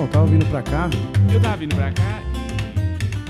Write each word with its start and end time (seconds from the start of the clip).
Não, 0.00 0.08
tava 0.08 0.26
vindo 0.28 0.46
pra 0.46 0.62
cá. 0.62 0.88
Eu 1.30 1.42
tava 1.42 1.56
vindo 1.58 1.76
pra 1.76 1.92
cá 1.92 2.22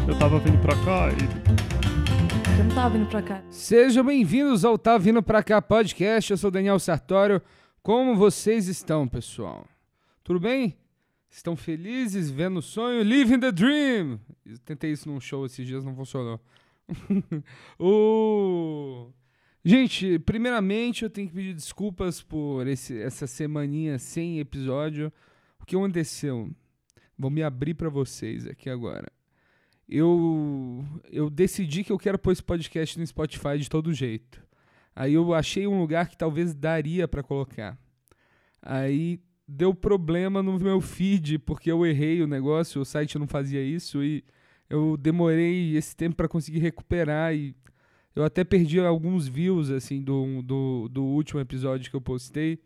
Eu 0.06 0.16
tava 0.16 0.38
vindo 0.38 0.58
pra 0.62 0.76
cá 0.84 1.08
e. 1.10 2.58
Eu 2.60 2.64
não 2.64 2.72
tava 2.72 2.96
vindo 2.96 3.08
pra 3.08 3.20
cá. 3.20 3.42
Sejam 3.50 4.04
bem-vindos 4.04 4.64
ao 4.64 4.78
Tá 4.78 4.96
Vindo 4.96 5.20
Pra 5.20 5.42
Cá 5.42 5.60
podcast. 5.60 6.30
Eu 6.30 6.36
sou 6.36 6.46
o 6.46 6.50
Daniel 6.52 6.78
Sartório. 6.78 7.42
Como 7.82 8.14
vocês 8.14 8.68
estão, 8.68 9.08
pessoal? 9.08 9.66
Tudo 10.22 10.38
bem? 10.38 10.76
Estão 11.28 11.56
felizes, 11.56 12.30
vendo 12.30 12.58
o 12.58 12.62
sonho? 12.62 13.02
Living 13.02 13.40
the 13.40 13.50
dream! 13.50 14.20
Eu 14.46 14.56
tentei 14.58 14.92
isso 14.92 15.08
num 15.08 15.18
show 15.18 15.44
esses 15.44 15.66
dias, 15.66 15.84
não 15.84 15.96
funcionou. 15.96 16.38
o... 17.80 19.08
Gente, 19.64 20.20
primeiramente 20.20 21.02
eu 21.02 21.10
tenho 21.10 21.26
que 21.26 21.34
pedir 21.34 21.52
desculpas 21.52 22.22
por 22.22 22.68
esse, 22.68 22.96
essa 23.02 23.26
semaninha 23.26 23.98
sem 23.98 24.38
episódio. 24.38 25.12
O 25.60 25.66
que 25.66 25.74
aconteceu? 25.74 26.48
Vou 27.20 27.30
me 27.30 27.42
abrir 27.42 27.74
para 27.74 27.90
vocês 27.90 28.46
aqui 28.46 28.70
agora. 28.70 29.12
Eu, 29.86 30.82
eu 31.12 31.28
decidi 31.28 31.84
que 31.84 31.92
eu 31.92 31.98
quero 31.98 32.18
pôr 32.18 32.32
esse 32.32 32.42
podcast 32.42 32.98
no 32.98 33.06
Spotify 33.06 33.58
de 33.58 33.68
todo 33.68 33.92
jeito. 33.92 34.42
Aí 34.96 35.12
eu 35.12 35.34
achei 35.34 35.66
um 35.66 35.78
lugar 35.78 36.08
que 36.08 36.16
talvez 36.16 36.54
daria 36.54 37.06
para 37.06 37.22
colocar. 37.22 37.78
Aí 38.62 39.20
deu 39.46 39.74
problema 39.74 40.42
no 40.42 40.58
meu 40.58 40.80
feed 40.80 41.40
porque 41.40 41.70
eu 41.70 41.84
errei 41.84 42.22
o 42.22 42.26
negócio, 42.26 42.80
o 42.80 42.86
site 42.86 43.18
não 43.18 43.26
fazia 43.26 43.62
isso 43.62 44.02
e 44.02 44.24
eu 44.70 44.96
demorei 44.96 45.76
esse 45.76 45.94
tempo 45.94 46.16
para 46.16 46.28
conseguir 46.28 46.60
recuperar 46.60 47.34
e 47.34 47.54
eu 48.16 48.24
até 48.24 48.44
perdi 48.44 48.80
alguns 48.80 49.28
views 49.28 49.68
assim 49.68 50.00
do, 50.00 50.40
do, 50.42 50.88
do 50.88 51.04
último 51.04 51.38
episódio 51.38 51.90
que 51.90 51.96
eu 51.96 52.00
postei. 52.00 52.58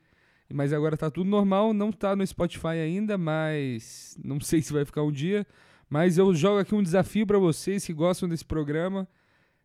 Mas 0.52 0.72
agora 0.72 0.96
tá 0.96 1.10
tudo 1.10 1.28
normal, 1.28 1.72
não 1.72 1.90
tá 1.90 2.14
no 2.14 2.26
Spotify 2.26 2.78
ainda, 2.82 3.16
mas 3.16 4.16
não 4.22 4.38
sei 4.40 4.60
se 4.62 4.72
vai 4.72 4.84
ficar 4.84 5.02
um 5.02 5.12
dia. 5.12 5.46
Mas 5.88 6.18
eu 6.18 6.34
jogo 6.34 6.58
aqui 6.58 6.74
um 6.74 6.82
desafio 6.82 7.26
para 7.26 7.38
vocês 7.38 7.84
que 7.84 7.92
gostam 7.92 8.28
desse 8.28 8.44
programa. 8.44 9.08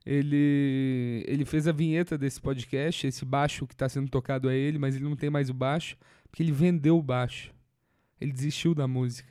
Ele, 0.10 1.26
ele 1.28 1.44
fez 1.44 1.68
a 1.68 1.74
vinheta 1.74 2.18
desse 2.18 2.40
podcast, 2.40 3.06
esse 3.06 3.26
baixo 3.26 3.68
que 3.68 3.74
está 3.74 3.90
sendo 3.90 4.10
tocado 4.10 4.50
é 4.50 4.56
ele, 4.56 4.78
mas 4.78 4.96
ele 4.96 5.04
não 5.04 5.18
tem 5.18 5.30
mais 5.30 5.50
o 5.50 5.54
baixo, 5.54 5.98
porque 6.30 6.42
ele 6.42 6.54
vendeu 6.54 6.98
o 6.98 7.04
baixo. 7.04 7.54
Ele 8.22 8.32
desistiu 8.32 8.74
da 8.74 8.88
música 8.88 9.30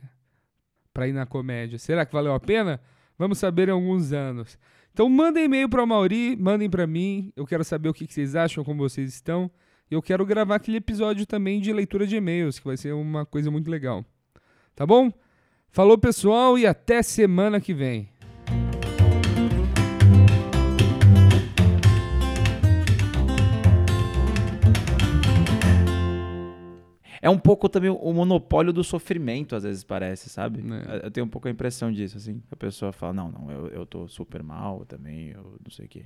para 0.93 1.09
ir 1.09 1.15
na 1.15 1.25
comédia. 1.25 1.79
Será 1.79 2.05
que 2.05 2.13
valeu 2.13 2.35
a 2.35 2.39
pena? 2.39 2.79
Vamos 3.19 3.39
saber 3.39 3.69
em 3.69 3.73
alguns 3.73 4.13
anos. 4.13 4.59
Então 4.93 5.09
mandem 5.09 5.45
e-mail 5.45 5.67
para 5.67 5.83
o 5.83 5.87
Mauri, 5.87 6.37
mandem 6.37 6.69
para 6.69 6.87
mim. 6.87 7.33
Eu 7.35 7.47
quero 7.47 7.65
saber 7.65 7.89
o 7.89 7.95
que, 7.95 8.07
que 8.07 8.13
vocês 8.13 8.37
acham, 8.37 8.63
como 8.63 8.87
vocês 8.87 9.15
estão. 9.15 9.51
E 9.91 9.95
eu 9.95 10.03
quero 10.03 10.27
gravar 10.27 10.57
aquele 10.57 10.77
episódio 10.77 11.25
também 11.25 11.59
de 11.59 11.73
leitura 11.73 12.07
de 12.07 12.17
e-mails, 12.17 12.59
que 12.59 12.67
vai 12.67 12.77
ser 12.77 12.93
uma 12.93 13.25
coisa 13.25 13.51
muito 13.51 13.71
legal. 13.71 14.05
Tá 14.75 14.85
bom? 14.85 15.11
Falou, 15.71 15.97
pessoal, 15.97 16.59
e 16.59 16.67
até 16.67 17.03
semana 17.03 17.63
que 17.63 17.73
vem. 17.73 18.11
É 27.27 27.31
um 27.31 27.39
pouco 27.41 27.69
também 27.69 27.91
o 27.91 28.13
monopólio 28.13 28.73
do 28.73 28.85
sofrimento, 28.85 29.57
às 29.57 29.65
vezes 29.65 29.83
parece, 29.83 30.31
sabe? 30.31 30.63
É. 30.89 31.07
Eu 31.07 31.11
tenho 31.11 31.27
um 31.27 31.29
pouco 31.29 31.49
a 31.49 31.51
impressão 31.51 31.91
disso, 31.91 32.17
assim. 32.17 32.41
A 32.53 32.55
pessoa 32.55 32.93
fala, 32.93 33.13
não, 33.13 33.33
não, 33.33 33.51
eu, 33.51 33.67
eu 33.67 33.85
tô 33.85 34.07
super 34.07 34.45
mal 34.45 34.85
também, 34.87 35.31
eu 35.31 35.59
não 35.65 35.71
sei 35.73 35.87
o 35.87 35.89
quê. 35.89 36.05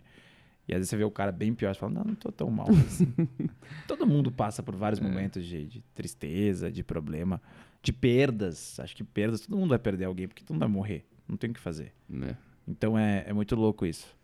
E 0.67 0.73
às 0.73 0.79
vezes 0.79 0.89
você 0.89 0.97
vê 0.97 1.05
o 1.05 1.11
cara 1.11 1.31
bem 1.31 1.53
pior, 1.53 1.75
você 1.75 1.79
fala, 1.81 1.93
não, 1.93 2.05
não 2.05 2.15
tô 2.15 2.33
tão 2.33 2.51
mal 2.51 2.69
assim. 2.71 3.13
Todo 3.87 4.07
mundo 4.07 4.33
passa 4.33 4.63
por 4.63 4.75
vários 4.75 4.99
É. 4.99 5.05
momentos 5.05 5.45
de, 5.45 5.67
de 5.67 5.83
tristeza, 5.95 6.73
de 6.73 6.83
problema, 6.83 7.39
de 7.83 7.93
perdas. 7.93 8.81
Acho 8.81 8.97
que 8.97 9.05
perdas, 9.05 9.43
todo 9.43 9.59
mundo 9.59 9.69
vai 9.69 9.79
perder 9.79 10.07
alguém, 10.07 10.27
porque 10.27 10.43
todo 10.43 10.55
mundo 10.55 10.61
vai 10.61 10.69
morrer. 10.71 11.05
Não 11.29 11.37
tem 11.37 11.51
o 11.51 11.53
que 11.53 11.61
fazer. 11.61 11.93
Né? 12.09 12.35
Então 12.67 12.99
é, 12.99 13.25
é 13.27 13.33
muito 13.35 13.55
louco 13.57 13.85
isso. 13.85 14.17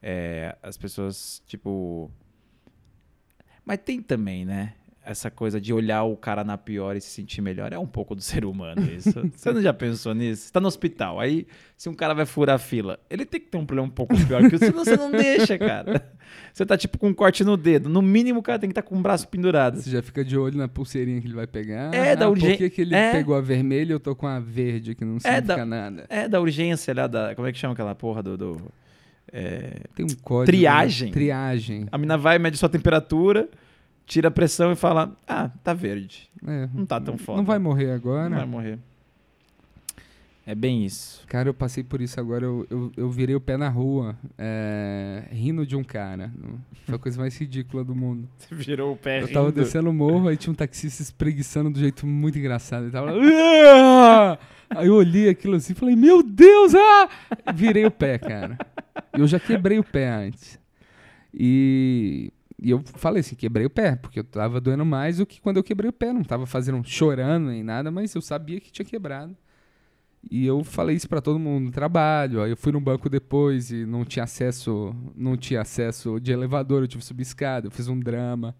É, 0.00 0.56
as 0.62 0.78
pessoas, 0.78 1.42
tipo. 1.46 2.10
Mas 3.62 3.78
tem 3.84 4.00
também, 4.00 4.46
né? 4.46 4.74
Essa 5.06 5.30
coisa 5.30 5.60
de 5.60 5.72
olhar 5.72 6.02
o 6.04 6.16
cara 6.16 6.42
na 6.42 6.56
pior 6.56 6.96
e 6.96 7.00
se 7.00 7.08
sentir 7.08 7.42
melhor. 7.42 7.72
É 7.72 7.78
um 7.78 7.86
pouco 7.86 8.14
do 8.14 8.22
ser 8.22 8.44
humano 8.44 8.82
isso. 8.90 9.12
Você 9.36 9.52
não 9.52 9.60
já 9.60 9.72
pensou 9.72 10.14
nisso? 10.14 10.44
Você 10.46 10.52
tá 10.52 10.60
no 10.60 10.66
hospital. 10.66 11.20
Aí, 11.20 11.46
se 11.76 11.88
um 11.88 11.94
cara 11.94 12.14
vai 12.14 12.24
furar 12.24 12.56
a 12.56 12.58
fila, 12.58 12.98
ele 13.10 13.24
tem 13.26 13.40
que 13.40 13.48
ter 13.48 13.58
um 13.58 13.66
problema 13.66 13.86
um 13.88 13.90
pouco 13.90 14.14
pior 14.26 14.48
que 14.48 14.56
o 14.56 14.58
seu, 14.58 14.70
senão 14.70 14.84
você 14.84 14.96
não 14.96 15.10
deixa, 15.10 15.58
cara. 15.58 16.10
Você 16.52 16.64
tá 16.64 16.76
tipo 16.76 16.98
com 16.98 17.08
um 17.08 17.14
corte 17.14 17.44
no 17.44 17.56
dedo. 17.56 17.88
No 17.88 18.00
mínimo, 18.00 18.40
o 18.40 18.42
cara 18.42 18.58
tem 18.58 18.68
que 18.68 18.72
estar 18.72 18.82
com 18.82 18.96
o 18.96 19.00
braço 19.00 19.28
pendurado. 19.28 19.76
Você 19.76 19.90
já 19.90 20.02
fica 20.02 20.24
de 20.24 20.36
olho 20.38 20.56
na 20.56 20.66
pulseirinha 20.66 21.20
que 21.20 21.26
ele 21.26 21.34
vai 21.34 21.46
pegar. 21.46 21.92
É, 21.94 22.16
da 22.16 22.24
ah, 22.24 22.30
urgen- 22.30 22.50
Por 22.50 22.58
que, 22.58 22.70
que 22.70 22.80
ele 22.80 22.94
é. 22.94 23.12
pegou 23.12 23.34
a 23.36 23.40
vermelha 23.40 23.90
e 23.90 23.92
eu 23.92 24.00
tô 24.00 24.16
com 24.16 24.26
a 24.26 24.40
verde, 24.40 24.94
que 24.94 25.04
não 25.04 25.20
significa 25.20 25.56
da- 25.56 25.66
nada? 25.66 26.06
É 26.08 26.26
da 26.28 26.40
urgência 26.40 26.94
lá 26.94 27.06
da. 27.06 27.34
Como 27.34 27.46
é 27.46 27.52
que 27.52 27.58
chama 27.58 27.74
aquela 27.74 27.94
porra 27.94 28.22
do. 28.22 28.36
do 28.36 28.72
é, 29.32 29.80
Tem 29.94 30.04
um 30.06 30.14
código. 30.22 30.46
Triagem. 30.46 31.08
né? 31.08 31.12
Triagem. 31.12 31.86
A 31.92 31.98
mina 31.98 32.16
vai, 32.16 32.38
mede 32.38 32.56
sua 32.56 32.68
temperatura, 32.68 33.48
tira 34.06 34.28
a 34.28 34.30
pressão 34.30 34.72
e 34.72 34.76
fala: 34.76 35.16
Ah, 35.26 35.50
tá 35.62 35.72
verde. 35.74 36.30
É, 36.46 36.68
Não 36.74 36.84
tá 36.86 37.00
tão 37.00 37.16
foda. 37.16 37.38
Não 37.38 37.44
vai 37.44 37.58
morrer 37.58 37.92
agora. 37.92 38.28
Não 38.28 38.36
vai 38.38 38.46
morrer. 38.46 38.78
É 40.46 40.54
bem 40.54 40.84
isso. 40.84 41.24
Cara, 41.26 41.48
eu 41.48 41.54
passei 41.54 41.82
por 41.82 42.02
isso 42.02 42.20
agora. 42.20 42.44
Eu, 42.44 42.66
eu, 42.68 42.92
eu 42.98 43.10
virei 43.10 43.34
o 43.34 43.40
pé 43.40 43.56
na 43.56 43.70
rua, 43.70 44.14
é, 44.36 45.22
rindo 45.30 45.66
de 45.66 45.74
um 45.74 45.82
cara. 45.82 46.30
Foi 46.84 46.96
a 46.96 46.98
coisa 46.98 47.18
mais 47.18 47.34
ridícula 47.38 47.82
do 47.82 47.94
mundo. 47.94 48.28
Você 48.36 48.54
virou 48.54 48.92
o 48.92 48.96
pé 48.96 49.22
Eu 49.22 49.32
tava 49.32 49.50
descendo 49.50 49.88
o 49.88 49.94
morro, 49.94 50.28
aí 50.28 50.36
tinha 50.36 50.52
um 50.52 50.54
taxista 50.54 51.00
espreguiçando 51.02 51.70
de 51.70 51.78
um 51.78 51.80
jeito 51.80 52.06
muito 52.06 52.38
engraçado. 52.38 52.82
Ele 52.84 52.92
tava 52.92 53.10
lá. 53.12 53.18
"Ah!" 53.22 54.38
Aí 54.68 54.86
eu 54.86 54.94
olhei 54.96 55.30
aquilo 55.30 55.56
assim 55.56 55.72
e 55.72 55.76
falei, 55.76 55.96
meu 55.96 56.22
Deus! 56.22 56.74
Ah! 56.74 57.08
Virei 57.54 57.86
o 57.86 57.90
pé, 57.90 58.18
cara. 58.18 58.58
Eu 59.14 59.26
já 59.26 59.40
quebrei 59.40 59.78
o 59.78 59.84
pé 59.84 60.10
antes. 60.10 60.58
E, 61.32 62.30
e 62.64 62.70
eu 62.70 62.82
falei 62.94 63.20
assim, 63.20 63.36
quebrei 63.36 63.66
o 63.66 63.70
pé, 63.70 63.94
porque 63.94 64.20
eu 64.20 64.24
tava 64.24 64.58
doendo 64.58 64.86
mais 64.86 65.18
do 65.18 65.26
que 65.26 65.38
quando 65.38 65.58
eu 65.58 65.62
quebrei 65.62 65.90
o 65.90 65.92
pé. 65.92 66.14
Não 66.14 66.24
tava 66.24 66.46
fazendo 66.46 66.82
chorando 66.82 67.48
nem 67.48 67.62
nada, 67.62 67.90
mas 67.90 68.14
eu 68.14 68.22
sabia 68.22 68.58
que 68.58 68.72
tinha 68.72 68.86
quebrado. 68.86 69.36
E 70.30 70.46
eu 70.46 70.64
falei 70.64 70.96
isso 70.96 71.06
pra 71.06 71.20
todo 71.20 71.38
mundo 71.38 71.66
no 71.66 71.70
trabalho. 71.70 72.42
Aí 72.42 72.50
eu 72.50 72.56
fui 72.56 72.72
no 72.72 72.80
banco 72.80 73.10
depois 73.10 73.70
e 73.70 73.84
não 73.84 74.02
tinha 74.02 74.24
acesso, 74.24 74.96
não 75.14 75.36
tinha 75.36 75.60
acesso 75.60 76.18
de 76.18 76.32
elevador, 76.32 76.82
eu 76.82 76.88
tive 76.88 77.02
que 77.02 77.06
subir 77.06 77.24
escada, 77.24 77.66
eu 77.66 77.70
fiz 77.70 77.86
um 77.86 78.00
drama. 78.00 78.56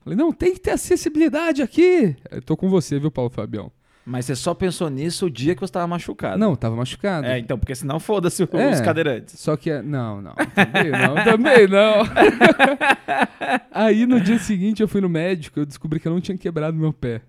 Falei, 0.00 0.18
não, 0.18 0.32
tem 0.32 0.52
que 0.52 0.60
ter 0.60 0.72
acessibilidade 0.72 1.62
aqui. 1.62 2.16
Eu 2.28 2.42
tô 2.42 2.56
com 2.56 2.68
você, 2.68 2.98
viu, 2.98 3.12
Paulo 3.12 3.30
Fabião? 3.30 3.70
Mas 4.08 4.24
você 4.24 4.36
só 4.36 4.54
pensou 4.54 4.88
nisso 4.88 5.26
o 5.26 5.30
dia 5.30 5.52
que 5.56 5.60
você 5.60 5.72
tava 5.72 5.86
machucado. 5.88 6.38
Não, 6.38 6.54
tava 6.54 6.76
machucado. 6.76 7.26
É, 7.26 7.40
então, 7.40 7.58
porque 7.58 7.74
senão 7.74 7.98
foda-se 7.98 8.44
os 8.44 8.48
É. 8.54 8.80
cadeirantes. 8.84 9.36
Só 9.40 9.56
que, 9.56 9.68
é- 9.68 9.82
não, 9.82 10.22
não, 10.22 10.32
também 10.54 10.90
não, 10.92 11.24
também 11.24 11.66
não. 11.66 12.04
Aí 13.70 14.06
no 14.06 14.20
dia 14.20 14.38
seguinte 14.38 14.80
eu 14.80 14.88
fui 14.88 15.00
no 15.00 15.08
médico, 15.08 15.58
eu 15.60 15.66
descobri 15.66 15.98
que 16.00 16.06
eu 16.08 16.12
não 16.12 16.20
tinha 16.20 16.38
quebrado 16.38 16.76
meu 16.76 16.92
pé. 16.92 17.20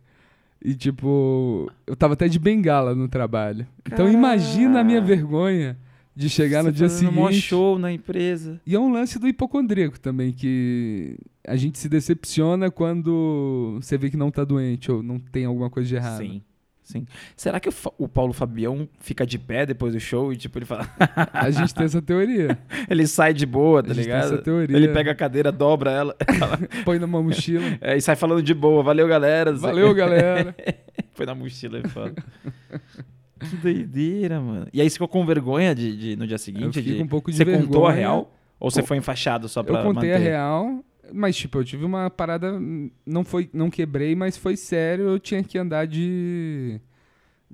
E 0.64 0.74
tipo, 0.76 1.72
eu 1.86 1.96
tava 1.96 2.14
até 2.14 2.28
de 2.28 2.40
bengala 2.40 2.94
no 2.96 3.08
trabalho. 3.08 3.66
Então 3.86 4.10
imagina 4.12 4.80
a 4.80 4.84
minha 4.84 5.02
vergonha 5.02 5.78
de 6.16 6.30
chegar 6.30 6.64
no 6.64 6.70
Você 6.72 6.76
dia 6.78 6.90
fazendo 6.90 7.10
um 7.20 7.26
seguinte. 7.28 7.42
show 7.42 7.78
na 7.78 7.92
empresa. 7.92 8.60
E 8.66 8.76
é 8.76 8.80
um 8.80 8.92
lance 8.92 9.20
do 9.20 9.28
hipocondríaco 9.28 10.00
também, 10.00 10.32
que 10.32 11.16
a 11.48 11.56
gente 11.56 11.78
se 11.78 11.88
decepciona 11.88 12.72
quando 12.72 13.78
você 13.80 13.98
vê 13.98 14.10
que 14.10 14.18
não 14.18 14.32
tá 14.32 14.44
doente 14.44 14.92
ou 14.92 15.04
não 15.04 15.20
tem 15.20 15.46
alguma 15.46 15.70
coisa 15.70 15.88
de 15.88 15.96
errado. 15.96 16.18
Sim. 16.24 16.42
Sim. 16.88 17.06
Será 17.36 17.60
que 17.60 17.68
o, 17.68 17.74
o 17.98 18.08
Paulo 18.08 18.32
Fabião 18.32 18.88
fica 19.02 19.26
de 19.26 19.38
pé 19.38 19.66
depois 19.66 19.92
do 19.94 20.00
show 20.00 20.32
e, 20.32 20.38
tipo, 20.38 20.58
ele 20.58 20.64
fala. 20.66 20.90
A 21.34 21.52
gente 21.52 21.76
tem 21.76 21.84
essa 21.84 22.02
teoria. 22.02 22.58
ele 22.90 23.06
sai 23.06 23.34
de 23.34 23.46
boa, 23.46 23.84
tá 23.84 23.92
a 23.92 23.94
gente 23.94 24.06
tem 24.06 24.14
ligado? 24.16 24.34
essa 24.34 24.42
teoria. 24.42 24.78
Ele 24.78 24.88
pega 24.88 25.12
a 25.12 25.16
cadeira, 25.16 25.52
dobra 25.52 25.92
ela 25.92 26.16
põe 26.86 26.98
numa 26.98 27.22
mochila. 27.22 27.78
é, 27.82 27.98
e 27.98 28.02
sai 28.02 28.16
falando 28.16 28.42
de 28.42 28.54
boa. 28.54 28.82
Valeu, 28.84 29.06
galera. 29.06 29.52
Valeu, 29.52 29.94
galera. 29.94 30.56
Põe 31.14 31.26
na 31.26 31.36
mochila 31.36 31.80
e 31.84 31.88
fala. 31.90 32.14
que 33.40 33.56
doideira, 33.58 34.40
mano. 34.40 34.68
E 34.72 34.80
aí 34.82 34.90
você 34.90 34.94
ficou 34.94 35.10
com 35.10 35.26
vergonha 35.26 35.76
de, 35.76 35.96
de- 35.98 36.16
no 36.16 36.26
dia 36.26 36.36
Eu 36.36 36.40
seguinte? 36.40 36.74
fiquei 36.80 36.94
de- 36.94 36.98
com 37.00 37.04
um 37.04 37.08
pouco 37.08 37.30
de 37.30 37.36
você 37.38 37.44
vergonha. 37.44 37.66
contou 37.68 37.86
a 37.86 37.92
real? 37.92 38.34
Ou 38.60 38.72
você 38.72 38.82
foi 38.82 38.98
enfaixado 38.98 39.48
só 39.50 39.62
pra 39.62 39.80
Eu 39.82 39.84
contei 39.84 40.10
manter? 40.12 40.16
a 40.16 40.30
real, 40.30 40.84
mas 41.14 41.36
tipo, 41.36 41.58
eu 41.60 41.64
tive 41.66 41.86
uma 41.86 42.10
parada, 42.10 42.60
não 43.06 43.24
foi, 43.24 43.50
não 43.54 43.70
quebrei, 43.70 44.16
mas 44.16 44.38
foi 44.38 44.56
sério, 44.58 45.06
eu 45.06 45.20
tinha 45.20 45.44
que 45.44 45.58
andar 45.58 45.86
de 45.88 46.80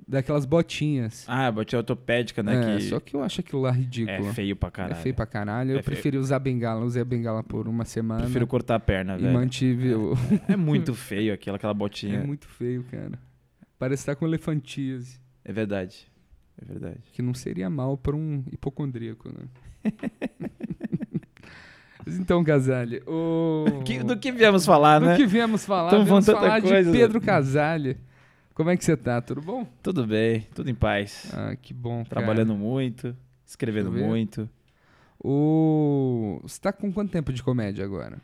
daquelas 0.08 0.44
botinhas. 0.44 1.24
Ah, 1.28 1.50
botinha 1.52 1.78
ortopédica, 1.78 2.42
né? 2.42 2.74
É, 2.74 2.76
que 2.76 2.82
só 2.84 2.98
que 3.00 3.14
eu 3.14 3.22
acho 3.22 3.40
aquilo 3.40 3.62
lá 3.62 3.70
ridículo. 3.70 4.28
é 4.28 4.32
feio 4.32 4.56
pra 4.56 4.70
caralho. 4.70 4.98
É 4.98 5.02
feio 5.02 5.14
pra 5.14 5.24
caralho. 5.26 5.70
Eu 5.70 5.78
É 5.78 5.82
feio. 5.82 5.84
preferi 5.94 6.18
usar 6.18 6.38
bengala, 6.40 6.84
usei 6.84 7.00
a 7.02 7.04
bengala 7.04 7.42
por 7.44 7.68
uma 7.68 7.84
semana 7.84 8.22
Prefiro 8.22 8.46
cortar 8.46 8.74
a 8.74 8.80
perna, 8.80 9.16
e 9.16 9.20
velho. 9.22 9.32
mantive 9.32 9.94
o... 9.94 10.14
É 10.48 10.56
muito 10.56 10.92
feio 10.96 11.32
aquela, 11.32 11.56
aquela 11.56 11.72
botinha. 11.74 12.18
É 12.18 12.26
muito 12.26 12.48
feio, 12.48 12.84
cara. 12.90 13.12
Parece 13.78 14.02
estar 14.02 14.16
com 14.16 14.26
elefantíase, 14.26 15.20
É 15.44 15.52
verdade. 15.52 16.06
É 16.60 16.64
verdade. 16.64 16.98
que 17.12 17.20
não 17.22 17.34
seria 17.34 17.68
mal 17.70 17.96
pra 17.96 18.14
um 18.16 18.44
hipocondríaco, 18.52 19.28
né? 19.28 19.44
Então, 22.06 22.42
Casale, 22.44 23.02
o... 23.06 23.64
Que- 23.84 24.02
do 24.02 24.16
que 24.16 24.30
viemos 24.32 24.64
falar, 24.66 24.98
Do 24.98 25.06
né? 25.06 25.16
que 25.16 25.26
viemos 25.26 25.64
falar? 25.64 25.90
Tamo 25.90 26.04
viemos 26.04 26.26
falar 26.26 26.60
coisa, 26.60 26.90
de 26.90 26.98
Pedro 26.98 27.20
né? 27.20 27.26
Casale. 27.26 27.96
Como 28.54 28.70
é 28.70 28.76
que 28.76 28.84
você 28.84 28.96
tá? 28.96 29.20
Tudo 29.20 29.40
bom? 29.40 29.66
Tudo 29.82 30.06
bem, 30.06 30.46
tudo 30.54 30.70
em 30.70 30.74
paz. 30.74 31.30
Ah, 31.32 31.56
que 31.56 31.74
bom, 31.74 31.98
cara. 32.04 32.08
Trabalhando 32.08 32.54
muito, 32.54 33.16
escrevendo 33.44 33.90
muito. 33.90 34.48
O... 35.18 36.38
Você 36.42 36.60
tá 36.60 36.72
com 36.72 36.92
quanto 36.92 37.10
tempo 37.10 37.32
de 37.32 37.42
comédia 37.42 37.84
agora? 37.84 38.18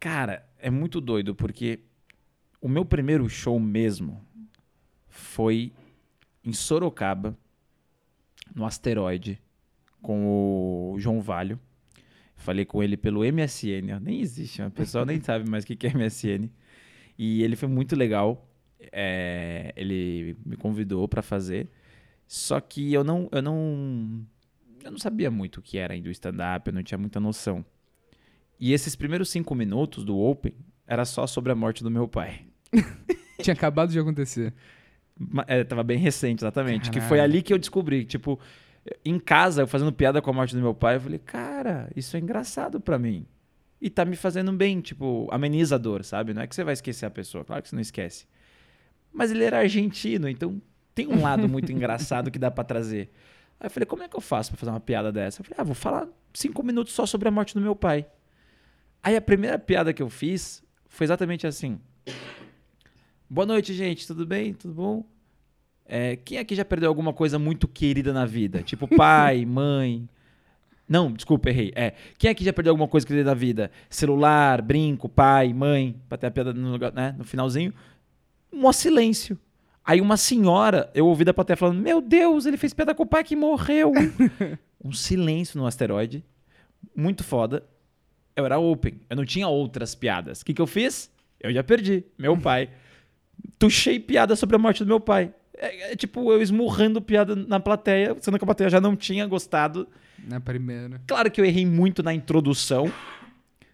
Cara, 0.00 0.46
é 0.58 0.70
muito 0.70 1.00
doido, 1.00 1.34
porque 1.34 1.80
o 2.60 2.68
meu 2.68 2.84
primeiro 2.84 3.28
show 3.28 3.58
mesmo 3.58 4.22
foi 5.08 5.72
em 6.44 6.52
Sorocaba, 6.52 7.36
no 8.54 8.64
Asteroide, 8.64 9.40
com 10.00 10.92
o 10.94 10.98
João 10.98 11.20
Valho. 11.20 11.58
Falei 12.38 12.64
com 12.64 12.82
ele 12.82 12.96
pelo 12.96 13.20
MSN, 13.20 13.94
ó, 13.94 14.00
nem 14.00 14.20
existe, 14.20 14.62
o 14.62 14.70
pessoal 14.70 15.04
nem 15.04 15.20
sabe 15.20 15.48
mais 15.50 15.64
o 15.64 15.66
que 15.66 15.86
é 15.86 15.92
MSN. 15.92 16.48
E 17.18 17.42
ele 17.42 17.56
foi 17.56 17.68
muito 17.68 17.94
legal. 17.94 18.48
é, 18.92 19.72
ele 19.76 20.36
me 20.46 20.56
convidou 20.56 21.06
pra 21.08 21.20
fazer. 21.20 21.68
Só 22.26 22.60
que 22.60 22.92
eu 22.92 23.02
não, 23.02 23.28
eu 23.32 23.42
não, 23.42 24.24
eu 24.84 24.90
não 24.90 24.98
sabia 24.98 25.30
muito 25.30 25.58
o 25.58 25.62
que 25.62 25.78
era 25.78 25.94
ainda 25.94 26.08
o 26.08 26.12
stand-up, 26.12 26.68
eu 26.68 26.74
não 26.74 26.82
tinha 26.82 26.96
muita 26.96 27.18
noção. 27.18 27.64
E 28.60 28.72
esses 28.72 28.94
primeiros 28.94 29.30
cinco 29.30 29.54
minutos 29.54 30.04
do 30.04 30.16
Open 30.18 30.54
era 30.86 31.04
só 31.04 31.26
sobre 31.26 31.50
a 31.52 31.54
morte 31.54 31.82
do 31.82 31.90
meu 31.90 32.06
pai. 32.08 32.42
Tinha 33.42 33.54
acabado 33.54 33.90
de 33.90 33.98
acontecer. 33.98 34.52
É, 35.46 35.64
tava 35.64 35.82
bem 35.82 35.98
recente, 35.98 36.40
exatamente. 36.44 36.90
Que 36.90 37.00
foi 37.00 37.18
Caralho. 37.18 37.32
ali 37.34 37.42
que 37.42 37.52
eu 37.52 37.58
descobri. 37.58 38.04
Tipo, 38.04 38.38
em 39.04 39.18
casa, 39.18 39.62
eu 39.62 39.66
fazendo 39.66 39.92
piada 39.92 40.20
com 40.20 40.30
a 40.30 40.32
morte 40.32 40.54
do 40.54 40.60
meu 40.60 40.74
pai, 40.74 40.96
eu 40.96 41.00
falei, 41.00 41.18
cara, 41.18 41.90
isso 41.94 42.16
é 42.16 42.20
engraçado 42.20 42.80
pra 42.80 42.98
mim. 42.98 43.26
E 43.80 43.88
tá 43.88 44.04
me 44.04 44.16
fazendo 44.16 44.52
bem, 44.52 44.80
tipo, 44.80 45.28
ameniza 45.30 45.76
a 45.76 45.78
dor, 45.78 46.04
sabe? 46.04 46.34
Não 46.34 46.42
é 46.42 46.46
que 46.46 46.54
você 46.54 46.64
vai 46.64 46.74
esquecer 46.74 47.06
a 47.06 47.10
pessoa, 47.10 47.44
claro 47.44 47.62
que 47.62 47.68
você 47.68 47.76
não 47.76 47.82
esquece. 47.82 48.26
Mas 49.12 49.30
ele 49.30 49.44
era 49.44 49.58
argentino, 49.58 50.28
então 50.28 50.60
tem 50.94 51.06
um 51.06 51.22
lado 51.22 51.48
muito 51.48 51.70
engraçado 51.72 52.30
que 52.30 52.38
dá 52.38 52.50
pra 52.50 52.64
trazer. 52.64 53.10
Aí 53.60 53.66
eu 53.66 53.70
falei, 53.70 53.86
como 53.86 54.02
é 54.02 54.08
que 54.08 54.16
eu 54.16 54.20
faço 54.20 54.50
pra 54.50 54.58
fazer 54.58 54.70
uma 54.70 54.80
piada 54.80 55.12
dessa? 55.12 55.40
Eu 55.40 55.44
falei, 55.44 55.58
ah, 55.60 55.64
vou 55.64 55.74
falar 55.74 56.08
cinco 56.34 56.62
minutos 56.62 56.92
só 56.92 57.06
sobre 57.06 57.28
a 57.28 57.30
morte 57.30 57.54
do 57.54 57.60
meu 57.60 57.74
pai. 57.76 58.06
Aí 59.02 59.16
a 59.16 59.20
primeira 59.20 59.58
piada 59.58 59.92
que 59.92 60.02
eu 60.02 60.08
fiz 60.08 60.62
foi 60.88 61.04
exatamente 61.04 61.46
assim. 61.46 61.80
Boa 63.30 63.46
noite, 63.46 63.74
gente, 63.74 64.06
tudo 64.06 64.26
bem? 64.26 64.54
Tudo 64.54 64.74
bom? 64.74 65.04
É, 65.88 66.16
quem 66.16 66.38
aqui 66.38 66.54
já 66.54 66.64
perdeu 66.64 66.90
alguma 66.90 67.14
coisa 67.14 67.38
muito 67.38 67.66
querida 67.66 68.12
na 68.12 68.26
vida? 68.26 68.62
Tipo 68.62 68.86
pai, 68.86 69.44
mãe. 69.48 70.06
Não, 70.86 71.12
desculpa, 71.12 71.48
errei. 71.48 71.72
É, 71.74 71.94
quem 72.18 72.30
aqui 72.30 72.44
já 72.44 72.52
perdeu 72.52 72.72
alguma 72.72 72.88
coisa 72.88 73.06
querida 73.06 73.30
na 73.30 73.34
vida? 73.34 73.70
Celular, 73.88 74.62
brinco, 74.62 75.08
pai, 75.08 75.52
mãe, 75.52 75.96
pra 76.08 76.16
ter 76.18 76.26
a 76.26 76.30
piada 76.30 76.52
no, 76.52 76.78
né, 76.78 77.14
no 77.16 77.24
finalzinho. 77.24 77.72
Um 78.52 78.72
silêncio. 78.72 79.38
Aí 79.84 80.02
uma 80.02 80.18
senhora, 80.18 80.90
eu 80.94 81.06
ouvi 81.06 81.24
da 81.24 81.32
plateia 81.32 81.56
falando: 81.56 81.80
Meu 81.80 82.00
Deus, 82.02 82.44
ele 82.44 82.58
fez 82.58 82.74
piada 82.74 82.94
com 82.94 83.02
o 83.02 83.06
pai 83.06 83.24
que 83.24 83.34
morreu. 83.34 83.92
um 84.84 84.92
silêncio 84.92 85.58
no 85.58 85.66
asteroide. 85.66 86.22
Muito 86.94 87.24
foda. 87.24 87.64
Eu 88.36 88.44
era 88.44 88.58
open. 88.58 89.00
Eu 89.08 89.16
não 89.16 89.24
tinha 89.24 89.48
outras 89.48 89.94
piadas. 89.94 90.40
O 90.40 90.44
que, 90.44 90.54
que 90.54 90.60
eu 90.60 90.66
fiz? 90.66 91.10
Eu 91.40 91.52
já 91.52 91.64
perdi. 91.64 92.04
Meu 92.18 92.36
pai. 92.36 92.70
Tuchei 93.58 93.98
piada 93.98 94.36
sobre 94.36 94.56
a 94.56 94.58
morte 94.58 94.84
do 94.84 94.88
meu 94.88 95.00
pai. 95.00 95.32
É, 95.58 95.92
é 95.92 95.96
tipo 95.96 96.32
eu 96.32 96.40
esmurrando 96.40 97.02
piada 97.02 97.34
na 97.34 97.58
plateia, 97.60 98.16
sendo 98.20 98.38
que 98.38 98.44
a 98.44 98.46
plateia 98.46 98.70
já 98.70 98.80
não 98.80 98.96
tinha 98.96 99.26
gostado. 99.26 99.88
Na 100.26 100.40
primeira. 100.40 101.00
Claro 101.06 101.30
que 101.30 101.40
eu 101.40 101.44
errei 101.44 101.66
muito 101.66 102.02
na 102.02 102.14
introdução. 102.14 102.92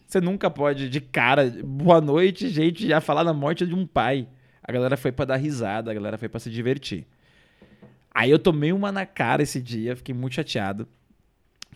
Você 0.06 0.20
nunca 0.20 0.50
pode, 0.50 0.88
de 0.88 1.00
cara, 1.00 1.52
boa 1.64 2.00
noite, 2.00 2.48
gente, 2.48 2.86
já 2.86 3.00
falar 3.00 3.24
da 3.24 3.32
morte 3.32 3.66
de 3.66 3.74
um 3.74 3.86
pai. 3.86 4.28
A 4.62 4.72
galera 4.72 4.96
foi 4.96 5.12
pra 5.12 5.24
dar 5.24 5.36
risada, 5.36 5.90
a 5.90 5.94
galera 5.94 6.16
foi 6.16 6.28
pra 6.28 6.40
se 6.40 6.50
divertir. 6.50 7.06
Aí 8.10 8.30
eu 8.30 8.38
tomei 8.38 8.72
uma 8.72 8.92
na 8.92 9.04
cara 9.04 9.42
esse 9.42 9.60
dia, 9.60 9.96
fiquei 9.96 10.14
muito 10.14 10.34
chateado. 10.34 10.86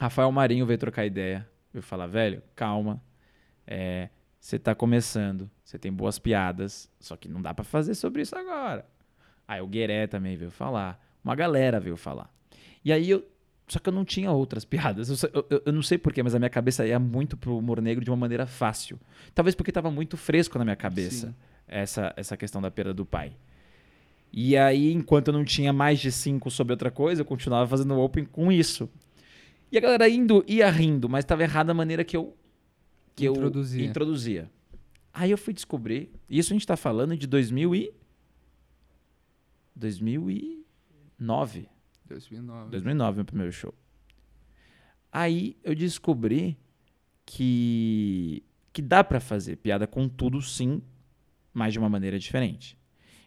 Rafael 0.00 0.30
Marinho 0.30 0.64
veio 0.64 0.78
trocar 0.78 1.04
ideia. 1.04 1.48
Veio 1.72 1.82
falar, 1.82 2.06
velho, 2.06 2.42
calma. 2.54 3.02
É, 3.66 4.08
você 4.40 4.58
tá 4.58 4.74
começando, 4.74 5.50
você 5.64 5.78
tem 5.78 5.92
boas 5.92 6.18
piadas, 6.18 6.88
só 7.00 7.16
que 7.16 7.28
não 7.28 7.42
dá 7.42 7.52
pra 7.52 7.64
fazer 7.64 7.94
sobre 7.94 8.22
isso 8.22 8.36
agora. 8.36 8.86
Aí 9.48 9.60
o 9.62 9.66
Gueré 9.66 10.06
também 10.06 10.36
veio 10.36 10.50
falar. 10.50 11.02
Uma 11.24 11.34
galera 11.34 11.80
veio 11.80 11.96
falar. 11.96 12.30
E 12.84 12.92
aí 12.92 13.08
eu. 13.10 13.26
Só 13.66 13.78
que 13.78 13.88
eu 13.88 13.92
não 13.92 14.04
tinha 14.04 14.30
outras 14.30 14.64
piadas. 14.66 15.22
Eu, 15.22 15.30
eu- 15.50 15.62
eu- 15.66 15.72
não 15.72 15.82
sei 15.82 15.98
porquê, 15.98 16.22
mas 16.22 16.34
a 16.34 16.38
minha 16.38 16.48
cabeça 16.50 16.86
ia 16.86 16.98
muito 16.98 17.36
pro 17.36 17.56
humor 17.58 17.80
negro 17.82 18.04
de 18.04 18.10
uma 18.10 18.16
maneira 18.16 18.46
fácil. 18.46 18.98
Talvez 19.34 19.54
porque 19.54 19.72
tava 19.72 19.90
muito 19.90 20.16
fresco 20.16 20.58
na 20.58 20.64
minha 20.64 20.76
cabeça 20.76 21.28
Sim. 21.28 21.34
essa, 21.66 22.12
essa 22.16 22.36
questão 22.36 22.60
da 22.62 22.70
perda 22.70 22.92
do 22.94 23.04
pai. 23.06 23.32
E 24.32 24.56
aí, 24.56 24.92
enquanto 24.92 25.28
eu 25.28 25.32
não 25.32 25.44
tinha 25.44 25.72
mais 25.72 25.98
de 26.00 26.12
cinco 26.12 26.50
sobre 26.50 26.72
outra 26.72 26.90
coisa, 26.90 27.22
eu 27.22 27.24
continuava 27.24 27.66
fazendo 27.68 27.98
open 27.98 28.24
com 28.26 28.52
isso. 28.52 28.88
E 29.72 29.78
a 29.78 29.80
galera 29.80 30.08
indo, 30.08 30.44
ia 30.46 30.70
rindo, 30.70 31.08
mas 31.08 31.24
estava 31.24 31.42
errada 31.42 31.72
a 31.72 31.74
maneira 31.74 32.04
que 32.04 32.16
eu 32.16 32.34
que 33.14 33.24
eu 33.24 33.32
Introduzia. 33.32 33.84
introduzia. 33.84 34.50
Aí 35.12 35.30
eu 35.30 35.36
fui 35.38 35.52
descobrir, 35.52 36.10
isso 36.30 36.52
a 36.52 36.54
gente 36.54 36.66
tá 36.66 36.76
falando 36.76 37.16
de 37.16 37.26
2000 37.26 37.74
e 37.74 37.90
2009. 39.78 41.68
2009. 42.06 42.70
2009, 42.70 43.16
meu 43.16 43.24
primeiro 43.24 43.52
show. 43.52 43.74
Aí 45.12 45.56
eu 45.62 45.74
descobri 45.74 46.58
que 47.24 48.42
que 48.72 48.82
dá 48.82 49.02
pra 49.02 49.18
fazer 49.18 49.56
piada 49.56 49.88
com 49.88 50.08
tudo 50.08 50.40
sim, 50.40 50.80
mas 51.52 51.72
de 51.72 51.80
uma 51.80 51.88
maneira 51.88 52.16
diferente. 52.16 52.78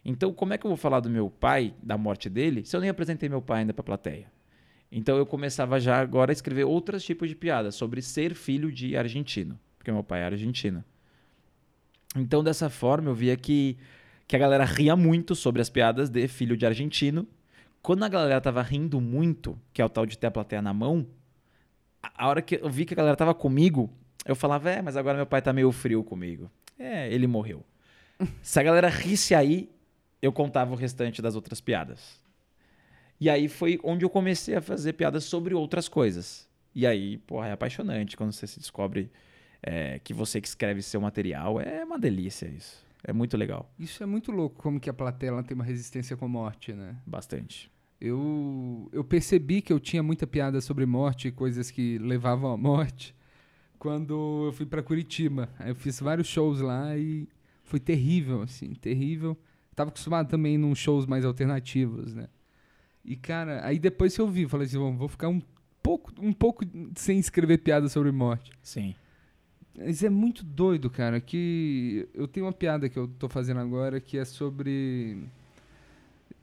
Então, 0.02 0.32
como 0.32 0.54
é 0.54 0.58
que 0.58 0.64
eu 0.64 0.70
vou 0.70 0.78
falar 0.78 1.00
do 1.00 1.10
meu 1.10 1.28
pai, 1.28 1.74
da 1.82 1.98
morte 1.98 2.30
dele, 2.30 2.64
se 2.64 2.74
eu 2.74 2.80
nem 2.80 2.88
apresentei 2.88 3.28
meu 3.28 3.42
pai 3.42 3.60
ainda 3.60 3.74
pra 3.74 3.84
plateia? 3.84 4.32
Então 4.90 5.16
eu 5.16 5.26
começava 5.26 5.78
já 5.78 6.00
agora 6.00 6.32
a 6.32 6.34
escrever 6.34 6.64
outros 6.64 7.04
tipos 7.04 7.28
de 7.28 7.34
piadas 7.34 7.74
sobre 7.74 8.00
ser 8.00 8.34
filho 8.34 8.72
de 8.72 8.96
argentino, 8.96 9.58
porque 9.76 9.92
meu 9.92 10.02
pai 10.02 10.20
é 10.20 10.24
argentino. 10.24 10.84
Então, 12.16 12.44
dessa 12.44 12.68
forma, 12.68 13.10
eu 13.10 13.14
via 13.14 13.36
que, 13.36 13.78
que 14.32 14.36
a 14.36 14.38
galera 14.38 14.64
ria 14.64 14.96
muito 14.96 15.34
sobre 15.34 15.60
as 15.60 15.68
piadas 15.68 16.08
de 16.08 16.26
filho 16.26 16.56
de 16.56 16.64
argentino. 16.64 17.28
Quando 17.82 18.02
a 18.02 18.08
galera 18.08 18.40
tava 18.40 18.62
rindo 18.62 18.98
muito, 18.98 19.60
que 19.74 19.82
é 19.82 19.84
o 19.84 19.90
tal 19.90 20.06
de 20.06 20.16
ter 20.16 20.26
a 20.26 20.30
plateia 20.30 20.62
na 20.62 20.72
mão, 20.72 21.06
a, 22.02 22.26
hora 22.26 22.40
que 22.40 22.54
eu 22.54 22.70
vi 22.70 22.86
que 22.86 22.94
a 22.94 22.96
galera 22.96 23.14
tava 23.14 23.34
comigo, 23.34 23.92
eu 24.24 24.34
falava, 24.34 24.70
é, 24.70 24.80
mas 24.80 24.96
agora 24.96 25.18
meu 25.18 25.26
pai 25.26 25.42
tá 25.42 25.52
meio 25.52 25.70
frio 25.70 26.02
comigo. 26.02 26.50
É, 26.78 27.12
ele 27.12 27.26
morreu. 27.26 27.62
Se 28.40 28.58
a 28.58 28.62
galera 28.62 28.88
risse 28.88 29.34
aí, 29.34 29.68
eu 30.22 30.32
contava 30.32 30.72
o 30.72 30.76
restante 30.76 31.20
das 31.20 31.34
outras 31.34 31.60
piadas. 31.60 32.18
E 33.20 33.28
aí 33.28 33.48
foi 33.48 33.78
onde 33.84 34.02
eu 34.02 34.08
comecei 34.08 34.56
a 34.56 34.62
fazer 34.62 34.94
piadas 34.94 35.24
sobre 35.24 35.52
outras 35.52 35.90
coisas. 35.90 36.48
E 36.74 36.86
aí, 36.86 37.18
porra, 37.18 37.48
é 37.48 37.52
apaixonante 37.52 38.16
quando 38.16 38.32
você 38.32 38.46
se 38.46 38.58
descobre 38.58 39.10
é, 39.62 39.98
que 39.98 40.14
você 40.14 40.40
que 40.40 40.48
escreve 40.48 40.80
seu 40.80 41.02
material. 41.02 41.60
É 41.60 41.84
uma 41.84 41.98
delícia 41.98 42.46
isso. 42.46 42.90
É 43.04 43.12
muito 43.12 43.36
legal. 43.36 43.72
Isso 43.78 44.02
é 44.02 44.06
muito 44.06 44.30
louco, 44.30 44.62
como 44.62 44.78
que 44.78 44.88
a 44.88 44.92
plateia 44.92 45.42
tem 45.42 45.54
uma 45.54 45.64
resistência 45.64 46.16
com 46.16 46.24
a 46.24 46.28
morte, 46.28 46.72
né? 46.72 46.96
Bastante. 47.06 47.70
Eu, 48.00 48.88
eu 48.92 49.04
percebi 49.04 49.60
que 49.62 49.72
eu 49.72 49.78
tinha 49.78 50.02
muita 50.02 50.26
piada 50.26 50.60
sobre 50.60 50.84
morte 50.86 51.28
e 51.28 51.32
coisas 51.32 51.70
que 51.70 51.98
levavam 51.98 52.52
à 52.52 52.56
morte 52.56 53.14
quando 53.78 54.46
eu 54.46 54.52
fui 54.52 54.66
pra 54.66 54.82
Curitiba. 54.82 55.48
Eu 55.64 55.74
fiz 55.74 56.00
vários 56.00 56.26
shows 56.26 56.60
lá 56.60 56.96
e 56.96 57.28
foi 57.64 57.80
terrível, 57.80 58.42
assim, 58.42 58.74
terrível. 58.74 59.36
Tava 59.74 59.90
acostumado 59.90 60.28
também 60.28 60.58
num 60.58 60.74
shows 60.74 61.06
mais 61.06 61.24
alternativos, 61.24 62.14
né? 62.14 62.28
E, 63.04 63.16
cara, 63.16 63.64
aí 63.66 63.78
depois 63.78 64.14
que 64.14 64.20
eu 64.20 64.28
vi, 64.28 64.46
falei 64.46 64.66
assim, 64.66 64.78
"Bom, 64.78 64.96
vou 64.96 65.08
ficar 65.08 65.28
um 65.28 65.40
pouco, 65.82 66.12
um 66.20 66.32
pouco 66.32 66.64
sem 66.94 67.18
escrever 67.18 67.58
piada 67.58 67.88
sobre 67.88 68.12
morte. 68.12 68.52
Sim. 68.62 68.94
Mas 69.76 70.02
é 70.04 70.10
muito 70.10 70.44
doido, 70.44 70.90
cara, 70.90 71.20
que 71.20 72.06
eu 72.14 72.28
tenho 72.28 72.46
uma 72.46 72.52
piada 72.52 72.88
que 72.88 72.98
eu 72.98 73.08
tô 73.08 73.28
fazendo 73.28 73.60
agora 73.60 74.00
que 74.00 74.18
é 74.18 74.24
sobre... 74.24 75.18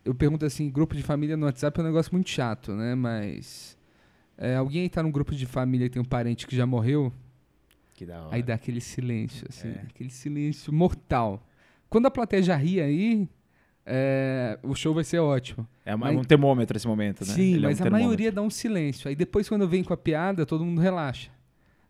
Eu 0.03 0.15
pergunto 0.15 0.45
assim, 0.45 0.69
grupo 0.69 0.95
de 0.95 1.03
família 1.03 1.37
no 1.37 1.45
WhatsApp 1.45 1.79
é 1.79 1.83
um 1.83 1.85
negócio 1.85 2.11
muito 2.13 2.29
chato, 2.29 2.71
né? 2.73 2.95
Mas... 2.95 3.77
é, 4.37 4.55
alguém 4.55 4.83
aí 4.83 4.89
tá 4.89 5.03
num 5.03 5.11
grupo 5.11 5.35
de 5.35 5.45
família 5.45 5.85
e 5.85 5.89
tem 5.89 6.01
um 6.01 6.05
parente 6.05 6.47
que 6.47 6.55
já 6.55 6.65
morreu, 6.65 7.13
Que 7.93 8.05
da 8.05 8.21
hora. 8.25 8.35
aí 8.35 8.41
dá 8.41 8.55
aquele 8.55 8.81
silêncio, 8.81 9.45
assim, 9.47 9.67
É. 9.69 9.83
aquele 9.89 10.09
silêncio 10.09 10.73
mortal. 10.73 11.45
Quando 11.89 12.07
a 12.07 12.11
plateia 12.11 12.41
já 12.41 12.55
ri 12.55 12.81
aí, 12.81 13.29
é, 13.85 14.57
o 14.63 14.73
show 14.73 14.93
vai 14.93 15.03
ser 15.03 15.19
ótimo. 15.19 15.67
É 15.85 15.93
uma- 15.93 16.07
Mas- 16.07 16.17
um 16.17 16.23
termômetro 16.23 16.75
esse 16.77 16.87
momento, 16.87 17.21
né? 17.27 17.33
Sim, 17.33 17.53
Ele 17.55 17.65
é 17.65 17.67
um 17.67 17.71
mas 17.71 17.81
a 17.81 17.89
maioria 17.89 18.31
dá 18.31 18.41
um 18.41 18.49
silêncio. 18.49 19.07
Aí 19.09 19.15
depois, 19.15 19.47
quando 19.49 19.61
eu 19.63 19.67
venho 19.67 19.83
com 19.85 19.93
a 19.93 19.97
piada, 19.97 20.45
todo 20.45 20.65
mundo 20.65 20.81
relaxa. 20.81 21.29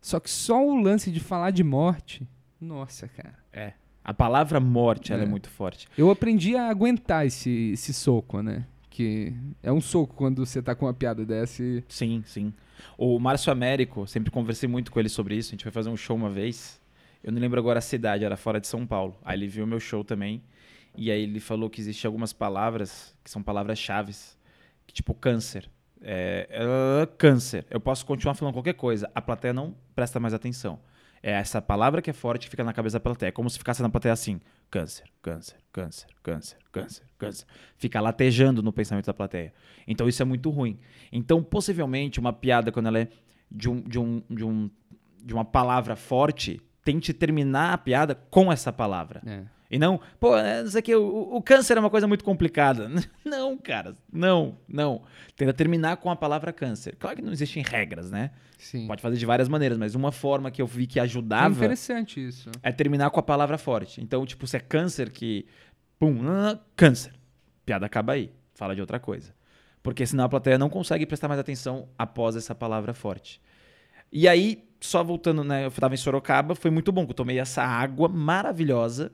Só 0.00 0.18
que 0.20 0.30
só 0.30 0.64
o 0.66 0.80
lance 0.80 1.10
de 1.10 1.20
falar 1.20 1.50
de 1.50 1.62
morte. 1.64 2.26
Nossa, 2.60 3.08
cara. 3.08 3.34
É. 3.52 3.72
A 4.02 4.14
palavra 4.14 4.58
morte, 4.58 5.12
ela 5.12 5.22
é 5.22 5.26
É. 5.26 5.28
muito 5.28 5.48
forte. 5.48 5.86
Eu 5.96 6.10
aprendi 6.10 6.56
a 6.56 6.68
aguentar 6.70 7.26
esse, 7.26 7.72
esse 7.72 7.92
soco, 7.92 8.42
né? 8.42 8.66
Que 8.88 9.32
é 9.62 9.70
um 9.70 9.80
soco 9.80 10.14
quando 10.14 10.44
você 10.44 10.60
tá 10.62 10.74
com 10.74 10.86
uma 10.86 10.94
piada 10.94 11.24
dessa 11.24 11.62
e. 11.62 11.84
Sim, 11.88 12.22
sim. 12.26 12.52
O 12.96 13.18
Márcio 13.18 13.52
Américo, 13.52 14.06
sempre 14.06 14.30
conversei 14.30 14.68
muito 14.68 14.90
com 14.90 14.98
ele 14.98 15.08
sobre 15.08 15.36
isso. 15.36 15.50
A 15.50 15.52
gente 15.52 15.62
foi 15.62 15.72
fazer 15.72 15.90
um 15.90 15.96
show 15.96 16.16
uma 16.16 16.30
vez. 16.30 16.80
Eu 17.22 17.30
não 17.30 17.38
lembro 17.40 17.60
agora 17.60 17.78
a 17.78 17.82
cidade, 17.82 18.24
era 18.24 18.36
fora 18.36 18.58
de 18.60 18.66
São 18.66 18.86
Paulo. 18.86 19.16
Aí 19.22 19.38
ele 19.38 19.46
viu 19.46 19.66
meu 19.66 19.78
show 19.78 20.02
também. 20.02 20.42
E 20.96 21.10
aí 21.10 21.22
ele 21.22 21.38
falou 21.38 21.68
que 21.70 21.80
existem 21.80 22.08
algumas 22.08 22.32
palavras 22.32 23.14
que 23.22 23.30
são 23.30 23.42
palavras-chave. 23.42 24.12
Que, 24.86 24.94
tipo, 24.94 25.12
câncer. 25.14 25.68
É, 26.02 26.48
é, 26.50 27.06
câncer. 27.18 27.66
Eu 27.70 27.80
posso 27.80 28.04
continuar 28.06 28.34
falando 28.34 28.54
qualquer 28.54 28.74
coisa. 28.74 29.10
A 29.14 29.20
plateia 29.20 29.52
não 29.52 29.74
presta 29.94 30.18
mais 30.18 30.32
atenção. 30.32 30.80
É 31.22 31.32
essa 31.32 31.60
palavra 31.60 32.00
que 32.00 32.08
é 32.08 32.12
forte 32.12 32.46
que 32.46 32.50
fica 32.50 32.64
na 32.64 32.72
cabeça 32.72 32.98
da 32.98 33.00
plateia. 33.00 33.28
É 33.28 33.32
como 33.32 33.50
se 33.50 33.58
ficasse 33.58 33.82
na 33.82 33.90
plateia 33.90 34.12
assim: 34.12 34.40
câncer, 34.70 35.04
câncer, 35.20 35.56
câncer, 35.70 36.08
câncer, 36.22 36.56
câncer, 36.72 37.04
câncer. 37.18 37.46
Fica 37.76 38.00
latejando 38.00 38.62
no 38.62 38.72
pensamento 38.72 39.06
da 39.06 39.14
plateia. 39.14 39.52
Então 39.86 40.08
isso 40.08 40.22
é 40.22 40.24
muito 40.24 40.48
ruim. 40.48 40.78
Então, 41.12 41.42
possivelmente, 41.42 42.18
uma 42.18 42.32
piada, 42.32 42.72
quando 42.72 42.86
ela 42.86 43.00
é 43.00 43.08
de, 43.50 43.68
um, 43.68 43.82
de, 43.82 43.98
um, 43.98 44.22
de, 44.30 44.44
um, 44.44 44.70
de 45.22 45.34
uma 45.34 45.44
palavra 45.44 45.94
forte, 45.94 46.60
tente 46.82 47.12
terminar 47.12 47.74
a 47.74 47.78
piada 47.78 48.14
com 48.14 48.50
essa 48.50 48.72
palavra. 48.72 49.20
É. 49.26 49.42
E 49.70 49.78
não, 49.78 50.00
pô, 50.18 50.36
é, 50.36 50.62
não 50.64 50.70
sei 50.70 50.80
o 50.80 50.82
que, 50.82 50.96
o, 50.96 51.36
o 51.36 51.40
câncer 51.42 51.76
é 51.76 51.80
uma 51.80 51.90
coisa 51.90 52.08
muito 52.08 52.24
complicada. 52.24 52.90
Não, 53.24 53.56
cara, 53.56 53.94
não, 54.12 54.58
não. 54.68 55.02
Tenta 55.36 55.52
terminar 55.52 55.96
com 55.98 56.10
a 56.10 56.16
palavra 56.16 56.52
câncer. 56.52 56.96
Claro 56.98 57.16
que 57.16 57.22
não 57.22 57.30
existem 57.32 57.62
regras, 57.62 58.10
né? 58.10 58.32
Sim. 58.58 58.88
Pode 58.88 59.00
fazer 59.00 59.16
de 59.16 59.24
várias 59.24 59.48
maneiras, 59.48 59.78
mas 59.78 59.94
uma 59.94 60.10
forma 60.10 60.50
que 60.50 60.60
eu 60.60 60.66
vi 60.66 60.88
que 60.88 60.98
É 60.98 61.02
ajudava 61.02 61.54
interessante 61.54 62.26
isso. 62.26 62.50
é 62.62 62.72
terminar 62.72 63.10
com 63.10 63.20
a 63.20 63.22
palavra 63.22 63.56
forte. 63.56 64.00
Então, 64.00 64.26
tipo, 64.26 64.46
se 64.48 64.56
é 64.56 64.60
câncer 64.60 65.10
que. 65.10 65.46
Pum, 65.98 66.18
câncer. 66.74 67.12
Piada 67.64 67.86
acaba 67.86 68.14
aí. 68.14 68.32
Fala 68.54 68.74
de 68.74 68.80
outra 68.80 68.98
coisa. 68.98 69.32
Porque 69.82 70.04
senão 70.04 70.24
a 70.24 70.28
plateia 70.28 70.58
não 70.58 70.68
consegue 70.68 71.06
prestar 71.06 71.28
mais 71.28 71.38
atenção 71.38 71.88
após 71.96 72.34
essa 72.34 72.54
palavra 72.54 72.92
forte. 72.92 73.40
E 74.12 74.26
aí, 74.26 74.68
só 74.80 75.04
voltando, 75.04 75.44
né? 75.44 75.64
Eu 75.66 75.70
tava 75.70 75.94
em 75.94 75.96
Sorocaba, 75.96 76.56
foi 76.56 76.70
muito 76.70 76.90
bom, 76.90 77.04
que 77.04 77.12
eu 77.12 77.16
tomei 77.16 77.38
essa 77.38 77.62
água 77.62 78.08
maravilhosa. 78.08 79.12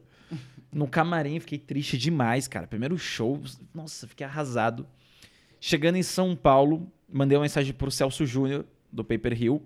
No 0.73 0.87
camarim, 0.89 1.41
fiquei 1.41 1.59
triste 1.59 1.97
demais, 1.97 2.47
cara. 2.47 2.67
Primeiro 2.67 2.99
show, 2.99 3.41
nossa, 3.75 4.07
fiquei 4.07 4.27
arrasado. 4.27 4.87
Chegando 5.61 5.97
em 5.97 6.03
São 6.03 6.37
Paulo, 6.37 6.91
mandei 7.11 7.37
uma 7.37 7.43
mensagem 7.43 7.73
pro 7.73 7.91
Celso 7.91 8.27
Júnior, 8.27 8.67
do 8.93 9.05
Paper 9.05 9.41
Hill. 9.41 9.63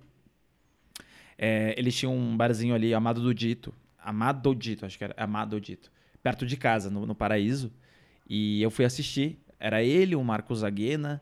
É, 1.37 1.75
eles 1.79 1.97
tinham 1.97 2.15
um 2.17 2.37
barzinho 2.37 2.75
ali, 2.75 2.93
Amado 2.93 3.21
do 3.21 3.35
Dito. 3.35 3.73
Amado 3.99 4.55
Dito, 4.55 4.85
acho 4.85 4.99
que 4.99 5.05
era 5.05 5.15
Amado 5.17 5.61
Dito. 5.61 5.91
Perto 6.23 6.47
de 6.47 6.57
casa, 6.57 6.91
no, 6.91 7.07
no 7.07 7.15
Paraíso. 7.15 7.73
E 8.29 8.63
eu 8.63 8.71
fui 8.71 8.85
assistir. 8.85 9.39
Era 9.59 9.83
ele, 9.83 10.15
o 10.15 10.23
Marcos 10.23 10.65
Aguena, 10.65 11.21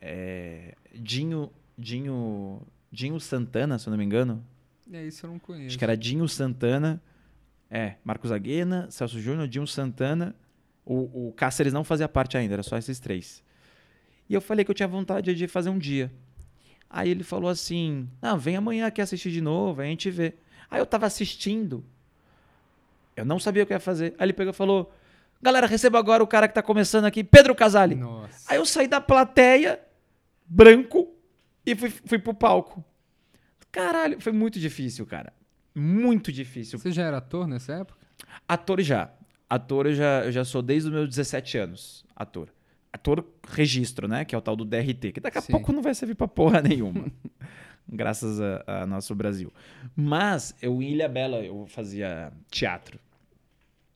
é, 0.00 0.74
Dinho, 0.94 1.50
Dinho, 1.76 2.60
Dinho 2.90 3.18
Santana, 3.18 3.78
se 3.78 3.88
eu 3.88 3.90
não 3.90 3.98
me 3.98 4.04
engano. 4.04 4.44
É 4.92 5.06
isso 5.06 5.24
eu 5.26 5.30
não 5.30 5.38
conheço. 5.38 5.68
Acho 5.68 5.78
que 5.78 5.84
era 5.84 5.96
Dinho 5.96 6.26
Santana. 6.28 7.02
É, 7.70 7.94
Marcos 8.02 8.32
Aguena, 8.32 8.90
Celso 8.90 9.20
Júnior, 9.20 9.46
Dinho 9.46 9.66
Santana. 9.66 10.34
O, 10.84 11.28
o 11.28 11.32
Cáceres 11.32 11.72
não 11.72 11.84
fazia 11.84 12.08
parte 12.08 12.36
ainda, 12.36 12.54
era 12.54 12.62
só 12.62 12.78
esses 12.78 12.98
três. 12.98 13.42
E 14.28 14.34
eu 14.34 14.40
falei 14.40 14.64
que 14.64 14.70
eu 14.70 14.74
tinha 14.74 14.88
vontade 14.88 15.34
de 15.34 15.48
fazer 15.48 15.70
um 15.70 15.78
dia. 15.78 16.10
Aí 16.88 17.10
ele 17.10 17.22
falou 17.22 17.50
assim: 17.50 18.08
Não, 18.22 18.38
vem 18.38 18.56
amanhã 18.56 18.86
aqui 18.86 19.00
assistir 19.00 19.30
de 19.30 19.40
novo, 19.40 19.80
aí 19.80 19.88
a 19.88 19.90
gente 19.90 20.10
vê. 20.10 20.34
Aí 20.70 20.80
eu 20.80 20.86
tava 20.86 21.06
assistindo. 21.06 21.84
Eu 23.14 23.24
não 23.24 23.38
sabia 23.38 23.62
o 23.62 23.66
que 23.66 23.72
ia 23.72 23.80
fazer. 23.80 24.14
Aí 24.18 24.26
ele 24.26 24.32
pegou 24.32 24.52
e 24.52 24.56
falou: 24.56 24.92
Galera, 25.40 25.66
receba 25.66 25.98
agora 25.98 26.22
o 26.22 26.26
cara 26.26 26.48
que 26.48 26.54
tá 26.54 26.62
começando 26.62 27.04
aqui, 27.04 27.22
Pedro 27.22 27.54
Casale. 27.54 27.94
Nossa. 27.94 28.52
Aí 28.52 28.58
eu 28.58 28.64
saí 28.64 28.88
da 28.88 29.00
plateia, 29.00 29.80
branco, 30.46 31.14
e 31.64 31.74
fui, 31.74 31.90
fui 31.90 32.18
pro 32.18 32.32
palco. 32.32 32.82
Caralho, 33.70 34.20
foi 34.20 34.32
muito 34.32 34.58
difícil, 34.58 35.04
cara. 35.06 35.32
Muito 35.78 36.32
difícil. 36.32 36.78
Você 36.78 36.90
já 36.92 37.04
era 37.04 37.18
ator 37.18 37.46
nessa 37.46 37.72
época? 37.74 37.98
Ator 38.46 38.80
já. 38.82 39.10
Ator 39.48 39.86
eu 39.86 39.94
já, 39.94 40.24
eu 40.24 40.32
já 40.32 40.44
sou 40.44 40.60
desde 40.62 40.88
os 40.88 40.94
meus 40.94 41.08
17 41.08 41.58
anos. 41.58 42.04
Ator. 42.14 42.48
Ator 42.92 43.24
registro, 43.48 44.08
né? 44.08 44.24
Que 44.24 44.34
é 44.34 44.38
o 44.38 44.40
tal 44.40 44.56
do 44.56 44.64
DRT, 44.64 45.12
que 45.12 45.20
daqui 45.20 45.38
a 45.38 45.42
Sim. 45.42 45.52
pouco 45.52 45.72
não 45.72 45.82
vai 45.82 45.94
servir 45.94 46.14
pra 46.14 46.26
porra 46.28 46.60
nenhuma. 46.62 47.06
graças 47.88 48.40
a, 48.40 48.64
a 48.82 48.86
nosso 48.86 49.14
Brasil. 49.14 49.52
Mas 49.96 50.54
eu 50.60 50.82
em 50.82 50.92
Ilha 50.92 51.08
Bela 51.08 51.38
eu 51.38 51.66
fazia 51.66 52.32
teatro. 52.50 52.98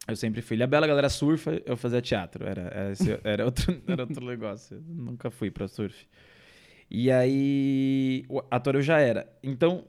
Eu 0.08 0.16
sempre 0.16 0.42
fui. 0.42 0.56
Ilha 0.56 0.66
Bela, 0.66 0.84
a 0.86 0.88
galera 0.88 1.08
surfa, 1.08 1.60
eu 1.64 1.76
fazia 1.76 2.00
teatro. 2.02 2.44
Era, 2.46 2.62
era, 2.62 2.92
esse- 2.92 3.20
era 3.22 3.44
outro, 3.44 3.80
era 3.86 4.02
outro 4.02 4.24
negócio. 4.26 4.76
Eu 4.76 4.82
nunca 4.82 5.30
fui 5.30 5.50
pra 5.50 5.68
surf. 5.68 6.06
E 6.90 7.10
aí, 7.10 8.24
o 8.28 8.42
ator 8.50 8.74
eu 8.74 8.82
já 8.82 8.98
era. 8.98 9.26
Então, 9.42 9.84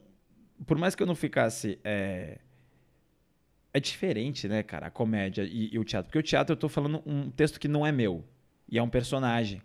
por 0.66 0.78
mais 0.78 0.96
que 0.96 1.04
eu 1.04 1.08
não 1.08 1.16
ficasse. 1.16 1.80
É, 1.84 2.40
é 3.74 3.80
diferente, 3.80 4.48
né, 4.48 4.62
cara, 4.62 4.88
a 4.88 4.92
comédia 4.92 5.44
e, 5.44 5.74
e 5.74 5.80
o 5.80 5.84
teatro. 5.84 6.08
Porque 6.08 6.20
o 6.20 6.24
teatro 6.24 6.54
eu 6.54 6.58
tô 6.58 6.70
falando 6.70 7.02
um 7.06 7.32
texto 7.32 7.60
que 7.60 7.68
não 7.68 7.86
é 7.86 7.92
meu. 7.92 8.24
E 8.70 8.78
é 8.78 8.84
um 8.84 8.90
personagem. 8.90 9.62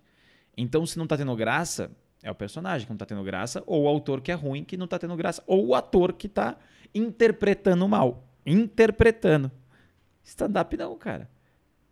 Então, 0.56 0.84
se 0.86 0.98
não 0.98 1.06
tá 1.06 1.16
tendo 1.16 1.34
graça, 1.36 1.90
é 2.22 2.30
o 2.30 2.34
personagem 2.34 2.86
que 2.86 2.92
não 2.92 2.96
tá 2.96 3.06
tendo 3.06 3.22
graça, 3.22 3.62
ou 3.66 3.84
o 3.84 3.88
autor 3.88 4.20
que 4.20 4.32
é 4.32 4.34
ruim 4.34 4.64
que 4.64 4.76
não 4.76 4.86
tá 4.86 4.98
tendo 4.98 5.14
graça, 5.14 5.42
ou 5.46 5.68
o 5.68 5.74
ator 5.74 6.14
que 6.14 6.28
tá 6.28 6.58
interpretando 6.94 7.86
mal. 7.86 8.26
Interpretando. 8.44 9.52
Stand-up 10.24 10.76
não, 10.76 10.96
cara. 10.96 11.30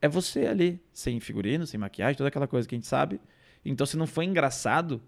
É 0.01 0.09
você 0.09 0.47
ali, 0.47 0.81
sem 0.93 1.21
figurino, 1.21 1.67
sem 1.67 1.79
maquiagem, 1.79 2.17
toda 2.17 2.29
aquela 2.29 2.49
coisa 2.49 2.67
que 2.67 2.75
a 2.75 2.79
gente 2.79 2.87
sabe. 2.87 3.21
Então, 3.65 3.87
se 3.87 3.97
não 3.97 4.07
foi 4.07 4.25
engraçado, 4.25 5.03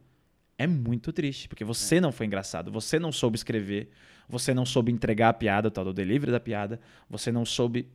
é 0.58 0.66
muito 0.66 1.12
triste, 1.12 1.48
porque 1.48 1.64
você 1.64 2.00
não 2.00 2.10
foi 2.10 2.26
engraçado, 2.26 2.70
você 2.70 2.98
não 2.98 3.12
soube 3.12 3.36
escrever, 3.36 3.88
você 4.28 4.52
não 4.52 4.66
soube 4.66 4.90
entregar 4.90 5.28
a 5.28 5.32
piada, 5.32 5.68
o 5.68 5.70
tal 5.70 5.84
do 5.84 5.92
delivery 5.94 6.32
da 6.32 6.40
piada, 6.40 6.80
você 7.08 7.30
não 7.30 7.44
soube 7.44 7.88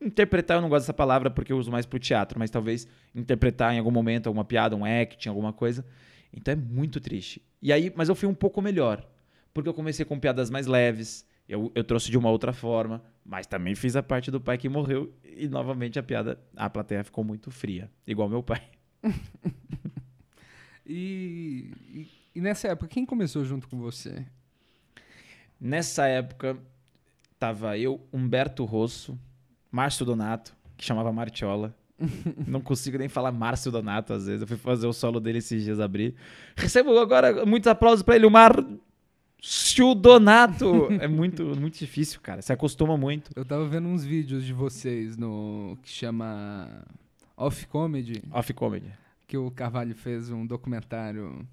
interpretar, 0.00 0.56
eu 0.56 0.60
não 0.60 0.68
gosto 0.68 0.82
dessa 0.82 0.92
palavra 0.92 1.30
porque 1.30 1.52
eu 1.52 1.58
uso 1.58 1.70
mais 1.70 1.86
pro 1.86 1.98
teatro, 1.98 2.38
mas 2.38 2.50
talvez 2.50 2.86
interpretar 3.14 3.72
em 3.72 3.78
algum 3.78 3.92
momento 3.92 4.26
alguma 4.26 4.44
piada, 4.44 4.76
um 4.76 4.84
acting, 4.84 5.28
alguma 5.28 5.52
coisa. 5.52 5.86
Então 6.32 6.52
é 6.52 6.56
muito 6.56 7.00
triste. 7.00 7.40
E 7.62 7.72
aí, 7.72 7.92
mas 7.94 8.08
eu 8.08 8.14
fui 8.14 8.28
um 8.28 8.34
pouco 8.34 8.60
melhor, 8.60 9.06
porque 9.54 9.68
eu 9.68 9.74
comecei 9.74 10.04
com 10.04 10.18
piadas 10.18 10.50
mais 10.50 10.66
leves, 10.66 11.24
eu, 11.48 11.70
eu 11.74 11.84
trouxe 11.84 12.10
de 12.10 12.18
uma 12.18 12.30
outra 12.30 12.52
forma, 12.52 13.02
mas 13.24 13.46
também 13.46 13.74
fiz 13.74 13.94
a 13.94 14.02
parte 14.02 14.30
do 14.30 14.40
pai 14.40 14.58
que 14.58 14.68
morreu 14.68 15.14
e 15.24 15.48
novamente 15.48 15.98
a 15.98 16.02
piada, 16.02 16.38
a 16.56 16.68
plateia 16.68 17.04
ficou 17.04 17.22
muito 17.22 17.50
fria, 17.50 17.88
igual 18.06 18.28
meu 18.28 18.42
pai. 18.42 18.62
E, 20.86 21.72
e, 21.88 22.08
e 22.36 22.40
nessa 22.40 22.68
época, 22.68 22.88
quem 22.88 23.04
começou 23.04 23.44
junto 23.44 23.68
com 23.68 23.78
você? 23.78 24.24
Nessa 25.60 26.06
época, 26.06 26.56
tava 27.38 27.76
eu, 27.76 28.00
Humberto 28.12 28.64
Rosso, 28.64 29.18
Márcio 29.70 30.06
Donato, 30.06 30.54
que 30.76 30.84
chamava 30.84 31.12
Martiola. 31.12 31.74
Não 32.46 32.60
consigo 32.60 32.98
nem 32.98 33.08
falar 33.08 33.32
Márcio 33.32 33.72
Donato 33.72 34.12
às 34.12 34.26
vezes. 34.26 34.42
Eu 34.42 34.46
fui 34.46 34.56
fazer 34.56 34.86
o 34.86 34.92
solo 34.92 35.18
dele 35.18 35.38
esses 35.38 35.64
dias 35.64 35.80
abrir. 35.80 36.14
Recebo 36.54 36.96
agora 36.98 37.44
muitos 37.44 37.66
aplausos 37.66 38.02
pra 38.02 38.16
ele, 38.16 38.26
o 38.26 38.30
Márcio 38.30 39.94
Donato. 39.94 40.88
É 41.00 41.08
muito, 41.08 41.42
muito 41.58 41.78
difícil, 41.78 42.20
cara. 42.20 42.42
Se 42.42 42.52
acostuma 42.52 42.96
muito. 42.96 43.30
Eu 43.34 43.44
tava 43.44 43.66
vendo 43.66 43.88
uns 43.88 44.04
vídeos 44.04 44.44
de 44.44 44.52
vocês 44.52 45.16
no 45.16 45.76
que 45.82 45.88
chama 45.88 46.84
Off 47.36 47.66
Comedy. 47.66 48.22
Off 48.30 48.52
comedy. 48.52 48.92
Que 49.26 49.36
o 49.36 49.50
Carvalho 49.50 49.94
fez 49.94 50.30
um 50.30 50.46
documentário. 50.46 51.46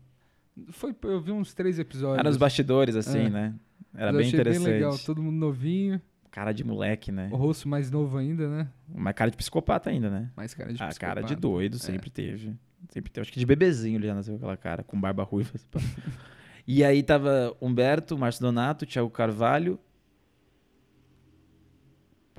Foi, 0.71 0.95
eu 1.03 1.19
vi 1.21 1.31
uns 1.31 1.53
três 1.53 1.79
episódios. 1.79 2.19
Era 2.19 2.29
nos 2.29 2.37
bastidores, 2.37 2.95
assim, 2.95 3.25
É. 3.25 3.29
né? 3.29 3.55
Era 3.95 4.11
bem 4.13 4.27
interessante. 4.27 4.63
bem 4.65 4.73
legal, 4.73 4.97
todo 4.99 5.21
mundo 5.21 5.35
novinho, 5.37 6.01
Cara 6.31 6.51
de 6.51 6.63
moleque, 6.63 7.11
né? 7.11 7.29
o 7.31 7.35
rosto 7.35 7.67
mais 7.67 7.91
novo 7.91 8.17
ainda, 8.17 8.49
né? 8.49 8.67
Mas 8.87 9.13
cara 9.13 9.29
de 9.29 9.37
psicopata 9.37 9.91
ainda, 9.91 10.09
né? 10.09 10.31
Mais 10.35 10.51
cara 10.53 10.73
de 10.73 10.81
A 10.81 10.89
cara 10.91 11.21
de 11.21 11.27
psicopata. 11.27 11.35
doido 11.35 11.75
É. 11.75 11.79
sempre 11.79 12.09
teve. 12.09 12.55
Sempre 12.89 13.11
teve. 13.11 13.21
Acho 13.21 13.31
que 13.31 13.39
de 13.39 13.45
bebezinho 13.45 13.97
ele 13.97 14.07
já 14.07 14.15
nasceu 14.15 14.33
com 14.33 14.37
aquela 14.39 14.57
cara, 14.57 14.83
com 14.83 14.99
barba 14.99 15.23
ruiva. 15.23 15.51
pá. 15.71 15.79
e 16.67 16.83
aí 16.83 17.03
tava 17.03 17.55
Humberto, 17.61 18.17
Márcio 18.17 18.41
Donato, 18.41 18.83
Thiago 18.85 19.09
Carvalho. 19.11 19.79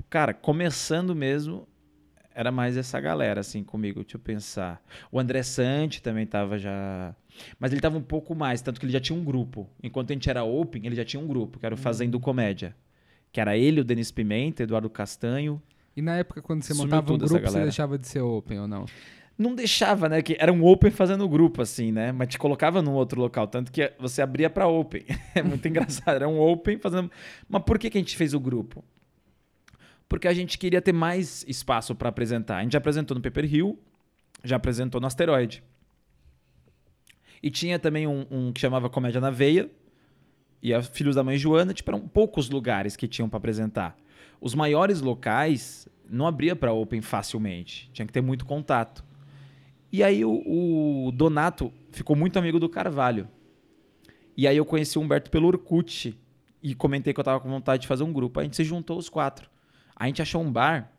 Cara, 0.09 0.33
começando 0.33 1.15
mesmo, 1.15 1.67
era 2.35 2.51
mais 2.51 2.75
essa 2.75 2.99
galera, 2.99 3.39
assim, 3.39 3.63
comigo. 3.63 4.01
Deixa 4.01 4.17
eu 4.17 4.19
pensar. 4.19 4.83
O 5.09 5.17
André 5.19 5.41
Sante 5.41 6.01
também 6.01 6.25
tava 6.25 6.59
já. 6.59 7.15
Mas 7.57 7.71
ele 7.71 7.79
tava 7.79 7.97
um 7.97 8.01
pouco 8.01 8.35
mais, 8.35 8.61
tanto 8.61 8.79
que 8.79 8.85
ele 8.85 8.93
já 8.93 8.99
tinha 8.99 9.17
um 9.17 9.23
grupo. 9.23 9.69
Enquanto 9.81 10.11
a 10.11 10.13
gente 10.13 10.29
era 10.29 10.43
open, 10.43 10.85
ele 10.85 10.95
já 10.95 11.05
tinha 11.05 11.21
um 11.21 11.25
grupo, 11.25 11.57
que 11.57 11.65
era 11.65 11.73
o 11.73 11.77
Fazendo 11.77 12.19
Comédia. 12.19 12.75
Que 13.31 13.39
era 13.39 13.57
ele, 13.57 13.79
o 13.79 13.83
Denis 13.83 14.11
Pimenta, 14.11 14.63
Eduardo 14.63 14.89
Castanho. 14.89 15.61
E 15.95 16.01
na 16.01 16.17
época, 16.17 16.41
quando 16.41 16.63
você 16.63 16.73
Sumiu 16.73 16.87
montava 16.87 17.13
um 17.13 17.17
grupo, 17.17 17.39
você 17.39 17.61
deixava 17.61 17.97
de 17.97 18.07
ser 18.07 18.19
open 18.19 18.59
ou 18.59 18.67
não? 18.67 18.85
não 19.37 19.53
deixava, 19.53 20.07
né? 20.07 20.21
Que 20.21 20.35
era 20.39 20.51
um 20.51 20.63
open 20.65 20.91
fazendo 20.91 21.27
grupo, 21.27 21.61
assim, 21.61 21.91
né? 21.91 22.11
Mas 22.11 22.29
te 22.29 22.37
colocava 22.37 22.81
num 22.81 22.93
outro 22.93 23.19
local, 23.19 23.47
tanto 23.47 23.71
que 23.71 23.91
você 23.99 24.21
abria 24.21 24.49
pra 24.49 24.67
open. 24.67 25.03
É 25.35 25.41
muito 25.43 25.67
engraçado. 25.67 26.15
Era 26.15 26.27
um 26.27 26.39
open 26.39 26.77
fazendo. 26.79 27.11
Mas 27.47 27.63
por 27.63 27.77
que, 27.77 27.89
que 27.89 27.97
a 27.97 28.01
gente 28.01 28.15
fez 28.15 28.33
o 28.33 28.39
grupo? 28.39 28.83
Porque 30.07 30.27
a 30.27 30.33
gente 30.33 30.57
queria 30.57 30.81
ter 30.81 30.93
mais 30.93 31.43
espaço 31.47 31.95
pra 31.95 32.09
apresentar. 32.09 32.57
A 32.57 32.63
gente 32.63 32.73
já 32.73 32.77
apresentou 32.77 33.15
no 33.15 33.21
Paper 33.21 33.53
Hill, 33.53 33.79
já 34.43 34.55
apresentou 34.55 35.01
no 35.01 35.07
Asteroide. 35.07 35.63
E 37.41 37.49
tinha 37.49 37.77
também 37.77 38.07
um, 38.07 38.25
um 38.29 38.53
que 38.53 38.59
chamava 38.59 38.89
Comédia 38.89 39.21
na 39.21 39.29
Veia, 39.29 39.69
e 40.61 40.73
a 40.73 40.81
Filhos 40.81 41.15
da 41.15 41.23
Mãe 41.23 41.37
Joana, 41.37 41.73
tipo, 41.73 41.91
eram 41.91 42.07
poucos 42.07 42.49
lugares 42.49 42.95
que 42.95 43.07
tinham 43.07 43.29
pra 43.29 43.37
apresentar. 43.37 43.95
Os 44.41 44.55
maiores 44.55 44.99
locais 44.99 45.87
não 46.09 46.25
abria 46.25 46.55
pra 46.55 46.73
open 46.73 47.01
facilmente, 47.01 47.89
tinha 47.93 48.05
que 48.05 48.13
ter 48.13 48.21
muito 48.21 48.45
contato. 48.45 49.03
E 49.91 50.03
aí 50.03 50.25
o, 50.25 51.07
o 51.07 51.11
Donato 51.11 51.71
ficou 51.91 52.15
muito 52.15 52.39
amigo 52.39 52.59
do 52.59 52.67
Carvalho. 52.67 53.27
E 54.35 54.47
aí 54.47 54.57
eu 54.57 54.65
conheci 54.65 54.97
o 54.97 55.01
Humberto 55.01 55.29
pelo 55.29 55.47
Orkut 55.47 56.17
e 56.61 56.75
comentei 56.75 57.13
que 57.13 57.19
eu 57.19 57.23
tava 57.23 57.39
com 57.39 57.47
vontade 57.47 57.83
de 57.83 57.87
fazer 57.87 58.03
um 58.03 58.11
grupo. 58.11 58.39
A 58.39 58.43
gente 58.43 58.55
se 58.55 58.63
juntou 58.63 58.97
os 58.97 59.07
quatro. 59.07 59.49
A 59.95 60.07
gente 60.07 60.21
achou 60.21 60.41
um 60.41 60.51
bar 60.51 60.91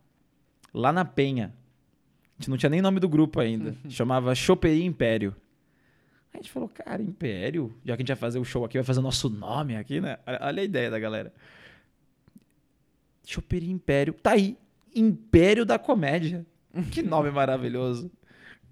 lá 0.73 0.93
na 0.93 1.05
Penha. 1.05 1.55
A 2.39 2.43
gente 2.43 2.51
não 2.51 2.57
tinha 2.57 2.71
nem 2.71 2.83
nome 2.83 3.01
do 3.01 3.09
grupo 3.09 3.41
ainda. 3.41 3.77
Chamava 3.89 4.35
Choperia 4.35 4.85
Império. 4.85 5.35
A 6.33 6.37
gente 6.37 6.51
falou, 6.51 6.69
cara, 6.69 7.03
Império? 7.03 7.75
Já 7.85 7.97
que 7.97 8.03
a 8.03 8.03
gente 8.03 8.09
vai 8.09 8.17
fazer 8.17 8.39
o 8.39 8.45
show 8.45 8.65
aqui, 8.65 8.77
vai 8.77 8.85
fazer 8.85 9.01
o 9.01 9.03
nosso 9.03 9.31
nome 9.31 9.77
aqui, 9.77 10.01
né? 10.01 10.19
Olha 10.41 10.61
a 10.61 10.65
ideia 10.65 10.91
da 10.91 10.99
galera. 10.99 11.33
Choperia 13.25 13.71
Império. 13.73 14.13
Tá 14.13 14.33
aí. 14.33 14.57
Império 14.95 15.65
da 15.65 15.79
Comédia. 15.79 16.47
Que 16.93 17.03
nome 17.03 17.31
maravilhoso. 17.31 18.11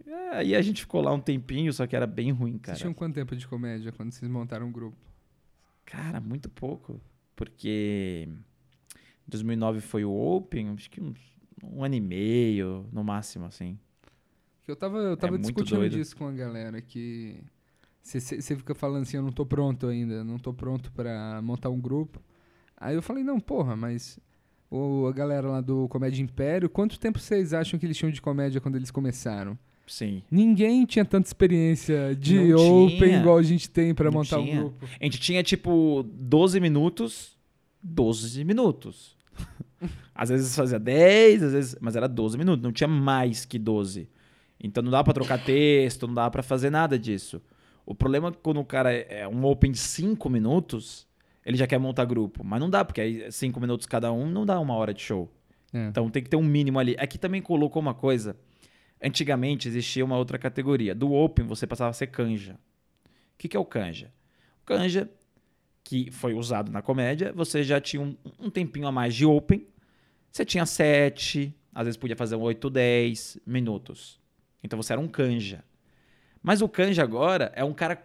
É, 0.07 0.37
Aí 0.37 0.55
a 0.55 0.61
gente 0.61 0.83
ficou 0.83 1.01
lá 1.01 1.11
um 1.11 1.21
tempinho, 1.21 1.73
só 1.73 1.87
que 1.87 1.97
era 1.97 2.07
bem 2.07 2.31
ruim, 2.31 2.59
cara. 2.59 2.77
Vocês 2.77 2.81
tinham 2.81 2.93
quanto 2.93 3.15
tempo 3.15 3.35
de 3.35 3.49
comédia 3.49 3.91
quando 3.93 4.13
vocês 4.13 4.31
montaram 4.31 4.67
um 4.67 4.73
grupo? 4.73 4.99
Cara, 5.87 6.21
muito 6.21 6.51
pouco. 6.51 7.01
Porque 7.35 8.29
2009 9.27 9.81
foi 9.81 10.05
o 10.05 10.13
Open, 10.13 10.71
acho 10.71 10.91
que 10.91 11.01
uns, 11.01 11.19
um 11.63 11.83
ano 11.85 11.95
e 11.95 12.01
meio, 12.01 12.87
no 12.93 13.03
máximo, 13.03 13.47
assim. 13.47 13.79
Eu 14.67 14.77
tava, 14.77 14.99
eu 14.99 15.17
tava 15.17 15.35
É 15.37 15.39
discutindo 15.39 15.89
disso 15.91 16.17
com 16.17 16.27
a 16.27 16.33
galera, 16.33 16.81
que 16.81 17.37
você 18.03 18.41
fica 18.57 18.75
falando 18.75 19.03
assim, 19.03 19.17
eu 19.17 19.23
não 19.23 19.33
tô 19.33 19.45
pronto 19.47 19.87
ainda, 19.87 20.23
não 20.25 20.39
tô 20.39 20.53
pronto 20.53 20.91
pra 20.93 21.41
montar 21.43 21.71
um 21.71 21.81
grupo. 21.81 22.21
Aí 22.77 22.95
eu 22.95 23.03
falei, 23.03 23.23
não, 23.25 23.39
porra, 23.41 23.77
mas 23.77 24.19
o, 24.71 25.07
a 25.07 25.13
galera 25.13 25.49
lá 25.49 25.61
do 25.61 25.89
Comédia 25.89 26.23
Império, 26.23 26.69
quanto 26.69 26.99
tempo 26.99 27.19
vocês 27.19 27.53
acham 27.55 27.79
que 27.79 27.87
eles 27.87 27.97
tinham 27.97 28.11
de 28.11 28.21
comédia 28.21 28.61
quando 28.61 28.77
eles 28.77 28.91
começaram? 28.91 29.59
Sim. 29.87 30.23
Ninguém 30.31 30.87
tinha 30.87 31.05
tanta 31.05 31.27
experiência 31.29 32.15
de 32.17 32.39
Não 32.55 32.85
open 32.87 32.99
tinha. 32.99 33.21
igual 33.21 33.37
a 33.37 33.43
gente 33.43 33.69
tem 33.71 33.95
pra 33.95 34.07
Não 34.07 34.13
montar 34.19 34.39
tinha. 34.43 34.55
um 34.57 34.61
grupo. 34.71 34.87
A 34.99 35.05
gente 35.05 35.21
tinha, 35.21 35.43
tipo, 35.43 36.03
12 36.11 36.59
minutos, 36.59 37.39
12 37.83 38.45
minutos. 38.45 39.14
às 40.15 40.29
vezes 40.29 40.55
fazia 40.55 40.79
10, 40.79 41.43
às 41.43 41.53
vezes... 41.53 41.77
Mas 41.81 41.97
era 41.97 42.09
12 42.09 42.39
minutos, 42.39 42.63
não 42.63 42.73
tinha 42.73 42.89
mais 42.89 43.45
que 43.45 43.59
12. 43.59 44.09
Então 44.61 44.83
não 44.83 44.91
dá 44.91 45.03
pra 45.03 45.13
trocar 45.13 45.43
texto, 45.43 46.07
não 46.07 46.15
dá 46.15 46.31
pra 46.31 46.43
fazer 46.43 46.71
nada 46.71 46.99
disso. 46.99 47.43
O 47.87 47.95
problema 47.95 48.29
é 48.29 48.31
que 48.31 48.39
quando 48.39 48.61
o 48.61 48.65
cara 48.65 48.93
é 48.93 49.21
é 49.21 49.29
um 49.29 49.45
open 49.45 49.71
de 49.71 49.79
5 49.79 50.31
minutos, 50.31 51.07
ele 51.45 51.57
já 51.57 51.67
quer 51.67 51.79
montar 51.79 52.05
grupo. 52.05 52.43
Mas 52.43 52.61
não 52.61 52.71
dá, 52.71 52.85
porque 52.85 53.01
aí 53.01 53.31
5 53.31 53.61
minutos 53.61 53.87
cada 53.87 54.11
um 54.11 54.27
não 54.27 54.47
dá 54.47 54.59
uma 54.59 54.75
hora 54.75 54.95
de 54.95 55.03
show. 55.03 55.31
É. 55.73 55.89
Então 55.89 56.09
tem 56.09 56.23
que 56.23 56.31
ter 56.31 56.37
um 56.37 56.43
mínimo 56.43 56.79
ali. 56.79 56.97
Aqui 56.99 57.19
também 57.19 57.43
colocou 57.43 57.83
uma 57.83 57.95
coisa. 57.95 58.37
Antigamente 59.03 59.69
existia 59.69 60.05
uma 60.05 60.17
outra 60.17 60.39
categoria. 60.39 60.95
Do 60.95 61.13
Open 61.13 61.47
você 61.47 61.67
passava 61.67 61.91
a 61.91 61.93
ser 61.93 62.07
canja. 62.07 62.55
O 62.55 63.37
que, 63.37 63.49
que 63.49 63.57
é 63.57 63.61
o 63.61 63.65
canja? 63.65 64.11
O 64.63 64.65
canja, 64.65 65.11
que 65.85 66.11
foi 66.11 66.33
usado 66.33 66.73
na 66.73 66.81
comédia, 66.81 67.33
você 67.35 67.63
já 67.63 67.79
tinha 67.79 68.03
um, 68.03 68.17
um 68.41 68.51
tempinho 68.51 68.89
a 68.89 68.93
mais 68.93 69.15
de 69.15 69.27
Open. 69.27 69.67
Você 70.33 70.45
tinha 70.45 70.65
7, 70.65 71.55
às 71.73 71.85
vezes 71.85 71.99
podia 71.99 72.17
fazer 72.17 72.35
um 72.35 72.41
8, 72.41 72.71
10 72.71 73.39
minutos. 73.47 74.19
Então 74.63 74.83
você 74.83 74.95
era 74.95 75.01
um 75.01 75.07
canja. 75.07 75.63
Mas 76.43 76.63
o 76.63 76.69
canja 76.69 77.03
agora 77.03 77.53
é 77.55 77.63
um 77.63 77.75
cara 77.75 78.03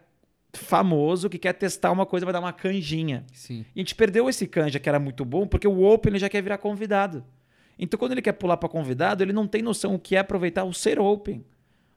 famoso 0.53 1.29
que 1.29 1.37
quer 1.37 1.53
testar 1.53 1.91
uma 1.91 2.05
coisa, 2.05 2.25
vai 2.25 2.33
dar 2.33 2.39
uma 2.41 2.53
canjinha. 2.53 3.25
Sim. 3.33 3.65
E 3.73 3.79
a 3.79 3.81
gente 3.81 3.95
perdeu 3.95 4.29
esse 4.29 4.45
canja 4.45 4.79
que 4.79 4.89
era 4.89 4.99
muito 4.99 5.23
bom, 5.23 5.47
porque 5.47 5.67
o 5.67 5.83
Open 5.83 6.11
ele 6.11 6.19
já 6.19 6.29
quer 6.29 6.41
virar 6.41 6.57
convidado. 6.57 7.23
Então, 7.77 7.97
quando 7.97 8.11
ele 8.11 8.21
quer 8.21 8.33
pular 8.33 8.57
para 8.57 8.67
convidado, 8.67 9.23
ele 9.23 9.31
não 9.31 9.47
tem 9.47 9.61
noção 9.61 9.95
o 9.95 9.99
que 9.99 10.17
é 10.17 10.19
aproveitar 10.19 10.65
o 10.65 10.73
ser 10.73 10.99
Open. 10.99 11.45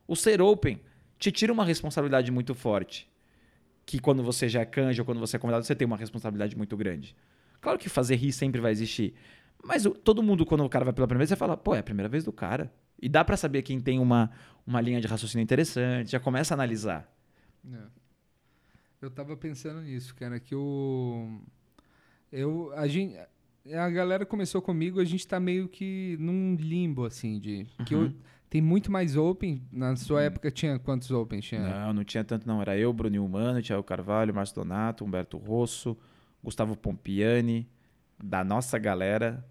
O 0.06 0.14
ser 0.14 0.40
Open 0.40 0.80
te 1.18 1.32
tira 1.32 1.52
uma 1.52 1.64
responsabilidade 1.64 2.30
muito 2.30 2.54
forte. 2.54 3.10
Que 3.84 3.98
quando 3.98 4.22
você 4.22 4.48
já 4.48 4.60
é 4.60 4.64
canja 4.64 5.02
ou 5.02 5.06
quando 5.06 5.18
você 5.20 5.36
é 5.36 5.38
convidado, 5.38 5.64
você 5.64 5.74
tem 5.74 5.86
uma 5.86 5.96
responsabilidade 5.96 6.56
muito 6.56 6.76
grande. 6.76 7.16
Claro 7.60 7.78
que 7.78 7.88
fazer 7.88 8.16
rir 8.16 8.32
sempre 8.32 8.60
vai 8.60 8.72
existir. 8.72 9.14
Mas 9.64 9.86
o- 9.86 9.90
todo 9.90 10.22
mundo, 10.22 10.44
quando 10.46 10.64
o 10.64 10.68
cara 10.68 10.84
vai 10.84 10.92
pela 10.94 11.06
primeira 11.06 11.20
vez, 11.20 11.28
você 11.30 11.36
fala, 11.36 11.56
pô, 11.56 11.74
é 11.74 11.78
a 11.78 11.82
primeira 11.82 12.08
vez 12.08 12.24
do 12.24 12.32
cara. 12.32 12.72
E 13.00 13.08
dá 13.08 13.24
para 13.24 13.36
saber 13.36 13.62
quem 13.62 13.80
tem 13.80 13.98
uma, 13.98 14.30
uma 14.66 14.80
linha 14.80 15.00
de 15.00 15.06
raciocínio 15.06 15.42
interessante, 15.42 16.10
já 16.12 16.20
começa 16.20 16.54
a 16.54 16.56
analisar. 16.56 17.12
É. 17.72 17.78
Eu 19.00 19.10
tava 19.10 19.36
pensando 19.36 19.80
nisso, 19.82 20.14
cara, 20.14 20.38
que 20.38 20.54
o. 20.54 21.40
Eu. 22.30 22.72
A 22.74 22.86
gente. 22.86 23.16
A 23.74 23.88
galera 23.90 24.26
começou 24.26 24.60
comigo, 24.62 25.00
a 25.00 25.04
gente 25.04 25.26
tá 25.26 25.38
meio 25.38 25.68
que 25.68 26.16
num 26.20 26.54
limbo, 26.56 27.04
assim, 27.04 27.38
de. 27.38 27.66
Que 27.86 27.94
Uhum. 27.94 28.04
eu- 28.04 28.12
tem 28.52 28.60
muito 28.60 28.92
mais 28.92 29.16
open. 29.16 29.66
Na 29.72 29.96
sua 29.96 30.24
época 30.24 30.50
tinha 30.50 30.78
quantos 30.78 31.10
open? 31.10 31.40
Tinha. 31.40 31.62
Não, 31.86 31.94
não 31.94 32.04
tinha 32.04 32.22
tanto 32.22 32.46
não. 32.46 32.60
Era 32.60 32.76
eu, 32.76 32.92
Bruno 32.92 33.24
Humano, 33.24 33.62
Thiago 33.62 33.82
Carvalho, 33.82 34.34
Márcio 34.34 34.56
Donato, 34.56 35.06
Humberto 35.06 35.38
Rosso, 35.38 35.96
Gustavo 36.44 36.76
Pompiani, 36.76 37.66
da 38.22 38.44
nossa 38.44 38.78
galera. 38.78 39.42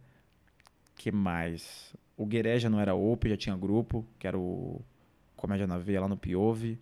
que 0.95 1.11
mais? 1.11 1.95
O 2.15 2.27
Guereja 2.27 2.69
não 2.69 2.79
era 2.79 2.93
open, 2.93 3.31
já 3.31 3.37
tinha 3.37 3.57
grupo, 3.57 4.05
que 4.19 4.27
era 4.27 4.37
o 4.37 4.79
Comédia 5.35 5.65
na 5.65 5.79
Veia 5.79 6.01
lá 6.01 6.07
no 6.07 6.15
Piove. 6.15 6.77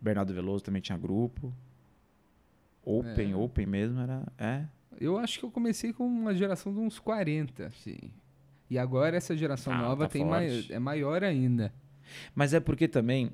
Bernardo 0.00 0.32
Veloso 0.32 0.62
também 0.62 0.80
tinha 0.80 0.96
grupo. 0.96 1.52
Open, 2.84 3.32
É. 3.32 3.36
open 3.36 3.66
mesmo 3.66 3.98
era... 4.00 4.24
É, 4.38 4.64
Eu 5.00 5.18
acho 5.18 5.40
que 5.40 5.44
eu 5.44 5.50
comecei 5.50 5.92
com 5.92 6.06
uma 6.06 6.32
geração 6.36 6.72
de 6.72 6.78
uns 6.78 7.00
40, 7.00 7.66
assim. 7.66 7.98
E 8.70 8.78
agora 8.78 9.16
essa 9.16 9.36
geração 9.36 9.72
Ah, 9.72 9.78
nova 9.78 10.04
tá 10.04 10.10
tem 10.12 10.24
mai- 10.24 10.66
é 10.70 10.78
maior 10.78 11.24
ainda. 11.24 11.72
Mas 12.34 12.52
é 12.54 12.60
porque 12.60 12.86
também, 12.88 13.30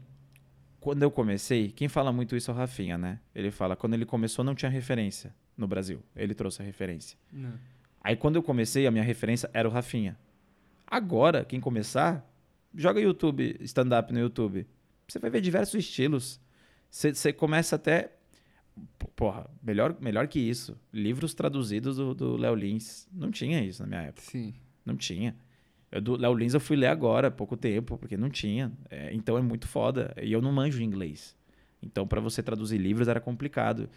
quando 0.80 1.02
eu 1.02 1.10
comecei, 1.10 1.70
quem 1.70 1.88
fala 1.88 2.12
muito 2.12 2.36
isso 2.36 2.50
é 2.50 2.54
o 2.54 2.56
Rafinha, 2.56 2.96
né? 2.98 3.20
Ele 3.34 3.50
fala, 3.50 3.74
quando 3.76 3.94
ele 3.94 4.04
começou 4.06 4.44
não 4.44 4.54
tinha 4.54 4.70
referência 4.70 5.34
no 5.56 5.66
Brasil. 5.66 6.00
Ele 6.14 6.34
trouxe 6.34 6.62
a 6.62 6.64
referência. 6.64 7.18
Aí 8.02 8.16
quando 8.16 8.36
eu 8.36 8.42
comecei, 8.42 8.86
a 8.86 8.90
minha 8.90 9.04
referência 9.04 9.50
era 9.52 9.68
o 9.68 9.70
Rafinha. 9.72 10.16
Agora, 10.86 11.44
quem 11.44 11.60
começar, 11.60 12.24
joga 12.74 13.00
YouTube, 13.00 13.56
stand-up 13.62 14.12
no 14.12 14.18
YouTube. 14.20 14.66
Você 15.08 15.18
vai 15.18 15.30
ver 15.30 15.40
diversos 15.40 15.74
estilos. 15.74 16.40
Você 16.90 17.32
começa 17.32 17.76
até. 17.76 18.12
Porra, 19.16 19.48
melhor, 19.62 19.96
melhor 20.00 20.26
que 20.28 20.38
isso. 20.40 20.76
Livros 20.92 21.32
traduzidos 21.34 21.96
do, 21.96 22.14
do 22.14 22.36
Léo 22.36 22.54
Lins. 22.54 23.08
Não 23.12 23.30
tinha 23.30 23.62
isso 23.64 23.82
na 23.82 23.88
minha 23.88 24.02
época. 24.02 24.22
Sim. 24.22 24.54
Não 24.84 24.96
tinha. 24.96 25.36
Eu, 25.90 26.00
do 26.00 26.16
Léo 26.16 26.34
Lins 26.34 26.54
eu 26.54 26.60
fui 26.60 26.76
ler 26.76 26.88
agora, 26.88 27.28
há 27.28 27.30
pouco 27.30 27.56
tempo, 27.56 27.96
porque 27.98 28.16
não 28.16 28.28
tinha. 28.30 28.72
É, 28.90 29.12
então 29.14 29.38
é 29.38 29.42
muito 29.42 29.66
foda. 29.68 30.14
E 30.20 30.32
eu 30.32 30.42
não 30.42 30.52
manjo 30.52 30.82
inglês. 30.82 31.36
Então 31.82 32.06
para 32.06 32.20
você 32.20 32.42
traduzir 32.42 32.78
livros 32.78 33.08
era 33.08 33.20
complicado. 33.20 33.88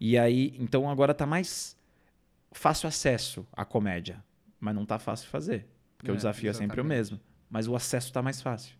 E 0.00 0.18
aí, 0.18 0.54
então 0.58 0.88
agora 0.90 1.14
tá 1.14 1.24
mais 1.26 1.76
fácil 2.52 2.88
acesso 2.88 3.46
à 3.52 3.64
comédia, 3.64 4.22
mas 4.60 4.74
não 4.74 4.84
tá 4.84 4.98
fácil 4.98 5.28
fazer, 5.28 5.66
porque 5.96 6.10
É, 6.10 6.12
o 6.12 6.16
desafio 6.16 6.50
é 6.50 6.52
sempre 6.52 6.80
o 6.80 6.84
exatamente. 6.84 6.96
mesmo, 6.98 7.20
mas 7.48 7.66
o 7.68 7.74
acesso 7.76 8.12
tá 8.12 8.20
mais 8.20 8.42
fácil. 8.42 8.74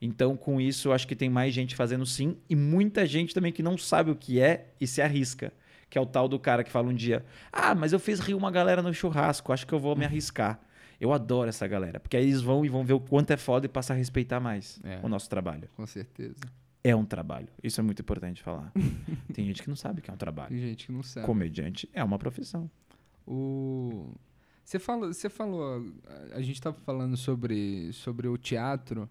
Então, 0.00 0.36
com 0.36 0.60
isso, 0.60 0.88
eu 0.88 0.92
acho 0.92 1.06
que 1.08 1.16
tem 1.16 1.30
mais 1.30 1.54
gente 1.54 1.74
fazendo 1.74 2.04
sim 2.04 2.36
e 2.50 2.54
muita 2.56 3.06
gente 3.06 3.32
também 3.32 3.52
que 3.52 3.62
não 3.62 3.78
sabe 3.78 4.10
o 4.10 4.16
que 4.16 4.38
é 4.40 4.74
e 4.80 4.86
se 4.86 5.00
arrisca. 5.00 5.52
Que 5.94 5.98
é 5.98 6.00
o 6.00 6.06
tal 6.06 6.26
do 6.26 6.40
cara 6.40 6.64
que 6.64 6.72
fala 6.72 6.88
um 6.88 6.92
dia: 6.92 7.24
Ah, 7.52 7.72
mas 7.72 7.92
eu 7.92 8.00
fiz 8.00 8.18
rir 8.18 8.34
uma 8.34 8.50
galera 8.50 8.82
no 8.82 8.92
churrasco, 8.92 9.52
acho 9.52 9.64
que 9.64 9.72
eu 9.72 9.78
vou 9.78 9.94
me 9.94 10.04
arriscar. 10.04 10.58
Eu 11.00 11.12
adoro 11.12 11.48
essa 11.48 11.68
galera, 11.68 12.00
porque 12.00 12.16
aí 12.16 12.24
eles 12.24 12.40
vão 12.40 12.64
e 12.64 12.68
vão 12.68 12.82
ver 12.84 12.94
o 12.94 12.98
quanto 13.00 13.30
é 13.30 13.36
foda 13.36 13.66
e 13.66 13.68
passar 13.68 13.94
a 13.94 13.96
respeitar 13.96 14.40
mais 14.40 14.80
É. 14.82 14.98
o 15.04 15.08
nosso 15.08 15.30
trabalho. 15.30 15.68
Com 15.76 15.86
certeza. 15.86 16.40
É 16.82 16.96
um 16.96 17.04
trabalho. 17.04 17.46
Isso 17.62 17.78
é 17.78 17.84
muito 17.84 18.02
importante 18.02 18.42
falar. 18.42 18.72
tem 19.32 19.44
gente 19.46 19.62
que 19.62 19.68
não 19.68 19.76
sabe 19.76 20.00
que 20.02 20.10
é 20.10 20.12
um 20.12 20.16
trabalho. 20.16 20.48
Tem 20.48 20.58
gente 20.58 20.86
que 20.86 20.90
não 20.92 21.04
sabe. 21.04 21.26
Comediante 21.26 21.88
é 21.92 22.02
uma 22.02 22.18
profissão. 22.18 22.68
O... 23.24 24.10
Você, 24.64 24.80
fala, 24.80 25.12
você 25.12 25.28
falou, 25.30 25.80
a- 26.32 26.36
a 26.38 26.40
gente 26.42 26.54
estava 26.56 26.76
falando 26.84 27.16
sobre, 27.16 27.92
sobre 27.92 28.26
o 28.26 28.36
teatro, 28.36 29.08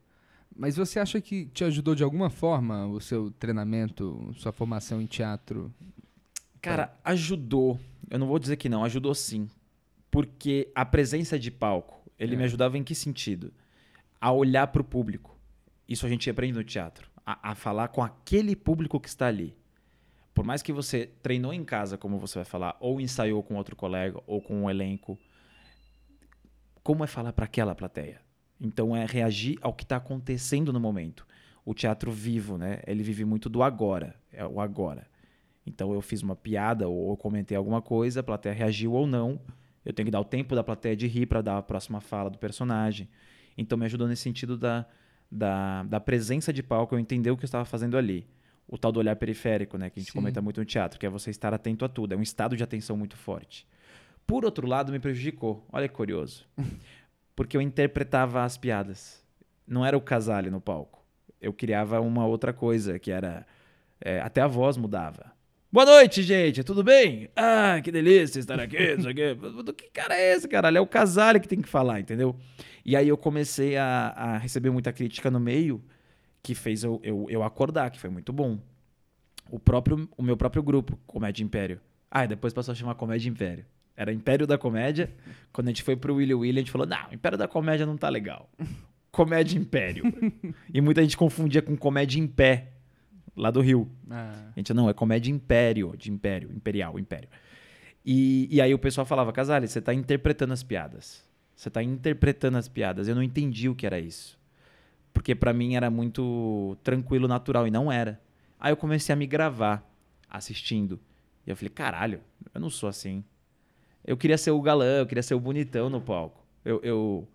mas 0.53 0.75
você 0.75 0.99
acha 0.99 1.21
que 1.21 1.45
te 1.45 1.63
ajudou 1.63 1.95
de 1.95 2.03
alguma 2.03 2.29
forma 2.29 2.85
o 2.87 2.99
seu 2.99 3.31
treinamento, 3.31 4.31
sua 4.35 4.51
formação 4.51 5.01
em 5.01 5.05
teatro? 5.05 5.73
Cara, 6.63 6.97
ajudou. 7.03 7.79
Eu 8.09 8.17
não 8.19 8.27
vou 8.27 8.39
dizer 8.39 8.57
que 8.57 8.69
não, 8.69 8.83
ajudou 8.83 9.13
sim. 9.13 9.49
Porque 10.09 10.71
a 10.73 10.85
presença 10.85 11.37
de 11.37 11.51
palco, 11.51 12.01
ele 12.17 12.35
É. 12.35 12.37
me 12.37 12.43
ajudava 12.43 12.77
em 12.77 12.83
que 12.83 12.95
sentido? 12.95 13.53
A 14.21 14.31
olhar 14.31 14.67
para 14.67 14.81
o 14.81 14.85
público. 14.85 15.37
Isso 15.87 16.05
a 16.05 16.09
gente 16.09 16.29
aprende 16.29 16.53
no 16.53 16.63
teatro. 16.63 17.09
A, 17.25 17.51
a 17.51 17.55
falar 17.55 17.89
com 17.89 18.01
aquele 18.01 18.55
público 18.55 18.99
que 18.99 19.09
está 19.09 19.27
ali. 19.27 19.55
Por 20.33 20.43
mais 20.45 20.61
que 20.61 20.71
você 20.73 21.11
treinou 21.21 21.53
em 21.53 21.63
casa, 21.63 21.97
como 21.97 22.17
você 22.17 22.35
vai 22.39 22.45
falar, 22.45 22.75
ou 22.79 22.99
ensaiou 22.99 23.43
com 23.43 23.55
outro 23.55 23.75
colega, 23.75 24.19
ou 24.25 24.41
com 24.41 24.63
um 24.63 24.69
elenco, 24.69 25.17
como 26.83 27.03
é 27.03 27.07
falar 27.07 27.33
para 27.33 27.45
aquela 27.45 27.75
plateia? 27.75 28.21
Então 28.59 28.95
é 28.95 29.05
reagir 29.05 29.57
ao 29.61 29.73
que 29.73 29.83
está 29.83 29.97
acontecendo 29.97 30.71
no 30.73 30.79
momento. 30.79 31.25
O 31.65 31.73
teatro 31.73 32.11
vivo, 32.11 32.57
né? 32.57 32.81
Ele 32.87 33.03
vive 33.03 33.25
muito 33.25 33.49
do 33.49 33.61
agora, 33.63 34.15
é 34.31 34.45
o 34.45 34.59
agora. 34.59 35.07
Então 35.65 35.93
eu 35.93 36.01
fiz 36.01 36.21
uma 36.21 36.35
piada 36.35 36.87
ou 36.87 37.15
comentei 37.15 37.55
alguma 37.55 37.81
coisa, 37.81 38.19
a 38.19 38.23
plateia 38.23 38.53
reagiu 38.53 38.93
ou 38.93 39.07
não. 39.07 39.39
Eu 39.85 39.93
tenho 39.93 40.05
que 40.05 40.11
dar 40.11 40.19
o 40.19 40.25
tempo 40.25 40.55
da 40.55 40.63
plateia 40.63 40.95
de 40.95 41.07
rir 41.07 41.25
para 41.25 41.41
dar 41.41 41.57
a 41.57 41.61
próxima 41.61 42.01
fala 42.01 42.29
do 42.29 42.37
personagem. 42.37 43.09
Então 43.57 43.77
me 43.77 43.85
ajudou 43.85 44.07
nesse 44.07 44.21
sentido 44.21 44.57
da, 44.57 44.85
da, 45.31 45.83
da 45.83 45.99
presença 45.99 46.51
de 46.51 46.63
palco, 46.63 46.95
eu 46.95 46.99
entender 46.99 47.31
o 47.31 47.37
que 47.37 47.43
eu 47.43 47.47
estava 47.47 47.65
fazendo 47.65 47.97
ali. 47.97 48.27
O 48.67 48.77
tal 48.77 48.91
do 48.91 48.99
olhar 48.99 49.15
periférico, 49.15 49.77
né, 49.77 49.89
que 49.89 49.99
a 49.99 50.01
gente 50.01 50.11
Sim. 50.11 50.17
comenta 50.17 50.41
muito 50.41 50.59
no 50.59 50.65
teatro, 50.65 50.99
que 50.99 51.05
é 51.05 51.09
você 51.09 51.29
estar 51.29 51.53
atento 51.53 51.83
a 51.83 51.89
tudo, 51.89 52.13
é 52.13 52.17
um 52.17 52.21
estado 52.21 52.55
de 52.55 52.63
atenção 52.63 52.95
muito 52.95 53.17
forte. 53.17 53.67
Por 54.25 54.45
outro 54.45 54.65
lado, 54.65 54.91
me 54.91 54.99
prejudicou. 54.99 55.65
Olha 55.71 55.87
que 55.87 55.93
curioso. 55.93 56.47
Porque 57.35 57.57
eu 57.57 57.61
interpretava 57.61 58.43
as 58.43 58.57
piadas. 58.57 59.23
Não 59.67 59.85
era 59.85 59.97
o 59.97 60.01
Casale 60.01 60.49
no 60.49 60.61
palco. 60.61 61.03
Eu 61.41 61.51
criava 61.51 61.99
uma 61.99 62.25
outra 62.25 62.53
coisa, 62.53 62.97
que 62.97 63.11
era. 63.11 63.45
é, 63.99 64.21
até 64.21 64.39
a 64.39 64.47
voz 64.47 64.77
mudava. 64.77 65.33
Boa 65.73 65.87
noite, 65.87 66.21
gente, 66.21 66.63
tudo 66.63 66.83
bem? 66.83 67.29
Ah, 67.35 67.81
que 67.83 67.91
delícia 67.91 68.39
estar 68.39 68.59
aqui, 68.59 68.95
não 68.95 69.01
sei 69.01 69.11
o 69.11 69.15
quê. 69.15 69.33
Do 69.33 69.73
que 69.73 69.89
cara 69.89 70.15
é 70.15 70.35
esse, 70.35 70.47
caralho? 70.47 70.77
É 70.77 70.79
o 70.79 70.85
Casale 70.85 71.39
que 71.39 71.47
tem 71.47 71.63
que 71.63 71.67
falar, 71.67 71.99
entendeu? 71.99 72.35
E 72.85 72.95
aí 72.95 73.07
eu 73.07 73.17
comecei 73.17 73.75
a, 73.75 74.13
a 74.15 74.37
receber 74.37 74.69
muita 74.69 74.93
crítica 74.93 75.31
no 75.31 75.39
meio, 75.39 75.83
que 76.43 76.53
fez 76.53 76.83
eu, 76.83 77.01
eu, 77.03 77.25
eu 77.27 77.41
acordar, 77.41 77.89
que 77.89 77.99
foi 77.99 78.11
muito 78.11 78.31
bom. 78.31 78.59
O, 79.49 79.57
próprio, 79.57 80.07
o 80.15 80.21
meu 80.21 80.37
próprio 80.37 80.61
grupo, 80.61 80.95
Comédia 81.07 81.43
Império. 81.43 81.81
Ah, 82.11 82.25
e 82.25 82.27
depois 82.27 82.53
passou 82.53 82.71
a 82.71 82.75
chamar 82.75 82.93
Comédia 82.93 83.27
Império. 83.27 83.65
Era 83.97 84.13
Império 84.13 84.45
da 84.45 84.59
Comédia. 84.59 85.11
Quando 85.51 85.69
a 85.69 85.71
gente 85.71 85.81
foi 85.81 85.95
pro 85.95 86.13
Willy 86.13 86.35
Willy, 86.35 86.59
a 86.59 86.61
gente 86.61 86.71
falou: 86.71 86.85
não, 86.85 87.11
Império 87.11 87.35
da 87.35 87.47
Comédia 87.47 87.83
não 87.83 87.97
tá 87.97 88.09
legal. 88.09 88.47
Comédia 89.11 89.57
Império. 89.57 90.03
e 90.71 90.79
muita 90.81 91.01
gente 91.01 91.17
confundia 91.17 91.63
com 91.63 91.75
Comédia 91.75 92.19
em 92.19 92.27
Pé, 92.27 92.73
lá 93.35 93.51
do 93.51 93.61
Rio. 93.61 93.89
Ah, 94.09 94.33
A 94.55 94.59
gente, 94.59 94.73
não, 94.73 94.89
é 94.89 94.93
Comédia 94.93 95.31
Império, 95.31 95.93
de 95.97 96.11
Império, 96.11 96.51
Imperial, 96.53 96.97
Império. 96.99 97.29
E, 98.05 98.47
e 98.51 98.61
aí 98.61 98.73
o 98.73 98.79
pessoal 98.79 99.05
falava: 99.05 99.31
Casale, 99.31 99.67
você 99.67 99.81
tá 99.81 99.93
interpretando 99.93 100.53
as 100.53 100.63
piadas. 100.63 101.23
Você 101.55 101.69
tá 101.69 101.81
interpretando 101.81 102.57
as 102.57 102.67
piadas. 102.67 103.07
Eu 103.07 103.15
não 103.15 103.23
entendi 103.23 103.69
o 103.69 103.75
que 103.75 103.85
era 103.85 103.99
isso. 103.99 104.39
Porque 105.13 105.35
pra 105.35 105.53
mim 105.53 105.75
era 105.75 105.89
muito 105.89 106.75
tranquilo, 106.83 107.27
natural, 107.27 107.67
e 107.67 107.71
não 107.71 107.91
era. 107.91 108.19
Aí 108.59 108.71
eu 108.71 108.77
comecei 108.77 109.13
a 109.13 109.15
me 109.15 109.27
gravar 109.27 109.87
assistindo. 110.29 110.99
E 111.45 111.51
eu 111.51 111.55
falei, 111.55 111.69
caralho, 111.69 112.21
eu 112.53 112.59
não 112.59 112.69
sou 112.69 112.89
assim. 112.89 113.23
Eu 114.05 114.17
queria 114.17 114.37
ser 114.37 114.51
o 114.51 114.61
galã, 114.61 114.99
eu 114.99 115.05
queria 115.05 115.23
ser 115.23 115.35
o 115.35 115.39
bonitão 115.39 115.89
no 115.89 116.01
palco. 116.01 116.43
Eu. 116.65 116.79
eu, 116.83 117.27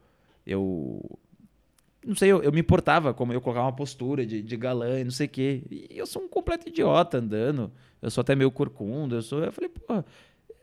eu 0.47 1.19
não 2.09 2.16
sei, 2.16 2.33
eu, 2.33 2.42
eu 2.42 2.51
me 2.51 2.61
importava 2.61 3.12
como 3.12 3.33
eu 3.35 3.40
colocava 3.40 3.66
uma 3.66 3.77
postura 3.77 4.25
de, 4.25 4.42
de 4.42 4.57
galã 4.57 4.99
e 4.99 5.05
não 5.05 5.11
sei 5.11 5.27
o 5.27 5.29
quê. 5.31 5.62
E 5.71 5.87
eu 5.90 6.07
sou 6.07 6.23
um 6.23 6.29
completo 6.29 6.66
idiota 6.68 7.18
andando. 7.18 7.71
Eu 8.01 8.11
sou 8.11 8.23
até 8.23 8.35
meio 8.35 8.51
corcunda. 8.51 9.16
Eu 9.16 9.23
sou. 9.23 9.44
Eu 9.44 9.53
falei, 9.53 9.68
pô, 9.68 10.03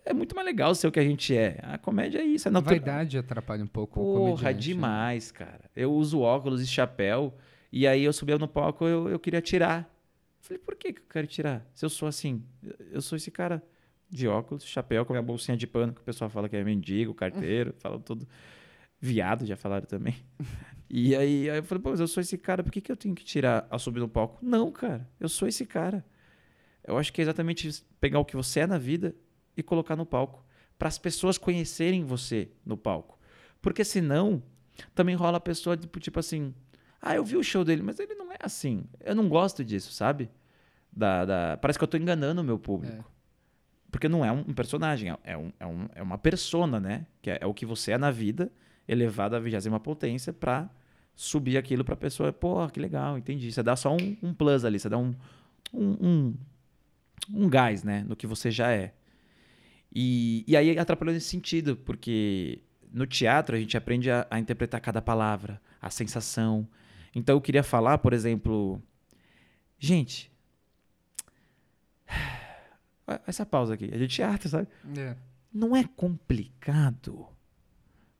é 0.03 0.11
muito 0.13 0.35
mais 0.35 0.45
legal 0.45 0.73
ser 0.73 0.87
o 0.87 0.91
que 0.91 0.99
a 0.99 1.03
gente 1.03 1.35
é. 1.37 1.59
A 1.61 1.77
comédia 1.77 2.19
é 2.19 2.23
isso, 2.23 2.47
é 2.47 2.49
a 2.49 2.51
natural. 2.51 2.79
vaidade 2.79 3.17
atrapalha 3.17 3.63
um 3.63 3.67
pouco 3.67 3.99
o 4.01 4.03
Porra, 4.03 4.19
comediante. 4.31 4.43
né? 4.43 4.53
demais, 4.53 5.31
cara. 5.31 5.69
Eu 5.75 5.93
uso 5.93 6.19
óculos 6.19 6.61
e 6.61 6.67
chapéu. 6.67 7.33
E 7.71 7.85
aí 7.85 8.03
eu 8.03 8.11
subia 8.13 8.37
no 8.37 8.47
palco, 8.47 8.85
eu, 8.87 9.07
eu 9.09 9.19
queria 9.19 9.41
tirar. 9.41 9.87
Falei, 10.41 10.57
por 10.59 10.75
que, 10.75 10.93
que 10.93 11.01
eu 11.01 11.05
quero 11.09 11.27
tirar? 11.27 11.65
Se 11.73 11.85
eu 11.85 11.89
sou 11.89 12.07
assim, 12.07 12.43
eu 12.91 13.01
sou 13.01 13.15
esse 13.15 13.29
cara 13.29 13.61
de 14.09 14.27
óculos, 14.27 14.63
chapéu, 14.63 15.05
com 15.05 15.13
a 15.13 15.15
minha 15.15 15.23
bolsinha 15.23 15.57
de 15.57 15.67
pano, 15.67 15.93
que 15.93 16.01
o 16.01 16.03
pessoal 16.03 16.29
fala 16.29 16.47
que 16.47 16.55
é 16.55 16.63
mendigo, 16.63 17.13
carteiro, 17.13 17.73
falam 17.79 17.99
tudo. 17.99 18.27
Viado, 18.99 19.45
já 19.45 19.55
falaram 19.55 19.85
também. 19.85 20.15
E 20.89 21.15
aí, 21.15 21.49
aí 21.49 21.57
eu 21.57 21.63
falei, 21.63 21.81
pô, 21.81 21.89
mas 21.91 21.99
eu 21.99 22.07
sou 22.07 22.21
esse 22.21 22.37
cara, 22.37 22.63
por 22.63 22.71
que, 22.71 22.79
que 22.81 22.91
eu 22.91 22.95
tenho 22.95 23.13
que 23.15 23.23
tirar 23.23 23.67
ao 23.69 23.77
subir 23.79 23.99
no 23.99 24.07
palco? 24.07 24.37
Não, 24.41 24.71
cara, 24.71 25.07
eu 25.19 25.27
sou 25.27 25.47
esse 25.47 25.65
cara. 25.65 26.05
Eu 26.83 26.97
acho 26.97 27.11
que 27.11 27.21
é 27.21 27.23
exatamente 27.23 27.83
pegar 27.99 28.19
o 28.19 28.25
que 28.25 28.35
você 28.35 28.61
é 28.61 28.67
na 28.67 28.77
vida 28.77 29.15
e 29.57 29.63
colocar 29.63 29.95
no 29.95 30.05
palco. 30.05 30.45
Para 30.77 30.87
as 30.87 30.97
pessoas 30.97 31.37
conhecerem 31.37 32.03
você 32.03 32.49
no 32.65 32.77
palco. 32.77 33.17
Porque 33.61 33.83
senão, 33.83 34.43
também 34.93 35.15
rola 35.15 35.37
a 35.37 35.41
pessoa, 35.41 35.75
tipo, 35.75 35.99
tipo 35.99 36.19
assim, 36.19 36.53
ah, 37.01 37.15
eu 37.15 37.23
vi 37.23 37.35
o 37.37 37.43
show 37.43 37.63
dele, 37.63 37.81
mas 37.81 37.99
ele 37.99 38.13
não 38.15 38.31
é 38.31 38.37
assim. 38.41 38.85
Eu 39.03 39.15
não 39.15 39.27
gosto 39.27 39.63
disso, 39.63 39.91
sabe? 39.91 40.29
Da, 40.91 41.25
da- 41.25 41.57
Parece 41.57 41.79
que 41.79 41.83
eu 41.83 41.87
tô 41.87 41.97
enganando 41.97 42.41
o 42.41 42.43
meu 42.43 42.59
público. 42.59 43.11
Porque 43.91 44.07
não 44.09 44.23
é 44.25 44.31
um 44.31 44.43
personagem, 44.53 45.09
é, 45.11 45.17
é 45.23 45.37
um, 45.37 45.51
é, 45.59 45.65
um- 45.65 45.87
é 45.95 46.01
uma 46.03 46.17
persona, 46.17 46.79
né? 46.79 47.07
Que 47.21 47.31
é, 47.31 47.39
é 47.41 47.45
o 47.45 47.53
que 47.53 47.65
você 47.65 47.91
é 47.93 47.97
na 47.97 48.11
vida, 48.11 48.51
elevado 48.87 49.35
à 49.35 49.39
vigésima 49.39 49.79
potência 49.79 50.31
pra 50.31 50.69
subir 51.15 51.57
aquilo 51.57 51.83
pra 51.83 51.95
pessoa. 51.95 52.31
Pô, 52.31 52.67
que 52.67 52.79
legal, 52.79 53.17
entendi. 53.17 53.51
Você 53.51 53.63
dá 53.63 53.75
só 53.75 53.95
um, 53.95 54.17
um 54.21 54.33
plus 54.33 54.65
ali, 54.65 54.79
você 54.79 54.89
dá 54.89 54.97
um, 54.97 55.15
um, 55.73 56.07
um, 56.07 56.37
um 57.33 57.49
gás, 57.49 57.83
né? 57.83 58.03
No 58.07 58.15
que 58.15 58.27
você 58.27 58.51
já 58.51 58.71
é. 58.71 58.93
E, 59.93 60.43
e 60.47 60.57
aí 60.57 60.77
atrapalhou 60.77 61.13
nesse 61.13 61.27
sentido, 61.27 61.77
porque 61.77 62.61
no 62.91 63.07
teatro 63.07 63.55
a 63.55 63.59
gente 63.59 63.77
aprende 63.77 64.11
a, 64.11 64.27
a 64.29 64.39
interpretar 64.39 64.81
cada 64.81 65.01
palavra, 65.01 65.61
a 65.81 65.89
sensação. 65.89 66.67
Então 67.13 67.35
eu 67.35 67.41
queria 67.41 67.63
falar, 67.63 67.97
por 67.99 68.11
exemplo, 68.11 68.81
gente, 69.79 70.29
essa 73.25 73.45
pausa 73.45 73.75
aqui, 73.75 73.85
é 73.85 73.97
de 73.97 74.07
teatro, 74.07 74.49
sabe? 74.49 74.67
É. 74.97 75.15
Não 75.53 75.73
é 75.73 75.85
complicado 75.95 77.34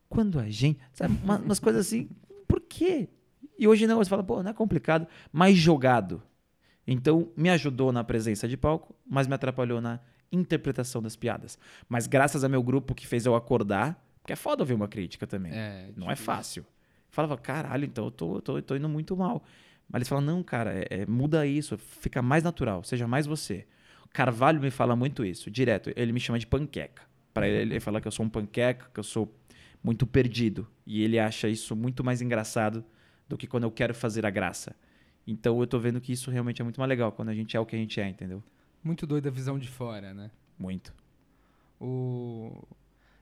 quando 0.10 0.40
a 0.40 0.50
gente, 0.50 0.80
sabe, 0.94 1.18
uma- 1.24 1.38
umas 1.38 1.60
coisas 1.60 1.86
assim, 1.88 2.10
por 2.48 2.62
quê? 2.62 3.10
E 3.58 3.68
hoje 3.68 3.88
não, 3.88 3.98
você 3.98 4.10
fala, 4.10 4.24
pô, 4.24 4.42
não 4.44 4.52
é 4.52 4.54
complicado, 4.54 5.08
mas 5.32 5.56
jogado. 5.58 6.22
Então, 6.88 7.30
me 7.36 7.50
ajudou 7.50 7.92
na 7.92 8.04
presença 8.04 8.48
de 8.48 8.56
palco, 8.58 8.96
mas 9.06 9.28
me 9.28 9.34
atrapalhou 9.34 9.82
na 9.82 10.00
interpretação 10.32 11.02
das 11.02 11.16
piadas. 11.16 11.58
Mas 11.90 12.06
graças 12.08 12.44
a 12.44 12.50
meu 12.50 12.62
grupo 12.62 12.94
que 12.94 13.08
fez 13.08 13.26
eu 13.26 13.36
acordar, 13.36 14.04
porque 14.22 14.34
é 14.34 14.36
foda 14.36 14.62
ouvir 14.64 14.74
uma 14.74 14.88
crítica 14.88 15.26
também. 15.26 15.52
É, 15.54 15.90
não 15.96 16.12
é 16.12 16.16
fácil. 16.16 16.66
Falava, 17.10 17.38
caralho, 17.38 17.86
então 17.86 18.06
eu 18.06 18.12
tô, 18.12 18.42
tô, 18.42 18.62
tô 18.62 18.76
indo 18.76 18.90
muito 18.90 19.16
mal. 19.16 19.44
Mas 19.90 20.00
eles 20.00 20.08
falam, 20.10 20.24
não, 20.26 20.44
cara, 20.44 20.74
é- 20.74 20.88
é, 21.02 21.06
muda 21.06 21.46
isso, 21.48 21.78
fica 21.78 22.22
mais 22.22 22.44
natural, 22.44 22.84
seja 22.84 23.08
mais 23.08 23.26
você. 23.26 23.66
Carvalho 24.12 24.60
me 24.60 24.70
fala 24.72 24.96
muito 24.96 25.24
isso, 25.26 25.50
direto. 25.50 25.92
Ele 25.96 26.12
me 26.12 26.20
chama 26.20 26.38
de 26.40 26.46
panqueca. 26.48 27.04
Para 27.34 27.48
ele, 27.48 27.74
ele 27.74 27.80
fala 27.80 28.00
que 28.02 28.08
eu 28.08 28.12
sou 28.12 28.26
um 28.26 28.30
panqueca, 28.30 28.90
que 28.94 29.00
eu 29.00 29.04
sou 29.04 29.34
muito 29.86 30.08
perdido. 30.08 30.68
E 30.86 31.04
ele 31.04 31.20
acha 31.20 31.48
isso 31.48 31.76
muito 31.76 32.04
mais 32.04 32.20
engraçado 32.20 32.84
do 33.30 33.38
que 33.38 33.46
quando 33.46 33.66
eu 33.66 33.72
quero 33.72 33.94
fazer 33.94 34.26
a 34.26 34.32
graça. 34.32 34.76
Então 35.28 35.60
eu 35.60 35.68
tô 35.68 35.80
vendo 35.80 36.02
que 36.02 36.12
isso 36.12 36.32
realmente 36.32 36.60
é 36.60 36.64
muito 36.64 36.80
mais 36.80 36.90
legal, 36.90 37.12
quando 37.12 37.30
a 37.30 37.36
gente 37.36 37.56
é 37.56 37.60
o 37.60 37.66
que 37.66 37.76
a 37.76 37.80
gente 37.80 38.02
é, 38.02 38.10
entendeu? 38.10 38.44
Muito 38.84 39.06
doida 39.06 39.30
a 39.30 39.32
visão 39.32 39.60
de 39.60 39.68
fora, 39.68 40.12
né? 40.14 40.32
Muito. 40.58 40.92
O... 41.80 42.68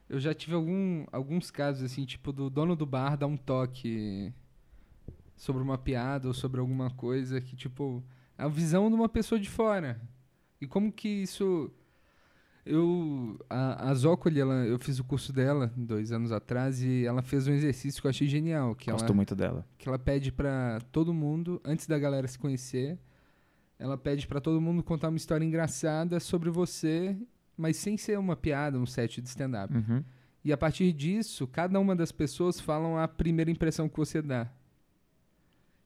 Eu 0.08 0.18
já 0.18 0.34
tive 0.34 0.54
algum, 0.54 1.04
alguns 1.12 1.50
casos, 1.50 1.82
assim, 1.82 2.04
tipo, 2.04 2.32
do 2.32 2.48
dono 2.48 2.74
do 2.74 2.86
bar 2.86 3.16
dar 3.16 3.26
um 3.26 3.36
toque 3.36 4.32
sobre 5.36 5.62
uma 5.62 5.76
piada 5.76 6.28
ou 6.28 6.34
sobre 6.34 6.60
alguma 6.60 6.90
coisa 6.90 7.40
que, 7.40 7.56
tipo, 7.56 8.02
é 8.38 8.42
a 8.42 8.48
visão 8.48 8.88
de 8.88 8.94
uma 8.94 9.08
pessoa 9.08 9.38
de 9.38 9.48
fora. 9.50 10.00
E 10.60 10.66
como 10.66 10.92
que 10.92 11.08
isso. 11.08 11.70
Eu, 12.66 13.38
a, 13.50 13.90
a 13.90 13.94
Zócoli, 13.94 14.40
ela, 14.40 14.64
eu 14.64 14.78
fiz 14.78 14.98
o 14.98 15.04
curso 15.04 15.32
dela 15.32 15.70
dois 15.76 16.12
anos 16.12 16.32
atrás 16.32 16.82
e 16.82 17.04
ela 17.04 17.20
fez 17.20 17.46
um 17.46 17.52
exercício 17.52 18.00
que 18.00 18.06
eu 18.06 18.10
achei 18.10 18.26
genial, 18.26 18.74
que 18.74 18.90
Gosto 18.90 19.04
ela, 19.04 19.14
muito 19.14 19.34
dela. 19.34 19.66
que 19.76 19.86
ela 19.86 19.98
pede 19.98 20.32
pra 20.32 20.80
todo 20.90 21.12
mundo, 21.12 21.60
antes 21.62 21.86
da 21.86 21.98
galera 21.98 22.26
se 22.26 22.38
conhecer, 22.38 22.98
ela 23.78 23.98
pede 23.98 24.26
pra 24.26 24.40
todo 24.40 24.60
mundo 24.62 24.82
contar 24.82 25.08
uma 25.08 25.16
história 25.18 25.44
engraçada 25.44 26.18
sobre 26.20 26.48
você, 26.48 27.14
mas 27.54 27.76
sem 27.76 27.98
ser 27.98 28.18
uma 28.18 28.34
piada, 28.34 28.78
um 28.78 28.86
set 28.86 29.20
de 29.20 29.28
stand-up. 29.28 29.74
Uhum. 29.74 30.02
E 30.42 30.52
a 30.52 30.56
partir 30.56 30.92
disso, 30.92 31.46
cada 31.46 31.78
uma 31.78 31.94
das 31.94 32.12
pessoas 32.12 32.60
falam 32.60 32.96
a 32.98 33.06
primeira 33.06 33.50
impressão 33.50 33.88
que 33.88 33.96
você 33.96 34.22
dá. 34.22 34.50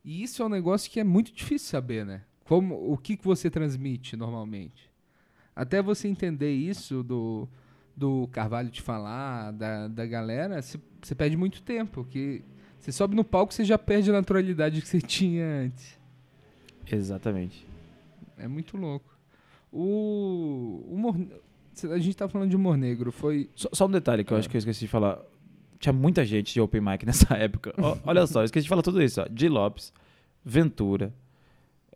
E 0.05 0.23
isso 0.23 0.43
é 0.43 0.47
um 0.47 0.49
negócio 0.49 0.91
que 0.91 1.01
é 1.01 1.05
muito 1.05 1.33
difícil 1.33 1.69
saber, 1.69 2.07
né? 2.07 2.23
Como, 2.45 2.93
o 2.93 2.97
que, 2.97 3.17
que 3.17 3.25
você 3.25 3.51
transmite 3.51 4.17
normalmente. 4.17 4.88
Até 5.59 5.83
você 5.83 6.07
entender 6.07 6.53
isso 6.53 7.03
do, 7.03 7.49
do 7.97 8.29
Carvalho 8.31 8.71
te 8.71 8.81
falar, 8.81 9.51
da, 9.51 9.89
da 9.89 10.07
galera, 10.07 10.63
você 10.63 11.15
perde 11.17 11.37
muito 11.37 11.63
tempo. 11.63 12.05
Que 12.05 12.45
você 12.79 12.93
sobe 12.93 13.17
no 13.17 13.25
palco, 13.25 13.53
você 13.53 13.65
já 13.65 13.77
perde 13.77 14.09
a 14.09 14.13
naturalidade 14.13 14.81
que 14.81 14.87
você 14.87 15.01
tinha 15.03 15.45
antes. 15.65 15.99
Exatamente. 16.89 17.67
É 18.37 18.47
muito 18.47 18.77
louco. 18.77 19.13
O, 19.73 20.87
humor, 20.89 21.17
a 21.91 21.99
gente 21.99 22.17
tá 22.17 22.29
falando 22.29 22.51
de 22.51 22.57
humor 22.57 22.77
negro, 22.77 23.11
foi 23.11 23.51
Só, 23.57 23.69
só 23.73 23.87
um 23.87 23.91
detalhe 23.91 24.23
que 24.23 24.33
eu 24.33 24.37
acho 24.37 24.49
que 24.49 24.57
eu 24.57 24.61
esqueci 24.61 24.83
de 24.83 24.89
falar. 24.89 25.19
Tinha 25.81 25.93
muita 25.93 26.25
gente 26.25 26.55
de 26.55 26.61
open 26.61 26.81
mic 26.81 27.03
nessa 27.05 27.35
época. 27.35 27.75
Ó, 27.79 27.99
olha 28.05 28.25
só, 28.29 28.43
eu 28.43 28.45
esqueci 28.45 28.63
de 28.63 28.69
falar 28.69 28.83
tudo 28.83 29.03
isso. 29.03 29.21
Ó. 29.21 29.27
Di 29.29 29.49
Lopes, 29.49 29.93
Ventura, 30.45 31.13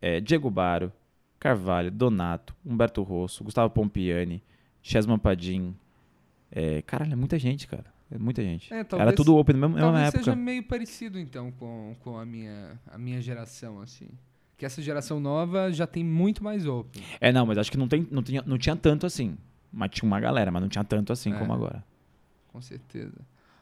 eh, 0.00 0.20
Diego 0.20 0.50
Baro, 0.50 0.92
Carvalho, 1.42 1.90
Donato, 1.90 2.54
Humberto 2.64 3.02
Rosso, 3.02 3.42
Gustavo 3.42 3.68
Pompiani, 3.68 4.40
Chesman 4.80 5.18
Padim. 5.18 5.74
É, 6.52 6.82
caralho, 6.82 7.14
é 7.14 7.16
muita 7.16 7.36
gente, 7.36 7.66
cara. 7.66 7.86
É 8.12 8.16
muita 8.16 8.42
gente. 8.44 8.72
É, 8.72 8.76
Era 8.76 8.84
talvez- 8.84 9.16
tudo 9.16 9.34
open 9.36 9.56
na 9.56 9.66
mesma, 9.66 9.74
mesma 9.74 9.90
Talvez 9.92 10.08
época. 10.08 10.24
seja 10.24 10.36
meio 10.36 10.62
parecido, 10.62 11.18
então, 11.18 11.50
com, 11.50 11.96
com 11.98 12.16
a, 12.16 12.24
minha, 12.24 12.78
a 12.86 12.96
minha 12.96 13.20
geração, 13.20 13.80
assim. 13.80 14.06
Que 14.56 14.64
essa 14.64 14.80
geração 14.80 15.18
nova 15.18 15.72
já 15.72 15.84
tem 15.84 16.04
muito 16.04 16.44
mais 16.44 16.64
open. 16.64 17.02
É, 17.20 17.32
não, 17.32 17.44
mas 17.44 17.58
acho 17.58 17.72
que 17.72 17.76
não, 17.76 17.88
tem, 17.88 18.06
não, 18.08 18.22
tinha, 18.22 18.44
não 18.46 18.56
tinha 18.56 18.76
tanto 18.76 19.04
assim. 19.04 19.36
Mas 19.72 19.90
tinha 19.90 20.06
uma 20.06 20.20
galera, 20.20 20.52
mas 20.52 20.62
não 20.62 20.68
tinha 20.68 20.84
tanto 20.84 21.12
assim 21.12 21.32
É. 21.34 21.38
como 21.40 21.52
agora. 21.52 21.82
Com 22.52 22.60
certeza. 22.60 23.18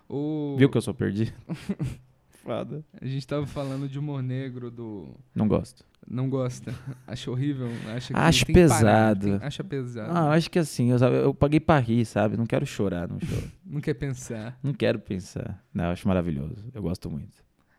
O, 0.06 0.56
Viu 0.58 0.68
que 0.68 0.76
eu 0.76 0.82
sou 0.82 0.92
perdido? 0.92 1.32
Foda. 2.42 2.84
A 3.00 3.06
gente 3.06 3.26
tava 3.26 3.46
falando 3.46 3.88
de 3.88 3.98
humor 3.98 4.22
negro, 4.22 4.70
do... 4.70 5.14
Não 5.34 5.46
gosto. 5.46 5.84
Não 6.08 6.28
gosta. 6.30 6.74
Acha 7.06 7.30
horrível. 7.30 7.68
Acha 7.94 8.12
que 8.14 8.18
Acho 8.20 8.46
tem 8.46 8.54
que 8.54 8.66
parar, 8.68 9.14
pesado. 9.16 9.38
tem- 9.38 9.46
acha 9.46 9.62
pesado. 9.64 10.10
Ah, 10.12 10.24
eu 10.26 10.30
acho 10.32 10.50
que 10.50 10.58
assim, 10.58 10.90
eu, 10.90 10.98
sabe, 10.98 11.16
eu 11.16 11.34
paguei 11.34 11.60
pra 11.60 11.78
rir, 11.78 12.04
sabe? 12.06 12.36
Não 12.36 12.46
quero 12.46 12.64
chorar 12.66 13.06
no 13.08 13.20
show. 13.24 13.42
Não 13.64 13.80
quer 13.80 13.94
pensar. 13.94 14.58
Não 14.62 14.72
quero 14.72 14.98
pensar. 14.98 15.62
Não, 15.72 15.84
eu 15.84 15.90
acho 15.90 16.08
maravilhoso. 16.08 16.70
Eu 16.74 16.82
gosto 16.82 17.10
muito. 17.10 17.36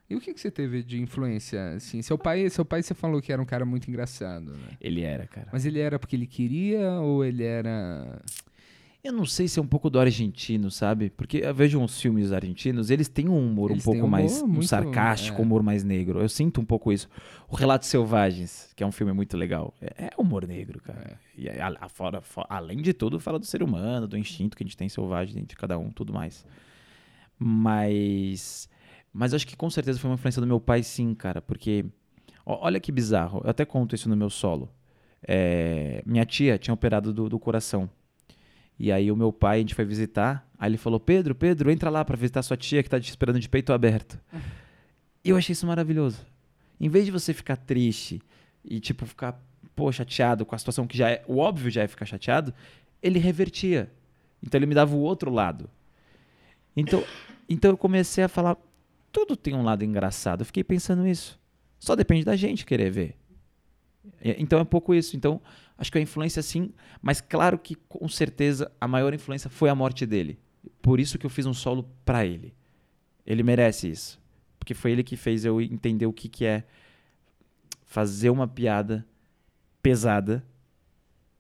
E 0.10 0.16
o 0.16 0.20
que, 0.20 0.34
que 0.34 0.42
você 0.42 0.52
teve 0.52 0.84
de 0.84 1.02
influência, 1.02 1.74
assim? 1.74 2.02
Seu 2.02 2.18
pai, 2.18 2.50
seu 2.50 2.66
pai, 2.66 2.84
você 2.84 2.94
falou 2.94 3.22
que 3.22 3.32
era 3.32 3.42
um 3.42 3.46
cara 3.46 3.66
muito 3.66 3.88
engraçado, 3.90 4.52
né? 4.52 4.78
Ele 4.80 5.02
era, 5.02 5.26
cara. 5.26 5.48
Mas 5.54 5.66
ele 5.66 5.80
era 5.80 5.98
porque 5.98 6.16
ele 6.16 6.28
queria 6.28 6.92
ou 7.00 7.24
ele 7.26 7.44
era... 7.44 8.22
Eu 9.04 9.12
não 9.12 9.26
sei 9.26 9.48
se 9.48 9.58
é 9.58 9.62
um 9.62 9.68
pouco 9.68 9.90
do 9.90 10.00
argentino, 10.00 10.70
sabe? 10.70 11.10
Porque 11.10 11.38
eu 11.38 11.54
vejo 11.56 11.80
uns 11.80 12.00
filmes 12.00 12.32
argentinos, 12.32 12.92
eles 12.92 13.08
têm 13.08 13.28
um 13.28 13.38
humor 13.48 13.72
Eles 13.72 13.82
um 13.82 13.92
pouco 13.92 14.06
um 14.06 14.10
mais 14.10 14.34
humor 14.38 14.44
um 14.44 14.54
muito- 14.54 14.68
sarcástico, 14.68 15.38
é. 15.38 15.42
um 15.42 15.44
humor 15.44 15.64
mais 15.64 15.84
negro. 15.84 16.20
Eu 16.22 16.30
sinto 16.30 16.62
um 16.62 16.66
pouco 16.66 16.92
isso. 16.94 17.10
O 17.50 17.56
Relatos 17.56 17.88
Selvagens, 17.90 18.72
que 18.76 18.84
é 18.84 18.86
um 18.86 18.92
filme 18.92 19.12
muito 19.12 19.36
legal, 19.36 19.74
é, 19.82 20.06
é 20.06 20.10
humor 20.20 20.46
negro, 20.48 20.80
cara. 20.82 21.20
E 21.36 21.50
aí, 21.50 21.60
a- 21.60 21.76
a- 21.82 21.90
fora- 21.90 22.22
fo- 22.22 22.46
além 22.48 22.80
de 22.80 22.94
tudo, 22.94 23.20
fala 23.20 23.40
do 23.40 23.46
ser 23.46 23.64
humano, 23.64 24.08
do 24.08 24.16
instinto 24.16 24.56
que 24.56 24.64
a 24.64 24.68
gente 24.68 24.78
tem 24.78 24.88
selvagem 24.88 25.34
dentro 25.34 25.50
de 25.50 25.56
cada 25.56 25.80
um, 25.80 25.90
tudo 25.90 26.14
mais. 26.14 26.46
Mas, 27.40 28.70
mas 29.12 29.34
acho 29.34 29.48
que 29.48 29.56
com 29.58 29.70
certeza 29.70 29.98
foi 30.00 30.12
uma 30.12 30.14
influência 30.16 30.40
do 30.40 30.48
meu 30.48 30.60
pai, 30.60 30.84
sim, 30.84 31.16
cara, 31.16 31.42
porque 31.42 31.86
ó, 32.46 32.66
olha 32.66 32.80
que 32.80 32.92
bizarro. 32.92 33.42
Eu 33.44 33.50
até 33.50 33.66
conto 33.66 33.96
isso 33.96 34.08
no 34.08 34.16
meu 34.16 34.30
solo. 34.30 34.70
É, 35.28 36.04
minha 36.06 36.24
tia 36.24 36.60
tinha 36.60 36.74
operado 36.74 37.12
do, 37.12 37.28
do 37.28 37.40
coração. 37.40 37.90
E 38.84 38.92
aí 38.92 39.12
o 39.12 39.16
meu 39.16 39.32
pai, 39.32 39.58
a 39.58 39.60
gente 39.60 39.76
foi 39.76 39.86
visitar, 39.86 40.44
aí 40.58 40.72
ele 40.72 40.78
falou: 40.78 41.00
Pedro, 41.00 41.36
Pedro, 41.36 41.70
entra 41.70 41.88
lá 41.88 42.04
pra 42.04 42.18
visitar 42.18 42.42
sua 42.42 42.58
tia 42.58 42.82
que 42.82 42.90
tá 42.90 43.00
te 43.00 43.08
esperando 43.08 43.40
de 43.40 43.48
peito 43.48 43.72
aberto. 43.72 44.20
E 45.24 45.30
eu 45.30 45.38
achei 45.38 45.54
isso 45.54 45.68
maravilhoso. 45.68 46.26
Em 46.80 46.90
vez 46.90 47.06
de 47.06 47.12
você 47.12 47.32
ficar 47.32 47.58
triste 47.58 48.24
e, 48.66 48.80
tipo, 48.80 49.06
ficar, 49.06 49.40
pô, 49.76 49.92
chateado 49.92 50.48
com 50.48 50.56
a 50.56 50.58
situação 50.58 50.88
que 50.88 50.98
já 50.98 51.12
é. 51.12 51.24
O 51.28 51.38
óbvio 51.38 51.70
já 51.70 51.84
é 51.84 51.88
ficar 51.88 52.08
chateado, 52.08 52.56
ele 53.04 53.20
revertia. 53.20 53.88
Então 54.42 54.58
ele 54.58 54.66
me 54.66 54.74
dava 54.74 54.96
o 54.96 55.00
outro 55.00 55.30
lado. 55.30 55.70
Então, 56.76 57.04
então 57.48 57.70
eu 57.70 57.78
comecei 57.78 58.24
a 58.24 58.28
falar: 58.28 58.58
tudo 59.12 59.36
tem 59.36 59.54
um 59.54 59.62
lado 59.62 59.86
engraçado. 59.86 60.42
Eu 60.42 60.46
fiquei 60.48 60.64
pensando 60.64 61.06
isso. 61.06 61.40
Só 61.78 61.96
depende 61.96 62.26
da 62.26 62.36
gente 62.36 62.66
querer 62.66 62.90
ver. 62.90 63.16
E- 64.22 64.36
Então 64.40 64.60
é 64.60 64.62
um 64.62 64.66
pouco 64.66 64.94
isso. 64.94 65.16
Então, 65.16 65.42
acho 65.78 65.92
que 65.92 65.98
a 65.98 66.02
influência 66.02 66.42
sim, 66.42 66.72
mas 67.02 67.22
claro 67.22 67.58
que 67.58 67.76
com 67.76 68.08
certeza 68.08 68.72
a 68.80 68.88
maior 68.88 69.14
influência 69.14 69.50
foi 69.50 69.70
a 69.70 69.76
morte 69.76 70.06
dele. 70.06 70.40
Por 70.82 71.00
isso 71.00 71.18
que 71.18 71.26
eu 71.26 71.30
fiz 71.30 71.46
um 71.46 71.54
solo 71.54 71.90
pra 72.06 72.26
ele. 72.26 72.54
Ele 73.26 73.44
merece 73.44 73.90
isso. 73.90 74.20
Porque 74.60 74.74
foi 74.74 74.92
ele 74.92 75.04
que 75.04 75.16
fez 75.18 75.44
eu 75.46 75.60
entender 75.62 76.06
o 76.06 76.14
que, 76.14 76.30
que 76.30 76.46
é 76.46 76.64
fazer 77.86 78.30
uma 78.30 78.48
piada 78.48 79.06
pesada, 79.82 80.46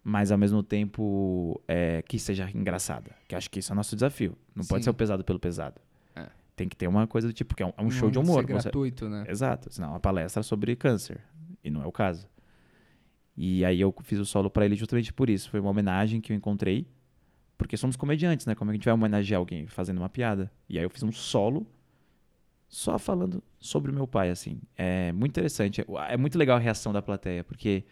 mas 0.03 0.31
ao 0.31 0.37
mesmo 0.37 0.63
tempo 0.63 1.61
é, 1.67 2.01
que 2.01 2.17
seja 2.17 2.49
engraçada. 2.53 3.11
Que 3.27 3.35
acho 3.35 3.49
que 3.49 3.59
isso 3.59 3.71
é 3.71 3.73
o 3.73 3.75
nosso 3.75 3.95
desafio. 3.95 4.35
Não 4.55 4.65
pode 4.65 4.81
Sim. 4.81 4.85
ser 4.85 4.89
o 4.89 4.93
pesado 4.93 5.23
pelo 5.23 5.39
pesado. 5.39 5.79
É. 6.15 6.27
Tem 6.55 6.67
que 6.67 6.75
ter 6.75 6.87
uma 6.87 7.05
coisa 7.07 7.27
do 7.27 7.33
tipo, 7.33 7.55
que 7.55 7.61
é 7.61 7.65
um, 7.67 7.73
é 7.77 7.81
um 7.83 7.91
show 7.91 8.09
de 8.09 8.15
Não 8.15 8.23
humor. 8.23 8.41
ser 8.41 8.47
como 8.47 8.59
você- 8.59 8.63
gratuito, 8.69 9.07
né? 9.09 9.23
Exato, 9.27 9.71
senão 9.71 9.89
é 9.89 9.91
uma 9.91 9.99
palestra 9.99 10.41
sobre 10.43 10.75
câncer. 10.75 11.21
E 11.63 11.69
não 11.69 11.83
é 11.83 11.85
o 11.85 11.91
caso. 11.91 12.27
E 13.35 13.63
aí 13.65 13.79
eu 13.79 13.93
fiz 14.03 14.19
o 14.19 14.25
solo 14.25 14.49
pra 14.49 14.65
ele 14.65 14.75
justamente 14.75 15.11
por 15.13 15.29
isso. 15.29 15.49
Foi 15.49 15.59
uma 15.59 15.69
homenagem 15.69 16.19
que 16.21 16.31
eu 16.31 16.35
encontrei. 16.35 16.87
Porque 17.57 17.77
somos 17.77 17.95
comediantes, 17.95 18.45
né? 18.45 18.55
Como 18.55 18.71
é 18.71 18.73
que 18.73 18.75
a 18.75 18.77
gente 18.77 18.85
vai 18.85 18.93
homenagear 18.93 19.39
alguém 19.39 19.67
fazendo 19.67 19.99
uma 19.99 20.09
piada? 20.09 20.51
E 20.67 20.77
aí 20.77 20.83
eu 20.83 20.89
fiz 20.89 21.03
um 21.03 21.11
solo 21.11 21.67
só 22.67 22.97
falando 22.97 23.43
sobre 23.59 23.91
o 23.91 23.93
meu 23.93 24.07
pai, 24.07 24.29
assim. 24.29 24.59
É 24.75 25.11
muito 25.11 25.33
interessante. 25.33 25.85
É 26.09 26.17
muito 26.17 26.37
legal 26.37 26.57
a 26.57 26.59
reação 26.59 26.91
da 26.91 27.01
plateia, 27.01 27.43
porque 27.43 27.83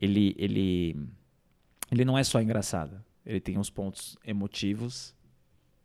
ele, 0.00 0.34
ele, 0.38 0.96
ele 1.90 2.04
não 2.04 2.16
é 2.16 2.22
só 2.22 2.40
engraçado. 2.40 3.02
Ele 3.24 3.40
tem 3.40 3.58
uns 3.58 3.70
pontos 3.70 4.16
emotivos, 4.24 5.14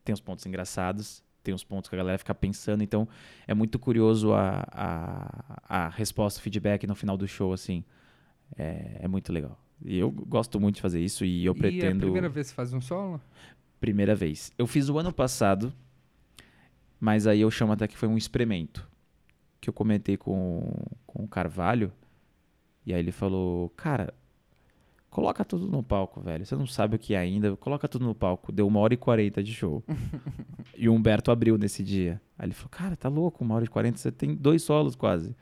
tem 0.03 0.13
uns 0.13 0.19
pontos 0.21 0.45
engraçados, 0.45 1.23
tem 1.41 1.53
uns 1.53 1.63
pontos 1.63 1.89
que 1.89 1.95
a 1.95 1.97
galera 1.97 2.17
fica 2.17 2.35
pensando. 2.35 2.83
Então, 2.83 3.07
é 3.47 3.53
muito 3.53 3.79
curioso 3.79 4.33
a, 4.33 4.67
a, 4.71 5.85
a 5.85 5.89
resposta, 5.89 6.39
o 6.39 6.43
feedback 6.43 6.85
no 6.85 6.95
final 6.95 7.17
do 7.17 7.27
show, 7.27 7.53
assim. 7.53 7.83
É, 8.57 8.99
é 9.01 9.07
muito 9.07 9.31
legal. 9.31 9.59
E 9.83 9.97
eu 9.97 10.11
gosto 10.11 10.59
muito 10.59 10.75
de 10.75 10.81
fazer 10.81 11.01
isso 11.01 11.23
e 11.23 11.45
eu 11.45 11.53
E 11.53 11.57
a 11.57 11.59
pretendo. 11.59 12.01
primeira 12.01 12.29
vez 12.29 12.47
que 12.47 12.49
você 12.51 12.55
faz 12.55 12.73
um 12.73 12.81
solo? 12.81 13.21
Primeira 13.79 14.13
vez. 14.13 14.51
Eu 14.57 14.67
fiz 14.67 14.89
o 14.89 14.97
ano 14.97 15.13
passado, 15.13 15.71
mas 16.99 17.25
aí 17.25 17.41
eu 17.41 17.49
chamo 17.51 17.71
até 17.71 17.87
que 17.87 17.97
foi 17.97 18.09
um 18.09 18.17
experimento. 18.17 18.87
Que 19.61 19.69
eu 19.69 19.73
comentei 19.73 20.17
com, 20.17 20.73
com 21.05 21.23
o 21.23 21.27
Carvalho. 21.27 21.91
E 22.85 22.93
aí 22.93 22.99
ele 22.99 23.11
falou: 23.11 23.69
Cara, 23.69 24.13
coloca 25.09 25.45
tudo 25.45 25.67
no 25.67 25.81
palco, 25.83 26.19
velho. 26.21 26.45
Você 26.45 26.55
não 26.55 26.65
sabe 26.67 26.95
o 26.95 26.99
que 26.99 27.13
é 27.13 27.17
ainda. 27.17 27.55
Coloca 27.55 27.87
tudo 27.87 28.05
no 28.05 28.15
palco. 28.15 28.51
Deu 28.51 28.67
uma 28.67 28.79
hora 28.79 28.93
e 28.93 28.97
quarenta 28.97 29.41
de 29.43 29.53
show. 29.53 29.83
e 30.77 30.89
o 30.89 30.93
Humberto 30.93 31.31
abriu 31.31 31.57
nesse 31.57 31.83
dia. 31.83 32.21
Aí 32.37 32.47
ele 32.47 32.53
falou: 32.53 32.69
Cara, 32.69 32.95
tá 32.97 33.07
louco, 33.09 33.43
uma 33.43 33.55
hora 33.55 33.65
e 33.65 33.67
quarenta, 33.67 33.97
você 33.97 34.11
tem 34.11 34.35
dois 34.35 34.61
solos 34.61 34.95
quase. 34.95 35.35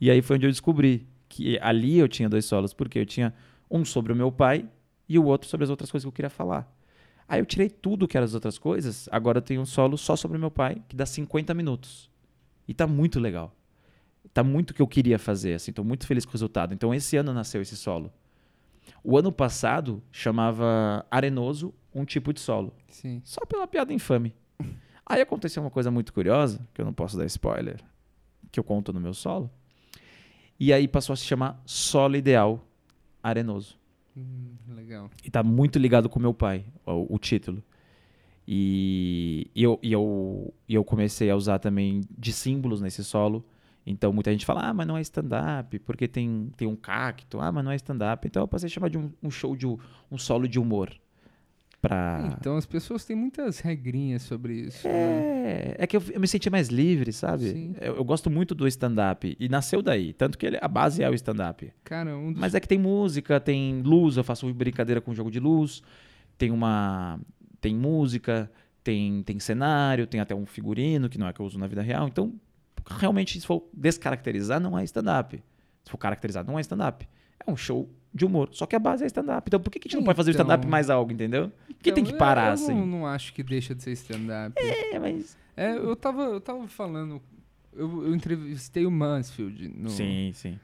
E 0.00 0.10
aí 0.10 0.20
foi 0.22 0.36
onde 0.36 0.46
eu 0.46 0.50
descobri 0.50 1.06
que 1.30 1.58
ali 1.62 1.96
eu 1.96 2.08
tinha 2.08 2.28
dois 2.28 2.44
solos, 2.44 2.74
porque 2.74 2.98
eu 2.98 3.06
tinha 3.06 3.32
um 3.70 3.84
sobre 3.84 4.12
o 4.12 4.16
meu 4.16 4.30
pai 4.32 4.68
e 5.08 5.16
o 5.18 5.24
outro 5.24 5.48
sobre 5.48 5.64
as 5.64 5.70
outras 5.70 5.90
coisas 5.90 6.04
que 6.04 6.08
eu 6.08 6.12
queria 6.12 6.28
falar. 6.28 6.70
Aí 7.26 7.40
eu 7.40 7.46
tirei 7.46 7.70
tudo 7.70 8.08
que 8.08 8.16
eram 8.16 8.24
as 8.24 8.34
outras 8.34 8.58
coisas, 8.58 9.08
agora 9.12 9.38
eu 9.38 9.42
tenho 9.42 9.60
um 9.60 9.64
solo 9.64 9.96
só 9.96 10.16
sobre 10.16 10.36
o 10.36 10.40
meu 10.40 10.50
pai, 10.50 10.82
que 10.88 10.96
dá 10.96 11.06
50 11.06 11.54
minutos. 11.54 12.10
E 12.66 12.74
tá 12.74 12.86
muito 12.86 13.20
legal. 13.20 13.54
Tá 14.34 14.42
muito 14.42 14.70
o 14.70 14.74
que 14.74 14.82
eu 14.82 14.88
queria 14.88 15.18
fazer, 15.18 15.54
assim, 15.54 15.72
tô 15.72 15.84
muito 15.84 16.06
feliz 16.06 16.24
com 16.24 16.30
o 16.30 16.32
resultado. 16.32 16.74
Então 16.74 16.92
esse 16.92 17.16
ano 17.16 17.32
nasceu 17.32 17.62
esse 17.62 17.76
solo. 17.76 18.12
O 19.02 19.16
ano 19.16 19.30
passado 19.30 20.02
chamava 20.10 21.06
Arenoso 21.08 21.72
um 21.94 22.04
tipo 22.04 22.32
de 22.32 22.40
solo, 22.40 22.74
Sim. 22.88 23.22
só 23.24 23.40
pela 23.46 23.66
piada 23.68 23.92
infame. 23.92 24.34
Aí 25.06 25.20
aconteceu 25.20 25.62
uma 25.62 25.70
coisa 25.70 25.90
muito 25.92 26.12
curiosa, 26.12 26.60
que 26.74 26.80
eu 26.80 26.84
não 26.84 26.92
posso 26.92 27.16
dar 27.16 27.24
spoiler, 27.26 27.80
que 28.50 28.58
eu 28.58 28.64
conto 28.64 28.92
no 28.92 29.00
meu 29.00 29.14
solo. 29.14 29.50
E 30.60 30.74
aí 30.74 30.86
passou 30.86 31.14
a 31.14 31.16
se 31.16 31.24
chamar 31.24 31.62
Solo 31.64 32.16
Ideal 32.16 32.62
Arenoso. 33.22 33.78
Hum, 34.14 34.52
legal. 34.68 35.10
E 35.24 35.30
tá 35.30 35.42
muito 35.42 35.78
ligado 35.78 36.06
com 36.06 36.20
meu 36.20 36.34
pai, 36.34 36.66
o, 36.84 37.14
o 37.14 37.18
título. 37.18 37.64
E, 38.46 39.50
e 39.54 39.62
eu, 39.62 39.78
e, 39.82 39.90
eu, 39.90 40.52
e 40.68 40.74
eu 40.74 40.84
comecei 40.84 41.30
a 41.30 41.36
usar 41.36 41.58
também 41.58 42.02
de 42.18 42.30
símbolos 42.30 42.82
nesse 42.82 43.02
solo. 43.02 43.42
Então 43.86 44.12
muita 44.12 44.30
gente 44.30 44.44
fala, 44.44 44.68
ah, 44.68 44.74
mas 44.74 44.86
não 44.86 44.98
é 44.98 45.00
stand-up, 45.00 45.78
porque 45.78 46.06
tem, 46.06 46.52
tem 46.58 46.68
um 46.68 46.76
cacto, 46.76 47.40
ah, 47.40 47.50
mas 47.50 47.64
não 47.64 47.72
é 47.72 47.76
stand-up. 47.76 48.26
Então 48.28 48.42
eu 48.42 48.48
passei 48.48 48.66
a 48.66 48.70
chamar 48.70 48.90
de 48.90 48.98
um, 48.98 49.10
um 49.22 49.30
show 49.30 49.56
de 49.56 49.66
um, 49.66 49.78
um 50.12 50.18
solo 50.18 50.46
de 50.46 50.58
humor. 50.58 50.92
Pra. 51.80 52.36
Então 52.38 52.56
as 52.56 52.66
pessoas 52.66 53.04
têm 53.04 53.16
muitas 53.16 53.60
regrinhas 53.60 54.22
sobre 54.22 54.54
isso. 54.54 54.86
né? 54.86 54.92
É, 54.92 55.76
é 55.80 55.86
que 55.86 55.96
eu, 55.96 56.02
eu 56.12 56.20
me 56.20 56.28
senti 56.28 56.50
mais 56.50 56.68
livre, 56.68 57.12
sabe? 57.12 57.74
Eu, 57.80 57.96
eu 57.96 58.04
gosto 58.04 58.28
muito 58.30 58.54
do 58.54 58.66
stand-up. 58.68 59.36
E 59.38 59.48
nasceu 59.48 59.80
daí. 59.82 60.12
Tanto 60.12 60.36
que 60.38 60.46
ele- 60.46 60.58
a 60.60 60.68
base 60.68 61.02
é 61.02 61.08
o 61.10 61.14
stand-up. 61.14 61.72
Cara, 61.84 62.16
um 62.16 62.32
dos 62.32 62.40
Mas 62.40 62.54
é 62.54 62.60
que 62.60 62.68
tem 62.68 62.78
música, 62.78 63.40
tem 63.40 63.82
luz, 63.82 64.16
eu 64.16 64.24
faço 64.24 64.52
brincadeira 64.52 65.00
com 65.00 65.14
jogo 65.14 65.30
de 65.30 65.40
luz, 65.40 65.82
tem 66.36 66.50
uma. 66.50 67.18
Tem 67.60 67.74
música, 67.74 68.50
tem, 68.82 69.22
tem 69.22 69.38
cenário, 69.38 70.06
tem 70.06 70.20
até 70.20 70.34
um 70.34 70.46
figurino, 70.46 71.08
que 71.08 71.18
não 71.18 71.28
é 71.28 71.32
que 71.32 71.40
eu 71.40 71.46
uso 71.46 71.58
na 71.58 71.66
vida 71.66 71.82
real. 71.82 72.08
Então, 72.08 72.32
realmente, 72.86 73.38
se 73.38 73.46
for 73.46 73.68
descaracterizar, 73.74 74.58
não 74.60 74.78
é 74.78 74.84
stand-up. 74.84 75.42
Se 75.84 75.90
for 75.90 75.98
caracterizar, 75.98 76.44
não 76.44 76.58
é 76.58 76.62
stand-up. 76.62 77.06
É 77.46 77.50
um 77.50 77.56
show 77.56 77.88
de 78.12 78.24
humor. 78.24 78.48
Só 78.52 78.66
que 78.66 78.74
a 78.74 78.78
base 78.78 79.04
é 79.04 79.06
stand-up. 79.06 79.44
Então, 79.46 79.60
por 79.60 79.70
que, 79.70 79.78
que 79.78 79.88
a 79.88 79.90
gente 79.90 79.96
não 79.98 80.04
pode 80.04 80.16
fazer 80.16 80.30
o 80.30 80.32
Então- 80.32 80.44
stand-up 80.44 80.66
mais 80.66 80.90
algo, 80.90 81.12
entendeu? 81.12 81.50
Por 81.66 81.74
que 81.76 81.92
tem 81.92 82.02
Então, 82.02 82.12
que 82.12 82.18
parar 82.18 82.48
eu 82.48 82.52
assim? 82.54 82.74
Não, 82.74 82.86
não 82.86 83.06
acho 83.06 83.32
que 83.32 83.42
deixa 83.42 83.74
de 83.74 83.82
ser 83.82 83.92
stand-up. 83.92 84.54
É, 84.58 84.98
mas. 84.98 85.36
É, 85.56 85.72
eu 85.76 85.94
tava, 85.96 86.22
eu 86.22 86.40
tava 86.40 86.66
falando. 86.68 87.20
Eu, 87.72 88.06
eu 88.06 88.14
entrevistei 88.14 88.84
o 88.84 88.90
Mansfield. 88.90 89.68
No, 89.68 89.88
Sim, 89.90 90.32
sim. 90.34 90.58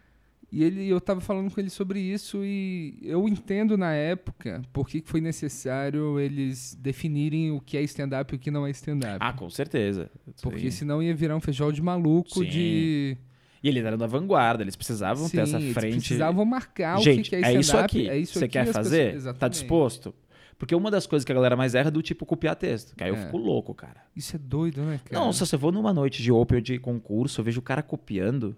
E 0.53 0.63
ele, 0.63 0.89
eu 0.89 1.01
tava 1.01 1.21
falando 1.21 1.53
com 1.53 1.61
ele 1.61 1.69
sobre 1.69 1.99
isso 2.01 2.39
e 2.45 2.99
eu 3.03 3.29
entendo 3.29 3.77
na 3.77 3.93
época 3.93 4.63
por 4.73 4.89
que 4.89 5.01
que 5.01 5.09
foi 5.09 5.21
necessário 5.21 6.21
eles 6.21 6.77
definirem 6.81 7.51
o 7.51 7.61
que 7.61 7.77
é 7.77 7.83
stand-up 7.83 8.33
e 8.33 8.37
o 8.37 8.39
que 8.39 8.51
não 8.51 8.65
é 8.67 8.71
stand-up. 8.71 9.19
Ah, 9.21 9.33
com 9.33 9.51
certeza. 9.51 10.09
Porque 10.43 10.71
Sim. 10.71 10.79
senão 10.79 11.03
ia 11.03 11.15
virar 11.15 11.37
um 11.37 11.41
feijão 11.41 11.73
de 11.73 11.83
maluco 11.83 12.45
Sim. 12.45 12.49
de. 12.49 13.17
E 13.62 13.69
eles 13.69 13.85
eram 13.85 13.97
da 13.99 14.07
vanguarda, 14.07 14.62
eles 14.62 14.77
precisavam 14.77 15.29
ter 15.29 15.40
essa 15.40 15.59
Sim, 15.59 15.64
eles 15.64 15.75
frente. 15.75 15.97
precisavam 15.99 16.45
marcar 16.45 16.99
Gente, 17.01 17.21
o 17.21 17.23
que 17.25 17.31
que 17.31 17.37
é 17.37 17.55
é 17.55 17.59
isso 17.61 17.77
aqui. 17.77 18.09
É 18.09 18.16
isso 18.19 18.38
Você 18.38 18.45
aqui, 18.45 18.53
quer 18.53 18.66
fazer? 18.66 19.14
pessoas- 19.14 19.38
Tá 19.38 19.49
disposto? 19.49 20.14
Porque 20.59 20.75
uma 20.75 20.90
das 20.90 21.07
coisas 21.07 21.25
que 21.25 21.33
a 21.33 21.35
galera 21.35 21.55
mais 21.57 21.75
erra 21.75 21.88
é 21.88 21.90
do 21.90 22.01
tipo 22.03 22.25
copiar 22.25 22.57
texto. 22.57 22.95
Que 22.97 23.05
aí 23.05 23.11
eu 23.11 23.16
É. 23.16 23.25
fico 23.27 23.37
louco, 23.37 23.75
cara. 23.75 24.03
Isso 24.14 24.37
é 24.37 24.38
doido, 24.38 24.81
né, 24.83 25.01
cara? 25.05 25.23
Não, 25.25 25.33
se 25.33 25.40
você 25.40 25.59
for 25.59 25.73
numa 25.73 25.92
noite 25.92 26.23
de 26.23 26.33
open 26.33 26.57
ou 26.57 26.62
de 26.62 26.79
concurso, 26.79 27.40
eu 27.40 27.45
vejo 27.45 27.59
o 27.61 27.62
cara 27.62 27.83
copiando. 27.83 28.57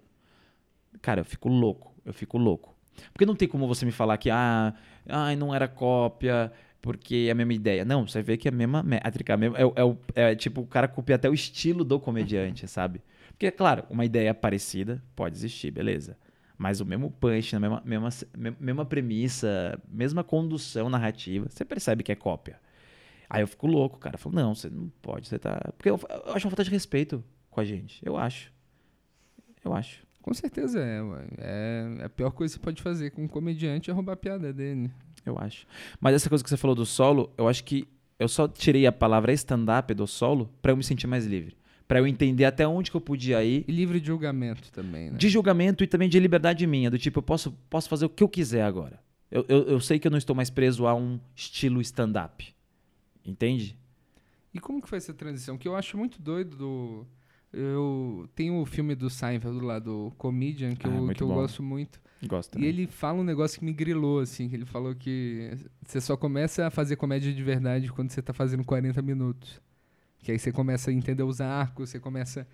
Cara, 1.02 1.20
eu 1.20 1.24
fico 1.24 1.48
louco. 1.48 1.92
Eu 2.04 2.12
fico 2.12 2.38
louco. 2.38 2.74
Porque 3.12 3.26
não 3.26 3.34
tem 3.34 3.46
como 3.48 3.66
você 3.66 3.84
me 3.84 3.92
falar 3.92 4.16
que, 4.18 4.30
ah, 4.30 4.74
ai, 5.08 5.36
não 5.36 5.54
era 5.54 5.68
cópia, 5.68 6.52
porque 6.80 7.26
é 7.28 7.30
a 7.30 7.34
mesma 7.34 7.52
ideia. 7.54 7.84
Não, 7.84 8.06
você 8.06 8.22
vê 8.22 8.36
que 8.36 8.48
é 8.48 8.50
a 8.50 8.54
mesma 8.54 8.82
métrica. 8.82 9.34
a 9.34 9.36
mesma- 9.36 9.56
É, 9.58 9.62
é 10.16 10.30
é 10.32 10.34
tipo, 10.34 10.60
o 10.62 10.66
cara 10.66 10.88
copia 10.88 11.16
até 11.16 11.28
o 11.28 11.34
estilo 11.34 11.84
do 11.84 11.98
comediante, 12.00 12.66
sabe? 12.66 13.00
Porque, 13.38 13.52
claro, 13.52 13.84
uma 13.88 14.04
ideia 14.04 14.34
parecida 14.34 15.00
pode 15.14 15.36
existir, 15.36 15.70
beleza. 15.70 16.18
Mas 16.58 16.80
o 16.80 16.84
mesmo 16.84 17.08
punch, 17.08 17.54
a 17.54 17.60
mesma, 17.60 17.80
mesma, 17.84 18.08
mesma 18.58 18.84
premissa, 18.84 19.80
mesma 19.88 20.24
condução 20.24 20.90
narrativa, 20.90 21.46
você 21.48 21.64
percebe 21.64 22.02
que 22.02 22.10
é 22.10 22.16
cópia. 22.16 22.58
Aí 23.30 23.40
eu 23.40 23.46
fico 23.46 23.68
louco, 23.68 23.96
cara. 23.96 24.16
Eu 24.16 24.18
falo, 24.18 24.34
não, 24.34 24.56
você 24.56 24.68
não 24.68 24.90
pode, 25.00 25.28
você 25.28 25.38
tá. 25.38 25.72
Porque 25.76 25.88
eu, 25.88 26.00
eu 26.26 26.34
acho 26.34 26.46
uma 26.46 26.50
falta 26.50 26.64
de 26.64 26.70
respeito 26.70 27.22
com 27.48 27.60
a 27.60 27.64
gente. 27.64 28.04
Eu 28.04 28.16
acho. 28.16 28.52
Eu 29.64 29.72
acho. 29.72 30.04
Com 30.20 30.34
certeza 30.34 30.80
é, 30.80 31.00
ué. 31.00 31.26
é. 31.38 32.04
A 32.06 32.08
pior 32.08 32.32
coisa 32.32 32.52
que 32.52 32.58
você 32.58 32.64
pode 32.64 32.82
fazer 32.82 33.12
com 33.12 33.22
um 33.22 33.28
comediante 33.28 33.88
é 33.88 33.94
roubar 33.94 34.14
a 34.14 34.16
piada 34.16 34.52
dele. 34.52 34.90
Eu 35.24 35.38
acho. 35.38 35.64
Mas 36.00 36.16
essa 36.16 36.28
coisa 36.28 36.42
que 36.42 36.50
você 36.50 36.56
falou 36.56 36.74
do 36.74 36.84
solo, 36.84 37.32
eu 37.38 37.46
acho 37.46 37.62
que 37.62 37.86
eu 38.18 38.26
só 38.26 38.48
tirei 38.48 38.84
a 38.84 38.90
palavra 38.90 39.32
stand-up 39.32 39.94
do 39.94 40.08
solo 40.08 40.52
pra 40.60 40.72
eu 40.72 40.76
me 40.76 40.82
sentir 40.82 41.06
mais 41.06 41.24
livre. 41.24 41.56
Pra 41.88 41.98
eu 42.00 42.06
entender 42.06 42.44
até 42.44 42.68
onde 42.68 42.90
que 42.90 42.96
eu 42.96 43.00
podia 43.00 43.42
ir. 43.42 43.64
E 43.66 43.72
livre 43.72 43.98
de 43.98 44.06
julgamento 44.08 44.70
também, 44.70 45.10
né? 45.10 45.16
De 45.16 45.28
julgamento 45.30 45.82
e 45.82 45.86
também 45.86 46.08
de 46.08 46.20
liberdade 46.20 46.66
minha. 46.66 46.90
Do 46.90 46.98
tipo, 46.98 47.18
eu 47.18 47.22
posso, 47.22 47.50
posso 47.70 47.88
fazer 47.88 48.04
o 48.04 48.10
que 48.10 48.22
eu 48.22 48.28
quiser 48.28 48.62
agora. 48.62 49.00
Eu, 49.30 49.44
eu, 49.48 49.62
eu 49.64 49.80
sei 49.80 49.98
que 49.98 50.06
eu 50.06 50.10
não 50.10 50.18
estou 50.18 50.36
mais 50.36 50.50
preso 50.50 50.86
a 50.86 50.94
um 50.94 51.18
estilo 51.34 51.80
stand-up. 51.80 52.54
Entende? 53.24 53.76
E 54.52 54.58
como 54.60 54.80
que 54.82 54.88
foi 54.88 54.98
essa 54.98 55.12
transição? 55.14 55.56
Que 55.58 55.66
eu 55.66 55.74
acho 55.74 55.96
muito 55.96 56.20
doido 56.20 56.56
do... 56.56 57.06
Eu 57.50 58.28
tenho 58.34 58.60
o 58.60 58.66
filme 58.66 58.94
do 58.94 59.08
Seinfeld 59.08 59.58
lá, 59.64 59.78
do 59.78 60.12
Comedian, 60.18 60.74
que 60.74 60.86
Ah, 60.86 60.90
eu, 60.90 61.08
que 61.14 61.22
eu 61.22 61.28
bom. 61.28 61.34
gosto 61.34 61.62
muito. 61.62 61.98
Gosto. 62.26 62.58
E 62.58 62.66
ele 62.66 62.86
fala 62.86 63.20
um 63.20 63.24
negócio 63.24 63.58
que 63.58 63.64
me 63.64 63.72
grilou, 63.72 64.20
assim, 64.20 64.48
que 64.48 64.54
ele 64.56 64.66
falou 64.66 64.94
que 64.94 65.52
você 65.86 66.00
só 66.02 66.16
começa 66.16 66.66
a 66.66 66.70
fazer 66.70 66.96
comédia 66.96 67.32
de 67.32 67.42
verdade 67.42 67.90
quando 67.90 68.10
você 68.10 68.20
tá 68.20 68.34
fazendo 68.34 68.62
40 68.64 69.00
minutos. 69.00 69.58
Que 70.20 70.32
aí 70.32 70.38
você 70.38 70.50
começa 70.52 70.90
a 70.90 70.94
entender 70.94 71.22
os 71.22 71.40
arcos, 71.40 71.90
você 71.90 71.98
começa... 72.00 72.46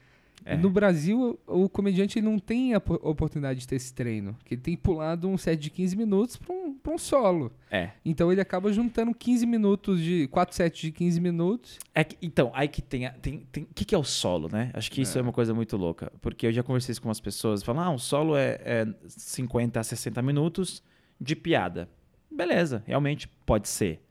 É. 0.44 0.56
No 0.56 0.68
Brasil, 0.68 1.38
o 1.46 1.68
comediante 1.68 2.20
não 2.20 2.40
tem 2.40 2.74
a 2.74 2.80
po- 2.80 2.98
oportunidade 3.08 3.60
de 3.60 3.68
ter 3.68 3.76
esse 3.76 3.94
treino. 3.94 4.36
Que 4.44 4.54
ele 4.54 4.60
tem 4.60 4.76
pulado 4.76 5.28
um 5.28 5.38
set 5.38 5.58
de 5.58 5.70
15 5.70 5.96
minutos 5.96 6.36
pra 6.36 6.52
um, 6.52 6.74
pra 6.74 6.92
um 6.92 6.98
solo. 6.98 7.52
É. 7.70 7.90
Então 8.04 8.32
ele 8.32 8.40
acaba 8.40 8.70
juntando 8.72 9.14
15 9.14 9.46
minutos 9.46 10.00
de... 10.02 10.26
quatro 10.26 10.54
sets 10.54 10.80
de 10.80 10.90
15 10.90 11.20
minutos. 11.20 11.78
É 11.94 12.02
que- 12.02 12.18
então, 12.20 12.50
aí 12.52 12.66
que 12.66 12.82
tem. 12.82 13.06
a- 13.06 13.12
tem, 13.12 13.46
tem 13.52 13.62
o 13.62 13.68
que, 13.72 13.84
que 13.84 13.94
é 13.94 13.98
o 13.98 14.02
solo, 14.02 14.48
né? 14.52 14.70
Acho 14.74 14.90
que 14.90 15.00
isso 15.02 15.16
é. 15.16 15.20
É. 15.20 15.22
uma 15.22 15.32
coisa 15.32 15.54
muito 15.54 15.76
louca. 15.76 16.12
Porque 16.20 16.48
eu 16.48 16.52
já 16.52 16.64
conversei 16.64 16.92
isso 16.92 17.00
com 17.00 17.08
umas 17.08 17.20
pessoas. 17.20 17.62
Falam, 17.62 17.82
ah, 17.84 17.90
um 17.90 17.98
solo 17.98 18.36
é, 18.36 18.58
é 18.64 18.86
50 19.06 19.78
a 19.78 19.84
60 19.84 20.20
minutos 20.20 20.82
de 21.18 21.36
piada. 21.36 21.88
Beleza, 22.30 22.82
realmente 22.86 23.28
pode 23.46 23.68
ser. 23.68 24.02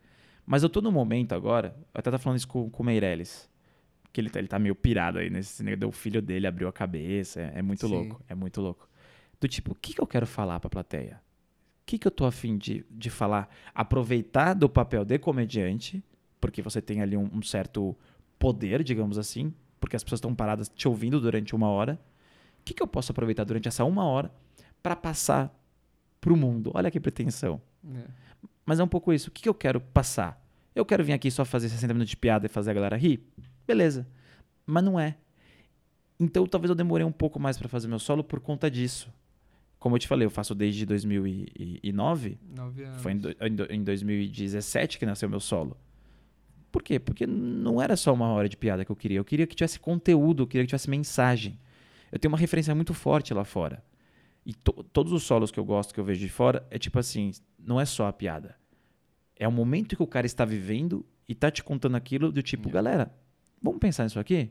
Mas 0.45 0.63
eu 0.63 0.69
tô 0.69 0.81
no 0.81 0.91
momento 0.91 1.33
agora. 1.33 1.75
Eu 1.93 1.99
até 1.99 2.11
tava 2.11 2.17
falando 2.17 2.37
isso 2.37 2.47
com, 2.47 2.69
com 2.69 2.83
o 2.83 2.85
Meirelles. 2.85 3.49
Que 4.11 4.21
ele, 4.21 4.29
tá- 4.29 4.39
ele 4.39 4.47
tá 4.47 4.59
meio 4.59 4.75
pirado 4.75 5.17
aí 5.19 5.29
nesse 5.29 5.63
negócio. 5.63 5.87
O 5.89 5.91
filho 5.91 6.21
dele 6.21 6.45
abriu 6.47 6.67
a 6.67 6.73
cabeça. 6.73 7.39
É, 7.41 7.59
é 7.59 7.61
muito 7.61 7.87
Sim. 7.87 7.93
louco. 7.93 8.21
É 8.27 8.35
muito 8.35 8.61
louco. 8.61 8.87
Do 9.39 9.47
tipo, 9.47 9.71
o 9.71 9.75
que, 9.75 9.93
que 9.93 10.01
eu 10.01 10.07
quero 10.07 10.27
falar 10.27 10.59
pra 10.59 10.69
plateia? 10.69 11.21
O 11.81 11.85
que, 11.85 11.97
que 11.97 12.07
eu 12.07 12.11
tô 12.11 12.25
afim 12.25 12.57
de, 12.57 12.85
de 12.89 13.09
falar? 13.09 13.49
Aproveitar 13.73 14.53
do 14.53 14.69
papel 14.69 15.03
de 15.03 15.17
comediante, 15.19 16.03
porque 16.39 16.61
você 16.61 16.81
tem 16.81 17.01
ali 17.01 17.17
um, 17.17 17.29
um 17.33 17.41
certo 17.41 17.95
poder, 18.39 18.83
digamos 18.83 19.17
assim, 19.17 19.53
porque 19.79 19.95
as 19.95 20.03
pessoas 20.03 20.19
estão 20.19 20.33
paradas 20.33 20.69
te 20.69 20.87
ouvindo 20.87 21.19
durante 21.19 21.53
uma 21.55 21.67
hora. 21.67 21.99
O 22.59 22.63
que, 22.63 22.73
que 22.73 22.81
eu 22.81 22.87
posso 22.87 23.11
aproveitar 23.11 23.43
durante 23.43 23.67
essa 23.67 23.83
uma 23.83 24.05
hora 24.05 24.31
para 24.81 24.95
passar 24.95 25.53
pro 26.21 26.37
mundo? 26.37 26.71
Olha 26.73 26.89
que 26.89 26.99
pretensão. 26.99 27.61
né? 27.83 28.05
Mas 28.65 28.79
é 28.79 28.83
um 28.83 28.87
pouco 28.87 29.11
isso. 29.13 29.29
O 29.29 29.31
que, 29.31 29.47
eu 29.49 29.53
quero 29.53 29.79
passar? 29.81 30.41
Eu 30.75 30.85
quero 30.85 31.03
vir 31.03 31.13
aqui 31.13 31.29
só 31.29 31.43
fazer 31.45 31.69
60 31.69 31.93
minutos 31.93 32.09
de 32.11 32.17
piada 32.17 32.45
e 32.45 32.49
fazer 32.49 32.71
a 32.71 32.73
galera 32.73 32.95
rir? 32.97 33.21
Beleza. 33.67 34.07
Mas 34.65 34.83
não 34.83 34.99
é. 34.99 35.15
Então 36.19 36.45
talvez 36.47 36.69
eu 36.69 36.75
demorei 36.75 37.05
um 37.05 37.11
pouco 37.11 37.39
mais 37.39 37.57
para 37.57 37.67
fazer 37.67 37.87
meu 37.87 37.99
solo 37.99 38.23
por 38.23 38.39
conta 38.39 38.69
disso. 38.71 39.11
Como 39.79 39.95
eu 39.95 39.99
te 39.99 40.07
falei, 40.07 40.25
eu 40.25 40.29
faço 40.31 40.55
desde 40.55 40.85
2009. 40.85 42.37
Nove 42.55 42.83
anos. 42.83 43.01
Foi 43.01 43.11
em, 43.11 43.17
do- 43.17 43.35
em 43.41 43.55
do- 43.55 43.71
em 43.73 43.83
2017 43.83 44.97
que 44.97 45.05
nasceu 45.05 45.27
meu 45.29 45.39
solo. 45.41 45.75
Por 46.71 46.81
quê? 46.81 46.97
Porque 46.99 47.27
não 47.27 47.81
era 47.81 47.95
só 47.97 48.13
uma 48.13 48.27
hora 48.29 48.47
de 48.49 48.55
piada 48.57 48.83
que 48.85 48.91
eu 48.91 48.95
queria. 48.95 49.19
Eu 49.19 49.25
queria 49.25 49.45
que 49.45 49.55
tivesse 49.55 49.79
conteúdo, 49.79 50.43
eu 50.43 50.47
queria 50.47 50.63
que 50.63 50.69
tivesse 50.69 50.89
mensagem. 50.89 51.59
Eu 52.11 52.17
tenho 52.17 52.31
uma 52.31 52.37
referência 52.37 52.73
muito 52.73 52.93
forte 52.93 53.33
lá 53.33 53.43
fora. 53.43 53.83
E 54.45 54.53
to- 54.53 54.83
todos 54.91 55.11
os 55.13 55.23
solos 55.23 55.51
que 55.51 55.59
eu 55.59 55.65
gosto, 55.65 55.93
que 55.93 55.99
eu 55.99 56.03
vejo 56.03 56.19
de 56.19 56.29
fora, 56.29 56.65
é 56.69 56.77
tipo 56.77 56.99
assim, 56.99 57.31
não 57.57 57.79
é 57.79 57.85
só 57.85 58.07
a 58.07 58.13
piada. 58.13 58.55
É 59.35 59.47
o 59.47 59.51
momento 59.51 59.95
que 59.95 60.03
o 60.03 60.07
cara 60.07 60.25
está 60.25 60.43
vivendo 60.45 61.05
e 61.27 61.33
tá 61.33 61.49
te 61.49 61.63
contando 61.63 61.95
aquilo 61.95 62.31
do 62.31 62.41
tipo, 62.43 62.69
galera, 62.69 63.11
vamos 63.61 63.79
pensar 63.79 64.03
nisso 64.03 64.19
aqui? 64.19 64.49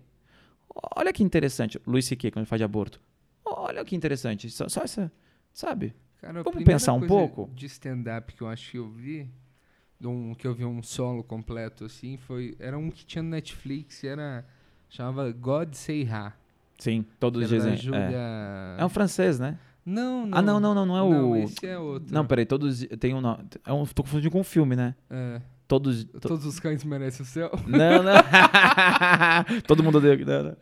Olha 0.97 1.13
que 1.13 1.23
interessante. 1.23 1.81
Luiz 1.87 2.07
C.K., 2.07 2.31
quando 2.31 2.43
ele 2.43 2.47
fala 2.47 2.59
de 2.59 2.65
aborto. 2.65 3.01
Olha 3.45 3.85
que 3.85 3.95
interessante. 3.95 4.49
Só, 4.51 4.69
só 4.69 4.83
essa, 4.83 5.13
sabe? 5.53 5.95
Cara, 6.21 6.43
Vamos 6.43 6.65
pensar 6.65 6.95
um 6.95 7.07
pouco? 7.07 7.51
De 7.55 7.67
stand-up 7.67 8.33
que 8.35 8.43
eu 8.43 8.49
acho 8.49 8.71
que 8.71 8.79
eu 8.79 8.89
vi, 8.89 9.29
um, 10.03 10.35
que 10.35 10.47
eu 10.47 10.55
vi 10.55 10.65
um 10.65 10.83
solo 10.83 11.23
completo 11.23 11.85
assim, 11.85 12.17
foi. 12.17 12.57
Era 12.59 12.79
um 12.79 12.91
que 12.91 13.05
tinha 13.05 13.23
no 13.23 13.29
Netflix, 13.31 14.03
era. 14.05 14.47
Chamava 14.89 15.31
God 15.33 15.75
Say 15.75 16.09
Ha. 16.09 16.33
Sim, 16.79 17.05
todos 17.21 17.49
dizem. 17.49 17.77
Julia... 17.77 17.99
É. 18.79 18.81
é 18.81 18.85
um 18.85 18.89
francês, 18.89 19.39
né? 19.39 19.59
Não, 19.85 20.27
não. 20.27 20.39
Ah, 20.39 20.43
não, 20.43 20.61
não, 20.61 20.75
não, 20.75 20.87
não 20.87 20.97
é 20.97 21.03
o. 21.03 21.37
esse 21.37 21.67
é 21.67 21.79
outro. 21.79 22.15
Não, 22.15 22.25
peraí, 22.27 22.47
todos. 22.47 22.87
Tem 23.01 23.15
um. 23.15 23.21
Não, 23.21 23.39
é 23.67 23.73
um 23.73 23.85
tô 23.87 24.03
confundindo 24.03 24.31
com 24.31 24.41
um 24.41 24.45
filme, 24.45 24.77
né? 24.77 24.95
É. 25.11 25.41
Todos. 25.67 26.05
to- 26.05 26.21
Todos 26.21 26.47
os 26.47 26.61
cães 26.61 26.85
merecem 26.85 27.23
o 27.25 27.27
céu. 27.29 27.51
Não, 27.67 28.03
não. 28.03 28.13
Todo 29.67 29.83
mundo 29.83 29.99
odeia. 29.99 30.17
Não, 30.25 30.43
não. 30.45 30.57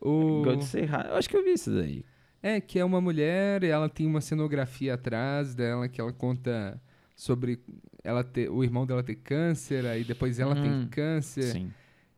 O... 0.00 0.42
God 0.42 0.62
Say 0.62 0.84
Hi. 0.84 1.08
Eu 1.10 1.16
acho 1.16 1.28
que 1.28 1.36
eu 1.36 1.44
vi 1.44 1.52
isso 1.52 1.70
daí. 1.70 2.04
É, 2.42 2.60
que 2.60 2.78
é 2.78 2.84
uma 2.84 3.00
mulher 3.00 3.64
e 3.64 3.68
ela 3.68 3.88
tem 3.88 4.06
uma 4.06 4.20
cenografia 4.20 4.94
atrás 4.94 5.54
dela 5.54 5.88
que 5.88 6.00
ela 6.00 6.12
conta 6.12 6.80
sobre 7.16 7.58
ela 8.04 8.22
ter, 8.22 8.48
o 8.50 8.62
irmão 8.62 8.86
dela 8.86 9.02
ter 9.02 9.16
câncer, 9.16 9.84
aí 9.84 10.04
depois 10.04 10.38
ela 10.38 10.54
tem 10.54 10.70
Hum, 10.70 10.88
câncer. 10.90 11.42
Sim. 11.42 11.70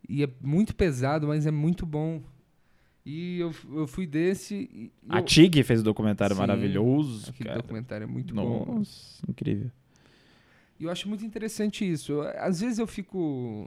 E 0.07 0.23
é 0.23 0.29
muito 0.43 0.75
pesado, 0.75 1.27
mas 1.29 1.47
é 1.47 1.51
muito 1.51 1.87
bom. 1.87 2.21
E 3.11 3.39
eu, 3.41 3.55
eu 3.73 3.87
fui 3.87 4.07
desse. 4.07 4.93
A 5.09 5.21
eu, 5.21 5.25
Tig 5.25 5.63
fez 5.63 5.81
o 5.81 5.83
documentário 5.83 6.35
Sim, 6.37 6.41
maravilhoso. 6.41 7.31
aquele 7.31 7.49
cara. 7.49 7.63
documentário 7.63 8.05
é 8.05 8.07
muito 8.07 8.35
bom. 8.35 8.67
Nossa, 8.67 9.23
incrível. 9.27 9.71
E 10.79 10.85
eu 10.85 10.91
acho 10.91 11.09
muito 11.09 11.25
interessante 11.25 11.91
isso. 11.91 12.13
Eu- 12.13 12.23
Às 12.39 12.61
vezes 12.61 12.79
eu 12.79 12.87
fico. 12.87 13.67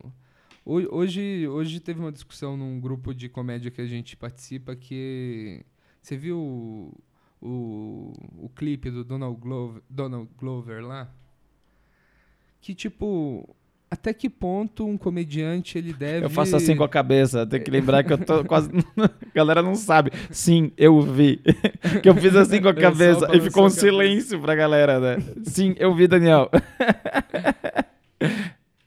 ho- 0.64 0.96
Hoje, 0.96 1.48
hoje 1.48 1.80
teve 1.80 2.00
uma 2.00 2.12
discussão 2.12 2.56
num 2.56 2.80
grupo 2.80 3.16
de 3.16 3.28
comédia 3.30 3.72
que 3.72 3.82
a 3.82 3.88
gente 3.88 4.16
participa 4.16 4.76
que. 4.76 5.66
Você 6.00 6.16
viu 6.16 6.38
o, 6.38 6.94
o, 7.42 8.14
o 8.46 8.50
clipe 8.56 8.92
do 8.92 9.04
Donald 9.04 9.40
Glover, 9.42 9.82
Donald 9.90 10.30
Glover 10.38 10.86
lá? 10.86 11.12
Que 12.62 12.76
tipo. 12.76 13.56
Até 13.92 14.14
que 14.14 14.30
ponto 14.30 14.86
um 14.88 14.98
comediante 14.98 15.78
ele 15.78 15.92
deve. 15.92 16.26
Eu 16.26 16.30
faço 16.30 16.56
assim 16.56 16.78
com 16.78 16.84
a 16.86 16.90
cabeça, 16.90 17.46
tem 17.46 17.62
que 17.62 17.70
lembrar 17.70 18.06
que 18.06 18.14
eu 18.14 18.18
tô 18.18 18.46
quase. 18.46 18.70
a 18.98 19.10
galera 19.36 19.62
não 19.62 19.76
sabe. 19.76 20.12
Sim, 20.30 20.72
eu 20.78 21.02
vi. 21.02 21.42
que 22.02 22.08
eu 22.08 22.16
fiz 22.16 22.34
assim 22.34 22.62
com 22.62 22.70
a 22.70 22.74
só 22.74 22.80
cabeça 22.80 23.28
e 23.36 23.42
ficou 23.42 23.66
um 23.66 23.68
cabeça. 23.68 23.82
silêncio 23.82 24.40
pra 24.40 24.56
galera, 24.56 24.98
né? 24.98 25.18
Sim, 25.44 25.76
eu 25.78 25.94
vi, 25.94 26.08
Daniel. 26.08 26.50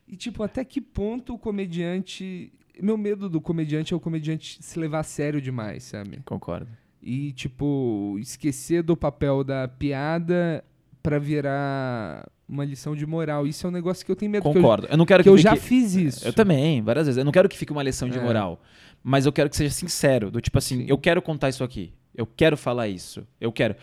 E, 0.09 0.17
tipo, 0.17 0.43
até 0.43 0.65
que 0.65 0.81
ponto 0.81 1.35
o 1.35 1.39
comediante. 1.39 2.51
Meu 2.81 2.97
medo 2.97 3.29
do 3.29 3.43
comediante 3.43 3.93
é 3.93 3.97
o 3.97 4.01
comediante 4.01 4.59
se 4.63 4.79
levar 4.79 5.01
a 5.01 5.05
sério 5.05 5.41
demais, 5.41 5.83
sabe? 5.83 6.21
Concordo. 6.25 6.69
E, 7.03 7.31
tipo, 7.33 8.17
esquecer 8.19 8.83
do 8.83 8.97
papel 8.97 9.45
da 9.45 9.69
piada 9.69 10.65
pra 11.03 11.19
virar 11.19 12.27
uma 12.49 12.65
lição 12.65 12.95
de 12.95 13.07
moral. 13.07 13.47
Isso 13.47 13.67
é 13.67 13.71
um 13.71 13.73
negócio 13.73 14.05
que 14.05 14.11
eu 14.13 14.17
tenho 14.17 14.31
medo. 14.31 14.43
que 14.43 14.49
eu- 14.49 14.53
Concordo. 14.55 14.87
Eu 14.91 14.97
não 14.97 15.07
quero 15.07 15.23
Que 15.23 15.29
que, 15.29 15.35
eu, 15.35 15.39
já 15.39 15.57
fiz 15.57 15.95
isso. 15.95 16.27
Eu 16.27 16.33
também, 16.33 16.83
várias 16.83 17.07
vezes. 17.07 17.19
Eu 17.19 17.25
não 17.25 17.33
quero 17.33 17.49
que 17.49 17.57
fique 17.57 17.73
uma 17.73 17.83
lição 17.83 18.09
de 18.09 18.19
É. 18.19 18.23
moral. 18.23 18.61
Mas 19.03 19.27
eu 19.27 19.33
quero 19.33 19.49
que 19.51 19.57
seja 19.57 19.73
sincero. 19.73 20.31
Do 20.31 20.41
tipo 20.41 20.57
assim, 20.59 20.79
Sim. 20.81 20.87
eu 20.89 20.97
quero 20.99 21.21
contar 21.23 21.49
isso 21.49 21.63
aqui. 21.65 21.93
Eu 22.15 22.27
quero 22.27 22.57
falar 22.57 22.89
isso. 22.89 23.27
Eu 23.41 23.51
quero. 23.53 23.75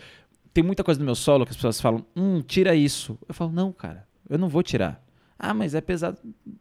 Tem 0.54 0.62
muita 0.64 0.82
coisa 0.84 0.98
no 1.00 1.04
meu 1.06 1.14
solo 1.14 1.44
que 1.44 1.50
as 1.50 1.56
pessoas 1.56 1.80
falam, 1.80 2.04
hum, 2.16 2.40
tira 2.40 2.74
isso. 2.74 3.18
Eu 3.28 3.34
falo, 3.34 3.50
não, 3.52 3.72
cara, 3.72 4.06
eu 4.28 4.36
não 4.38 4.48
vou 4.48 4.62
tirar. 4.62 5.02
Ah, 5.38 5.52
mas 5.54 5.74
é 5.74 5.80
pesado. 5.80 6.18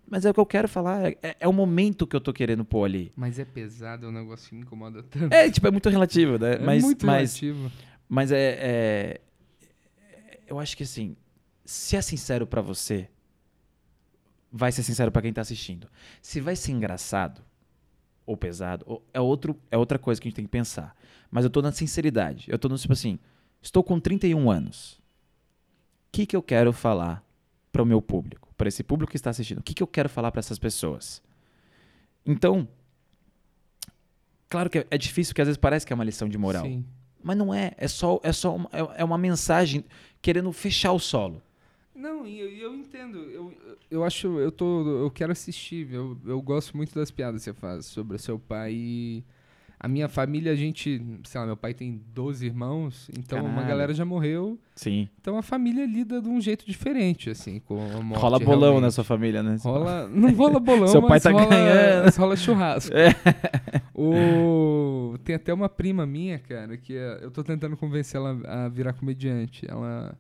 Mas 0.10 0.26
é 0.26 0.32
o 0.32 0.34
que 0.34 0.40
eu 0.40 0.46
quero 0.46 0.68
falar. 0.68 1.12
É, 1.22 1.36
é 1.42 1.48
o 1.48 1.54
momento 1.54 2.08
que 2.08 2.16
eu 2.16 2.22
tô 2.22 2.34
querendo 2.34 2.66
pôr 2.66 2.86
ali. 2.86 3.12
Mas 3.16 3.38
é 3.38 3.46
pesado, 3.46 4.06
é 4.08 4.10
um 4.10 4.12
negócio 4.12 4.50
que 4.50 4.56
me 4.56 4.62
incomoda 4.62 5.04
tanto. 5.04 5.32
É, 5.32 5.50
tipo, 5.52 5.68
é 5.68 5.72
muito 5.72 5.88
relativo, 5.90 6.40
né? 6.40 6.54
É 6.56 6.60
mas, 6.60 6.82
muito 6.84 7.06
mas, 7.06 7.38
relativo. 7.40 7.72
mas 8.10 8.32
é, 8.32 8.58
é- 8.60 9.22
Eu 10.48 10.60
acho 10.60 10.76
que 10.76 10.84
assim, 10.84 11.16
se 11.72 11.96
é 11.96 12.02
sincero 12.02 12.46
pra 12.46 12.62
você, 12.62 13.08
vai 14.52 14.72
ser 14.72 14.84
sincero 14.84 15.12
pra 15.12 15.22
quem 15.22 15.32
tá 15.32 15.42
assistindo. 15.42 15.88
Se 16.22 16.42
vai 16.42 16.56
ser 16.56 16.72
engraçado 16.74 17.42
ou 18.26 18.36
pesado, 18.36 18.84
ou- 18.88 19.02
é, 19.14 19.20
outro, 19.22 19.58
é 19.72 19.78
outra 19.78 19.98
coisa 19.98 20.20
que 20.20 20.28
a 20.28 20.30
gente 20.30 20.36
tem 20.36 20.46
que 20.46 20.52
pensar. 20.52 20.96
Mas 21.30 21.46
eu 21.46 21.50
tô 21.50 21.62
na 21.62 21.72
sinceridade. 21.72 22.46
Eu 22.50 22.60
tô 22.60 22.68
no 22.68 22.78
tipo 22.78 22.92
assim, 22.94 23.18
estou 23.62 23.84
com 23.84 24.00
31 24.00 24.52
anos. 24.52 24.94
O 24.94 26.12
que, 26.12 26.26
que 26.26 26.36
eu 26.36 26.44
quero 26.44 26.74
falar 26.74 27.24
para 27.72 27.82
o 27.82 27.86
meu 27.86 28.02
público? 28.02 28.54
Para 28.58 28.68
esse 28.68 28.84
público 28.84 29.12
que 29.12 29.16
está 29.18 29.30
assistindo? 29.30 29.60
O 29.60 29.64
que, 29.64 29.74
que 29.74 29.82
eu 29.82 29.88
quero 29.88 30.10
falar 30.10 30.30
para 30.32 30.40
essas 30.40 30.60
pessoas? 30.60 31.22
Então, 32.26 32.68
claro 34.50 34.70
que 34.70 34.80
é- 34.80 34.88
é 34.92 34.98
difícil, 34.98 35.32
porque 35.32 35.42
às 35.42 35.48
vezes 35.48 35.58
parece 35.58 35.86
que 35.86 35.94
é 35.94 35.96
uma 35.96 36.04
lição 36.04 36.28
de 36.28 36.38
moral. 36.38 36.66
Sim. 36.66 36.86
Mas 37.24 37.38
não 37.38 37.54
é. 37.54 37.72
É 37.78 37.88
só, 37.88 38.20
é 38.24 38.34
só 38.34 38.56
uma, 38.56 38.70
é- 38.74 39.02
é 39.02 39.04
uma 39.04 39.18
mensagem 39.18 39.86
querendo 40.22 40.52
fechar 40.52 40.92
o 40.92 41.00
solo. 41.00 41.42
Não, 41.96 42.26
e 42.26 42.40
eu, 42.40 42.50
eu 42.50 42.76
entendo. 42.76 43.18
Eu, 43.30 43.54
eu 43.90 44.04
acho, 44.04 44.40
eu 44.40 44.52
tô, 44.52 44.88
eu 45.04 45.12
quero 45.12 45.32
assistir. 45.32 45.88
Eu, 45.92 46.18
eu 46.26 46.42
gosto 46.42 46.76
muito 46.76 46.94
das 46.96 47.12
piadas 47.12 47.42
que 47.42 47.46
você 47.46 47.54
faz 47.54 47.86
sobre 47.86 48.16
o 48.16 48.20
seu 48.20 48.40
pai. 48.40 48.74
E 48.74 49.24
a 49.80 49.88
minha 49.88 50.08
família, 50.08 50.52
a 50.52 50.56
gente, 50.56 51.02
sei 51.26 51.42
lá, 51.42 51.46
meu 51.48 51.58
pai 51.58 51.74
tem 51.74 52.02
12 52.14 52.46
irmãos, 52.46 53.10
então 53.18 53.40
uma 53.40 53.50
Caralho. 53.50 53.68
galera 53.68 53.94
já 53.94 54.06
morreu. 54.06 54.58
Sim. 54.76 55.10
Então 55.20 55.38
a 55.38 55.42
família 55.42 55.86
lida 55.86 56.22
de 56.22 56.30
um 56.30 56.40
jeito 56.40 56.66
diferente, 56.66 57.30
assim, 57.32 57.60
com 57.60 57.80
a 57.82 58.02
morte. 58.02 58.22
Rola 58.22 58.40
bolão 58.40 58.60
realmente. 58.62 58.82
na 58.84 58.92
sua 58.92 59.04
família, 59.04 59.42
né? 59.44 59.58
Rola, 59.60 60.08
não 60.08 60.32
rola 60.34 60.60
bolão, 60.60 60.88
Seu 60.88 61.02
pai 61.02 61.10
mas 61.12 61.24
tá 61.24 61.32
rola, 61.32 61.46
ganhando. 61.48 62.06
mas 62.06 62.16
rola 62.16 62.36
churrasco. 62.38 62.94
É. 62.96 63.10
O... 63.94 65.16
Tem 65.24 65.36
até 65.36 65.54
uma 65.54 65.68
prima 65.70 66.06
minha, 66.06 66.40
cara, 66.40 66.78
que 66.78 66.96
é- 66.96 67.20
eu 67.22 67.32
tô 67.32 67.44
tentando 67.44 67.76
convencer 67.76 68.20
ela 68.20 68.40
a 68.46 68.70
virar 68.70 68.94
comediante. 68.94 69.66
Ela, 69.70 70.18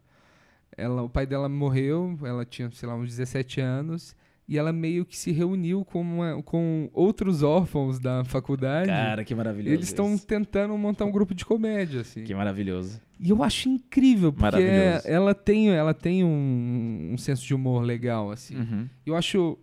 ela, 0.77 1.01
o 1.03 1.09
pai 1.09 1.25
dela 1.25 1.47
morreu, 1.49 2.17
ela 2.23 2.45
tinha, 2.45 2.69
sei 2.71 2.87
lá, 2.87 2.95
uns 2.95 3.09
17 3.09 3.59
anos, 3.61 4.15
e 4.47 4.57
ela 4.57 4.73
meio 4.73 5.05
que 5.05 5.15
se 5.17 5.31
reuniu 5.31 5.85
com, 5.85 6.01
uma- 6.01 6.41
com 6.43 6.89
outros 6.93 7.41
órfãos 7.43 7.99
da 7.99 8.23
faculdade. 8.25 8.87
Cara, 8.87 9.23
que 9.23 9.33
maravilhoso. 9.33 9.73
eles 9.73 9.87
estão 9.87 10.17
tentando 10.17 10.77
montar 10.77 11.05
um 11.05 11.11
grupo 11.11 11.33
de 11.33 11.45
comédia, 11.45 12.01
assim. 12.01 12.23
Que 12.23 12.35
maravilhoso. 12.35 12.99
E 13.19 13.29
eu 13.29 13.41
acho 13.43 13.69
incrível, 13.69 14.33
porque 14.33 14.57
ela 15.05 15.33
tem, 15.33 15.69
ela 15.69 15.93
tem 15.93 16.23
um, 16.23 17.11
um 17.13 17.17
senso 17.17 17.45
de 17.45 17.53
humor 17.53 17.83
legal, 17.83 18.31
assim. 18.31 18.57
Uhum. 18.57 18.89
Eu 19.05 19.15
acho. 19.15 19.57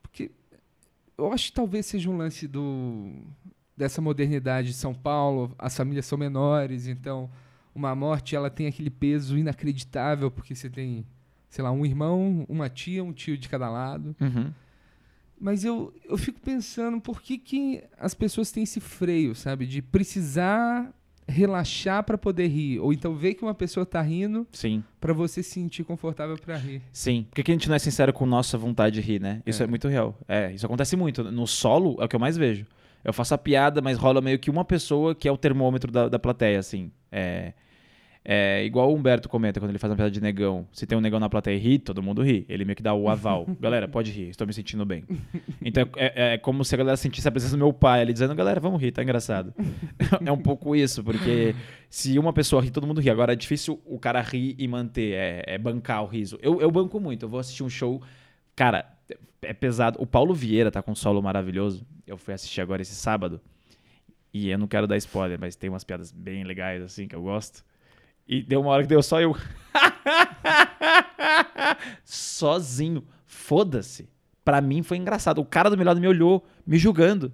Porque. 0.00 0.30
Eu 1.18 1.30
acho 1.32 1.46
que 1.48 1.52
talvez 1.52 1.84
seja 1.86 2.08
um 2.08 2.16
lance 2.16 2.46
do. 2.46 3.10
Dessa 3.76 4.00
modernidade 4.00 4.68
de 4.68 4.74
São 4.74 4.94
Paulo. 4.94 5.52
As 5.58 5.76
famílias 5.76 6.06
são 6.06 6.16
menores, 6.16 6.86
então. 6.86 7.28
Uma 7.74 7.94
morte, 7.94 8.36
ela 8.36 8.50
tem 8.50 8.66
aquele 8.66 8.90
peso 8.90 9.36
inacreditável, 9.38 10.30
porque 10.30 10.54
você 10.54 10.68
tem, 10.68 11.06
sei 11.48 11.64
lá, 11.64 11.70
um 11.72 11.86
irmão, 11.86 12.44
uma 12.48 12.68
tia, 12.68 13.02
um 13.02 13.12
tio 13.12 13.36
de 13.38 13.48
cada 13.48 13.70
lado. 13.70 14.14
Uhum. 14.20 14.52
Mas 15.40 15.64
eu, 15.64 15.92
eu 16.04 16.16
fico 16.16 16.40
pensando 16.40 17.00
por 17.00 17.20
que, 17.20 17.36
que 17.38 17.82
as 17.98 18.14
pessoas 18.14 18.52
têm 18.52 18.62
esse 18.62 18.78
freio, 18.78 19.34
sabe? 19.34 19.66
De 19.66 19.82
precisar 19.82 20.92
relaxar 21.26 22.04
pra 22.04 22.16
poder 22.18 22.46
rir. 22.48 22.78
Ou 22.78 22.92
então 22.92 23.14
ver 23.16 23.34
que 23.34 23.42
uma 23.42 23.54
pessoa 23.54 23.84
tá 23.86 24.00
rindo 24.02 24.46
Sim, 24.52 24.84
pra 25.00 25.12
você 25.12 25.42
se 25.42 25.50
sentir 25.50 25.82
confortável 25.84 26.36
pra 26.36 26.56
rir. 26.56 26.82
sim. 26.92 27.26
Por 27.30 27.36
que 27.36 27.42
que 27.44 27.50
a 27.50 27.54
gente 27.54 27.68
não 27.68 27.74
é 27.74 27.78
sincero 27.78 28.12
com 28.12 28.26
nossa 28.26 28.56
vontade 28.58 28.96
de 28.96 29.00
rir, 29.00 29.20
né? 29.20 29.42
Isso 29.46 29.62
é. 29.62 29.66
É. 29.66 29.68
muito 29.68 29.88
real. 29.88 30.16
É, 30.28 30.52
isso 30.52 30.66
acontece 30.66 30.94
muito. 30.96 31.24
No 31.24 31.46
solo 31.46 31.96
é 32.00 32.04
o 32.04 32.08
que 32.08 32.14
eu 32.14 32.20
mais 32.20 32.36
vejo. 32.36 32.66
Eu 33.02 33.12
faço 33.12 33.34
a 33.34 33.38
piada, 33.38 33.80
mas 33.80 33.98
rola 33.98 34.20
meio 34.20 34.38
que 34.38 34.48
uma 34.50 34.64
pessoa 34.64 35.12
que 35.12 35.26
é 35.26 35.32
o 35.32 35.36
termômetro 35.36 35.90
da, 35.90 36.08
da 36.08 36.18
plateia, 36.20 36.58
assim. 36.60 36.92
É, 37.10 37.52
é 38.24 38.64
igual 38.64 38.90
o 38.90 38.94
Humberto 38.94 39.28
comenta 39.28 39.58
quando 39.58 39.70
ele 39.70 39.78
faz 39.78 39.90
uma 39.90 39.96
piada 39.96 40.10
de 40.10 40.20
negão. 40.20 40.66
Se 40.72 40.86
tem 40.86 40.96
um 40.96 41.00
negão 41.00 41.18
na 41.18 41.28
plateia 41.28 41.56
e 41.56 41.58
ri, 41.58 41.78
todo 41.78 42.00
mundo 42.02 42.22
ri. 42.22 42.46
Ele 42.48 42.64
meio 42.64 42.76
que 42.76 42.82
dá 42.82 42.94
o 42.94 43.08
aval. 43.08 43.46
galera, 43.60 43.88
pode 43.88 44.12
rir, 44.12 44.28
estou 44.28 44.46
me 44.46 44.52
sentindo 44.52 44.84
bem. 44.84 45.04
Então 45.60 45.88
é, 45.96 46.34
é 46.34 46.38
como 46.38 46.64
se 46.64 46.74
a 46.74 46.78
galera 46.78 46.96
sentisse 46.96 47.26
a 47.26 47.32
presença 47.32 47.56
do 47.56 47.58
meu 47.58 47.72
pai 47.72 48.00
ali 48.02 48.12
dizendo, 48.12 48.34
galera, 48.34 48.60
vamos 48.60 48.80
rir, 48.80 48.92
tá 48.92 49.02
engraçado. 49.02 49.52
é 50.24 50.30
um 50.30 50.38
pouco 50.38 50.76
isso, 50.76 51.02
porque 51.02 51.54
se 51.90 52.18
uma 52.18 52.32
pessoa 52.32 52.62
ri, 52.62 52.70
todo 52.70 52.86
mundo 52.86 53.00
ri. 53.00 53.10
Agora 53.10 53.32
é 53.32 53.36
difícil 53.36 53.80
o 53.84 53.98
cara 53.98 54.20
rir 54.20 54.54
e 54.56 54.68
manter, 54.68 55.14
é, 55.14 55.42
é 55.54 55.58
bancar 55.58 56.04
o 56.04 56.06
riso. 56.06 56.38
Eu, 56.40 56.60
eu 56.60 56.70
banco 56.70 57.00
muito, 57.00 57.24
eu 57.24 57.28
vou 57.28 57.40
assistir 57.40 57.64
um 57.64 57.70
show. 57.70 58.00
Cara, 58.54 58.86
é 59.42 59.52
pesado. 59.52 60.00
O 60.00 60.06
Paulo 60.06 60.32
Vieira 60.32 60.70
tá 60.70 60.80
com 60.80 60.92
um 60.92 60.94
solo 60.94 61.20
maravilhoso. 61.20 61.84
Eu 62.06 62.16
fui 62.16 62.32
assistir 62.32 62.60
agora 62.60 62.82
esse 62.82 62.94
sábado. 62.94 63.40
E 64.32 64.48
eu 64.48 64.58
não 64.58 64.66
quero 64.66 64.86
dar 64.86 64.96
spoiler, 64.96 65.38
mas 65.38 65.56
tem 65.56 65.68
umas 65.68 65.84
piadas 65.84 66.10
bem 66.10 66.44
legais, 66.44 66.82
assim, 66.82 67.06
que 67.06 67.14
eu 67.14 67.22
gosto. 67.22 67.64
E 68.26 68.42
deu 68.42 68.60
uma 68.60 68.70
hora 68.70 68.82
que 68.82 68.88
deu 68.88 69.02
só 69.02 69.20
eu. 69.20 69.36
Sozinho. 72.04 73.04
Foda-se. 73.24 74.08
Pra 74.44 74.60
mim 74.60 74.82
foi 74.82 74.96
engraçado. 74.96 75.40
O 75.40 75.44
cara 75.44 75.70
do 75.70 75.76
meu 75.76 75.86
lado 75.86 76.00
me 76.00 76.08
olhou, 76.08 76.44
me 76.66 76.78
julgando. 76.78 77.32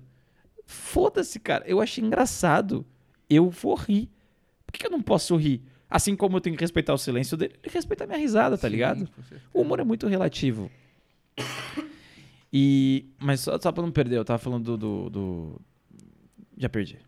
Foda-se, 0.65 1.39
cara. 1.41 1.65
Eu 1.67 1.81
achei 1.81 2.05
engraçado. 2.05 2.85
Eu 3.29 3.51
vou 3.51 3.75
rir. 3.75 4.11
Por 4.67 4.73
que 4.73 4.79
que 4.81 4.87
eu 4.87 4.91
não 4.91 5.03
posso 5.03 5.37
rir? 5.37 5.63
Assim 5.89 6.15
como 6.15 6.37
eu 6.37 6.41
tenho 6.41 6.57
que 6.57 6.63
respeitar 6.63 6.93
o 6.93 6.99
silêncio 6.99 7.37
dele, 7.37 7.55
ele 7.63 7.73
respeita 7.73 8.05
a 8.05 8.07
minha 8.07 8.19
risada, 8.19 8.59
tá 8.59 8.69
Sim, 8.69 8.75
ligado? 8.75 9.09
O 9.55 9.63
humor 9.63 9.81
é 9.81 9.85
muito 9.85 10.07
relativo. 10.07 10.71
E. 12.53 13.07
Mas 13.19 13.41
só, 13.41 13.59
só 13.59 13.73
pra 13.73 13.83
não 13.83 13.91
perder, 13.91 14.17
eu 14.17 14.25
tava 14.25 14.39
falando 14.39 14.77
do. 14.77 14.79
do- 14.79 15.11
do- 15.11 15.61
Já 16.59 16.69
perdi. 16.69 16.99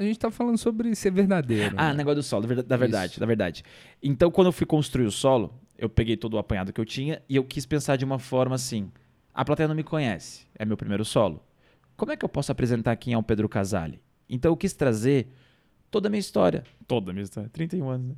A 0.00 0.04
gente 0.06 0.18
tá 0.18 0.30
falando 0.30 0.56
sobre 0.56 0.94
ser 0.94 1.10
verdadeiro. 1.12 1.74
Ah, 1.76 1.88
né? 1.90 1.98
negócio 1.98 2.16
do 2.16 2.22
solo, 2.22 2.42
da 2.42 2.48
verda- 2.48 2.62
da 2.62 2.76
verdade, 2.76 3.10
Isso. 3.12 3.20
da 3.20 3.26
verdade. 3.26 3.62
Então, 4.02 4.30
quando 4.30 4.46
eu 4.46 4.52
fui 4.52 4.66
construir 4.66 5.04
o 5.04 5.10
solo, 5.10 5.52
eu 5.76 5.88
peguei 5.88 6.16
todo 6.16 6.34
o 6.34 6.38
apanhado 6.38 6.72
que 6.72 6.80
eu 6.80 6.84
tinha 6.86 7.20
e 7.28 7.36
eu 7.36 7.44
quis 7.44 7.66
pensar 7.66 7.96
de 7.96 8.04
uma 8.04 8.18
forma 8.18 8.54
assim: 8.54 8.90
a 9.34 9.44
plateia 9.44 9.68
não 9.68 9.74
me 9.74 9.82
conhece, 9.84 10.46
é 10.58 10.64
meu 10.64 10.76
primeiro 10.76 11.04
solo. 11.04 11.42
Como 11.96 12.12
é 12.12 12.16
que 12.16 12.24
eu 12.24 12.28
posso 12.30 12.50
apresentar 12.50 12.96
quem 12.96 13.12
é 13.12 13.18
o 13.18 13.22
Pedro 13.22 13.48
Casale? 13.48 14.00
Então, 14.28 14.50
eu 14.52 14.56
quis 14.56 14.72
trazer 14.72 15.28
toda 15.90 16.08
a 16.08 16.10
minha 16.10 16.20
história. 16.20 16.64
Toda 16.88 17.10
a 17.10 17.12
minha 17.12 17.24
história, 17.24 17.50
31 17.50 17.88
anos, 17.90 18.06
né? 18.08 18.14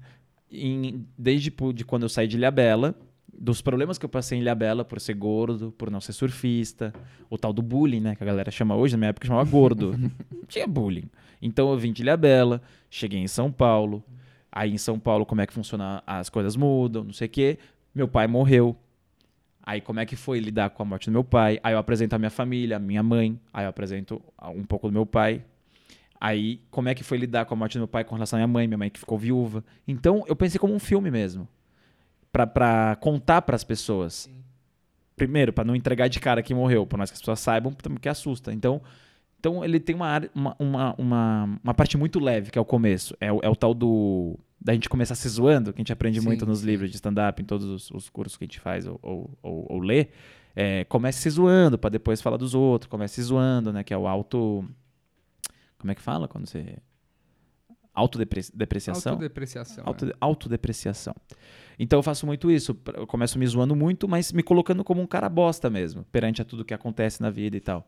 Em- 0.51 1.05
desde 1.19 1.51
de 1.75 1.85
quando 1.85 2.03
eu 2.05 2.09
saí 2.09 2.29
de 2.29 2.37
Ilhabela, 2.37 2.95
dos 3.43 3.61
problemas 3.61 3.99
que 3.99 4.05
eu 4.05 4.09
passei 4.09 4.39
em 4.39 4.41
Ilhabela 4.41 4.85
por 4.85 5.01
ser 5.01 5.15
gordo, 5.15 5.75
por 5.77 5.91
não 5.91 6.01
ser 6.01 6.13
surfista, 6.13 6.95
o 7.29 7.37
tal 7.37 7.53
do 7.53 7.61
bullying, 7.61 7.99
né, 7.99 8.15
que 8.15 8.23
a 8.23 8.27
galera 8.27 8.53
chama 8.53 8.77
hoje, 8.77 8.95
na 8.95 8.99
minha 8.99 9.09
época 9.09 9.27
chamava 9.27 9.51
gordo. 9.51 9.99
não 10.31 10.45
tinha 10.47 10.65
bullying. 10.65 11.11
Então 11.43 11.69
eu 11.73 11.77
vim 11.77 11.93
de 11.93 12.03
Ilhabela, 12.03 12.63
cheguei 12.89 13.19
em 13.19 13.27
São 13.27 13.51
Paulo, 13.51 14.01
aí 14.51 14.73
em 14.73 14.79
São 14.79 14.97
Paulo 14.97 15.27
como 15.27 15.41
é 15.41 15.47
que 15.47 15.53
funciona, 15.53 16.05
as 16.07 16.31
coisas 16.31 16.55
mudam, 16.55 17.03
não 17.03 17.13
sei 17.13 17.27
o 17.27 17.31
quê. 17.31 17.59
Meu 17.93 18.07
pai 18.07 18.29
morreu. 18.29 18.77
Aí 19.61 19.81
como 19.81 19.99
é 19.99 20.07
que 20.07 20.15
foi 20.15 20.39
lidar 20.39 20.71
com 20.71 20.85
a 20.85 20.87
morte 20.87 21.11
do 21.11 21.13
meu 21.13 21.25
pai? 21.25 21.59
Aí 21.65 21.75
eu 21.75 21.79
apresento 21.79 22.15
a 22.15 22.21
minha 22.21 22.31
família, 22.31 22.77
a 22.77 22.81
minha 22.81 23.03
mãe, 23.03 23.41
aí 23.53 23.65
eu 23.65 23.71
apresento 23.71 24.23
um 24.55 24.63
pouco 24.63 24.87
do 24.87 24.93
meu 24.93 25.05
pai. 25.05 25.45
Aí, 26.21 26.61
como 26.71 26.89
é 26.89 26.95
que 26.95 27.03
foi 27.03 27.19
lidar 27.19 27.45
com 27.47 27.55
a 27.55 27.57
morte 27.57 27.77
do 27.77 27.81
meu 27.81 27.89
pai 27.89 28.05
com 28.05 28.15
relação 28.15 28.37
à 28.37 28.39
minha 28.39 28.47
mãe, 28.47 28.69
minha 28.69 28.79
mãe 28.79 28.89
que 28.89 29.01
ficou 29.01 29.19
viúva. 29.19 29.65
Então, 29.89 30.23
eu 30.29 30.37
pensei 30.37 30.61
como 30.61 30.73
um 30.73 30.79
filme 30.79 31.11
mesmo. 31.11 31.49
Pra, 32.33 32.47
pra 32.47 32.97
contar 32.97 33.43
pras 33.43 33.63
pessoas. 33.63 34.31
Primeiro, 35.15 35.53
pra 35.53 35.65
não 35.65 35.77
entregar 35.77 36.09
de 36.09 36.19
cara 36.19 36.43
que 36.43 36.55
morreu, 36.55 36.87
por 36.87 36.97
mais 36.97 37.11
que 37.11 37.15
as 37.15 37.21
pessoas 37.21 37.39
saibam, 37.41 37.73
porque 37.73 38.09
assusta. 38.09 38.53
Então, 38.53 38.81
então 39.39 39.63
ele 39.65 39.79
tem 39.79 39.95
uma, 39.95 40.07
área- 40.07 40.31
uma, 40.35 40.57
uma, 40.59 40.95
uma, 40.97 41.59
uma 41.63 41.75
parte 41.75 41.97
muito 41.99 42.19
leve, 42.19 42.51
que 42.51 42.59
é 42.59 42.61
o 42.61 42.65
começo. 42.65 43.15
É 43.21 43.31
o, 43.31 43.41
é 43.43 43.49
o 43.49 43.55
tal 43.55 43.75
do. 43.75 44.39
Da 44.59 44.73
gente 44.73 44.89
começar 44.89 45.15
se 45.17 45.29
zoando, 45.29 45.73
que 45.73 45.81
a 45.81 45.83
gente 45.83 45.93
aprende 45.93 46.21
Sim, 46.21 46.27
muito 46.27 46.47
nos 46.47 46.61
sim. 46.61 46.67
livros 46.67 46.89
de 46.91 46.97
stand-up, 46.97 47.43
em 47.43 47.45
todos 47.45 47.67
os, 47.67 47.91
os 47.91 48.09
cursos 48.09 48.37
que 48.39 48.45
a 48.45 48.47
gente 48.47 48.61
faz 48.61 48.87
ou, 48.87 48.99
ou, 49.03 49.39
ou, 49.43 49.67
ou 49.69 49.81
lê. 49.81 50.07
É, 50.55 50.85
comece 50.85 51.19
se 51.21 51.31
zoando 51.31 51.77
pra 51.77 51.91
depois 51.91 52.23
falar 52.23 52.37
dos 52.37 52.55
outros. 52.55 52.89
Comece 52.89 53.17
se 53.17 53.23
zoando, 53.25 53.73
né? 53.73 53.83
Que 53.85 53.93
é 53.93 53.99
o 53.99 54.07
auto. 54.07 54.65
Como 55.79 55.91
é 55.91 55.95
que 55.95 56.01
fala 56.01 56.29
quando 56.29 56.47
você. 56.47 56.77
Autodepreciação? 57.95 59.13
Autodepreciação. 59.13 59.85
Auto, 59.87 60.07
é. 60.07 60.13
autodepreciação. 60.21 61.15
Então 61.79 61.99
eu 61.99 62.03
faço 62.03 62.27
muito 62.27 62.51
isso. 62.51 62.77
Eu 62.95 63.07
começo 63.07 63.39
me 63.39 63.47
zoando 63.47 63.77
muito, 63.77 64.09
mas 64.09 64.33
me 64.33 64.43
colocando 64.43 64.83
como 64.83 65.01
um 65.03 65.07
cara 65.07 65.29
bosta 65.29 65.69
mesmo, 65.69 66.05
perante 66.11 66.41
a 66.41 66.45
tudo 66.45 66.65
que 66.65 66.73
acontece 66.73 67.21
na 67.21 67.31
vida 67.31 67.57
e 67.57 67.61
tal. 67.61 67.87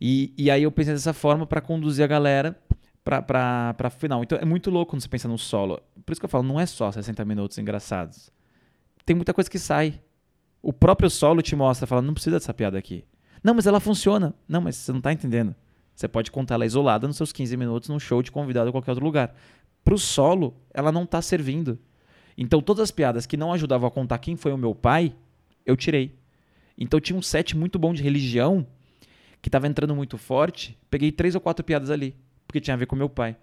E, 0.00 0.32
e 0.38 0.50
aí 0.50 0.62
eu 0.62 0.72
pensei 0.72 0.94
dessa 0.94 1.12
forma 1.12 1.46
pra 1.46 1.60
conduzir 1.60 2.04
a 2.04 2.08
galera 2.08 2.58
pra, 3.04 3.20
pra, 3.20 3.74
pra 3.74 3.90
final. 3.90 4.22
Então 4.22 4.38
é 4.38 4.44
muito 4.44 4.70
louco 4.70 4.90
quando 4.90 5.02
você 5.02 5.08
pensa 5.08 5.28
no 5.28 5.36
solo. 5.36 5.80
Por 6.06 6.12
isso 6.12 6.20
que 6.20 6.24
eu 6.24 6.30
falo, 6.30 6.44
não 6.44 6.58
é 6.58 6.64
só 6.64 6.90
60 6.90 7.24
minutos 7.24 7.58
engraçados. 7.58 8.30
Tem 9.04 9.14
muita 9.14 9.34
coisa 9.34 9.50
que 9.50 9.58
sai. 9.58 10.00
O 10.62 10.72
próprio 10.72 11.10
solo 11.10 11.42
te 11.42 11.56
mostra, 11.56 11.86
fala, 11.86 12.02
não 12.02 12.14
precisa 12.14 12.36
dessa 12.36 12.54
piada 12.54 12.78
aqui. 12.78 13.04
Não, 13.42 13.54
mas 13.54 13.66
ela 13.66 13.80
funciona. 13.80 14.34
Não, 14.46 14.60
mas 14.60 14.76
você 14.76 14.92
não 14.92 15.00
tá 15.00 15.12
entendendo. 15.12 15.54
Você 16.00 16.08
pode 16.08 16.30
contar 16.30 16.54
ela 16.54 16.64
isolada 16.64 17.06
nos 17.06 17.18
seus 17.18 17.30
15 17.30 17.58
minutos 17.58 17.90
num 17.90 18.00
show 18.00 18.22
de 18.22 18.32
convidado 18.32 18.70
em 18.70 18.72
qualquer 18.72 18.92
outro 18.92 19.04
lugar. 19.04 19.36
Pro 19.84 19.98
solo, 19.98 20.56
ela 20.72 20.90
não 20.90 21.04
tá 21.04 21.20
servindo. 21.20 21.78
Então 22.38 22.62
todas 22.62 22.84
as 22.84 22.90
piadas 22.90 23.26
que 23.26 23.36
não 23.36 23.52
ajudavam 23.52 23.86
a 23.86 23.90
contar 23.90 24.16
quem 24.16 24.34
foi 24.34 24.50
o 24.50 24.56
meu 24.56 24.74
pai, 24.74 25.14
eu 25.66 25.76
tirei. 25.76 26.18
Então 26.78 26.98
tinha 26.98 27.18
um 27.18 27.20
set 27.20 27.54
muito 27.54 27.78
bom 27.78 27.92
de 27.92 28.02
religião 28.02 28.66
que 29.42 29.50
tava 29.50 29.66
entrando 29.66 29.94
muito 29.94 30.16
forte. 30.16 30.74
Peguei 30.90 31.12
três 31.12 31.34
ou 31.34 31.40
quatro 31.40 31.62
piadas 31.62 31.90
ali, 31.90 32.16
porque 32.46 32.62
tinha 32.62 32.72
a 32.72 32.78
ver 32.78 32.86
com 32.86 32.96
meu 32.96 33.10
pai. 33.10 33.36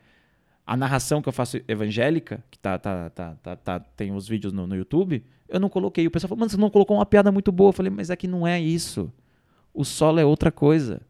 A 0.65 0.75
narração 0.75 1.21
que 1.21 1.29
eu 1.29 1.33
faço 1.33 1.61
evangélica, 1.67 2.43
que 2.49 2.57
tá, 2.57 2.79
tá, 2.79 3.11
tá, 3.11 3.35
tá, 3.35 3.55
tá- 3.55 3.79
tem 3.79 4.11
os 4.11 4.27
vídeos 4.27 4.51
no, 4.51 4.65
no 4.65 4.75
YouTube, 4.75 5.23
eu 5.47 5.59
não 5.59 5.69
coloquei. 5.69 6.07
O 6.07 6.11
pessoal 6.11 6.29
falou, 6.29 6.39
mano, 6.39 6.49
você 6.49 6.57
não 6.57 6.71
colocou 6.71 6.97
uma 6.97 7.05
piada 7.05 7.31
muito 7.31 7.51
boa. 7.51 7.69
Eu 7.69 7.73
falei, 7.73 7.91
mas 7.91 8.09
é 8.09 8.15
que 8.15 8.27
não 8.27 8.47
é 8.47 8.59
isso. 8.59 9.13
O 9.75 9.85
solo 9.85 10.19
é 10.19 10.25
outra 10.25 10.51
coisa. 10.51 11.03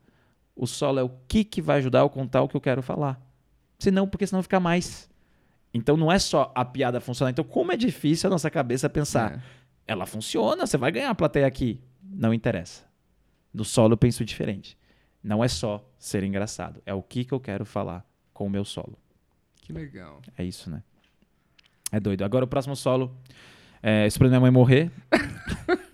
O 0.57 0.65
solo 0.65 0.99
é 0.99 1.03
o 1.03 1.09
que, 1.27 1.43
que 1.43 1.61
vai 1.61 1.77
ajudar 1.77 1.99
eu 1.99 2.09
contar 2.09 2.41
o 2.41 2.47
que 2.47 2.55
eu 2.57 2.61
quero 2.61 2.81
falar. 2.81 3.21
Senão, 3.77 4.07
porque 4.07 4.25
senão 4.25 4.41
fica 4.41 4.59
mais. 4.59 5.07
Então 5.73 5.95
não 5.95 6.11
é 6.11 6.17
só 6.17 6.51
a 6.55 6.65
piada 6.65 6.99
funcionar. 6.99 7.29
Então, 7.31 7.45
como 7.45 7.71
é 7.71 7.77
difícil 7.77 8.27
a 8.27 8.31
nossa 8.31 8.49
cabeça 8.49 8.89
pensar, 8.89 9.33
É. 9.33 9.39
ela 9.87 10.05
funciona, 10.07 10.65
você 10.65 10.77
vai 10.77 10.91
ganhar 10.91 11.11
a 11.11 11.15
plateia 11.15 11.45
aqui. 11.45 11.79
Não 12.01 12.33
interessa. 12.33 12.83
No 13.53 13.63
solo 13.63 13.93
eu 13.93 13.97
penso 13.97 14.25
diferente. 14.25 14.75
Não 15.23 15.43
é 15.43 15.47
só 15.47 15.87
ser 15.99 16.23
engraçado, 16.23 16.81
é 16.85 16.93
o 16.93 17.03
que, 17.03 17.23
que 17.25 17.33
eu 17.33 17.39
quero 17.39 17.65
falar 17.65 18.03
com 18.33 18.45
o 18.47 18.49
meu 18.49 18.63
solo. 18.65 18.97
Que 19.61 19.71
legal. 19.73 20.21
É 20.37 20.43
isso, 20.43 20.69
né? 20.69 20.81
É 21.91 21.99
doido. 21.99 22.23
Agora 22.23 22.45
o 22.45 22.47
próximo 22.47 22.75
solo. 22.75 23.15
É, 23.83 24.07
esperando 24.07 24.31
minha 24.31 24.41
mãe 24.41 24.51
morrer. 24.51 24.91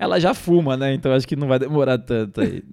Ela 0.00 0.18
já 0.18 0.32
fuma, 0.32 0.78
né? 0.78 0.94
Então 0.94 1.12
acho 1.12 1.28
que 1.28 1.36
não 1.36 1.46
vai 1.46 1.58
demorar 1.58 1.98
tanto 1.98 2.40
aí. 2.40 2.64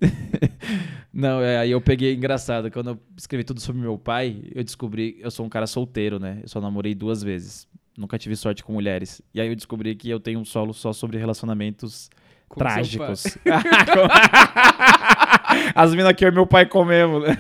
não, 1.14 1.42
é, 1.42 1.58
aí 1.58 1.72
eu 1.72 1.82
peguei 1.82 2.16
engraçado. 2.16 2.72
Quando 2.72 2.92
eu 2.92 3.00
escrevi 3.18 3.44
tudo 3.44 3.60
sobre 3.60 3.82
meu 3.82 3.98
pai, 3.98 4.44
eu 4.56 4.64
descobri. 4.64 5.18
Eu 5.20 5.30
sou 5.30 5.46
um 5.46 5.50
cara 5.50 5.68
solteiro, 5.68 6.20
né? 6.20 6.40
Eu 6.42 6.48
só 6.48 6.62
namorei 6.62 6.96
duas 6.96 7.22
vezes. 7.22 7.68
Nunca 7.98 8.18
tive 8.18 8.34
sorte 8.38 8.64
com 8.64 8.72
mulheres. 8.72 9.22
E 9.34 9.42
aí 9.42 9.50
eu 9.50 9.56
descobri 9.58 9.94
que 9.94 10.10
eu 10.10 10.22
tenho 10.22 10.40
um 10.40 10.46
solo 10.46 10.74
só 10.74 10.94
sobre 10.94 11.18
relacionamentos 11.18 12.10
Com 12.48 12.60
trágicos. 12.60 13.38
As 15.76 15.94
minas 15.94 16.14
que 16.14 16.24
eu 16.24 16.30
e 16.30 16.34
meu 16.34 16.48
pai 16.48 16.66
comemos, 16.66 17.24
né? 17.24 17.38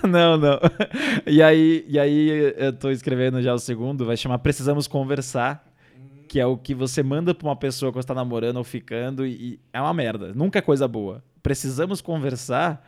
não, 0.08 0.38
não. 0.38 0.58
E 1.26 1.42
aí, 1.42 1.84
e 1.86 1.98
aí 1.98 2.54
eu 2.56 2.72
tô 2.72 2.90
escrevendo 2.90 3.42
já 3.42 3.52
o 3.52 3.58
segundo, 3.58 4.06
vai 4.06 4.16
chamar 4.16 4.38
Precisamos 4.38 4.86
Conversar, 4.86 5.70
que 6.32 6.40
é 6.40 6.46
o 6.46 6.56
que 6.56 6.74
você 6.74 7.02
manda 7.02 7.34
pra 7.34 7.46
uma 7.46 7.54
pessoa 7.54 7.92
quando 7.92 8.00
você 8.00 8.08
tá 8.08 8.14
namorando 8.14 8.56
ou 8.56 8.64
ficando 8.64 9.26
e, 9.26 9.32
e 9.32 9.60
é 9.70 9.78
uma 9.78 9.92
merda. 9.92 10.32
Nunca 10.34 10.60
é 10.60 10.62
coisa 10.62 10.88
boa. 10.88 11.22
Precisamos 11.42 12.00
conversar 12.00 12.82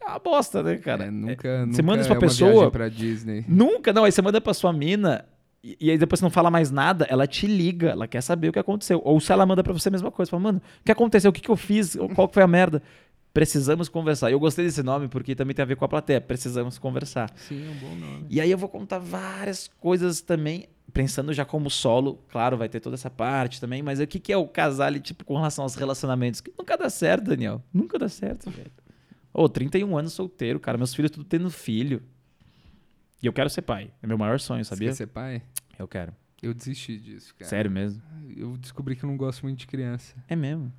é 0.00 0.06
uma 0.08 0.18
bosta, 0.18 0.62
né, 0.62 0.76
cara? 0.78 1.04
É, 1.04 1.10
nunca, 1.10 1.46
É, 1.46 1.60
nunca 1.60 1.74
você 1.74 1.82
manda 1.82 2.00
isso 2.00 2.06
é 2.10 2.14
pra 2.14 2.18
uma 2.18 2.20
pessoa, 2.26 2.70
pra 2.70 2.88
Disney. 2.88 3.44
Nunca, 3.46 3.92
não. 3.92 4.04
Aí 4.04 4.12
você 4.12 4.22
manda 4.22 4.40
pra 4.40 4.54
sua 4.54 4.72
mina 4.72 5.26
e, 5.62 5.76
e 5.78 5.90
aí 5.90 5.98
depois 5.98 6.20
você 6.20 6.24
não 6.24 6.30
fala 6.30 6.50
mais 6.50 6.70
nada, 6.70 7.06
ela 7.10 7.26
te 7.26 7.46
liga, 7.46 7.90
ela 7.90 8.08
quer 8.08 8.22
saber 8.22 8.48
o 8.48 8.52
que 8.54 8.58
aconteceu. 8.58 8.98
Ou 9.04 9.20
se 9.20 9.30
ela 9.30 9.44
manda 9.44 9.62
pra 9.62 9.74
você 9.74 9.90
a 9.90 9.92
mesma 9.92 10.10
coisa, 10.10 10.30
fala, 10.30 10.42
mano, 10.44 10.62
o 10.80 10.84
que 10.86 10.90
aconteceu? 10.90 11.28
O 11.28 11.34
que, 11.34 11.42
que 11.42 11.50
eu 11.50 11.56
fiz? 11.56 11.94
Qual 12.14 12.26
que 12.28 12.32
foi 12.32 12.42
a 12.42 12.48
merda? 12.48 12.82
Precisamos 13.34 13.90
conversar. 13.90 14.30
Eu 14.30 14.40
gostei 14.40 14.64
desse 14.64 14.82
nome 14.82 15.08
porque 15.08 15.34
também 15.34 15.54
tem 15.54 15.62
a 15.62 15.66
ver 15.66 15.76
com 15.76 15.84
a 15.84 15.88
plateia. 15.88 16.18
Precisamos 16.18 16.78
conversar. 16.78 17.30
Sim, 17.36 17.66
é 17.66 17.70
um 17.70 17.74
bom 17.74 17.94
nome. 17.94 18.26
E 18.30 18.40
aí 18.40 18.50
eu 18.50 18.56
vou 18.56 18.70
contar 18.70 18.98
várias 18.98 19.68
coisas 19.80 20.22
também, 20.22 20.66
pensando 20.92 21.32
já 21.32 21.44
como 21.44 21.70
solo. 21.70 22.22
Claro, 22.28 22.56
vai 22.56 22.68
ter 22.68 22.80
toda 22.80 22.94
essa 22.94 23.10
parte 23.10 23.60
também, 23.60 23.82
mas 23.82 24.00
o 24.00 24.06
que, 24.06 24.18
que 24.20 24.32
é 24.32 24.36
o 24.36 24.46
casal, 24.46 24.92
tipo, 25.00 25.24
com 25.24 25.34
relação 25.36 25.64
aos 25.64 25.74
relacionamentos? 25.74 26.40
Que 26.40 26.52
nunca 26.58 26.76
dá 26.76 26.88
certo, 26.90 27.24
Daniel. 27.24 27.62
Nunca 27.72 27.98
dá 27.98 28.08
certo, 28.08 28.50
velho. 28.50 28.70
Ô, 29.32 29.48
31 29.48 29.96
anos 29.98 30.12
solteiro, 30.12 30.60
cara. 30.60 30.78
Meus 30.78 30.94
filhos 30.94 31.10
tudo 31.10 31.24
tendo 31.24 31.50
filho. 31.50 32.02
E 33.22 33.26
eu 33.26 33.32
quero 33.32 33.50
ser 33.50 33.62
pai. 33.62 33.90
É 34.02 34.06
meu 34.06 34.18
maior 34.18 34.38
sonho, 34.38 34.64
Você 34.64 34.68
sabia? 34.70 34.88
quer 34.90 34.94
ser 34.94 35.06
pai? 35.08 35.42
Eu 35.78 35.88
quero. 35.88 36.12
Eu 36.42 36.52
desisti 36.52 36.98
disso, 36.98 37.34
cara. 37.34 37.48
Sério 37.48 37.70
mesmo? 37.70 38.02
Eu 38.36 38.56
descobri 38.58 38.94
que 38.94 39.04
eu 39.04 39.08
não 39.08 39.16
gosto 39.16 39.42
muito 39.42 39.58
de 39.60 39.66
criança. 39.66 40.14
É 40.28 40.36
mesmo. 40.36 40.70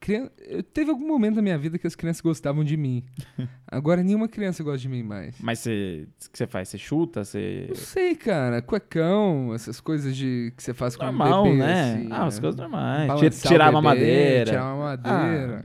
Crian... 0.00 0.30
Eu 0.46 0.62
teve 0.62 0.90
algum 0.90 1.06
momento 1.06 1.36
na 1.36 1.42
minha 1.42 1.58
vida 1.58 1.78
que 1.78 1.86
as 1.86 1.94
crianças 1.94 2.20
gostavam 2.20 2.62
de 2.64 2.76
mim. 2.76 3.04
Agora 3.70 4.02
nenhuma 4.02 4.28
criança 4.28 4.62
gosta 4.62 4.78
de 4.78 4.88
mim 4.88 5.02
mais. 5.02 5.34
Mas 5.40 5.58
você. 5.58 6.06
O 6.26 6.30
que 6.30 6.38
você 6.38 6.46
faz? 6.46 6.68
Você 6.68 6.78
chuta? 6.78 7.24
Você. 7.24 7.66
Não 7.68 7.74
sei, 7.76 8.14
cara. 8.14 8.62
Cuecão, 8.62 9.52
essas 9.54 9.80
coisas 9.80 10.16
de 10.16 10.52
que 10.56 10.62
você 10.62 10.72
faz 10.72 10.96
com 10.96 11.04
Normal, 11.04 11.42
um 11.44 11.50
bebê, 11.50 11.56
né? 11.58 11.92
assim, 11.94 12.08
ah, 12.10 12.26
as 12.26 12.38
coisas 12.38 12.58
normais. 12.58 13.06
Balançar 13.08 13.30
Ti- 13.30 13.48
Tirar 13.48 13.66
o 13.68 13.70
uma 13.70 13.82
madeira. 13.82 14.50
Tirar 14.50 14.74
uma 14.74 14.84
madeira. 14.84 15.64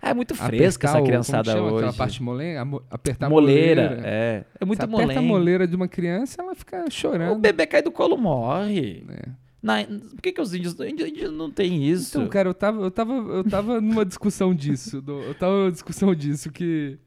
Ah, 0.00 0.10
é 0.10 0.14
muito 0.14 0.34
fresca 0.34 0.86
essa 0.86 1.00
o- 1.00 1.04
criançada 1.04 1.60
hoje. 1.60 1.76
Aquela 1.76 1.92
parte 1.92 2.22
molenga, 2.22 2.60
a 2.60 2.64
mo- 2.64 2.82
apertar 2.90 3.28
moleira, 3.28 3.82
a 3.86 3.88
moleira. 3.90 4.08
é. 4.08 4.44
É 4.60 4.64
muito 4.64 4.78
Você 4.78 4.84
aperta 4.94 5.18
a 5.18 5.22
moleira 5.22 5.66
de 5.66 5.74
uma 5.74 5.88
criança, 5.88 6.40
ela 6.40 6.54
fica 6.54 6.84
O 6.86 6.90
chorando. 6.90 7.38
bebê 7.40 7.66
cai 7.66 7.82
do 7.82 7.90
colo, 7.90 8.16
morre. 8.16 9.04
né? 9.08 9.34
Na- 9.62 9.84
por 9.84 10.20
que, 10.20 10.32
que 10.32 10.40
os 10.40 10.52
índios, 10.52 10.74
índio, 10.80 11.06
índio 11.06 11.30
não 11.30 11.50
tem 11.50 11.86
isso? 11.88 12.18
Então, 12.18 12.28
cara, 12.28 12.48
eu 12.48 12.54
tava, 12.54 12.82
eu 12.82 12.90
tava, 12.90 13.12
eu 13.12 13.44
tava 13.44 13.80
numa 13.80 14.04
discussão 14.04 14.52
disso. 14.54 15.00
do- 15.00 15.20
eu 15.22 15.34
tava 15.34 15.56
numa 15.56 15.70
discussão 15.70 16.12
disso 16.14 16.50
que 16.50 16.98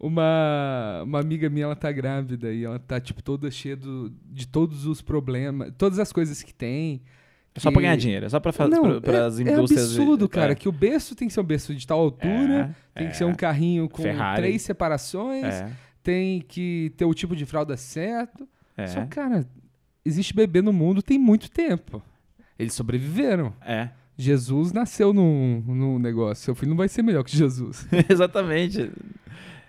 uma, 0.00 1.02
uma 1.04 1.20
amiga 1.20 1.48
minha, 1.50 1.64
ela 1.64 1.76
tá 1.76 1.90
grávida 1.92 2.52
e 2.52 2.64
ela 2.64 2.78
tá, 2.78 3.00
tipo, 3.00 3.22
toda 3.22 3.50
cheia 3.50 3.76
do- 3.76 4.10
de 4.24 4.46
todos 4.46 4.86
os 4.86 5.02
problemas, 5.02 5.72
todas 5.76 5.98
as 5.98 6.12
coisas 6.12 6.42
que 6.42 6.54
tem. 6.54 7.02
é 7.54 7.60
só 7.60 7.70
pra 7.72 7.80
que- 7.80 7.86
ganhar 7.86 7.96
dinheiro, 7.96 8.24
é 8.24 8.28
só 8.28 8.38
pra 8.38 8.52
fazer 8.52 8.76
Não, 8.76 9.00
para 9.00 9.18
é, 9.18 9.20
as 9.26 9.40
é 9.40 9.42
indústrias. 9.42 9.90
de- 9.92 9.98
absurdo, 10.00 10.28
cara, 10.28 10.52
é. 10.52 10.54
que 10.54 10.68
o 10.68 10.72
berço 10.72 11.14
tem 11.16 11.26
que 11.26 11.34
ser 11.34 11.40
um 11.40 11.44
berço 11.44 11.74
de 11.74 11.84
tal 11.86 11.98
altura, 11.98 12.74
É, 12.94 12.98
tem 13.00 13.06
é, 13.08 13.10
que 13.10 13.16
ser 13.16 13.24
um 13.24 13.34
carrinho 13.34 13.88
com 13.88 14.00
Ferrari. 14.02 14.40
três 14.42 14.62
separações, 14.62 15.44
É, 15.44 15.72
tem 16.02 16.40
que 16.40 16.92
ter 16.96 17.04
o 17.04 17.12
tipo 17.12 17.34
de 17.34 17.44
fralda 17.44 17.76
certo. 17.76 18.48
é, 18.76 18.86
Só, 18.86 19.04
cara, 19.06 19.44
existe 20.08 20.34
bebê 20.34 20.60
no 20.62 20.72
mundo 20.72 21.00
tem 21.02 21.18
muito 21.18 21.50
tempo. 21.50 22.02
Eles 22.58 22.74
sobreviveram. 22.74 23.52
é. 23.64 23.90
Jesus 24.20 24.72
nasceu 24.72 25.12
num, 25.12 25.62
num 25.64 25.96
negócio. 25.96 26.42
Seu 26.44 26.52
filho 26.52 26.70
não 26.70 26.76
vai 26.76 26.88
ser 26.88 27.02
melhor 27.02 27.22
que 27.22 27.36
Jesus. 27.36 27.86
Exatamente. 28.10 28.90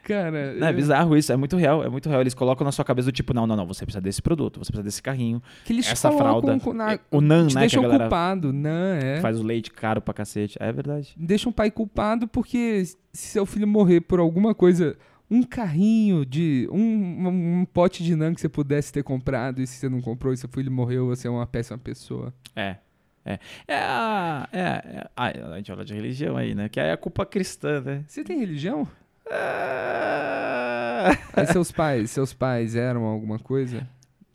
Cara, 0.03 0.55
Não, 0.55 0.65
é 0.67 0.71
eu- 0.71 0.75
bizarro 0.75 1.15
isso, 1.15 1.31
é 1.31 1.35
muito 1.37 1.55
real, 1.55 1.83
é 1.83 1.89
muito 1.89 2.09
real. 2.09 2.19
Eles 2.21 2.33
colocam 2.33 2.65
na 2.65 2.71
sua 2.71 2.83
cabeça 2.83 3.05
do 3.05 3.11
tipo, 3.11 3.31
não, 3.31 3.45
não, 3.45 3.55
não, 3.55 3.67
você 3.67 3.85
precisa 3.85 4.01
desse 4.01 4.23
produto, 4.23 4.57
você 4.57 4.71
precisa 4.71 4.81
desse 4.81 5.03
carrinho, 5.03 5.39
que 5.65 5.71
eles 5.73 5.87
essa 5.87 6.11
fralda. 6.11 6.59
com- 6.59 6.73
na- 6.73 6.97
o 7.11 7.21
NAN, 7.21 7.43
né, 7.43 7.49
que 7.49 7.55
deixam 7.59 7.85
a 7.85 7.99
culpado. 7.99 8.51
Não, 8.51 8.71
é. 8.95 9.19
faz 9.21 9.39
o 9.39 9.43
leite 9.43 9.69
caro 9.69 10.01
pra 10.01 10.15
cacete. 10.15 10.57
É 10.59 10.71
verdade. 10.71 11.13
Deixa 11.15 11.47
um 11.47 11.51
pai 11.51 11.69
culpado 11.69 12.27
porque 12.27 12.83
se 12.85 12.97
seu 13.27 13.45
filho 13.45 13.67
morrer 13.67 14.01
por 14.01 14.19
alguma 14.19 14.55
coisa, 14.55 14.97
um 15.29 15.43
carrinho 15.43 16.25
de. 16.25 16.67
Um, 16.71 17.27
um, 17.59 17.65
pote 17.65 18.03
de 18.03 18.15
NAN 18.15 18.33
que 18.33 18.41
você 18.41 18.49
pudesse 18.49 18.91
ter 18.91 19.03
comprado 19.03 19.61
e 19.61 19.67
se 19.67 19.77
você 19.77 19.89
não 19.89 20.01
comprou 20.01 20.33
e 20.33 20.37
seu 20.37 20.49
filho 20.49 20.71
morreu, 20.71 21.07
você 21.07 21.27
é 21.27 21.31
uma 21.31 21.45
péssima 21.45 21.77
pessoa. 21.77 22.33
É. 22.55 22.77
É. 23.25 23.39
É 23.67 23.75
a. 23.75 24.49
É, 24.51 24.59
é- 24.61 25.09
a, 25.15 25.25
a 25.53 25.57
gente 25.57 25.67
fala 25.71 25.85
de 25.85 25.93
religião 25.93 26.35
aí, 26.37 26.55
né? 26.55 26.67
Que 26.69 26.79
é 26.79 26.91
a 26.91 26.97
culpa 26.97 27.25
cristã, 27.25 27.81
né? 27.81 28.03
Você 28.07 28.23
tem 28.23 28.39
religião? 28.39 28.87
Ah, 29.31 31.11
Aí 31.33 31.45
seus 31.47 31.71
pais, 31.71 32.09
seus 32.11 32.33
pais 32.33 32.75
eram 32.75 33.03
alguma 33.03 33.37
coisa? 33.39 33.87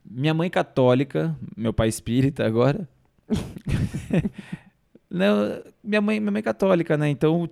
Minha 0.04 0.32
mãe 0.34 0.48
católica, 0.48 1.34
meu 1.56 1.72
pai 1.72 1.88
espírita 1.88 2.46
agora. 2.46 2.88
Não, 5.10 5.62
minha 5.82 6.00
mãe, 6.00 6.20
minha 6.20 6.32
mãe 6.32 6.42
católica, 6.42 6.96
né? 6.96 7.08
Então 7.08 7.48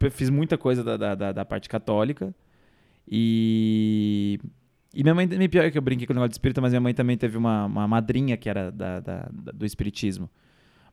eu 0.00 0.10
fiz 0.10 0.30
muita 0.30 0.56
coisa 0.58 0.82
da, 0.82 0.96
da, 0.96 1.14
da- 1.14 1.32
da 1.32 1.44
parte 1.44 1.68
católica. 1.68 2.34
E. 3.08 4.38
E 4.94 5.02
minha 5.02 5.14
mãe, 5.14 5.26
me 5.26 5.48
pior 5.48 5.70
que 5.70 5.78
eu 5.78 5.82
brinquei 5.82 6.06
com 6.06 6.12
o 6.12 6.14
negócio 6.16 6.28
de 6.30 6.34
espírita, 6.34 6.60
mas 6.60 6.70
minha 6.72 6.80
mãe 6.80 6.92
também 6.92 7.16
teve 7.16 7.38
uma, 7.38 7.64
uma 7.64 7.88
madrinha 7.88 8.36
que 8.36 8.46
era 8.48 8.70
da, 8.70 9.00
da- 9.00 9.28
da- 9.32 9.52
do 9.52 9.64
espiritismo. 9.64 10.28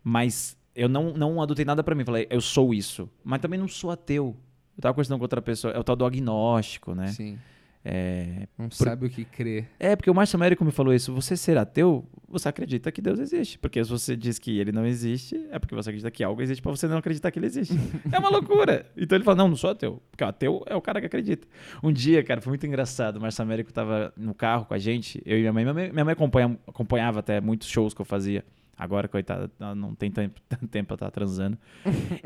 Mas 0.02 0.58
eu 0.74 0.88
não, 0.88 1.12
não 1.14 1.42
adotei 1.42 1.66
nada 1.66 1.84
pra 1.84 1.94
mim. 1.94 2.06
Falei, 2.06 2.26
eu 2.30 2.40
sou 2.40 2.74
isso. 2.74 3.10
Mas 3.26 3.42
também 3.42 3.60
não 3.60 3.68
sou 3.68 3.92
ateu. 3.92 4.38
Eu 4.78 4.82
tava 4.82 4.94
conversando 4.94 5.18
com 5.18 5.24
outra 5.26 5.42
pessoa, 5.42 5.74
é 5.74 5.80
o 5.80 5.84
tal 5.84 5.98
do 5.98 6.06
agnóstico, 6.06 6.96
né? 6.96 7.08
Sim. 7.08 7.38
É, 7.84 8.46
Não 8.58 8.70
sabe 8.70 9.06
o 9.06 9.10
que 9.10 9.24
crer. 9.24 9.66
é, 9.80 9.96
porque 9.96 10.10
o 10.10 10.14
Márcio 10.14 10.36
Américo 10.36 10.66
me 10.66 10.72
falou 10.72 10.94
isso. 10.94 11.14
Você 11.14 11.38
ser 11.38 11.58
ateu, 11.58 12.06
você 12.28 12.50
acredita 12.50 12.92
que 12.92 13.02
Deus 13.02 13.20
existe. 13.20 13.58
Porque 13.58 13.82
se 13.84 13.90
você 13.90 14.18
diz 14.18 14.38
que 14.38 14.60
ele 14.60 14.72
não 14.72 14.86
existe, 14.86 15.48
é 15.50 15.58
porque 15.58 15.74
você 15.74 15.90
acredita 15.90 16.12
que 16.12 16.24
algo 16.24 16.42
existe 16.42 16.62
pra 16.62 16.72
você 16.72 16.88
não 16.88 16.98
acreditar 16.98 17.32
que 17.32 17.40
ele 17.40 17.46
existe. 17.46 17.74
é 18.12 18.20
uma 18.20 18.30
loucura. 18.30 18.86
Então 18.98 19.16
ele 19.16 19.24
fala, 19.24 19.38
não, 19.38 19.48
não 19.48 19.56
sou 19.56 19.70
ateu. 19.70 20.02
Porque 20.12 20.24
o 20.24 20.28
ateu 20.28 20.64
é 20.68 20.76
o 20.76 20.82
cara 20.82 21.00
que 21.00 21.06
acredita. 21.08 21.48
Um 21.82 21.92
dia, 21.92 22.22
cara, 22.24 22.42
foi 22.42 22.52
muito 22.52 22.68
engraçado. 22.68 23.16
O 23.16 23.22
Márcio 23.22 23.42
Américo 23.44 23.72
tava 23.72 24.14
no 24.18 24.34
carro 24.34 24.66
com 24.66 24.74
a 24.74 24.78
gente, 24.78 25.22
eu 25.26 25.38
e 25.38 25.42
minha 25.42 25.54
mãe. 25.54 25.64
Minha 25.64 25.74
mãe, 25.74 25.92
minha 25.92 26.06
mãe 26.06 26.12
acompanha- 26.14 26.60
acompanhava 26.68 27.20
até 27.20 27.40
muitos 27.40 27.70
shows 27.70 27.94
que 27.94 28.02
eu 28.02 28.06
fazia. 28.06 28.44
Agora, 28.80 29.10
coitada, 29.10 29.52
ela 29.60 29.76
não 29.76 29.94
tem 29.94 30.10
tanto 30.48 30.68
tempo 30.70 30.88
pra 30.88 30.96
estar 30.96 31.12
transando. 31.12 31.58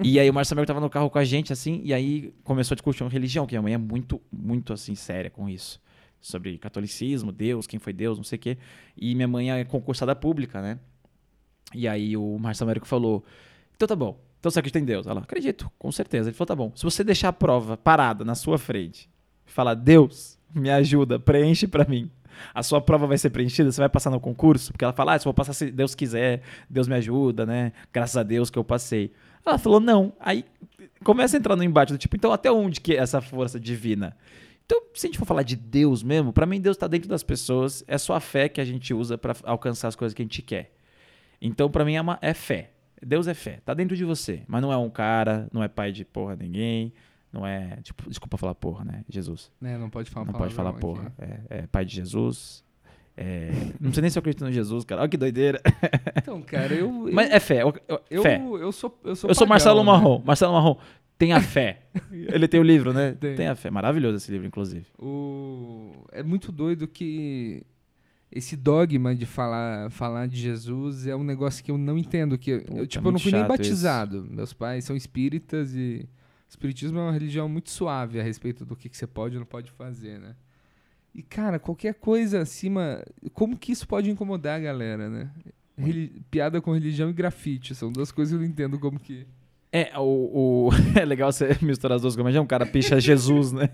e 0.01 0.19
aí 0.19 0.29
o 0.29 0.33
Márcio 0.33 0.53
Américo 0.53 0.67
tava 0.67 0.79
no 0.79 0.89
carro 0.89 1.09
com 1.09 1.17
a 1.17 1.25
gente, 1.25 1.51
assim, 1.51 1.81
e 1.83 1.91
aí 1.91 2.31
começou 2.43 2.75
a 2.75 2.77
discutir 2.77 3.03
religião, 3.07 3.47
que 3.47 3.53
minha 3.53 3.61
mãe 3.63 3.73
é 3.73 3.77
muito, 3.77 4.21
muito, 4.31 4.71
assim, 4.71 4.93
séria 4.93 5.31
com 5.31 5.49
isso 5.49 5.81
sobre 6.21 6.57
catolicismo, 6.57 7.33
Deus, 7.33 7.67
quem 7.67 7.79
foi 7.79 7.91
Deus, 7.91 8.17
não 8.17 8.23
sei 8.23 8.37
o 8.37 8.39
quê. 8.39 8.57
E 8.95 9.13
minha 9.13 9.27
mãe 9.27 9.51
é 9.51 9.65
concursada 9.65 10.15
pública, 10.15 10.61
né? 10.61 10.79
E 11.73 11.87
aí 11.87 12.15
o 12.15 12.37
Márcio 12.39 12.63
Américo 12.63 12.87
falou: 12.87 13.25
Então 13.75 13.87
tá 13.87 13.95
bom, 13.95 14.17
então 14.39 14.51
você 14.51 14.59
acredita 14.59 14.79
em 14.79 14.85
Deus? 14.85 15.07
Ela, 15.07 15.21
acredito, 15.21 15.71
com 15.77 15.91
certeza. 15.91 16.29
Ele 16.29 16.35
falou: 16.35 16.47
tá 16.47 16.55
bom. 16.55 16.71
Se 16.75 16.83
você 16.83 17.03
deixar 17.03 17.29
a 17.29 17.33
prova 17.33 17.75
parada 17.75 18.23
na 18.23 18.35
sua 18.35 18.57
frente 18.57 19.09
falar, 19.45 19.73
Deus, 19.73 20.39
me 20.53 20.69
ajuda, 20.69 21.19
preenche 21.19 21.67
pra 21.67 21.85
mim. 21.85 22.09
A 22.53 22.63
sua 22.63 22.79
prova 22.81 23.05
vai 23.07 23.17
ser 23.17 23.29
preenchida, 23.29 23.71
você 23.71 23.79
vai 23.81 23.89
passar 23.89 24.09
no 24.09 24.19
concurso? 24.19 24.71
Porque 24.71 24.83
ela 24.83 24.93
fala, 24.93 25.13
ah, 25.13 25.19
se 25.19 25.25
vou 25.25 25.33
passar 25.33 25.53
se 25.53 25.71
Deus 25.71 25.93
quiser, 25.95 26.41
Deus 26.69 26.87
me 26.87 26.95
ajuda, 26.95 27.45
né? 27.45 27.71
Graças 27.91 28.17
a 28.17 28.23
Deus 28.23 28.49
que 28.49 28.57
eu 28.59 28.63
passei. 28.63 29.11
Ela 29.45 29.57
falou, 29.57 29.79
não. 29.79 30.13
Aí 30.19 30.45
começa 31.03 31.35
a 31.35 31.39
entrar 31.39 31.55
no 31.55 31.63
embate 31.63 31.91
do 31.93 31.97
tipo, 31.97 32.15
então 32.15 32.31
até 32.31 32.51
onde 32.51 32.79
que 32.79 32.93
é 32.93 32.97
essa 32.97 33.19
força 33.21 33.59
divina? 33.59 34.15
Então, 34.65 34.81
se 34.93 35.05
a 35.05 35.09
gente 35.09 35.19
for 35.19 35.25
falar 35.25 35.43
de 35.43 35.57
Deus 35.57 36.01
mesmo, 36.01 36.31
pra 36.31 36.45
mim 36.45 36.61
Deus 36.61 36.77
tá 36.77 36.87
dentro 36.87 37.09
das 37.09 37.21
pessoas, 37.21 37.83
é 37.85 37.97
só 37.97 38.13
a 38.15 38.19
fé 38.21 38.47
que 38.47 38.61
a 38.61 38.65
gente 38.65 38.93
usa 38.93 39.17
pra 39.17 39.35
alcançar 39.43 39.89
as 39.89 39.95
coisas 39.95 40.13
que 40.13 40.21
a 40.21 40.25
gente 40.25 40.41
quer. 40.41 40.71
Então, 41.41 41.69
pra 41.69 41.83
mim 41.83 41.95
é, 41.95 42.01
uma- 42.01 42.17
é 42.21 42.33
fé. 42.33 42.69
Deus 43.05 43.27
é 43.27 43.33
fé, 43.33 43.59
tá 43.65 43.73
dentro 43.73 43.97
de 43.97 44.05
você, 44.05 44.43
mas 44.47 44.61
não 44.61 44.71
é 44.71 44.77
um 44.77 44.89
cara, 44.89 45.49
não 45.51 45.61
é 45.61 45.67
pai 45.67 45.91
de 45.91 46.05
porra 46.05 46.37
ninguém, 46.37 46.93
não 47.33 47.45
é, 47.45 47.79
tipo, 47.81 48.07
desculpa 48.09 48.37
falar 48.37 48.53
porra, 48.55 48.85
né? 48.85 49.03
Jesus. 49.09 49.51
Né, 49.59 49.77
não 49.77 49.89
pode 49.89 50.09
falar 50.09 50.25
não 50.27 50.33
pode 50.33 50.53
falar 50.53 50.73
porra. 50.73 51.11
É, 51.17 51.39
é 51.49 51.67
pai 51.67 51.83
de 51.83 51.95
Jesus. 51.95 52.63
é, 53.17 53.51
não 53.79 53.91
sei 53.91 54.01
nem 54.01 54.09
se 54.09 54.17
eu 54.17 54.21
acredito 54.21 54.45
no 54.45 54.51
Jesus, 54.51 54.85
cara. 54.85 55.01
Olha 55.01 55.09
que 55.09 55.17
doideira. 55.17 55.59
Então, 56.15 56.41
cara, 56.41 56.73
eu. 56.73 56.89
Mas 57.11 57.29
eu, 57.29 57.35
é 57.35 57.39
fé. 57.39 57.63
eu- 57.63 57.73
eu- 57.87 58.01
eu, 58.09 58.21
fé. 58.21 58.39
eu 58.39 58.71
sou. 58.71 58.99
Eu 59.03 59.15
sou, 59.15 59.29
Eu 59.29 59.35
sou 59.35 59.45
pagão, 59.45 59.49
Marcelo 59.49 59.79
né? 59.79 59.85
Marrom. 59.85 60.21
Marcelo 60.23 60.53
Marrom. 60.53 60.77
Tenha 61.17 61.39
fé. 61.41 61.81
Ele 62.11 62.47
tem 62.47 62.59
o 62.59 62.63
livro, 62.63 62.93
né? 62.93 63.11
Tem. 63.19 63.35
Tenha 63.35 63.55
fé. 63.55 63.69
Maravilhoso 63.69 64.17
esse 64.17 64.31
livro, 64.31 64.47
inclusive. 64.47 64.85
O... 64.99 65.91
É 66.11 66.23
muito 66.23 66.51
doido 66.51 66.87
que 66.87 67.63
esse 68.31 68.55
dogma 68.57 69.13
de 69.15 69.25
falar, 69.25 69.91
falar 69.91 70.27
de 70.27 70.37
Jesus 70.37 71.05
é 71.05 71.15
um 71.15 71.23
negócio 71.23 71.63
que 71.63 71.69
eu 71.71 71.77
não 71.77 71.97
entendo. 71.97 72.37
Que 72.37 72.51
eu, 72.51 72.61
Puta, 72.61 72.87
tipo, 72.87 73.07
eu 73.07 73.11
não 73.11 73.19
fui 73.19 73.31
nem 73.31 73.45
batizado. 73.45 74.25
Meus 74.29 74.53
pais 74.53 74.85
são 74.85 74.95
espíritas 74.95 75.75
e 75.75 76.07
espiritismo 76.53 76.99
é 76.99 77.01
uma 77.01 77.11
religião 77.11 77.47
muito 77.49 77.69
suave 77.69 78.19
a 78.19 78.23
respeito 78.23 78.65
do 78.65 78.75
que, 78.75 78.87
que 78.89 78.97
você 78.97 79.05
pode 79.07 79.35
ou 79.35 79.39
não 79.39 79.45
pode 79.47 79.71
fazer, 79.71 80.19
né? 80.19 80.35
E, 81.15 81.21
cara, 81.21 81.59
qualquer 81.59 81.93
coisa 81.95 82.41
acima. 82.41 83.03
Como 83.33 83.55
que 83.57 83.71
isso 83.71 83.87
pode 83.87 84.09
incomodar 84.09 84.57
a 84.57 84.63
galera, 84.63 85.09
né? 85.09 85.29
Reli- 85.77 86.21
Piada 86.31 86.59
com 86.61 86.71
religião 86.73 87.09
e 87.09 87.13
grafite 87.13 87.75
são 87.75 87.91
duas 87.91 88.11
coisas 88.11 88.31
que 88.31 88.35
eu 88.37 88.41
não 88.41 88.47
entendo 88.51 88.79
como 88.79 88.99
que. 88.99 89.27
É, 89.71 89.91
o, 89.97 90.01
o- 90.01 90.69
é 90.99 91.03
legal 91.05 91.31
você 91.31 91.57
misturar 91.61 91.95
as 91.97 92.01
duas 92.01 92.13
coisas. 92.15 92.23
Imagina 92.25 92.41
um 92.43 92.47
cara 92.47 92.65
picha 92.65 92.99
Jesus, 92.99 93.51
né? 93.51 93.69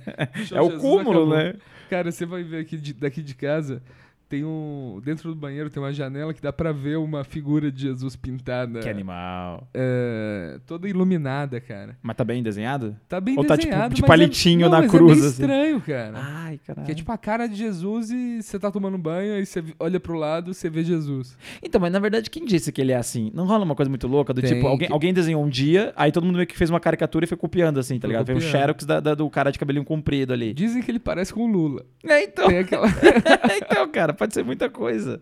é 0.52 0.62
o 0.62 0.66
Jesus 0.66 0.82
cúmulo, 0.82 1.34
acabou. 1.34 1.38
né? 1.38 1.56
Cara, 1.90 2.12
você 2.12 2.26
vai 2.26 2.44
ver 2.44 2.62
aqui 2.62 2.78
de- 2.78 2.94
daqui 2.94 3.22
de 3.22 3.36
casa, 3.36 3.82
tem 4.30 4.46
um. 4.46 5.02
Dentro 5.04 5.30
do 5.30 5.36
banheiro 5.36 5.70
tem 5.70 5.82
uma 5.82 5.92
janela 5.92 6.34
que 6.34 6.42
dá 6.42 6.54
pra 6.54 6.72
ver 6.72 6.98
uma 6.98 7.24
figura 7.24 7.72
de 7.72 7.82
Jesus 7.82 8.16
pintada. 8.16 8.80
Que 8.80 8.88
animal. 8.90 9.68
é, 9.74 10.60
toda 10.66 10.88
iluminada, 10.88 11.60
cara. 11.60 11.98
Mas 12.02 12.16
tá 12.16 12.24
bem 12.24 12.44
desenhado? 12.44 12.96
Tá 13.08 13.20
bem 13.20 13.36
Ou 13.38 13.44
tá, 13.44 13.58
tipo, 13.58 13.70
desenhado, 13.70 13.96
de 13.96 14.02
mas 14.02 14.08
palitinho 14.08 14.62
é, 14.62 14.64
não, 14.64 14.70
na 14.70 14.82
mas 14.82 14.92
cruz, 14.92 15.12
É 15.18 15.20
assim. 15.22 15.30
estranho, 15.42 15.82
cara. 15.82 16.14
Ai, 16.16 16.60
caralho. 16.66 16.86
Que 16.86 16.92
é 16.92 16.96
tipo 16.96 17.12
a 17.12 17.18
cara 17.18 17.48
de 17.48 17.56
Jesus 17.56 18.12
e 18.12 18.42
você 18.44 18.60
tá 18.60 18.70
tomando 18.72 18.98
banho, 18.98 19.34
aí 19.34 19.46
você 19.46 19.64
olha 19.80 20.00
pro 20.00 20.14
lado 20.16 20.54
você 20.54 20.70
vê 20.70 20.84
Jesus. 20.84 21.36
Então, 21.64 21.82
mas 21.82 21.92
na 21.92 22.00
verdade, 22.00 22.30
quem 22.30 22.46
disse 22.46 22.72
que 22.72 22.80
ele 22.80 22.92
é 22.92 22.98
assim? 22.98 23.32
Não 23.34 23.46
rola 23.46 23.66
uma 23.66 23.76
coisa 23.76 23.90
muito 23.90 24.08
louca 24.08 24.34
do 24.34 24.42
Tem 24.42 24.54
tipo, 24.54 24.68
alguém, 24.68 24.88
que- 24.88 24.94
alguém 24.94 25.14
desenhou 25.14 25.44
um 25.44 25.50
dia, 25.50 25.92
aí 25.96 26.12
todo 26.12 26.24
mundo 26.26 26.36
meio 26.36 26.48
que 26.48 26.56
fez 26.58 26.70
uma 26.70 26.80
caricatura 26.80 27.26
e 27.26 27.28
foi 27.28 27.38
copiando, 27.38 27.80
assim, 27.80 27.98
tá 28.00 28.08
ligado? 28.08 28.28
Veio 28.28 28.38
o 28.38 28.42
copiando. 28.42 28.60
Xerox 28.62 28.86
da- 28.86 29.00
da- 29.00 29.16
do 29.16 29.28
cara 29.30 29.52
de 29.52 29.58
cabelinho 29.58 29.84
comprido 29.86 30.34
ali. 30.34 30.54
Dizem 30.54 30.82
que 30.84 30.92
ele 30.92 31.00
parece 31.00 31.34
com 31.34 31.42
o 31.42 31.48
Lula. 31.48 31.86
É, 32.06 32.24
então. 32.24 32.48
Tem 32.48 32.60
aquela. 32.60 32.88
então, 33.58 33.88
cara, 33.90 34.14
pode 34.20 34.34
ser 34.34 34.44
muita 34.44 34.70
coisa. 34.70 35.22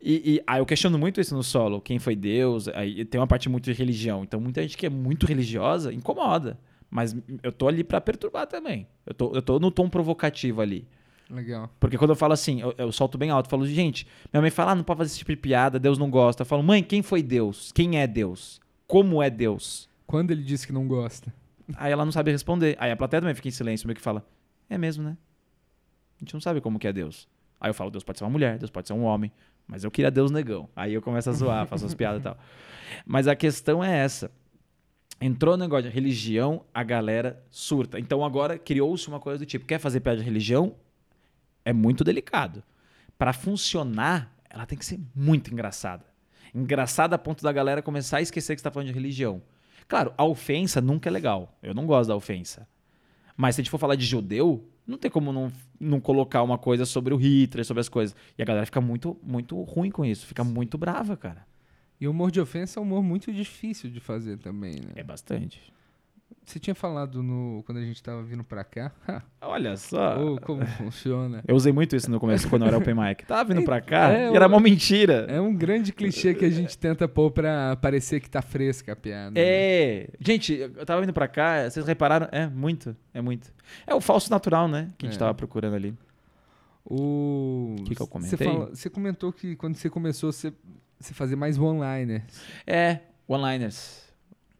E, 0.00 0.34
e 0.34 0.42
aí 0.46 0.60
eu 0.60 0.66
questiono 0.66 0.98
muito 0.98 1.20
isso 1.20 1.34
no 1.34 1.42
solo. 1.42 1.80
Quem 1.80 1.98
foi 1.98 2.16
Deus? 2.16 2.68
Aí 2.68 3.04
tem 3.04 3.20
uma 3.20 3.26
parte 3.26 3.48
muito 3.48 3.64
de 3.64 3.72
religião. 3.72 4.22
Então, 4.24 4.40
muita 4.40 4.62
gente 4.62 4.76
que 4.76 4.86
é 4.86 4.90
muito 4.90 5.26
religiosa 5.26 5.92
incomoda. 5.92 6.58
Mas 6.90 7.14
eu 7.42 7.52
tô 7.52 7.68
ali 7.68 7.84
pra 7.84 8.00
perturbar 8.00 8.46
também. 8.46 8.86
Eu 9.04 9.14
tô, 9.14 9.34
eu 9.34 9.42
tô 9.42 9.58
no 9.58 9.70
tom 9.70 9.88
provocativo 9.88 10.60
ali. 10.60 10.88
Legal. 11.28 11.68
Porque 11.80 11.98
quando 11.98 12.10
eu 12.10 12.16
falo 12.16 12.32
assim, 12.32 12.60
eu, 12.60 12.74
eu 12.78 12.92
solto 12.92 13.18
bem 13.18 13.30
alto. 13.30 13.48
Falo, 13.48 13.66
gente, 13.66 14.06
minha 14.32 14.40
mãe 14.40 14.50
fala, 14.50 14.72
ah, 14.72 14.74
não 14.74 14.84
pode 14.84 14.98
fazer 14.98 15.10
esse 15.10 15.18
tipo 15.18 15.32
de 15.32 15.36
piada, 15.36 15.78
Deus 15.78 15.98
não 15.98 16.08
gosta. 16.08 16.42
Eu 16.42 16.46
falo, 16.46 16.62
mãe, 16.62 16.82
quem 16.82 17.02
foi 17.02 17.22
Deus? 17.22 17.72
Quem 17.72 17.98
é 17.98 18.06
Deus? 18.06 18.60
Como 18.86 19.22
é 19.22 19.28
Deus? 19.28 19.88
Quando 20.06 20.30
ele 20.30 20.42
disse 20.42 20.66
que 20.66 20.72
não 20.72 20.86
gosta. 20.86 21.34
Aí 21.74 21.92
ela 21.92 22.04
não 22.04 22.12
sabe 22.12 22.30
responder. 22.30 22.76
Aí 22.78 22.92
a 22.92 22.96
plateia 22.96 23.20
também 23.20 23.34
fica 23.34 23.48
em 23.48 23.50
silêncio, 23.52 23.86
meio 23.86 23.96
que 23.96 24.02
fala, 24.02 24.24
é 24.70 24.78
mesmo, 24.78 25.02
né? 25.02 25.16
A 26.16 26.24
gente 26.24 26.32
não 26.32 26.40
sabe 26.40 26.60
como 26.60 26.78
que 26.78 26.86
é 26.86 26.92
Deus. 26.92 27.28
Aí 27.60 27.70
eu 27.70 27.74
falo, 27.74 27.90
Deus 27.90 28.04
pode 28.04 28.18
ser 28.18 28.24
uma 28.24 28.30
mulher, 28.30 28.58
Deus 28.58 28.70
pode 28.70 28.86
ser 28.86 28.92
um 28.92 29.02
homem, 29.04 29.32
mas 29.66 29.84
eu 29.84 29.90
queria 29.90 30.10
Deus 30.10 30.30
negão. 30.30 30.68
Aí 30.76 30.94
eu 30.94 31.02
começo 31.02 31.30
a 31.30 31.32
zoar, 31.32 31.66
faço 31.66 31.86
as 31.86 31.94
piadas 31.94 32.20
e 32.20 32.24
tal. 32.24 32.38
Mas 33.04 33.26
a 33.26 33.34
questão 33.34 33.82
é 33.82 33.98
essa. 33.98 34.30
Entrou 35.20 35.56
no 35.56 35.64
negócio 35.64 35.88
de 35.88 35.94
religião, 35.94 36.64
a 36.74 36.82
galera 36.82 37.42
surta. 37.50 37.98
Então 37.98 38.24
agora 38.24 38.58
criou-se 38.58 39.08
uma 39.08 39.18
coisa 39.18 39.38
do 39.38 39.46
tipo, 39.46 39.64
quer 39.64 39.78
fazer 39.78 40.00
piada 40.00 40.18
de 40.18 40.24
religião? 40.24 40.74
É 41.64 41.72
muito 41.72 42.04
delicado. 42.04 42.62
Pra 43.18 43.32
funcionar, 43.32 44.30
ela 44.50 44.66
tem 44.66 44.76
que 44.76 44.84
ser 44.84 45.00
muito 45.14 45.52
engraçada. 45.52 46.04
Engraçada 46.54 47.16
a 47.16 47.18
ponto 47.18 47.42
da 47.42 47.50
galera 47.50 47.82
começar 47.82 48.18
a 48.18 48.22
esquecer 48.22 48.54
que 48.54 48.60
você 48.60 48.64
tá 48.64 48.70
falando 48.70 48.88
de 48.88 48.94
religião. 48.94 49.42
Claro, 49.88 50.12
a 50.16 50.24
ofensa 50.24 50.80
nunca 50.80 51.08
é 51.08 51.12
legal. 51.12 51.58
Eu 51.62 51.74
não 51.74 51.86
gosto 51.86 52.08
da 52.08 52.16
ofensa. 52.16 52.68
Mas 53.36 53.54
se 53.54 53.60
a 53.60 53.64
gente 53.64 53.70
for 53.70 53.78
falar 53.78 53.94
de 53.94 54.04
judeu, 54.04 54.68
não 54.86 54.96
tem 54.96 55.10
como 55.10 55.32
não, 55.32 55.50
não 55.80 56.00
colocar 56.00 56.42
uma 56.42 56.56
coisa 56.56 56.86
sobre 56.86 57.12
o 57.12 57.16
Hitler, 57.16 57.64
sobre 57.64 57.80
as 57.80 57.88
coisas. 57.88 58.14
E 58.38 58.42
a 58.42 58.44
galera 58.44 58.64
fica 58.64 58.80
muito, 58.80 59.18
muito 59.22 59.60
ruim 59.62 59.90
com 59.90 60.04
isso. 60.04 60.26
Fica 60.26 60.44
muito 60.44 60.78
brava, 60.78 61.16
cara. 61.16 61.46
E 62.00 62.06
o 62.06 62.10
humor 62.10 62.30
de 62.30 62.40
ofensa 62.40 62.78
é 62.78 62.82
um 62.82 62.86
humor 62.86 63.02
muito 63.02 63.32
difícil 63.32 63.90
de 63.90 64.00
fazer 64.00 64.38
também, 64.38 64.74
né? 64.74 64.92
É 64.94 65.02
bastante. 65.02 65.60
Você 66.44 66.60
tinha 66.60 66.74
falado 66.76 67.24
no 67.24 67.62
quando 67.66 67.78
a 67.78 67.82
gente 67.84 68.00
tava 68.00 68.22
vindo 68.22 68.44
pra 68.44 68.62
cá. 68.62 68.92
Olha 69.40 69.76
só. 69.76 70.16
Ou 70.20 70.40
como 70.40 70.64
funciona. 70.64 71.42
Eu 71.46 71.56
usei 71.56 71.72
muito 71.72 71.96
isso 71.96 72.08
no 72.08 72.20
começo, 72.20 72.48
quando 72.48 72.62
eu 72.62 72.68
era 72.68 72.78
open 72.78 72.94
mic. 72.94 73.24
Tava 73.26 73.52
vindo 73.52 73.64
pra 73.64 73.80
cá 73.80 74.12
É, 74.12 74.30
e 74.30 74.36
era 74.36 74.48
mó 74.48 74.60
mentira. 74.60 75.26
É 75.28 75.40
um 75.40 75.52
grande 75.52 75.92
clichê 75.92 76.34
que 76.34 76.44
a 76.44 76.50
gente 76.50 76.78
tenta 76.78 77.08
pôr 77.08 77.32
pra 77.32 77.74
parecer 77.76 78.20
que 78.20 78.30
tá 78.30 78.40
fresca 78.42 78.92
a 78.92 78.96
piada. 78.96 79.32
né? 79.32 79.40
É. 79.40 80.08
Gente, 80.20 80.54
eu 80.54 80.86
tava 80.86 81.00
vindo 81.00 81.12
pra 81.12 81.26
cá, 81.26 81.68
vocês 81.68 81.84
repararam? 81.84 82.28
É, 82.30 82.46
muito. 82.46 82.96
É 83.12 83.20
muito. 83.20 83.52
É 83.84 83.92
o 83.94 84.00
falso 84.00 84.30
natural, 84.30 84.68
né? 84.68 84.90
Que 84.98 85.06
a 85.06 85.08
gente 85.10 85.16
É. 85.16 85.18
tava 85.18 85.34
procurando 85.34 85.74
ali. 85.74 85.94
O 86.84 87.74
Que 87.84 87.94
que 87.96 88.02
eu 88.02 88.06
Você, 88.06 88.12
comentei? 88.12 88.46
fala- 88.46 88.66
você 88.72 88.88
comentou 88.88 89.32
que 89.32 89.56
quando 89.56 89.74
você 89.74 89.90
começou 89.90 90.30
você, 90.30 90.52
você 91.00 91.12
fazia 91.12 91.36
mais 91.36 91.58
one-liner. 91.58 92.22
É, 92.64 93.00
one-liners. 93.26 94.05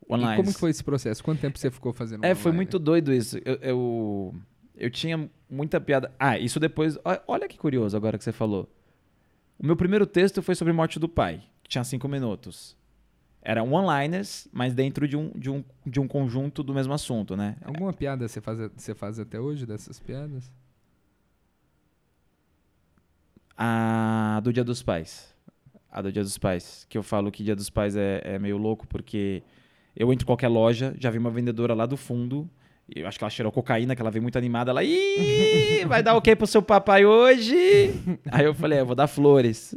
E 0.08 0.12
One-liners. 0.12 0.36
como 0.36 0.52
foi 0.52 0.70
esse 0.70 0.84
processo? 0.84 1.22
Quanto 1.24 1.40
tempo 1.40 1.58
você 1.58 1.70
ficou 1.70 1.92
fazendo 1.92 2.24
É, 2.24 2.34
foi 2.34 2.50
one-liner? 2.50 2.56
muito 2.56 2.78
doido 2.78 3.12
isso. 3.12 3.38
Eu, 3.44 3.54
eu, 3.56 4.34
eu 4.76 4.90
tinha 4.90 5.28
muita 5.50 5.80
piada. 5.80 6.12
Ah, 6.18 6.38
isso 6.38 6.60
depois. 6.60 6.96
Olha 7.26 7.48
que 7.48 7.58
curioso 7.58 7.96
agora 7.96 8.16
que 8.16 8.22
você 8.24 8.32
falou. 8.32 8.70
O 9.58 9.66
meu 9.66 9.76
primeiro 9.76 10.06
texto 10.06 10.42
foi 10.42 10.54
sobre 10.54 10.72
morte 10.72 10.98
do 11.00 11.08
pai, 11.08 11.42
que 11.62 11.68
tinha 11.70 11.82
cinco 11.82 12.06
minutos. 12.08 12.76
Eram 13.42 13.72
one-liners, 13.72 14.48
mas 14.52 14.74
dentro 14.74 15.06
de 15.08 15.16
um, 15.16 15.30
de, 15.30 15.48
um, 15.50 15.64
de 15.86 15.98
um 16.00 16.06
conjunto 16.08 16.62
do 16.62 16.74
mesmo 16.74 16.92
assunto, 16.92 17.36
né? 17.36 17.56
Alguma 17.64 17.92
piada 17.92 18.26
você 18.28 18.40
faz, 18.40 18.58
você 18.76 18.94
faz 18.94 19.18
até 19.20 19.40
hoje 19.40 19.64
dessas 19.66 19.98
piadas? 20.00 20.50
A 23.56 24.40
do 24.42 24.52
Dia 24.52 24.64
dos 24.64 24.82
Pais. 24.82 25.34
A 25.90 26.02
do 26.02 26.12
Dia 26.12 26.22
dos 26.22 26.36
Pais. 26.38 26.86
Que 26.88 26.98
eu 26.98 27.02
falo 27.02 27.30
que 27.32 27.42
Dia 27.42 27.56
dos 27.56 27.70
Pais 27.70 27.96
é, 27.96 28.20
é 28.24 28.38
meio 28.38 28.58
louco, 28.58 28.86
porque 28.86 29.42
eu 29.96 30.12
entro 30.12 30.24
em 30.24 30.26
qualquer 30.26 30.48
loja, 30.48 30.94
já 30.98 31.10
vi 31.10 31.18
uma 31.18 31.30
vendedora 31.30 31.74
lá 31.74 31.86
do 31.86 31.96
fundo. 31.96 32.48
Eu 32.94 33.08
acho 33.08 33.18
que 33.18 33.24
ela 33.24 33.30
cheirou 33.30 33.50
cocaína, 33.50 33.96
que 33.96 34.02
ela 34.02 34.10
veio 34.10 34.22
muito 34.22 34.38
animada. 34.38 34.70
Ela, 34.70 34.84
ih, 34.84 35.84
vai 35.88 36.02
dar 36.02 36.14
o 36.14 36.22
quê 36.22 36.36
pro 36.36 36.46
seu 36.46 36.62
papai 36.62 37.04
hoje? 37.04 37.56
Aí 38.30 38.44
eu 38.44 38.54
falei, 38.54 38.78
é, 38.78 38.82
eu 38.82 38.86
vou 38.86 38.94
dar 38.94 39.08
flores. 39.08 39.74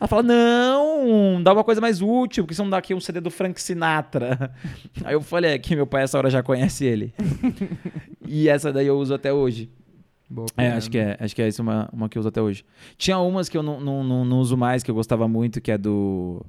Ela 0.00 0.08
fala, 0.08 0.22
não, 0.22 1.42
dá 1.42 1.52
uma 1.52 1.64
coisa 1.64 1.80
mais 1.80 2.00
útil, 2.00 2.44
porque 2.44 2.54
você 2.54 2.62
não 2.62 2.70
dá 2.70 2.78
aqui 2.78 2.94
um 2.94 3.00
CD 3.00 3.20
do 3.20 3.30
Frank 3.30 3.60
Sinatra. 3.60 4.54
Aí 5.04 5.12
eu 5.12 5.20
falei, 5.20 5.52
é 5.52 5.58
que 5.58 5.74
meu 5.74 5.86
pai 5.86 6.04
essa 6.04 6.16
hora 6.16 6.30
já 6.30 6.42
conhece 6.42 6.84
ele. 6.84 7.12
e 8.24 8.48
essa 8.48 8.72
daí 8.72 8.86
eu 8.86 8.96
uso 8.96 9.12
até 9.12 9.32
hoje. 9.32 9.68
Boa 10.28 10.46
É, 10.56 10.68
acho 10.68 10.90
que 10.90 10.98
é. 10.98 11.16
Acho 11.20 11.34
que 11.34 11.42
é 11.42 11.48
isso 11.48 11.62
uma, 11.62 11.88
uma 11.92 12.08
que 12.08 12.18
eu 12.18 12.20
uso 12.20 12.28
até 12.28 12.40
hoje. 12.40 12.64
Tinha 12.96 13.18
umas 13.18 13.48
que 13.48 13.56
eu 13.56 13.62
não, 13.62 13.80
não, 13.80 14.02
não, 14.02 14.24
não 14.24 14.38
uso 14.38 14.56
mais, 14.56 14.82
que 14.82 14.90
eu 14.90 14.94
gostava 14.94 15.28
muito, 15.28 15.60
que 15.60 15.70
é 15.70 15.78
do. 15.78 16.44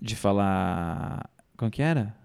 De 0.00 0.16
falar. 0.16 1.28
Como 1.60 1.70
que 1.70 1.82
era? 1.82 2.16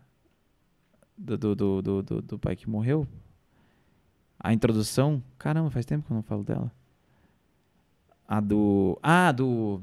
Do, 1.17 1.37
do, 1.37 1.55
do, 1.55 2.01
do, 2.01 2.21
do, 2.21 2.39
pai 2.39 2.55
que 2.55 2.69
morreu? 2.69 3.05
A 4.39 4.53
introdução. 4.53 5.21
Caramba, 5.37 5.69
faz 5.69 5.85
tempo 5.85 6.05
que 6.05 6.11
eu 6.13 6.15
não 6.15 6.23
falo 6.23 6.41
dela. 6.41 6.71
A 8.25 8.39
do. 8.39 8.97
Ah, 9.03 9.33
do. 9.33 9.81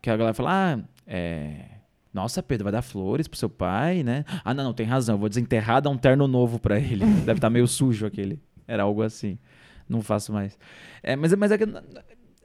Que 0.00 0.08
a 0.08 0.16
galera 0.16 0.32
fala, 0.32 0.76
ah, 0.76 0.84
é. 1.06 1.72
Nossa, 2.10 2.42
Pedro, 2.42 2.64
vai 2.64 2.72
dar 2.72 2.80
flores 2.80 3.28
pro 3.28 3.38
seu 3.38 3.50
pai, 3.50 4.02
né? 4.02 4.24
Ah, 4.42 4.54
não, 4.54 4.64
não, 4.64 4.72
tem 4.72 4.86
razão. 4.86 5.16
eu 5.16 5.18
Vou 5.18 5.28
desenterrar, 5.28 5.82
dar 5.82 5.90
um 5.90 5.98
terno 5.98 6.26
novo 6.26 6.58
pra 6.58 6.78
ele. 6.80 7.04
Deve 7.04 7.32
estar 7.32 7.50
meio 7.50 7.68
sujo 7.68 8.06
aquele. 8.06 8.40
Era 8.66 8.84
algo 8.84 9.02
assim. 9.02 9.38
Não 9.86 10.00
faço 10.00 10.32
mais. 10.32 10.58
É, 11.02 11.14
mas, 11.16 11.34
mas 11.34 11.52
é 11.52 11.58
que, 11.58 11.66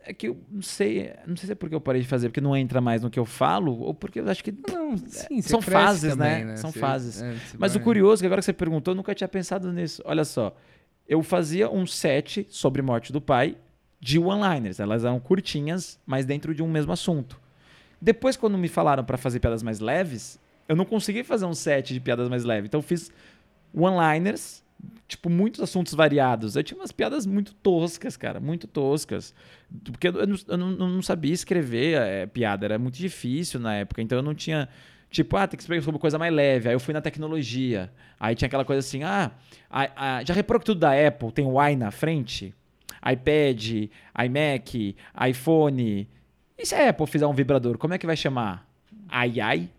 é 0.09 0.13
que 0.13 0.27
eu 0.27 0.37
não 0.51 0.61
sei. 0.61 1.13
Não 1.27 1.35
sei 1.37 1.45
se 1.47 1.51
é 1.51 1.55
porque 1.55 1.73
eu 1.75 1.79
parei 1.81 2.01
de 2.01 2.07
fazer, 2.07 2.29
porque 2.29 2.41
não 2.41 2.55
entra 2.57 2.81
mais 2.81 3.01
no 3.01 3.09
que 3.09 3.19
eu 3.19 3.25
falo, 3.25 3.79
ou 3.79 3.93
porque 3.93 4.19
eu 4.19 4.29
acho 4.29 4.43
que. 4.43 4.51
Não, 4.51 4.97
sim, 4.97 5.41
você 5.41 5.49
São 5.49 5.61
fases, 5.61 6.11
também, 6.15 6.45
né? 6.45 6.55
São 6.57 6.71
Você- 6.71 6.79
fases. 6.79 7.21
é, 7.21 7.35
Mas 7.57 7.73
o 7.75 7.79
vai- 7.79 7.83
curioso, 7.85 8.21
é 8.21 8.23
que 8.23 8.25
agora 8.27 8.41
que 8.41 8.45
você 8.45 8.53
perguntou, 8.53 8.91
eu 8.91 8.95
nunca 8.95 9.13
tinha 9.13 9.27
pensado 9.27 9.71
nisso. 9.71 10.01
Olha 10.05 10.25
só. 10.25 10.55
Eu 11.07 11.21
fazia 11.23 11.69
um 11.71 11.85
set 11.87 12.45
sobre 12.49 12.81
morte 12.81 13.11
do 13.13 13.19
pai 13.21 13.55
de 13.99 14.17
one-liners. 14.19 14.79
Elas 14.79 15.03
eram 15.05 15.19
curtinhas, 15.19 15.99
mas 16.05 16.25
dentro 16.25 16.53
de 16.53 16.61
um 16.63 16.67
mesmo 16.69 16.91
assunto. 16.91 17.39
Depois, 18.01 18.37
quando 18.37 18.57
me 18.57 18.67
falaram 18.67 19.03
pra 19.03 19.17
fazer 19.17 19.39
piadas 19.39 19.61
mais 19.63 19.79
leves, 19.79 20.39
eu 20.67 20.75
não 20.75 20.85
consegui 20.85 21.23
fazer 21.23 21.45
um 21.45 21.53
set 21.53 21.93
de 21.93 21.99
piadas 21.99 22.29
mais 22.29 22.43
leves. 22.45 22.67
Então, 22.67 22.77
eu 22.79 22.83
fiz 22.83 23.11
one-liners, 23.73 24.63
tipo, 25.07 25.29
muitos 25.29 25.59
assuntos 25.61 25.93
variados. 25.93 26.55
Eu 26.55 26.63
tinha 26.63 26.79
umas 26.79 26.91
piadas 26.91 27.25
muito 27.25 27.53
toscas, 27.55 28.15
cara, 28.15 28.39
muito 28.39 28.67
toscas. 28.67 29.33
Porque 29.85 30.07
eu 30.07 30.27
não, 30.27 30.35
eu 30.47 30.57
não- 30.57 30.71
não 30.89 31.01
sabia 31.01 31.33
escrever 31.33 31.99
é, 32.01 32.25
piada, 32.25 32.65
era 32.65 32.79
muito 32.79 32.95
difícil 32.95 33.59
na 33.59 33.75
época. 33.75 34.01
Então, 34.01 34.17
eu 34.17 34.21
não 34.23 34.33
tinha. 34.33 34.69
Tipo, 35.09 35.37
ah, 35.37 35.47
tem 35.47 35.57
que 35.57 35.63
escrever 35.63 35.83
sobre 35.83 35.99
coisa 35.99 36.19
mais 36.19 36.31
leve. 36.33 36.69
Aí 36.69 36.75
eu 36.75 36.79
fui 36.79 36.93
na 36.93 37.01
tecnologia. 37.01 37.91
Aí 38.19 38.35
tinha 38.35 38.45
aquela 38.47 38.63
coisa 38.63 38.79
assim, 38.79 39.01
ah, 39.03 39.31
a- 39.69 40.17
a- 40.17 40.23
já 40.23 40.33
reparou 40.33 40.59
que 40.59 40.65
tudo 40.67 40.79
da 40.81 40.91
Apple 41.07 41.31
tem 41.31 41.45
o 41.45 41.59
i 41.61 41.75
na 41.75 41.89
frente? 41.91 42.53
iPad, 43.11 43.89
iMac, 44.25 44.95
iPhone. 45.29 46.07
E 46.57 46.65
se 46.65 46.75
a 46.75 46.89
Apple 46.89 47.07
fizer 47.07 47.25
um 47.25 47.33
vibrador, 47.33 47.77
como 47.77 47.93
é 47.93 47.97
que 47.97 48.05
vai 48.05 48.17
chamar? 48.17 48.67
Ai 49.07 49.39
ai? 49.39 49.69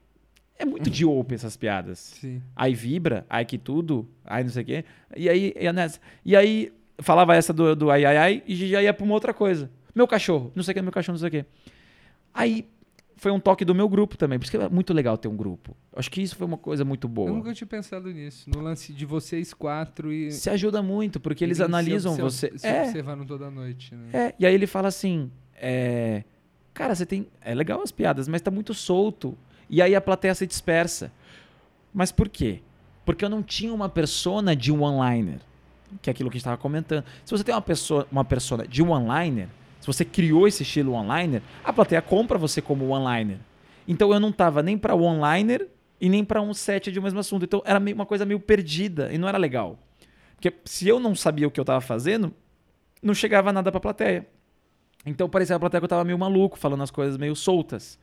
É 0.61 0.65
muito 0.65 0.91
de 0.91 1.05
open 1.07 1.35
essas 1.35 1.57
piadas. 1.57 1.99
Sim. 1.99 2.43
Aí 2.55 2.75
vibra, 2.75 3.25
aí 3.29 3.45
que 3.45 3.57
tudo, 3.59 4.09
aí 4.25 4.43
não 4.45 4.51
sei 4.51 4.63
o 4.63 4.67
quê. 4.67 4.85
E 5.17 5.29
aí, 5.29 5.55
e, 5.59 5.67
a 5.67 5.73
nessa- 5.73 6.01
e 6.25 6.37
aí 6.37 6.73
falava 7.01 7.35
essa 7.35 7.53
do, 7.53 7.75
do 7.75 7.91
ai 7.91 8.05
ai 8.05 8.17
ai 8.17 8.43
e 8.47 8.55
já 8.69 8.83
ia 8.83 8.93
pra 8.93 9.05
uma 9.05 9.15
outra 9.15 9.33
coisa. 9.33 9.71
Meu 9.95 10.07
cachorro, 10.07 10.53
não 10.55 10.63
sei 10.63 10.73
o 10.73 10.75
que, 10.77 10.83
meu 10.83 10.93
cachorro, 10.93 11.15
não 11.15 11.21
sei 11.21 11.29
o 11.29 11.31
quê. 11.31 11.47
Aí 12.33 12.67
foi 13.17 13.31
um 13.33 13.41
toque 13.41 13.65
do 13.65 13.75
meu 13.75 13.89
grupo 13.89 14.17
também, 14.17 14.39
por 14.39 14.45
isso 14.45 14.51
que 14.51 14.57
é 14.57 14.69
muito 14.69 14.95
legal 14.95 15.19
ter 15.19 15.29
um 15.29 15.37
grupo. 15.37 15.77
Acho 15.95 16.11
que 16.11 16.23
isso 16.23 16.37
foi 16.37 16.47
uma 16.47 16.57
coisa 16.57 16.85
muito 16.85 17.07
Eu 17.07 17.11
boa. 17.11 17.31
nunca 17.31 17.53
tinha 17.53 17.67
pensado 17.67 18.11
nisso. 18.13 18.49
No 18.49 18.61
lance 18.61 18.93
de 18.93 19.05
vocês 19.05 19.53
quatro 19.53 20.13
e. 20.13 20.31
Se 20.31 20.49
ajuda 20.49 20.83
muito, 20.83 21.19
porque 21.21 21.45
eles 21.45 21.59
se 21.59 21.63
analisam 21.63 22.13
obser- 22.15 22.53
você. 22.53 22.59
Se 22.59 22.67
é, 22.67 22.83
observaram 22.85 23.27
toda 23.27 23.51
noite, 23.51 23.95
né? 23.95 24.09
É, 24.13 24.35
e 24.39 24.47
aí 24.47 24.55
ele 24.55 24.67
fala 24.67 24.89
assim: 24.89 25.31
é, 25.55 26.25
Cara, 26.73 26.95
você 26.95 27.05
tem. 27.05 27.27
É 27.43 27.55
legal 27.55 27.83
as 27.83 27.91
piadas, 27.93 28.27
mas 28.29 28.41
tá 28.41 28.51
muito 28.51 28.73
solto. 28.73 29.37
E 29.71 29.81
aí 29.81 29.95
a 29.95 30.01
plateia 30.01 30.35
se 30.35 30.47
dispersa. 30.47 31.13
Mas 31.95 32.11
por 32.11 32.29
quê? 32.29 32.61
Porque 33.05 33.25
eu 33.25 33.31
não 33.31 33.43
tinha 33.43 33.73
uma 33.73 33.89
persona 33.89 34.55
de 34.57 34.73
um 34.73 34.83
one-liner. 34.83 35.39
Que 36.03 36.11
é 36.11 36.13
aquilo 36.13 36.29
que 36.29 36.35
a 36.35 36.39
gente 36.39 36.43
estava 36.43 36.57
comentando. 36.57 37.05
Se 37.25 37.31
você 37.31 37.45
tem 37.45 37.55
uma 37.55 37.63
pessoa, 37.63 38.07
uma 38.11 38.25
persona 38.25 38.67
de 38.67 38.83
um 38.83 38.91
one-liner, 38.91 39.49
se 39.81 39.87
você 39.87 40.05
criou 40.05 40.47
esse 40.47 40.65
estilo 40.65 40.93
one-liner, 40.93 41.41
a 41.65 41.73
plateia 41.73 42.03
compra 42.03 42.37
você 42.37 42.61
como 42.61 42.89
one-liner. 42.89 43.39
Então 43.87 44.13
eu 44.13 44.21
não 44.21 44.33
tava 44.33 44.63
nem 44.63 44.77
para 44.77 44.95
one-liner 44.95 45.69
e 46.01 46.09
nem 46.09 46.25
para 46.25 46.43
um 46.43 46.53
set 46.53 46.91
de 46.91 46.99
um 46.99 47.03
mesmo 47.03 47.21
assunto. 47.21 47.45
Então 47.45 47.63
era 47.65 47.79
uma 47.79 48.07
coisa 48.07 48.27
meio 48.27 48.41
perdida 48.41 49.13
e 49.13 49.19
não 49.19 49.29
era 49.29 49.39
legal. 49.39 49.79
Porque 50.35 50.53
se 50.65 50.89
eu 50.89 50.99
não 50.99 51.15
sabia 51.15 51.47
o 51.47 51.51
que 51.51 51.61
eu 51.61 51.65
tava 51.65 51.81
fazendo, 51.81 52.35
não 53.03 53.15
chegava 53.15 53.53
nada 53.53 53.71
pra 53.71 53.81
plateia. 53.81 54.27
Então 55.07 55.29
parecia 55.29 55.57
a 55.57 55.61
plateia 55.61 55.81
que 55.81 55.85
eu 55.85 55.89
tava 55.89 56.05
meio 56.05 56.19
maluco, 56.19 56.59
falando 56.59 56.83
as 56.83 56.91
coisas 56.91 57.17
meio 57.17 57.37
soltas. 57.37 57.99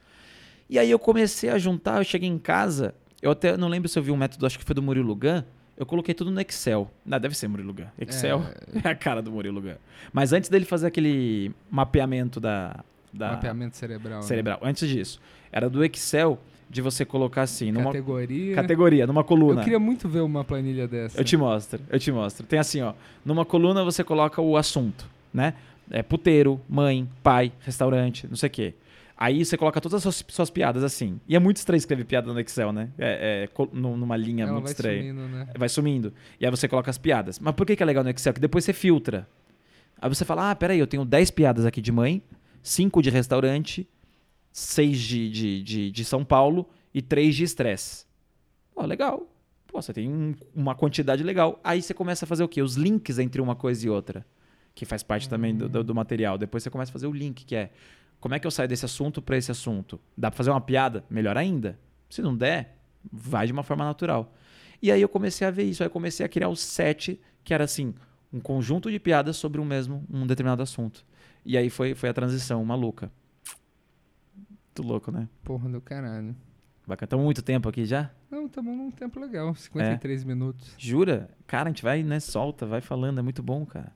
E 0.70 0.78
aí 0.78 0.92
eu 0.92 1.00
comecei 1.00 1.50
a 1.50 1.58
juntar, 1.58 1.98
eu 1.98 2.04
cheguei 2.04 2.30
em 2.30 2.38
casa, 2.38 2.94
eu 3.22 3.32
até 3.32 3.56
não 3.56 3.68
lembro 3.68 3.88
se 3.88 3.98
eu 3.98 4.04
vi 4.04 4.12
um 4.12 4.18
método, 4.18 4.46
acho 4.46 4.60
que 4.60 4.66
foi 4.66 4.76
do 4.76 4.82
Murilo 4.82 5.16
Gun, 5.16 5.44
eu 5.78 5.86
coloquei 5.86 6.14
tudo 6.14 6.32
no 6.32 6.42
Excel. 6.42 6.90
Não, 7.06 7.20
deve 7.20 7.38
ser 7.38 7.48
Murilo 7.48 7.74
Gun. 7.74 7.86
Excel 8.00 8.44
é, 8.84 8.90
a 8.90 8.96
cara 8.96 9.22
do 9.22 9.32
Murilo 9.32 9.62
Gun. 9.62 9.76
Mas 10.12 10.34
antes 10.34 10.50
dele 10.50 10.66
fazer 10.66 10.88
aquele 10.88 11.52
mapeamento 11.70 12.40
da, 12.40 12.84
da 13.14 13.32
Mapeamento 13.32 13.78
cerebral. 13.78 14.20
né? 14.20 14.26
cerebral, 14.26 14.60
antes 14.62 14.88
disso, 14.90 15.22
era 15.52 15.70
do 15.70 15.84
Excel 15.86 16.40
de 16.70 16.82
você 16.82 17.06
colocar 17.06 17.44
assim, 17.44 17.72
numa 17.72 17.86
Categoria. 17.86 18.56
categoria, 18.56 19.08
numa 19.08 19.24
coluna. 19.24 19.62
Eu 19.62 19.64
queria 19.64 19.80
muito 19.80 20.10
ver 20.10 20.20
uma 20.20 20.44
planilha 20.44 20.88
dessa. 20.88 21.20
Eu 21.20 21.24
te 21.24 21.38
mostro, 21.38 21.80
eu 21.90 22.00
te 22.00 22.12
mostro. 22.12 22.46
Tem 22.46 22.60
assim, 22.60 22.82
ó. 22.82 22.94
Numa 23.24 23.46
coluna 23.46 23.84
você 23.86 24.04
coloca 24.04 24.42
o 24.42 24.58
assunto, 24.58 25.10
né? 25.34 25.54
É 25.90 26.04
puteiro, 26.04 26.60
mãe, 26.68 27.08
pai, 27.24 27.54
restaurante, 27.62 28.28
não 28.28 28.36
sei 28.36 28.48
o 28.48 28.52
quê. 28.52 28.74
Aí 29.20 29.44
você 29.44 29.58
coloca 29.58 29.82
todas 29.82 29.96
as 29.96 30.04
suas, 30.16 30.26
suas 30.30 30.50
piadas 30.52 30.84
assim. 30.84 31.20
E 31.28 31.36
é 31.36 31.40
muito 31.40 31.58
estranho 31.58 31.78
escrever 31.80 32.04
piada 32.06 32.32
no 32.32 32.40
Excel, 32.40 32.72
né? 32.72 32.92
É, 33.00 33.50
é 33.50 33.66
numa 33.76 34.16
linha 34.16 34.44
Ela 34.44 34.52
muito 34.54 34.66
vai 34.66 34.72
estranha. 34.74 35.02
sumindo, 35.12 35.28
né? 35.28 35.48
Vai 35.58 35.70
sumindo. 35.70 36.14
E 36.40 36.46
aí 36.46 36.52
você 36.52 36.68
coloca 36.68 36.92
as 36.92 36.98
piadas. 37.00 37.40
Mas 37.40 37.56
por 37.56 37.66
que, 37.66 37.76
que 37.76 37.82
é 37.82 37.86
legal 37.86 38.04
no 38.04 38.10
Excel? 38.12 38.34
Que 38.34 38.40
depois 38.40 38.64
você 38.64 38.74
filtra. 38.74 39.28
Aí 40.00 40.08
você 40.08 40.24
fala, 40.24 40.52
ah, 40.52 40.56
peraí, 40.56 40.78
eu 40.78 40.86
tenho 40.86 41.04
10 41.04 41.32
piadas 41.32 41.66
aqui 41.66 41.82
de 41.82 41.92
mãe, 41.92 42.22
5 42.62 43.02
de 43.02 43.10
restaurante, 43.10 43.88
6 44.52 45.00
de, 45.00 45.30
de, 45.32 45.64
de, 45.64 45.92
de 45.92 46.06
São 46.06 46.24
Paulo 46.24 46.70
e 46.94 47.02
3 47.02 47.36
de 47.36 47.44
estresse. 47.44 48.06
Pô, 48.76 48.86
legal. 48.86 49.28
Pô, 49.66 49.82
você 49.82 49.92
tem 49.94 50.08
um- 50.08 50.36
uma 50.56 50.76
quantidade 50.76 51.24
legal. 51.24 51.60
Aí 51.64 51.82
você 51.82 51.94
começa 51.94 52.26
a 52.26 52.28
fazer 52.28 52.44
o 52.44 52.48
quê? 52.48 52.62
Os 52.62 52.76
links 52.76 53.18
entre 53.18 53.42
uma 53.42 53.56
coisa 53.56 53.86
e 53.86 53.90
outra. 53.90 54.24
Que 54.76 54.86
faz 54.86 55.02
parte 55.02 55.28
também 55.28 55.56
do, 55.56 55.68
do- 55.68 55.84
do 55.84 55.96
material. 55.96 56.38
Depois 56.38 56.62
você 56.62 56.70
começa 56.70 56.92
a 56.92 56.94
fazer 56.94 57.08
o 57.08 57.12
link, 57.12 57.44
que 57.46 57.56
é 57.56 57.72
como 58.20 58.36
é 58.36 58.40
que 58.40 58.48
eu 58.48 58.52
saio 58.52 58.68
desse 58.68 58.86
assunto 58.86 59.22
para 59.22 59.38
esse 59.38 59.52
assunto? 59.52 60.00
Dá 60.18 60.32
pra 60.32 60.38
fazer 60.38 60.50
uma 60.50 60.62
piada? 60.62 61.04
Melhor 61.10 61.38
ainda. 61.38 61.80
Se 62.10 62.22
não 62.22 62.36
der, 62.36 62.78
vai 63.12 63.46
de 63.46 63.54
uma 63.54 63.64
forma 63.64 63.86
natural. 63.86 64.34
E 64.82 64.92
aí 64.92 65.02
eu 65.02 65.10
comecei 65.10 65.48
a 65.48 65.52
ver 65.52 65.64
isso. 65.64 65.84
Aí 65.84 65.88
eu 65.88 65.92
comecei 65.92 66.26
a 66.26 66.30
criar 66.30 66.50
o 66.50 66.56
set, 66.56 67.20
que 67.44 67.54
era 67.54 67.64
assim, 67.64 67.94
um 68.32 68.40
conjunto 68.40 68.92
de 68.92 69.00
piadas 69.00 69.38
sobre 69.38 69.62
um 69.62 69.66
mesmo, 69.66 70.04
um 70.10 70.26
determinado 70.26 70.62
assunto. 70.62 71.06
E 71.46 71.58
aí 71.58 71.70
foi, 71.70 71.96
foi 71.96 72.10
a 72.10 72.14
transição 72.14 72.64
maluca. 72.66 73.12
Muito 74.36 74.84
louco, 74.84 75.12
né? 75.12 75.28
Porra 75.44 75.70
do 75.70 75.82
caralho. 75.82 76.36
Bacana. 76.86 77.06
Estamos 77.06 77.26
muito 77.26 77.42
tempo 77.42 77.68
aqui 77.68 77.86
já? 77.86 78.12
Não, 78.32 78.46
estamos 78.46 78.76
num 78.76 78.92
tempo 78.92 79.20
legal. 79.20 79.54
53 79.54 80.24
minutos. 80.24 80.74
Jura? 80.78 81.30
Cara, 81.46 81.70
a 81.70 81.72
gente 81.72 81.84
vai, 81.84 82.02
né? 82.04 82.20
Solta, 82.20 82.66
vai 82.66 82.80
falando. 82.80 83.20
É 83.20 83.22
muito 83.22 83.44
bom, 83.44 83.66
cara. 83.66 83.92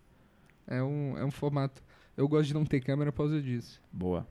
É 0.67 0.82
um, 0.84 1.17
é 1.17 1.24
um 1.24 1.32
formato. 1.32 1.82
Eu 2.18 2.28
gosto 2.28 2.47
de 2.47 2.53
não 2.53 2.66
ter 2.66 2.80
câmera 2.82 3.12
por 3.12 3.20
causa 3.20 3.41
disso. 3.41 3.82
Boa. 3.91 4.28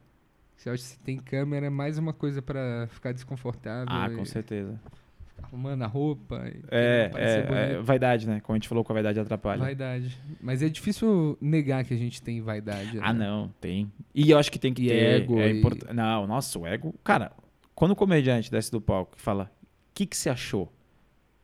Se 0.56 0.68
eu 0.68 0.74
acho 0.74 0.82
que 0.82 0.88
se 0.90 0.98
tem 1.00 1.16
câmera 1.18 1.66
é 1.66 1.70
mais 1.70 1.96
uma 1.98 2.12
coisa 2.12 2.42
pra 2.42 2.86
ficar 2.90 3.12
desconfortável. 3.12 3.86
Ah, 3.88 4.08
e 4.10 4.14
com 4.16 4.24
certeza. 4.24 4.78
Arrumando 5.42 5.82
a 5.82 5.86
roupa. 5.86 6.42
E 6.46 6.62
É, 6.70 7.10
é, 7.14 7.72
é, 7.76 7.82
vaidade, 7.82 8.26
né? 8.28 8.40
Como 8.40 8.54
a 8.54 8.58
gente 8.58 8.68
falou 8.68 8.84
com 8.84 8.92
a 8.92 8.94
vaidade 8.94 9.18
atrapalha. 9.18 9.58
Vaidade. 9.62 10.20
Mas 10.40 10.62
é 10.62 10.68
difícil 10.68 11.38
negar 11.40 11.82
que 11.84 11.94
a 11.94 11.96
gente 11.96 12.20
tem 12.22 12.42
vaidade. 12.42 12.98
Ah, 13.00 13.12
né? 13.14 13.26
não, 13.26 13.48
tem. 13.58 13.90
E 14.14 14.30
eu 14.30 14.38
acho 14.38 14.52
que 14.52 14.58
tem 14.58 14.74
que 14.74 14.82
E 14.84 14.88
ter. 14.88 15.22
ego 15.22 15.40
é 15.40 15.50
e- 15.50 15.58
import- 15.58 15.90
Não, 15.94 16.26
nossa, 16.26 16.58
o 16.58 16.66
ego. 16.66 16.94
Cara, 17.02 17.32
quando 17.74 17.92
o 17.92 17.96
comediante 17.96 18.50
desce 18.50 18.70
do 18.70 18.82
palco 18.82 19.14
e 19.16 19.20
fala: 19.20 19.44
O 19.44 19.94
que, 19.94 20.04
que 20.04 20.16
você 20.16 20.28
achou? 20.28 20.70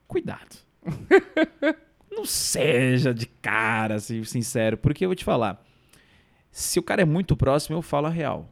Cuidado. 0.06 0.56
não 2.12 2.26
seja 2.26 3.14
de 3.14 3.26
cara, 3.26 3.94
assim, 3.96 4.22
sincero. 4.24 4.76
Porque 4.76 5.04
eu 5.06 5.08
vou 5.08 5.16
te 5.16 5.24
falar: 5.24 5.64
se 6.56 6.78
o 6.78 6.82
cara 6.82 7.02
é 7.02 7.04
muito 7.04 7.36
próximo, 7.36 7.76
eu 7.76 7.82
falo 7.82 8.06
a 8.06 8.10
real. 8.10 8.50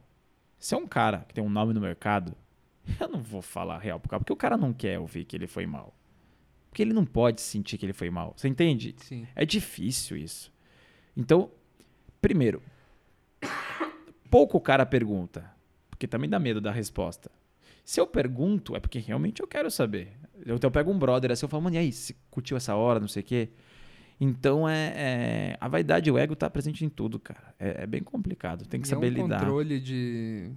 Se 0.59 0.75
é 0.75 0.77
um 0.77 0.85
cara 0.85 1.25
que 1.27 1.33
tem 1.33 1.43
um 1.43 1.49
nome 1.49 1.73
no 1.73 1.81
mercado, 1.81 2.37
eu 3.01 3.07
não 3.07 3.19
vou 3.19 3.41
falar 3.41 3.77
a 3.77 3.79
real 3.79 3.99
pro 3.99 4.07
cara, 4.07 4.19
porque 4.19 4.31
o 4.31 4.35
cara 4.35 4.55
não 4.55 4.71
quer 4.71 4.99
ouvir 4.99 5.25
que 5.25 5.35
ele 5.35 5.47
foi 5.47 5.65
mal. 5.65 5.91
Porque 6.69 6.83
ele 6.83 6.93
não 6.93 7.03
pode 7.03 7.41
sentir 7.41 7.79
que 7.79 7.85
ele 7.85 7.93
foi 7.93 8.11
mal. 8.11 8.35
Você 8.37 8.47
entende? 8.47 8.93
Sim. 8.99 9.25
É 9.33 9.43
difícil 9.43 10.17
isso. 10.17 10.53
Então, 11.17 11.49
primeiro, 12.21 12.61
pouco 14.29 14.55
o 14.55 14.61
cara 14.61 14.85
pergunta, 14.85 15.51
porque 15.89 16.07
também 16.07 16.29
dá 16.29 16.37
medo 16.37 16.61
da 16.61 16.71
resposta. 16.71 17.31
Se 17.83 17.99
eu 17.99 18.05
pergunto, 18.05 18.75
é 18.75 18.79
porque 18.79 18.99
realmente 18.99 19.41
eu 19.41 19.47
quero 19.47 19.71
saber. 19.71 20.11
Eu, 20.45 20.59
eu 20.61 20.69
pego 20.69 20.91
um 20.91 20.99
brother 20.99 21.31
assim, 21.31 21.45
eu 21.45 21.49
falo, 21.49 21.63
mano, 21.63 21.75
e 21.75 21.79
aí, 21.79 21.91
você 21.91 22.15
curtiu 22.29 22.55
essa 22.55 22.75
hora, 22.75 22.99
não 22.99 23.07
sei 23.07 23.23
o 23.23 23.25
quê? 23.25 23.49
Então, 24.19 24.67
é, 24.67 24.93
é- 24.95 25.57
a 25.59 25.67
vaidade 25.67 26.09
e 26.09 26.11
o 26.11 26.17
ego 26.17 26.35
tá 26.35 26.49
presente 26.49 26.85
em 26.85 26.89
tudo, 26.89 27.19
cara. 27.19 27.53
É, 27.59 27.83
é 27.83 27.87
bem 27.87 28.01
complicado, 28.01 28.65
tem 28.65 28.79
que 28.79 28.87
E 28.87 28.89
saber 28.89 29.07
é 29.07 29.09
um 29.09 29.23
lidar. 29.23 29.39
controle 29.39 29.79
de. 29.79 30.51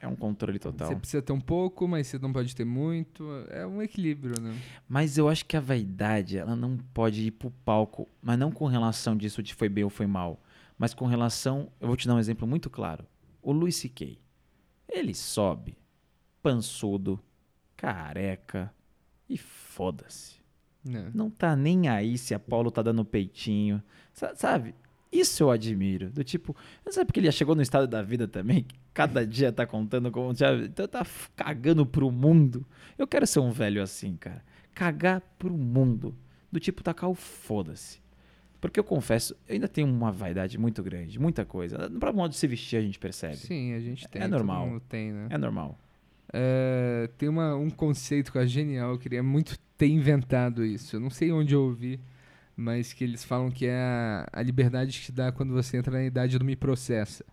É 0.00 0.08
um 0.08 0.16
controle 0.16 0.58
total. 0.58 0.88
Você 0.88 0.96
precisa 0.96 1.22
ter 1.22 1.32
um 1.32 1.40
pouco, 1.40 1.86
mas 1.86 2.08
você 2.08 2.18
não 2.18 2.32
pode 2.32 2.56
ter 2.56 2.64
muito. 2.64 3.24
É 3.50 3.64
um 3.66 3.80
equilíbrio, 3.80 4.40
né? 4.40 4.58
Mas 4.88 5.16
eu 5.16 5.28
acho 5.28 5.44
que 5.46 5.56
a 5.56 5.60
vaidade, 5.60 6.36
ela 6.38 6.56
não 6.56 6.76
pode 6.76 7.22
ir 7.22 7.30
pro 7.30 7.50
palco, 7.64 8.08
mas 8.20 8.36
não 8.36 8.50
com 8.50 8.66
relação 8.66 9.16
disso 9.16 9.42
de 9.42 9.54
foi 9.54 9.68
bem 9.68 9.84
ou 9.84 9.90
foi 9.90 10.06
mal, 10.06 10.42
mas 10.76 10.92
com 10.92 11.06
relação, 11.06 11.70
eu 11.80 11.86
vou 11.86 11.96
te 11.96 12.08
dar 12.08 12.14
um 12.16 12.18
exemplo 12.18 12.48
muito 12.48 12.68
claro. 12.68 13.06
O 13.40 13.52
Luis 13.52 13.76
C.K. 13.76 14.18
Ele 14.88 15.14
sobe, 15.14 15.76
pançudo, 16.42 17.20
careca 17.76 18.74
e 19.28 19.38
foda-se. 19.38 20.41
É. 20.88 21.06
Não 21.14 21.30
tá 21.30 21.54
nem 21.56 21.88
aí 21.88 22.16
se 22.18 22.34
a 22.34 22.38
Paulo 22.38 22.70
tá 22.70 22.82
dando 22.82 23.04
peitinho, 23.04 23.82
sa- 24.12 24.34
sabe? 24.34 24.74
Isso 25.12 25.42
eu 25.42 25.50
admiro. 25.50 26.08
Do 26.10 26.24
tipo, 26.24 26.56
não 26.84 26.90
sabe 26.92 27.06
porque 27.06 27.20
ele 27.20 27.26
já 27.26 27.32
chegou 27.32 27.54
no 27.54 27.60
estado 27.62 27.86
da 27.86 28.02
vida 28.02 28.26
também? 28.26 28.62
que 28.64 28.74
Cada 28.94 29.26
dia 29.26 29.52
tá 29.52 29.66
contando 29.66 30.10
como. 30.10 30.34
Já, 30.34 30.54
então 30.54 30.88
tá 30.88 31.06
cagando 31.36 31.84
pro 31.84 32.10
mundo. 32.10 32.66
Eu 32.98 33.06
quero 33.06 33.26
ser 33.26 33.40
um 33.40 33.50
velho 33.50 33.82
assim, 33.82 34.16
cara. 34.16 34.42
Cagar 34.74 35.20
pro 35.38 35.52
mundo. 35.56 36.16
Do 36.50 36.58
tipo, 36.58 36.82
tacar 36.82 37.10
o 37.10 37.14
foda-se. 37.14 38.00
Porque 38.60 38.78
eu 38.78 38.84
confesso, 38.84 39.34
eu 39.48 39.54
ainda 39.54 39.66
tenho 39.68 39.88
uma 39.88 40.12
vaidade 40.12 40.56
muito 40.56 40.82
grande, 40.82 41.18
muita 41.18 41.44
coisa. 41.44 41.88
No 41.88 41.98
próprio 41.98 42.16
modo 42.18 42.30
de 42.30 42.36
se 42.36 42.46
vestir 42.46 42.76
a 42.76 42.80
gente 42.80 42.98
percebe. 42.98 43.36
Sim, 43.36 43.72
a 43.74 43.80
gente 43.80 44.06
tem. 44.08 44.22
É 44.22 44.28
normal. 44.28 44.80
tem, 44.88 45.12
né? 45.12 45.26
É 45.30 45.36
normal. 45.36 45.78
É, 46.32 47.10
tem 47.18 47.28
uma, 47.28 47.54
um 47.56 47.68
conceito 47.70 48.32
que 48.32 48.38
é 48.38 48.46
genial, 48.46 48.92
eu 48.92 48.98
queria 48.98 49.22
muito 49.22 49.58
ter 49.82 49.88
inventado 49.88 50.64
isso. 50.64 50.96
Eu 50.96 51.00
não 51.00 51.10
sei 51.10 51.32
onde 51.32 51.54
eu 51.54 51.62
ouvi, 51.62 51.98
mas 52.56 52.92
que 52.92 53.02
eles 53.02 53.24
falam 53.24 53.50
que 53.50 53.66
é 53.66 53.74
a, 53.76 54.26
a 54.32 54.42
liberdade 54.42 54.92
que 54.98 55.06
te 55.06 55.12
dá 55.12 55.32
quando 55.32 55.52
você 55.52 55.76
entra 55.76 55.92
na 55.92 56.04
idade 56.04 56.38
do 56.38 56.44
me 56.44 56.54
processa. 56.54 57.24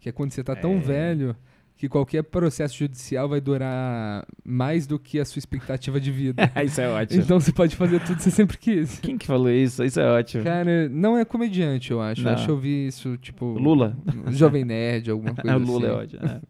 Que 0.00 0.08
é 0.08 0.12
quando 0.12 0.30
você 0.32 0.42
tá 0.42 0.56
tão 0.56 0.74
É. 0.76 0.78
velho 0.78 1.36
que 1.76 1.88
qualquer 1.88 2.22
processo 2.22 2.76
judicial 2.76 3.28
vai 3.28 3.40
durar 3.40 4.24
mais 4.44 4.86
do 4.86 4.98
que 5.00 5.18
a 5.18 5.24
sua 5.24 5.38
expectativa 5.40 6.00
de 6.00 6.12
vida. 6.12 6.42
Isso 6.64 6.80
é 6.80 6.88
ótimo. 6.88 7.22
então 7.22 7.40
você 7.40 7.50
pode 7.52 7.74
fazer 7.74 7.98
tudo 8.00 8.16
que 8.16 8.22
você 8.22 8.30
sempre 8.30 8.56
quis. 8.56 9.00
Quem 9.00 9.18
que 9.18 9.26
falou 9.26 9.50
isso? 9.50 9.82
Isso 9.84 9.98
é 10.00 10.08
ótimo. 10.08 10.44
Cara, 10.44 10.88
não 10.88 11.18
é 11.18 11.24
comediante, 11.24 11.90
eu 11.90 12.00
acho. 12.00 12.20
Eu 12.20 12.24
Não. 12.26 12.32
acho 12.32 12.44
que 12.44 12.50
eu 12.50 12.58
vi 12.58 12.86
isso, 12.86 13.16
tipo. 13.18 13.46
Lula? 13.58 13.96
Jovem 14.28 14.64
Nerd, 14.64 15.10
alguma 15.10 15.34
coisa 15.36 15.52
Ah, 15.52 15.56
o 15.56 15.60
Lula 15.60 15.86
é 15.86 15.90
assim. 15.90 15.98
ótimo. 16.16 16.22
né? 16.22 16.40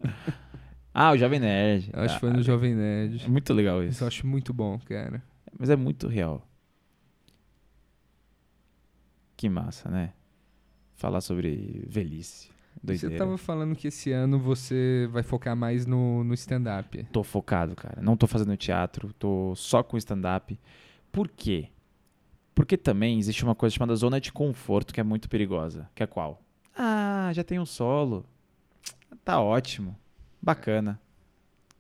Ah, 0.94 1.12
o 1.12 1.16
Jovem 1.16 1.40
Nerd. 1.40 1.90
Eu 1.94 2.00
acho 2.02 2.08
que 2.10 2.16
Ah, 2.16 2.20
foi 2.20 2.30
no 2.36 2.42
Jovem 2.42 2.74
Nerd. 2.74 3.24
É 3.24 3.28
muito 3.28 3.54
legal 3.54 3.82
isso. 3.82 4.04
eu 4.04 4.08
acho 4.08 4.26
muito 4.26 4.52
bom, 4.52 4.78
cara. 4.86 5.22
Mas 5.62 5.70
é 5.70 5.76
muito 5.76 6.08
real. 6.08 6.44
Que 9.36 9.48
massa, 9.48 9.88
né? 9.88 10.12
Falar 10.96 11.20
sobre 11.20 11.84
velhice. 11.86 12.50
Você 12.82 13.06
Doideira. 13.06 13.24
tava 13.24 13.38
falando 13.38 13.76
que 13.76 13.86
esse 13.86 14.10
ano 14.10 14.40
você 14.40 15.08
vai 15.12 15.22
focar 15.22 15.54
mais 15.54 15.86
no, 15.86 16.24
no 16.24 16.34
stand-up. 16.34 17.04
Tô 17.12 17.22
focado, 17.22 17.76
cara. 17.76 18.02
Não 18.02 18.16
tô 18.16 18.26
fazendo 18.26 18.56
teatro, 18.56 19.12
tô 19.12 19.54
só 19.54 19.84
com 19.84 19.96
stand-up. 19.96 20.58
Por 21.12 21.28
quê? 21.28 21.68
Porque 22.56 22.76
também 22.76 23.20
existe 23.20 23.44
uma 23.44 23.54
coisa 23.54 23.72
chamada 23.72 23.94
zona 23.94 24.20
de 24.20 24.32
conforto 24.32 24.92
que 24.92 24.98
é 24.98 25.04
muito 25.04 25.28
perigosa. 25.28 25.88
Que 25.94 26.02
é 26.02 26.08
qual? 26.08 26.42
Ah, 26.76 27.30
já 27.32 27.44
tem 27.44 27.60
um 27.60 27.66
solo. 27.66 28.26
Tá 29.24 29.40
ótimo. 29.40 29.96
Bacana. 30.42 31.00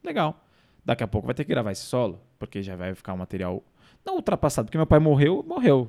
Legal. 0.04 0.40
Daqui 0.84 1.02
a 1.02 1.08
pouco 1.08 1.26
vai 1.26 1.34
ter 1.34 1.42
que 1.42 1.50
gravar 1.50 1.72
esse 1.72 1.82
solo, 1.82 2.20
porque 2.38 2.62
já 2.62 2.76
vai 2.76 2.94
ficar 2.94 3.12
um 3.12 3.16
material 3.16 3.60
não 4.04 4.16
ultrapassado, 4.16 4.66
porque 4.66 4.78
meu 4.78 4.86
pai 4.86 4.98
morreu, 4.98 5.44
morreu. 5.46 5.88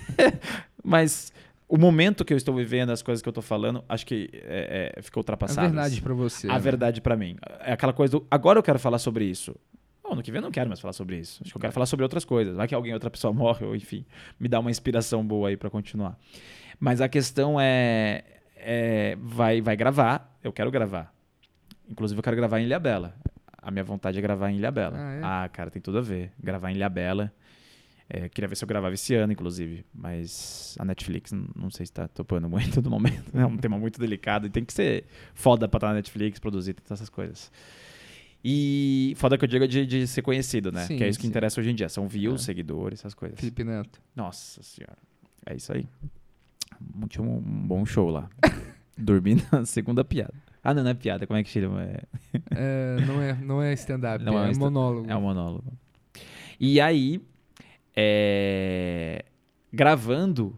Mas 0.82 1.32
o 1.68 1.78
momento 1.78 2.24
que 2.24 2.32
eu 2.32 2.36
estou 2.36 2.54
vivendo, 2.54 2.90
as 2.90 3.02
coisas 3.02 3.22
que 3.22 3.28
eu 3.28 3.32
tô 3.32 3.42
falando, 3.42 3.84
acho 3.88 4.04
que 4.06 4.28
é, 4.32 4.92
é, 4.96 5.02
ficou 5.02 5.20
A 5.20 5.22
ultrapassado. 5.22 5.68
verdade 5.68 6.02
pra 6.02 6.14
você. 6.14 6.50
A 6.50 6.58
verdade 6.58 7.00
pra 7.00 7.16
mim. 7.16 7.36
É 7.60 7.72
aquela 7.72 7.92
coisa 7.92 8.12
do. 8.18 8.26
Agora 8.30 8.58
eu 8.58 8.62
quero 8.62 8.78
falar 8.78 8.98
sobre 8.98 9.24
isso. 9.24 9.54
Bom, 10.02 10.16
no 10.16 10.22
que 10.22 10.32
vem 10.32 10.38
eu 10.40 10.42
não 10.42 10.50
quero 10.50 10.68
mais 10.68 10.80
falar 10.80 10.92
sobre 10.92 11.16
isso. 11.18 11.40
Acho 11.42 11.52
que 11.52 11.56
eu 11.56 11.60
quero 11.60 11.72
falar 11.72 11.86
sobre 11.86 12.02
outras 12.02 12.24
coisas. 12.24 12.56
Vai 12.56 12.66
que 12.66 12.74
alguém, 12.74 12.92
outra 12.92 13.10
pessoa 13.10 13.32
morre, 13.34 13.64
ou 13.64 13.76
enfim, 13.76 14.04
me 14.38 14.48
dá 14.48 14.58
uma 14.58 14.70
inspiração 14.70 15.24
boa 15.24 15.48
aí 15.48 15.56
pra 15.56 15.70
continuar. 15.70 16.18
Mas 16.78 17.00
a 17.00 17.08
questão 17.08 17.60
é. 17.60 18.24
é, 18.56 19.16
vai, 19.20 19.60
vai 19.60 19.76
gravar. 19.76 20.36
Eu 20.42 20.52
quero 20.52 20.70
gravar. 20.70 21.14
Inclusive, 21.88 22.18
eu 22.18 22.22
quero 22.22 22.36
gravar 22.36 22.58
em 22.60 22.64
Ilhabela. 22.64 23.14
A 23.62 23.70
minha 23.70 23.84
vontade 23.84 24.18
é 24.18 24.20
gravar 24.22 24.50
em 24.50 24.56
Ilhabela. 24.56 24.96
Ah, 25.22 25.44
é? 25.44 25.48
cara, 25.48 25.70
tem 25.70 25.80
tudo 25.82 25.98
a 25.98 26.00
ver. 26.00 26.32
Gravar 26.42 26.70
em 26.70 26.74
Ilhabela. 26.74 27.32
É, 28.08 28.28
queria 28.28 28.48
ver 28.48 28.56
se 28.56 28.64
eu 28.64 28.68
gravava 28.68 28.92
esse 28.94 29.14
ano, 29.14 29.32
inclusive. 29.32 29.84
Mas 29.94 30.74
a 30.80 30.84
Netflix, 30.84 31.30
não, 31.30 31.70
sei 31.70 31.86
se 31.86 31.92
tá 31.92 32.08
topando 32.08 32.48
muito 32.48 32.82
no 32.82 32.90
momento. 32.90 33.30
É 33.38 33.46
um 33.46 33.56
tema 33.56 33.78
muito 33.78 34.00
delicado 34.00 34.46
e 34.46 34.50
tem 34.50 34.64
que 34.64 34.72
ser 34.72 35.04
foda 35.34 35.68
pra 35.68 35.78
estar 35.78 35.88
na 35.88 35.94
Netflix, 35.94 36.38
produzir 36.40 36.74
todas 36.74 36.90
essas 36.92 37.08
coisas. 37.08 37.52
E 38.42 39.12
foda 39.16 39.36
que 39.38 39.44
eu 39.44 39.48
digo 39.48 39.68
de, 39.68 39.84
de 39.86 40.06
ser 40.06 40.22
conhecido, 40.22 40.72
né? 40.72 40.86
Sim, 40.86 40.96
que 40.96 41.04
é 41.04 41.08
isso 41.08 41.18
que 41.18 41.24
sim. 41.24 41.28
interessa 41.28 41.60
hoje 41.60 41.70
em 41.70 41.74
dia. 41.74 41.88
São 41.88 42.08
views, 42.08 42.42
É. 42.42 42.44
seguidores, 42.46 43.00
essas 43.00 43.14
coisas. 43.14 43.38
Felipe 43.38 43.62
Neto. 43.62 44.00
Nossa 44.16 44.62
senhora. 44.62 44.98
É 45.46 45.54
isso 45.54 45.72
aí. 45.72 45.86
Tinha 47.08 47.22
um, 47.22 47.36
um 47.36 47.66
bom 47.66 47.84
show 47.84 48.08
lá. 48.10 48.28
Dormi 48.96 49.42
na 49.52 49.64
segunda 49.64 50.02
piada. 50.04 50.34
Ah, 50.62 50.74
não, 50.74 50.82
não 50.84 50.90
é 50.90 50.94
piada. 50.94 51.26
Como 51.26 51.38
é 51.38 51.42
que 51.42 51.48
chama? 51.48 51.82
É, 51.82 52.00
É, 52.50 52.96
não 53.06 53.22
é, 53.22 53.34
não 53.34 53.62
é 53.62 53.72
stand-up, 53.74 54.22
é 54.24 54.28
é, 54.28 54.30
um 54.30 54.58
monólogo. 54.58 55.10
é 55.10 55.16
um 55.16 55.20
monólogo. 55.22 55.72
E 56.58 56.80
aí, 56.80 57.20
é, 57.96 59.24
gravando, 59.72 60.56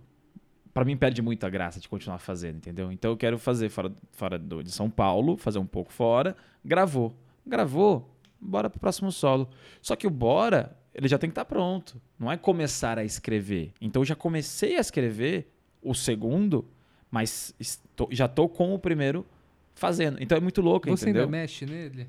pra 0.74 0.84
mim 0.84 0.96
perde 0.96 1.20
muito 1.22 1.44
a 1.46 1.50
graça 1.50 1.78
de 1.80 1.88
continuar 1.88 2.18
fazendo, 2.18 2.56
entendeu? 2.56 2.90
Então 2.90 3.10
eu 3.12 3.16
quero 3.16 3.38
fazer 3.38 3.68
fora, 3.68 3.92
fora 4.10 4.38
do, 4.38 4.62
de 4.62 4.70
São 4.72 4.90
Paulo, 4.90 5.36
fazer 5.36 5.58
um 5.58 5.66
pouco 5.66 5.92
fora. 5.92 6.36
Gravou. 6.64 7.14
Gravou, 7.46 8.12
bora 8.40 8.70
pro 8.70 8.80
próximo 8.80 9.10
solo. 9.12 9.48
Só 9.80 9.94
que 9.96 10.06
o 10.06 10.10
bora, 10.10 10.76
ele 10.94 11.08
já 11.08 11.18
tem 11.18 11.28
que 11.28 11.32
estar 11.32 11.44
pronto. 11.44 12.00
Não 12.18 12.30
é 12.30 12.36
começar 12.36 12.98
a 12.98 13.04
escrever. 13.04 13.72
Então 13.80 14.02
eu 14.02 14.06
já 14.06 14.14
comecei 14.16 14.76
a 14.76 14.80
escrever 14.80 15.52
o 15.82 15.94
segundo, 15.94 16.64
mas 17.10 17.54
estou- 17.58 18.08
já 18.12 18.28
tô 18.28 18.48
com 18.48 18.72
o 18.74 18.78
primeiro 18.78 19.26
fazendo. 19.74 20.18
Então 20.20 20.36
é 20.36 20.40
muito 20.40 20.60
louco, 20.60 20.88
Você 20.90 21.04
entendeu? 21.06 21.22
ainda 21.22 21.30
mexe 21.30 21.66
nele? 21.66 22.08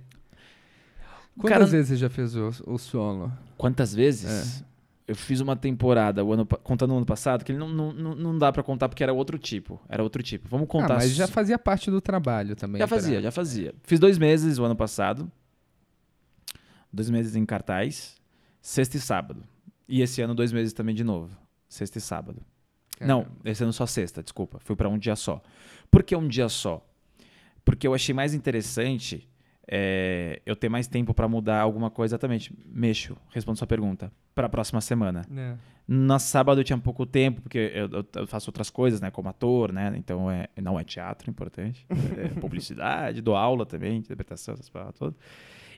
Quantas 1.38 1.50
cara- 1.60 1.66
vezes 1.66 1.88
você 1.90 1.96
já 1.98 2.10
fez 2.10 2.36
o, 2.36 2.50
o 2.68 2.78
solo? 2.78 3.32
Quantas 3.58 3.94
vezes? 3.94 4.64
Eu 5.08 5.16
fiz 5.16 5.40
uma 5.42 5.56
temporada, 5.56 6.24
o 6.24 6.32
ano, 6.32 6.46
contando 6.46 6.94
o 6.94 6.98
ano 6.98 7.06
passado, 7.06 7.44
que 7.44 7.52
ele 7.52 7.60
não, 7.60 7.68
não, 7.70 7.92
não 7.92 8.16
não 8.16 8.38
dá 8.38 8.54
pra 8.54 8.64
contar 8.64 8.88
porque 8.88 9.04
era 9.04 9.12
outro 9.12 9.38
tipo. 9.38 9.82
Era 9.90 10.02
outro 10.04 10.22
tipo. 10.24 10.48
Vamos 10.48 10.68
contar. 10.68 10.94
ah, 10.94 10.98
mas 10.98 11.14
já 11.14 11.28
fazia 11.28 11.60
parte 11.60 11.92
do 11.92 12.00
trabalho 12.00 12.56
também. 12.56 12.80
já 12.80 12.88
fazia, 12.88 13.14
pra- 13.16 13.22
já 13.24 13.32
fazia. 13.32 13.74
Fiz 13.84 14.00
dois 14.00 14.18
meses 14.18 14.58
o 14.60 14.64
ano 14.64 14.76
passado. 14.76 15.30
Dois 16.92 17.10
meses 17.10 17.36
em 17.36 17.46
cartaz. 17.46 18.16
Sexta 18.62 18.98
e 18.98 19.00
sábado. 19.00 19.44
E 19.90 20.02
esse 20.02 20.22
ano, 20.22 20.34
dois 20.34 20.52
meses 20.54 20.72
também 20.72 20.96
de 20.96 21.04
novo. 21.04 21.36
Sexta 21.68 21.98
e 21.98 22.02
sábado. 22.02 22.42
Não, 23.02 23.24
Caramba. 23.24 23.42
esse 23.50 23.64
ano 23.64 23.74
só 23.74 23.86
sexta, 23.86 24.24
desculpa. 24.24 24.60
Fui 24.60 24.76
pra 24.76 24.88
um 24.88 24.98
dia 24.98 25.16
só. 25.16 25.42
Por 25.92 26.04
que 26.04 26.16
um 26.16 26.28
dia 26.28 26.48
só? 26.48 26.86
Porque 27.66 27.88
eu 27.88 27.94
achei 27.94 28.14
mais 28.14 28.34
interessante 28.34 29.28
é, 29.68 30.42
eu 30.46 30.56
ter 30.56 30.70
mais 30.70 30.88
tempo 30.88 31.14
pra 31.14 31.28
mudar 31.28 31.62
alguma 31.62 31.90
coisa. 31.90 32.12
Exatamente. 32.16 32.54
Mexo, 32.66 33.16
respondo 33.30 33.58
sua 33.58 33.68
pergunta. 33.68 34.12
Pra 34.36 34.50
próxima 34.50 34.82
semana. 34.82 35.26
É. 35.36 35.56
Na 35.88 36.18
sábado 36.18 36.60
eu 36.62 36.64
tinha 36.64 36.78
pouco 36.78 37.06
tempo, 37.06 37.42
porque 37.42 37.72
eu, 37.74 37.90
eu- 38.16 38.28
faço 38.28 38.50
outras 38.50 38.70
coisas, 38.70 39.02
né? 39.02 39.12
Como 39.12 39.28
ator, 39.30 39.72
né? 39.72 39.94
Então 39.98 40.32
é, 40.32 40.48
não 40.62 40.80
é 40.80 40.84
teatro, 40.84 41.30
importante. 41.30 41.86
É 42.18 42.30
publicidade, 42.40 43.22
dou 43.22 43.36
aula 43.36 43.66
também, 43.66 43.98
interpretação, 43.98 44.54
essas 44.54 44.70
paradas 44.70 44.98
todas. 44.98 45.16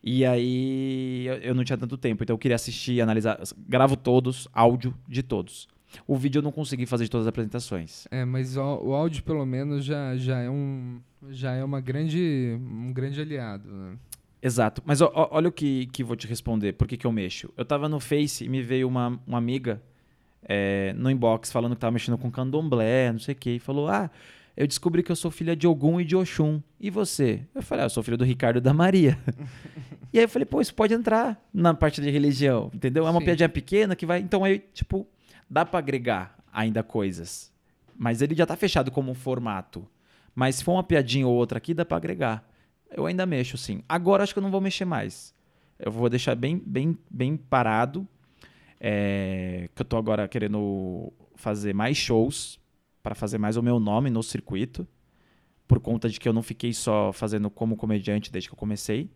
E 0.04 0.24
aí 0.24 1.26
eu, 1.26 1.36
eu 1.38 1.56
não 1.56 1.64
tinha 1.64 1.78
tanto 1.78 1.98
tempo, 1.98 2.24
então 2.24 2.36
eu 2.36 2.38
queria 2.38 2.56
assistir, 2.56 3.02
analisar. 3.02 3.40
Gravo 3.68 3.98
todos, 3.98 4.48
áudio 4.54 4.94
de 5.08 5.24
todos. 5.24 5.68
O 6.06 6.16
vídeo 6.16 6.40
eu 6.40 6.44
não 6.44 6.52
consegui 6.52 6.86
fazer 6.86 7.06
de 7.06 7.10
todas 7.10 7.26
as 7.26 7.30
apresentações. 7.30 8.08
É, 8.12 8.24
mas 8.26 8.58
o, 8.58 8.62
o 8.62 8.94
áudio 8.94 9.24
pelo 9.24 9.46
menos 9.46 9.84
já, 9.84 10.16
já 10.18 10.40
é 10.40 10.50
um 10.50 11.00
já 11.32 11.54
é 11.54 11.64
uma 11.64 11.82
grande 11.82 12.58
um 12.60 12.94
grande 12.94 13.20
aliado, 13.22 13.70
né? 13.70 13.98
Exato. 14.42 14.82
Mas 14.86 15.02
ó, 15.02 15.12
ó, 15.14 15.30
olha 15.32 15.50
o 15.50 15.52
que, 15.52 15.88
que 15.88 16.04
vou 16.04 16.16
te 16.16 16.28
responder. 16.28 16.74
Por 16.74 16.88
que, 16.88 16.98
que 16.98 17.08
eu 17.08 17.12
mexo? 17.12 17.52
Eu 17.58 17.66
tava 17.66 17.90
no 17.90 18.00
Face 18.00 18.46
e 18.46 18.50
me 18.50 18.62
veio 18.62 18.88
uma, 18.88 19.20
uma 19.26 19.40
amiga 19.40 19.82
é, 20.44 20.94
no 20.94 21.10
inbox 21.10 21.52
falando 21.52 21.74
que 21.74 21.82
tava 21.82 21.92
mexendo 21.92 22.18
com 22.18 22.30
candomblé, 22.30 23.12
não 23.12 23.20
sei 23.20 23.34
o 23.34 23.38
quê. 23.38 23.56
E 23.56 23.60
falou: 23.60 23.88
Ah, 23.88 24.12
eu 24.56 24.68
descobri 24.68 25.02
que 25.02 25.12
eu 25.12 25.16
sou 25.16 25.32
filha 25.32 25.56
de 25.56 25.68
Ogum 25.68 26.00
e 26.00 26.06
de 26.06 26.16
Oxum. 26.16 26.62
E 26.80 26.92
você? 26.92 27.42
Eu 27.56 27.64
falei: 27.64 27.84
Ah, 27.84 27.88
eu 27.88 27.90
sou 27.90 28.04
filho 28.04 28.18
do 28.18 28.24
Ricardo 28.24 28.58
e 28.58 28.62
da 28.62 28.74
Maria. 28.74 29.18
e 30.14 30.20
aí 30.20 30.26
eu 30.26 30.30
falei: 30.30 30.46
Pô, 30.46 30.62
isso 30.62 30.76
pode 30.76 30.94
entrar 30.94 31.44
na 31.52 31.74
parte 31.74 32.00
de 32.00 32.12
religião, 32.12 32.70
entendeu? 32.74 33.08
É 33.08 33.10
uma 33.10 33.20
Sim. 33.20 33.26
piadinha 33.26 33.50
pequena 33.50 33.96
que 33.96 34.06
vai. 34.06 34.20
Então 34.20 34.44
aí, 34.44 34.60
tipo, 34.74 35.08
dá 35.50 35.66
pra 35.66 35.80
agregar 35.80 36.38
ainda 36.54 36.84
coisas. 36.84 37.52
Mas 37.98 38.22
ele 38.22 38.36
já 38.36 38.46
tá 38.46 38.56
fechado 38.56 38.92
como 38.92 39.12
um 39.12 39.16
formato. 39.16 39.88
Mas 40.36 40.58
se 40.58 40.64
for 40.64 40.74
uma 40.74 40.84
piadinha 40.84 41.26
ou 41.26 41.34
outra 41.34 41.58
aqui, 41.58 41.74
dá 41.74 41.86
pra 41.86 41.98
agregar. 41.98 42.48
Eu 42.92 43.06
ainda 43.06 43.26
mexo, 43.26 43.58
sim. 43.58 43.82
Agora 43.88 44.22
acho 44.24 44.34
que 44.34 44.40
eu 44.40 44.44
não 44.44 44.52
vou 44.52 44.62
mexer 44.62 44.86
mais. 44.86 45.34
Eu 45.80 45.92
vou 45.92 46.10
deixar 46.10 46.36
bem, 46.36 46.62
bem, 46.66 46.98
bem 47.10 47.38
parado. 47.38 48.08
É, 48.80 49.70
que 49.74 49.82
eu 49.82 49.86
tô 49.86 49.98
agora 49.98 50.28
querendo 50.28 51.12
fazer 51.36 51.74
mais 51.74 51.98
shows 51.98 52.60
para 53.02 53.16
fazer 53.16 53.38
mais 53.38 53.56
o 53.58 53.64
meu 53.64 53.80
nome 53.80 54.10
no 54.10 54.22
circuito. 54.22 54.88
por 55.68 55.80
conta 55.80 56.10
de 56.10 56.20
que 56.20 56.28
eu 56.28 56.34
não 56.34 56.44
fiquei 56.44 56.74
só 56.74 57.12
fazendo 57.12 57.50
como 57.50 57.76
comediante 57.76 58.32
desde 58.32 58.50
que 58.50 58.54
eu 58.54 58.58
comecei. 58.58 59.10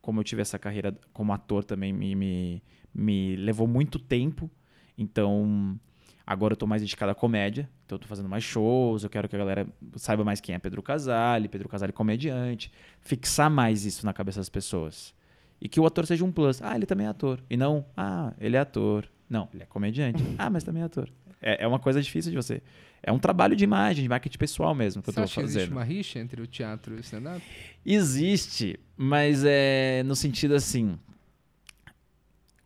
Como 0.00 0.20
eu 0.20 0.24
tive 0.24 0.42
essa 0.42 0.58
carreira 0.58 0.96
como 1.12 1.32
ator 1.32 1.62
também 1.64 1.92
me, 1.92 2.14
me, 2.14 2.62
me 2.94 3.36
levou 3.36 3.66
muito 3.66 3.98
tempo. 3.98 4.50
Então, 4.96 5.78
agora 6.26 6.52
eu 6.52 6.56
tô 6.56 6.66
mais 6.66 6.82
dedicado 6.82 7.10
à 7.10 7.14
comédia. 7.14 7.68
Então, 7.84 7.96
eu 7.96 8.00
tô 8.00 8.06
fazendo 8.08 8.28
mais 8.28 8.44
shows. 8.44 9.02
Eu 9.04 9.10
quero 9.10 9.28
que 9.28 9.36
a 9.36 9.38
galera 9.38 9.66
saiba 9.96 10.24
mais 10.24 10.40
quem 10.40 10.54
é 10.54 10.58
Pedro 10.58 10.82
Casale, 10.82 11.48
Pedro 11.48 11.68
Casale 11.68 11.92
comediante. 11.92 12.72
Fixar 13.00 13.50
mais 13.50 13.84
isso 13.84 14.04
na 14.06 14.12
cabeça 14.12 14.40
das 14.40 14.48
pessoas. 14.48 15.14
E 15.60 15.68
que 15.68 15.78
o 15.78 15.86
ator 15.86 16.06
seja 16.06 16.24
um 16.24 16.32
plus. 16.32 16.62
Ah, 16.62 16.74
ele 16.74 16.86
também 16.86 17.06
é 17.06 17.10
ator. 17.10 17.40
E 17.50 17.56
não, 17.56 17.84
ah, 17.96 18.32
ele 18.40 18.56
é 18.56 18.60
ator. 18.60 19.08
Não, 19.28 19.48
ele 19.52 19.62
é 19.62 19.66
comediante. 19.66 20.22
ah, 20.38 20.48
mas 20.48 20.64
também 20.64 20.82
é 20.82 20.86
ator. 20.86 21.10
É, 21.42 21.64
é 21.64 21.66
uma 21.66 21.78
coisa 21.78 22.00
difícil 22.02 22.30
de 22.30 22.36
você. 22.36 22.62
É 23.02 23.10
um 23.10 23.18
trabalho 23.18 23.56
de 23.56 23.64
imagem, 23.64 24.02
de 24.02 24.08
marketing 24.08 24.36
pessoal 24.38 24.74
mesmo 24.74 25.02
que 25.02 25.10
Você 25.10 25.20
eu 25.20 25.24
acha 25.24 25.34
tô 25.34 25.40
que 25.40 25.46
existe 25.46 25.60
fazendo. 25.60 25.76
uma 25.76 25.84
rixa 25.84 26.18
entre 26.18 26.42
o 26.42 26.46
teatro 26.46 26.94
e 26.94 26.98
o 26.98 27.00
stand-up? 27.00 27.42
Existe, 27.84 28.78
mas 28.96 29.42
é 29.44 30.02
no 30.04 30.14
sentido 30.14 30.54
assim. 30.54 30.98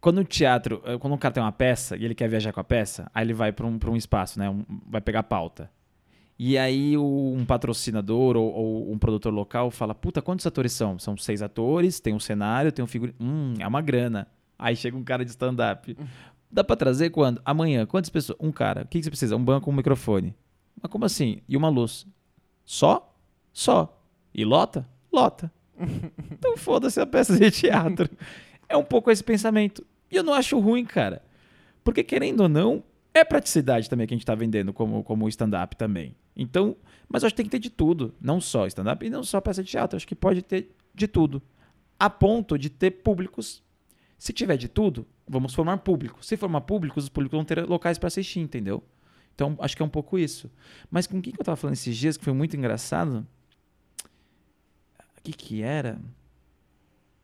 Quando 0.05 0.19
o 0.19 0.25
teatro, 0.25 0.83
eh, 0.85 0.99
quando 0.99 1.15
um 1.15 1.17
cara 1.17 1.33
tem 1.33 1.43
uma 1.43 1.51
peça 1.51 1.97
e 1.97 2.05
ele 2.05 2.15
quer 2.15 2.29
viajar 2.29 2.53
com 2.53 2.61
a 2.61 2.65
peça, 2.65 3.11
aí 3.15 3.25
ele 3.25 3.33
vai 3.33 3.51
para 3.53 3.65
um, 3.67 3.79
pra 3.79 3.91
um 3.91 3.97
espaço, 3.97 4.39
né? 4.39 4.51
Um- 4.51 4.63
vai 4.87 5.01
pegar 5.01 5.23
pauta. 5.23 5.71
E 6.39 6.59
aí 6.59 6.95
o- 6.95 7.33
um 7.35 7.43
patrocinador 7.47 8.37
ou, 8.37 8.53
ou 8.53 8.93
um 8.93 8.99
produtor 8.99 9.33
local 9.33 9.71
fala: 9.71 9.95
Puta, 9.95 10.21
quantos 10.21 10.47
atores 10.47 10.73
são? 10.73 10.99
São 10.99 11.17
seis 11.17 11.41
atores, 11.41 12.01
tem 12.01 12.13
um 12.13 12.21
cenário, 12.21 12.71
tem 12.71 12.85
um 12.85 12.89
figurino. 12.89 13.17
Hum, 13.19 13.55
é 13.59 13.67
uma 13.67 13.81
grana. 13.81 14.27
Aí 14.59 14.77
chega 14.77 14.95
um 14.95 15.03
cara 15.03 15.25
de 15.25 15.31
stand-up. 15.31 15.97
Dá 16.51 16.63
pra 16.63 16.77
trazer 16.77 17.09
quando? 17.09 17.41
Amanhã. 17.43 17.87
Quantas 17.87 18.11
pessoas? 18.11 18.37
Um 18.41 18.53
cara. 18.53 18.83
O 18.83 18.87
que, 18.87 18.99
que 18.99 19.05
você 19.05 19.11
precisa? 19.11 19.35
Um 19.37 19.43
banco, 19.45 19.71
um 19.71 19.75
microfone. 19.75 20.35
Mas 20.83 20.91
como 20.93 21.07
assim? 21.07 21.41
E 21.49 21.57
uma 21.57 21.69
luz? 21.71 22.07
Só? 22.65 23.11
Só. 23.55 23.99
E 24.35 24.45
lota? 24.45 24.87
Lota. 25.13 25.51
Então 26.31 26.57
foda-se 26.59 27.01
a 27.01 27.07
peça 27.07 27.39
de 27.39 27.51
teatro. 27.51 28.09
É 28.69 28.77
um 28.77 28.85
pouco 28.85 29.11
esse 29.11 29.25
pensamento. 29.25 29.85
E 30.15 30.17
eu 30.17 30.23
não 30.23 30.33
acho 30.33 30.57
ruim, 30.61 30.85
cara. 30.85 31.25
Porque 31.83 32.05
querendo 32.05 32.43
ou 32.43 32.49
não, 32.49 32.85
é 33.13 33.25
praticidade 33.25 33.91
também 33.91 34.07
que 34.07 34.15
a 34.15 34.17
gente 34.17 34.25
tá 34.25 34.37
vendendo 34.37 34.73
como, 34.73 35.03
como 35.03 35.29
stand-up 35.29 35.75
também. 35.75 36.15
Então, 36.37 36.77
mas 37.09 37.25
acho 37.25 37.35
que 37.35 37.39
tem 37.39 37.47
que 37.47 37.51
ter 37.51 37.59
de 37.59 37.69
tudo. 37.69 38.15
Não 38.21 38.41
só 38.41 38.65
stand-up 38.69 39.05
e 39.05 39.11
não 39.11 39.25
só 39.25 39.41
peça 39.41 39.61
de 39.61 39.69
teatro. 39.73 39.97
Acho 39.97 40.07
que 40.07 40.15
pode 40.15 40.41
ter 40.41 40.71
de 40.95 41.09
tudo. 41.09 41.43
A 41.99 42.09
ponto 42.09 42.57
de 42.57 42.71
ter 42.71 42.93
públicos. 42.93 43.61
Se 44.17 44.33
tiver 44.33 44.57
de 44.57 44.69
tudo, 44.69 45.05
vamos 45.27 45.53
formar 45.53 45.79
público. 45.79 46.25
Se 46.25 46.37
formar 46.37 46.61
públicos, 46.61 47.03
os 47.03 47.11
públicos 47.11 47.37
vão 47.37 47.45
ter 47.45 47.67
locais 47.67 47.99
para 47.99 48.07
assistir, 48.07 48.39
entendeu? 48.39 48.85
Então, 49.35 49.57
acho 49.59 49.77
que 49.77 49.83
é 49.83 49.85
um 49.85 49.89
pouco 49.89 50.17
isso. 50.17 50.49
Mas 50.89 51.09
com 51.09 51.21
quem 51.21 51.33
que 51.33 51.41
eu 51.41 51.45
tava 51.45 51.57
falando 51.57 51.75
esses 51.75 51.97
dias, 51.97 52.17
que 52.17 52.23
foi 52.23 52.33
muito 52.33 52.57
engraçado? 52.57 53.27
O 55.19 55.23
que 55.25 55.33
que 55.33 55.61
era? 55.61 56.01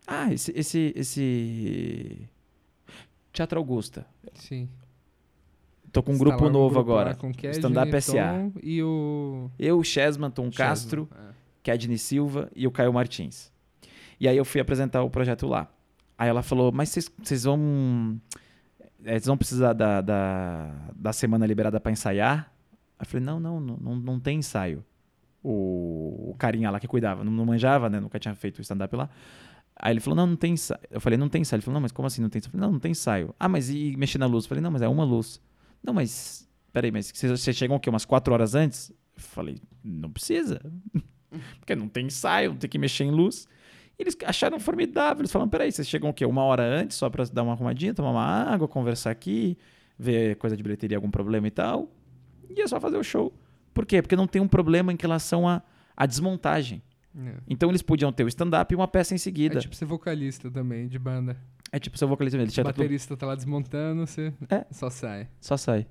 Ah, 0.05 0.33
esse, 0.33 0.51
esse, 0.57 0.93
esse... 0.97 2.29
Teatro 3.33 3.59
Augusta. 3.59 4.07
Sim. 4.35 4.69
Tô 5.93 6.03
com 6.03 6.13
um 6.13 6.15
Instalar 6.15 6.37
grupo 6.39 6.53
novo 6.53 6.75
grupo 6.75 6.91
agora. 6.91 7.15
Com 7.15 7.33
Kedney, 7.33 7.51
Stand-up 7.59 8.01
SA. 8.01 8.51
E 8.63 8.83
o... 8.83 9.51
Eu, 9.59 9.83
Chesman, 9.83 10.31
Tom 10.31 10.51
Castro, 10.51 11.09
Chesman, 11.11 11.31
é. 11.31 11.35
Kedney 11.63 11.99
Silva 11.99 12.51
e 12.55 12.67
o 12.67 12.71
Caio 12.71 12.93
Martins. 12.93 13.53
E 14.21 14.29
aí 14.29 14.37
eu 14.37 14.45
fui 14.45 14.61
apresentar 14.61 15.03
o 15.03 15.11
projeto 15.11 15.47
lá. 15.49 15.69
Aí 16.17 16.29
ela 16.29 16.43
falou, 16.43 16.71
mas 16.71 16.91
vocês- 16.91 17.45
vão... 17.45 18.21
eh, 19.05 19.13
Vocês 19.15 19.27
vão 19.27 19.37
precisar 19.37 19.73
da, 19.73 20.01
da, 20.01 20.71
da 20.95 21.13
semana 21.13 21.47
liberada 21.47 21.81
para 21.81 21.91
ensaiar? 21.91 22.53
Aí 22.99 23.05
eu 23.05 23.07
falei, 23.07 23.25
não, 23.27 23.41
não, 23.41 23.59
não, 23.59 23.77
não, 23.79 23.97
não 23.97 24.21
tem 24.21 24.39
ensaio. 24.39 24.85
O, 25.43 26.31
o 26.33 26.35
carinha 26.39 26.71
lá 26.71 26.79
que 26.79 26.87
cuidava, 26.87 27.25
não, 27.25 27.33
não 27.33 27.47
manjava, 27.47 27.89
né? 27.89 27.99
Nunca 27.99 28.19
tinha 28.19 28.35
feito 28.35 28.61
stand-up 28.61 28.95
lá. 28.95 29.09
Aí 29.83 29.93
ele 29.93 30.01
falou, 30.01 30.17
não, 30.17 30.27
não 30.27 30.37
tem 30.37 30.53
ensaio. 30.53 30.81
Eu 30.91 31.01
falei, 31.01 31.19
não 31.19 31.29
tem 31.29 31.41
ensaio. 31.41 31.59
Ele 31.59 31.65
falou, 31.65 31.75
não, 31.75 31.81
mas 31.81 31.93
como 31.93 32.07
assim 32.07 32.21
não 32.21 32.29
tem 32.29 32.39
ensaio? 32.39 32.49
Eu 32.49 32.53
falei, 32.53 32.67
não, 32.67 32.73
não 32.73 32.81
tem 32.81 32.91
ensaio. 32.91 33.35
Ah, 33.41 33.49
mas 33.49 33.71
e 33.71 33.95
mexer 33.97 34.19
na 34.19 34.27
luz? 34.27 34.45
Eu 34.45 34.49
falei, 34.49 34.63
não, 34.63 34.71
mas 34.71 34.83
é 34.83 34.89
uma 34.89 35.05
luz. 35.05 35.41
Não, 35.83 35.95
mas... 35.95 36.49
Peraí, 36.73 36.93
mas 36.93 37.11
vocês, 37.13 37.33
vocês 37.33 37.57
chegam 37.57 37.77
o 37.77 37.81
quê? 37.81 37.89
Umas 37.89 38.05
quatro 38.05 38.33
horas 38.33 38.55
antes? 38.55 38.91
Eu 38.91 39.23
falei, 39.23 39.59
não 39.83 40.11
precisa. 40.11 40.61
Porque 41.59 41.75
não 41.75 41.89
tem 41.89 42.07
ensaio, 42.07 42.55
tem 42.55 42.69
que 42.69 42.79
mexer 42.79 43.05
em 43.05 43.11
luz. 43.11 43.49
E 43.99 44.03
eles 44.03 44.17
acharam 44.25 44.61
formidável. 44.61 45.23
Eles 45.23 45.33
falaram: 45.33 45.49
peraí, 45.49 45.71
vocês 45.73 45.89
chegam 45.89 46.11
o 46.11 46.15
quê? 46.15 46.25
Uma 46.25 46.43
hora 46.43 46.63
antes, 46.63 46.97
só 46.97 47.09
pra 47.09 47.25
dar 47.25 47.43
uma 47.43 47.53
arrumadinha, 47.53 47.95
tomar 47.95 48.11
uma 48.11 48.25
água, 48.25 48.67
conversar 48.69 49.11
aqui, 49.11 49.57
ver 49.99 50.37
coisa 50.37 50.57
de 50.57 50.63
bilheteria, 50.63 50.97
algum 50.97 51.11
problema 51.11 51.47
e 51.47 51.51
tal. 51.51 51.91
E 52.49 52.61
é 52.61 52.67
só 52.67 52.81
fazer 52.81 52.97
o 52.97 53.05
show. 53.05 53.33
Por 53.73 53.87
quê? 53.87 54.03
Porque 54.03 54.17
não 54.17 54.27
tem 54.27 54.43
um 54.43 54.49
problema 54.49 54.93
em 54.93 54.97
relação 55.01 55.49
à 55.49 55.63
à 55.97 56.07
desmontagem. 56.07 56.83
É. 57.19 57.35
Então 57.49 57.69
eles 57.71 57.83
podiam 57.83 58.13
ter 58.13 58.25
o 58.25 58.29
stand-up 58.29 58.73
e 58.73 58.77
uma 58.77 58.87
peça 58.89 59.15
em 59.15 59.19
seguida. 59.19 59.59
É 59.59 59.61
tipo 59.61 59.75
ser 59.75 59.85
vocalista 59.85 60.51
também, 60.51 60.87
de 60.89 60.99
banda. 60.99 61.37
É 61.73 61.79
tipo 61.79 61.97
seu 61.99 62.09
vocalista, 62.09 62.37
ele 62.39 62.49
O 62.49 62.53
tinha 62.53 62.65
tudo, 62.65 62.75
baterista 62.77 63.17
tá 63.17 63.27
lá 63.27 63.35
desmontando, 63.35 64.07
você 64.07 64.33
É. 64.49 64.65
só 64.71 64.91
sai. 64.91 65.29
só 65.41 65.57
sai. 65.57 65.87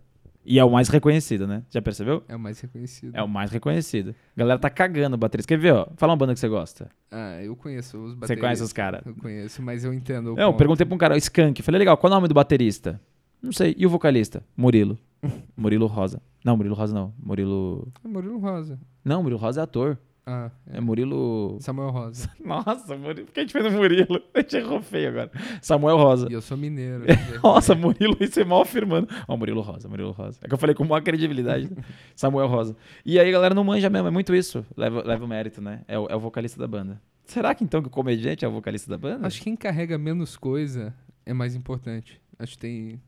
E 0.45 0.57
é 0.57 0.63
o 0.63 0.71
mais 0.71 0.87
reconhecido, 0.87 1.45
né? 1.45 1.63
Já 1.69 1.81
percebeu? 1.81 2.23
É 2.27 2.35
o 2.35 2.39
mais 2.39 2.59
reconhecido. 2.59 3.13
É 3.15 3.21
o 3.21 3.27
mais 3.27 3.51
reconhecido. 3.51 4.15
A 4.35 4.39
galera 4.39 4.57
tá 4.59 4.69
cagando 4.69 5.15
o 5.15 5.17
baterista. 5.19 5.47
Quer 5.47 5.59
ver, 5.59 5.73
ó? 5.73 5.87
Fala 5.97 6.13
uma 6.13 6.17
banda 6.17 6.33
que 6.33 6.39
você 6.39 6.47
gosta. 6.47 6.89
Ah, 7.11 7.43
eu 7.43 7.55
conheço 7.55 7.97
os 7.97 8.13
bateristas. 8.15 8.27
Você 8.29 8.35
conhece 8.37 8.63
os 8.63 8.73
caras? 8.73 9.01
Eu 9.05 9.13
conheço, 9.15 9.61
mas 9.61 9.83
eu 9.83 9.93
entendo 9.93 10.33
Não, 10.35 10.43
eu 10.43 10.53
perguntei 10.53 10.85
pra 10.85 10.95
um 10.95 10.97
cara, 10.97 11.17
Skank. 11.17 11.61
Falei, 11.61 11.79
legal, 11.79 11.97
qual 11.97 12.09
é 12.11 12.13
o 12.13 12.17
nome 12.17 12.27
do 12.29 12.33
baterista? 12.33 12.99
Não 13.41 13.51
sei. 13.51 13.75
E 13.77 13.85
o 13.85 13.89
vocalista? 13.89 14.41
Murilo. 14.55 14.97
Murilo 15.55 15.85
Rosa. 15.87 16.21
Não, 16.43 16.55
Murilo 16.57 16.73
Rosa 16.73 16.93
não. 16.95 17.13
Murilo. 17.21 17.91
É 18.03 18.07
Murilo 18.07 18.39
Rosa. 18.39 18.79
Não, 19.03 19.21
Murilo 19.21 19.39
Rosa 19.39 19.59
é 19.59 19.63
ator. 19.63 19.99
Ah, 20.31 20.51
É, 20.71 20.77
é. 20.77 20.81
Murilo. 20.81 21.57
Samuel 21.59 21.89
Rosa. 21.89 22.29
Nossa, 22.39 22.95
Murilo. 22.95 23.25
Por 23.25 23.33
que 23.33 23.39
a 23.39 23.43
gente 23.43 23.51
fez 23.51 23.65
o 23.65 23.71
Murilo? 23.71 24.21
A 24.35 24.39
gente 24.41 24.57
errou 24.57 24.81
feio 24.81 25.09
agora. 25.09 25.31
Samuel 25.61 25.97
Rosa. 25.97 26.27
E 26.29 26.33
eu 26.33 26.41
sou 26.41 26.55
mineiro. 26.55 27.03
Nossa, 27.43 27.73
Murilo, 27.73 28.15
isso 28.21 28.39
é 28.39 28.45
mal 28.45 28.61
afirmando. 28.61 29.07
Ó, 29.27 29.35
Murilo 29.35 29.61
Rosa, 29.61 29.87
Murilo 29.89 30.11
Rosa. 30.11 30.39
É 30.43 30.47
que 30.47 30.53
eu 30.53 30.57
falei 30.57 30.75
com 30.75 30.83
maior 30.85 31.01
credibilidade. 31.01 31.69
né? 31.73 31.83
Samuel 32.15 32.47
Rosa. 32.47 32.75
E 33.03 33.19
aí 33.19 33.27
a 33.27 33.31
galera 33.31 33.55
não 33.55 33.63
manja 33.63 33.89
mesmo, 33.89 34.07
é 34.07 34.11
muito 34.11 34.35
isso. 34.35 34.63
Leva, 34.77 35.01
leva 35.03 35.25
o 35.25 35.27
mérito, 35.27 35.61
né? 35.61 35.81
É 35.87 35.97
o, 35.97 36.05
é 36.07 36.15
o 36.15 36.19
vocalista 36.19 36.59
da 36.59 36.67
banda. 36.67 37.01
Será 37.25 37.53
que 37.55 37.63
então 37.63 37.81
que 37.81 37.87
o 37.87 37.91
comediante 37.91 38.45
é 38.45 38.47
o 38.47 38.51
vocalista 38.51 38.89
da 38.89 38.97
banda? 38.97 39.25
Acho 39.25 39.37
que 39.39 39.45
quem 39.45 39.55
carrega 39.55 39.97
menos 39.97 40.35
coisa 40.37 40.93
é 41.25 41.33
mais 41.33 41.55
importante. 41.55 42.19
Acho 42.37 42.53
que 42.53 42.59
tem. 42.59 43.01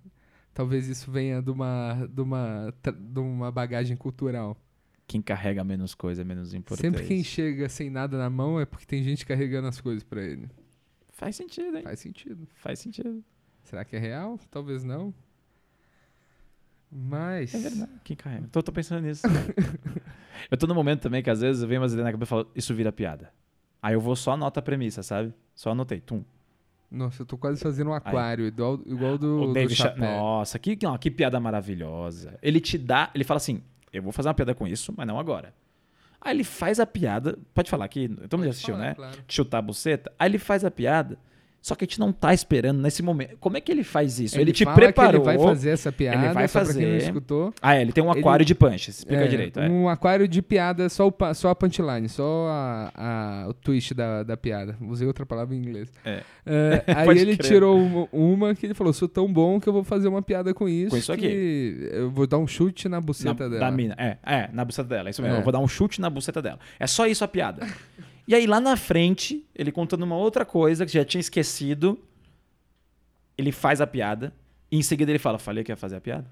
Talvez 0.54 0.88
isso 0.88 1.10
venha 1.10 1.42
de 1.42 1.50
uma, 1.50 2.08
de 2.10 2.22
uma, 2.22 2.74
de 3.00 3.20
uma 3.20 3.52
bagagem 3.52 3.96
cultural. 3.96 4.58
Quem 5.12 5.22
carrega 5.22 5.62
menos 5.62 5.94
coisa 5.94 6.22
é 6.22 6.24
menos 6.24 6.54
importante. 6.54 6.96
Sempre 6.96 7.06
quem 7.06 7.22
chega 7.22 7.68
sem 7.68 7.90
nada 7.90 8.18
na 8.18 8.30
mão 8.30 8.58
é 8.58 8.66
porque 8.66 8.86
tem 8.86 9.04
gente 9.04 9.26
carregando 9.26 9.68
as 9.68 9.82
coisas 9.82 10.06
pra 10.06 10.24
ele. 10.24 10.50
Faz 11.10 11.36
sentido, 11.36 11.76
hein? 11.76 11.84
Faz 11.84 12.00
sentido. 12.00 12.48
Faz 12.56 12.80
sentido. 12.80 13.22
Será 13.62 13.84
que 13.84 13.98
é 13.98 14.00
real? 14.00 14.40
Talvez 14.50 14.86
não. 14.86 15.14
Mas. 16.90 17.54
É 17.54 17.60
verdade. 17.60 17.92
Quem 18.06 18.16
carrega? 18.16 18.48
Tô, 18.54 18.64
tô 18.64 18.72
pensando 18.72 19.02
nisso. 19.06 19.24
eu 20.50 20.58
tô 20.58 20.66
no 20.66 20.74
momento 20.74 21.02
também 21.02 21.22
que 21.22 21.30
às 21.30 21.42
vezes 21.42 21.62
vem 21.62 21.78
umas 21.78 21.92
ideias 21.92 22.06
na 22.06 22.12
cabeça 22.14 22.30
e 22.30 22.30
falo, 22.30 22.52
isso 22.56 22.74
vira 22.74 22.94
piada. 22.94 23.34
Aí 23.82 23.94
eu 23.94 24.00
vou 24.00 24.16
só 24.16 24.32
anotar 24.32 24.62
a 24.62 24.66
premissa, 24.66 25.04
sabe? 25.04 25.34
Só 25.54 25.72
anotei. 25.72 26.00
Tum. 26.00 26.24
Nossa, 26.90 27.24
eu 27.24 27.26
tô 27.26 27.38
quase 27.38 27.62
fazendo 27.62 27.90
um 27.90 27.94
aquário, 27.94 28.48
igual, 28.48 28.80
igual 28.86 29.18
do, 29.18 29.42
o 29.42 29.48
do 29.48 29.54
David 29.54 29.76
chapéu. 29.76 30.10
Nossa, 30.10 30.58
que, 30.58 30.80
não, 30.82 30.98
que 30.98 31.12
piada 31.12 31.38
maravilhosa. 31.38 32.40
Ele 32.42 32.62
te 32.62 32.78
dá, 32.78 33.12
ele 33.14 33.26
fala 33.26 33.40
assim: 33.40 33.62
eu 33.92 34.02
vou 34.02 34.12
fazer 34.12 34.30
uma 34.30 34.34
piada 34.34 34.56
com 34.56 34.68
isso, 34.68 34.94
mas 34.96 35.08
não 35.08 35.20
agora. 35.20 35.54
Aí 36.20 36.36
ele 36.36 36.44
faz 36.44 36.80
a 36.80 36.86
piada. 36.86 37.38
Pode 37.54 37.70
falar 37.70 37.86
aqui, 37.86 38.08
todo 38.08 38.38
mundo 38.38 38.46
já 38.46 38.52
assistiu, 38.52 38.76
falar, 38.76 38.88
né? 38.88 38.94
claro. 38.96 39.18
Chutar 39.28 39.58
a 39.58 39.62
buceta. 39.62 40.12
Aí 40.20 40.30
ele 40.30 40.38
faz 40.38 40.64
a 40.64 40.70
piada, 40.70 41.18
só 41.62 41.76
que 41.76 41.84
a 41.84 41.88
gente 41.88 42.00
não 42.00 42.12
tá 42.12 42.34
esperando 42.34 42.82
nesse 42.82 43.04
momento. 43.04 43.38
Como 43.40 43.56
é 43.56 43.62
que 43.62 43.72
ele 43.72 43.84
faz 43.84 44.20
isso? 44.20 44.40
Ele, 44.40 44.52
te 44.52 44.64
fala 44.64 44.76
que 44.78 44.82
preparou. 44.84 45.22
ele 45.22 45.24
vai 45.24 45.38
fazer 45.38 45.70
essa 45.70 45.92
piada, 45.92 46.34
vai 46.34 46.48
só 46.48 46.64
pra 46.64 46.74
quem 46.74 46.82
não 46.86 46.94
fazer. 46.94 47.06
escutou. 47.06 47.54
Ah, 47.62 47.76
é, 47.76 47.82
ele 47.82 47.92
tem 47.92 48.04
um 48.04 48.10
Ele- 48.12 48.20
aquário 48.20 48.44
de 48.46 48.56
punch. 48.56 48.90
Explica 48.90 49.24
É, 49.24 49.28
direito. 49.28 49.60
É. 49.60 49.70
Um 49.70 49.88
aquário 49.88 50.28
de 50.28 50.42
piada, 50.42 50.90
só, 50.90 51.08
o, 51.08 51.34
só 51.36 51.50
a 51.50 51.56
punchline, 51.56 52.10
só 52.10 52.48
a, 52.50 52.92
a- 52.96 53.50
o 53.50 53.54
twist 53.54 53.94
da, 53.94 54.24
da 54.24 54.36
piada. 54.36 54.76
Usei 54.82 55.06
outra 55.08 55.26
palavra 55.26 55.56
em 55.56 55.60
inglês. 55.60 55.90
É. 56.04 56.24
É, 56.46 56.84
aí 56.98 57.10
ele 57.20 57.38
crer. 57.38 57.48
tirou 57.52 57.78
uma, 57.78 58.08
uma 58.12 58.56
que 58.56 58.66
ele 58.66 58.74
falou: 58.74 58.92
sou 58.92 59.08
tão 59.08 59.32
bom 59.32 59.60
que 59.60 59.70
eu 59.70 59.74
vou 59.74 59.84
fazer 59.84 60.08
uma 60.08 60.22
piada 60.24 60.54
com 60.56 60.68
isso. 60.68 60.90
Com 60.90 60.98
isso 60.98 61.16
que 61.16 61.90
Eu 61.92 62.10
vou 62.10 62.26
dar 62.26 62.40
um 62.40 62.48
chute 62.48 62.90
na 62.90 62.98
Na, 62.98 63.02
buceta 63.02 63.48
dela. 63.48 63.60
da 63.60 63.72
mina. 63.72 63.96
É, 64.00 64.18
é, 64.26 64.50
na 64.52 64.66
buceta 64.66 64.90
dela. 64.90 65.10
É 65.10 65.12
isso 65.12 65.22
mesmo. 65.22 65.36
É. 65.38 65.40
Eu 65.40 65.44
vou 65.44 65.52
dar 65.54 65.60
um 65.60 65.68
chute 65.68 66.02
na 66.02 66.10
buceta 66.10 66.42
dela. 66.42 66.60
É 66.80 66.88
só 66.88 67.06
isso 67.06 67.24
a 67.24 67.28
piada. 67.28 67.68
E 68.28 68.36
aí 68.36 68.46
lá 68.48 68.60
na 68.60 68.76
frente, 68.78 69.46
ele 69.56 69.72
contando 69.72 70.04
uma 70.04 70.16
outra 70.16 70.46
coisa 70.46 70.86
que 70.86 70.92
já 70.94 71.04
tinha 71.06 71.20
esquecido, 71.22 72.00
ele 73.38 73.52
faz 73.52 73.82
a 73.82 73.88
piada. 73.88 74.34
E 74.72 74.78
em 74.78 74.82
seguida 74.84 75.12
ele 75.12 75.20
fala: 75.20 75.38
Falei 75.40 75.64
que 75.64 75.72
ia 75.72 75.76
fazer 75.76 75.98
a 75.98 76.02
piada. 76.02 76.26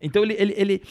Então 0.00 0.22
ele, 0.22 0.34
ele, 0.38 0.54
ele, 0.56 0.82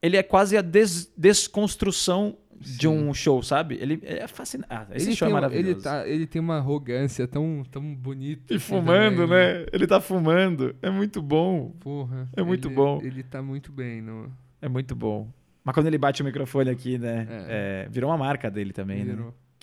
ele 0.00 0.16
é 0.16 0.22
quase 0.22 0.56
a 0.56 0.62
des- 0.62 1.12
desconstrução 1.16 2.36
de 2.58 2.82
Sim. 2.82 2.88
um 2.88 3.12
show, 3.12 3.42
sabe? 3.42 3.76
Ele 3.80 4.00
é 4.02 4.26
fascinante. 4.26 4.68
Ah, 4.72 4.86
esse 4.94 5.08
ele 5.08 5.16
show 5.16 5.26
tem, 5.26 5.34
é 5.34 5.38
um- 5.38 5.40
maravilhoso. 5.40 5.70
Ele, 5.72 5.82
tá, 5.82 6.08
ele 6.08 6.26
tem 6.26 6.40
uma 6.40 6.56
arrogância 6.56 7.26
tão, 7.28 7.62
tão 7.70 7.94
bonita. 7.94 8.52
E 8.54 8.56
assim 8.56 8.64
fumando, 8.64 9.16
também, 9.26 9.28
né? 9.58 9.66
Ele 9.72 9.86
tá 9.86 10.00
fumando. 10.00 10.74
É 10.80 10.88
muito 10.90 11.20
bom. 11.20 11.72
Porra. 11.80 12.28
É 12.34 12.42
muito 12.42 12.68
ele- 12.68 12.74
bom. 12.74 13.00
Ele 13.02 13.22
tá 13.22 13.42
muito 13.42 13.70
bem. 13.72 14.00
No... 14.00 14.32
É 14.62 14.68
muito 14.68 14.94
bom. 14.94 15.28
Mas 15.62 15.74
quando 15.74 15.86
ele 15.88 15.98
bate 15.98 16.22
o 16.22 16.24
microfone 16.24 16.70
aqui, 16.70 16.96
né? 16.96 17.26
é, 17.48 17.88
virou 17.90 18.08
uma 18.10 18.16
marca 18.16 18.50
dele 18.50 18.72
também, 18.72 19.04
né? 19.04 19.16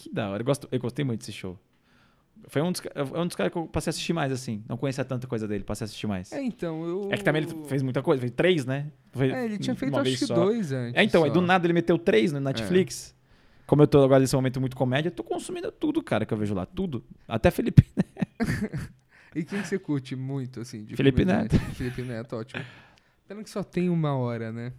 Que 0.03 0.13
da 0.13 0.29
hora. 0.29 0.41
Eu, 0.41 0.45
gosto, 0.45 0.67
eu 0.69 0.79
gostei 0.79 1.05
muito 1.05 1.21
desse 1.21 1.31
show. 1.31 1.57
Foi 2.47 2.61
um 2.61 2.73
dos, 2.73 2.81
é 2.93 3.19
um 3.19 3.25
dos 3.25 3.37
caras 3.37 3.53
que 3.53 3.57
eu 3.57 3.65
passei 3.67 3.89
a 3.89 3.91
assistir 3.91 4.11
mais, 4.11 4.29
assim. 4.29 4.61
Não 4.67 4.75
conhecia 4.75 5.05
tanta 5.05 5.25
coisa 5.27 5.47
dele, 5.47 5.63
passei 5.63 5.85
a 5.85 5.87
assistir 5.87 6.07
mais. 6.07 6.29
É, 6.33 6.43
então, 6.43 6.83
eu... 6.83 7.09
É 7.09 7.15
que 7.15 7.23
também 7.23 7.41
ele 7.41 7.65
fez 7.67 7.81
muita 7.81 8.03
coisa, 8.03 8.19
fez 8.19 8.33
três, 8.33 8.65
né? 8.65 8.91
Foi 9.13 9.31
É, 9.31 9.45
ele 9.45 9.57
tinha 9.57 9.73
feito 9.75 9.97
acho 9.97 10.17
que 10.17 10.25
dois 10.25 10.73
antes. 10.73 10.99
É, 10.99 11.03
então, 11.03 11.23
aí 11.23 11.29
só. 11.29 11.35
do 11.35 11.41
nada 11.41 11.65
ele 11.65 11.73
meteu 11.73 11.97
três 11.97 12.33
no 12.33 12.41
Netflix. 12.41 13.15
Como 13.65 13.81
eu 13.81 13.87
tô 13.87 14.03
agora 14.03 14.19
nesse 14.19 14.35
momento 14.35 14.59
muito 14.59 14.75
comédia, 14.75 15.09
tô 15.09 15.23
consumindo 15.23 15.71
tudo, 15.71 16.03
cara, 16.03 16.25
que 16.25 16.33
eu 16.33 16.37
vejo 16.37 16.53
lá. 16.53 16.65
Tudo. 16.65 17.01
Até 17.27 17.49
Felipe. 17.49 17.85
E 19.35 19.43
quem 19.43 19.61
que 19.61 19.67
você 19.67 19.79
curte 19.79 20.15
muito, 20.15 20.59
assim? 20.59 20.83
De 20.83 20.95
Felipe 20.95 21.25
comediante? 21.25 21.57
Felipe 21.73 22.03
Neto, 22.03 22.35
ótimo. 22.35 22.63
Pena 23.27 23.43
que 23.43 23.49
só 23.49 23.63
tem 23.63 23.89
uma 23.89 24.15
hora, 24.15 24.51
né? 24.51 24.73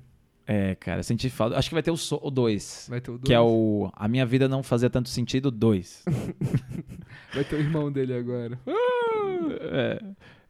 É, 0.46 0.74
cara, 0.74 1.02
senti 1.02 1.30
falta. 1.30 1.56
Acho 1.56 1.68
que 1.70 1.74
vai 1.74 1.82
ter 1.82 1.90
o, 1.90 1.96
so- 1.96 2.20
o 2.22 2.30
dois. 2.30 2.86
Vai 2.90 3.00
ter 3.00 3.10
o 3.10 3.14
dois. 3.14 3.24
Que 3.26 3.32
é 3.32 3.40
o 3.40 3.90
A 3.94 4.06
Minha 4.06 4.26
Vida 4.26 4.46
Não 4.48 4.62
Fazia 4.62 4.90
Tanto 4.90 5.08
Sentido 5.08 5.50
2. 5.50 6.04
Vai 7.34 7.44
ter 7.44 7.56
o 7.56 7.58
irmão 7.58 7.90
dele 7.90 8.14
agora. 8.14 8.58
É, 9.60 10.00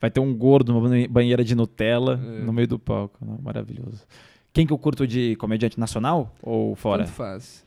vai 0.00 0.10
ter 0.10 0.20
um 0.20 0.34
gordo 0.36 0.72
numa 0.72 0.86
banhe- 0.88 1.08
banheira 1.08 1.42
de 1.44 1.54
Nutella 1.54 2.20
É. 2.22 2.40
no 2.44 2.52
meio 2.52 2.68
do 2.68 2.78
palco. 2.78 3.24
Não, 3.24 3.38
maravilhoso. 3.40 4.04
Quem 4.52 4.66
que 4.66 4.72
eu 4.72 4.78
curto 4.78 5.06
de 5.06 5.34
comediante 5.36 5.80
nacional 5.80 6.34
ou 6.42 6.74
fora? 6.76 7.04
Tanto 7.04 7.14
faz. 7.14 7.64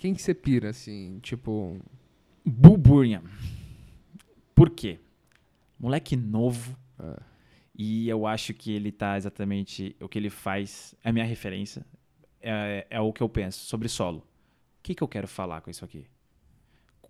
Quem 0.00 0.12
que 0.14 0.20
você 0.22 0.34
pira, 0.34 0.70
assim? 0.70 1.18
Tipo... 1.22 1.76
Bull 2.44 2.76
Burnian. 2.76 3.22
Por 4.54 4.68
quê? 4.70 4.98
Moleque 5.78 6.16
novo. 6.16 6.76
Ah. 6.98 7.20
E 7.74 8.08
eu 8.08 8.26
acho 8.26 8.54
que 8.54 8.72
ele 8.72 8.92
tá 8.92 9.16
exatamente. 9.16 9.96
O 10.00 10.08
que 10.08 10.18
ele 10.18 10.30
faz 10.30 10.94
é 11.02 11.08
a 11.08 11.12
minha 11.12 11.24
referência. 11.24 11.84
É, 12.40 12.86
é 12.90 13.00
o 13.00 13.12
que 13.12 13.22
eu 13.22 13.28
penso 13.28 13.60
sobre 13.64 13.88
solo. 13.88 14.18
O 14.18 14.82
que, 14.82 14.94
que 14.94 15.02
eu 15.02 15.08
quero 15.08 15.26
falar 15.26 15.60
com 15.60 15.70
isso 15.70 15.84
aqui? 15.84 16.06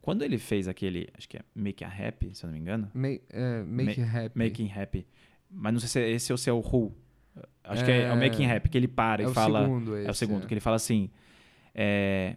Quando 0.01 0.23
ele 0.23 0.39
fez 0.39 0.69
aquele. 0.69 1.09
Acho 1.17 1.29
que 1.29 1.37
é 1.37 1.43
Make 1.55 1.85
a 1.85 1.89
Happy, 1.89 2.35
se 2.35 2.45
eu 2.45 2.49
não 2.49 2.55
me 2.55 2.61
engano. 2.61 2.91
Make, 2.95 3.25
é, 3.31 3.63
make 3.65 4.01
Ma- 4.01 4.07
Happy. 4.25 4.39
Making 4.39 4.71
Happy. 4.73 5.07
Mas 5.51 5.73
não 5.73 5.81
sei 5.81 5.89
se 5.89 6.01
é 6.01 6.11
esse 6.11 6.33
ou 6.33 6.39
se 6.39 6.49
é 6.49 6.53
o 6.53 6.59
Who. 6.61 6.95
Acho 7.65 7.85
que 7.85 7.91
é, 7.91 8.03
é 8.03 8.11
o 8.11 8.13
É- 8.13 8.29
Making 8.29 8.47
Happy, 8.51 8.69
que 8.69 8.79
ele 8.79 8.89
para 8.89 9.23
é 9.23 9.27
e 9.27 9.29
o 9.29 9.35
fala. 9.35 9.63
segundo 9.63 9.97
é 9.97 10.07
o 10.07 10.11
esse, 10.11 10.19
segundo, 10.19 10.45
é. 10.45 10.47
que 10.47 10.55
ele 10.55 10.61
fala 10.61 10.77
assim. 10.77 11.11
é, 11.75 12.37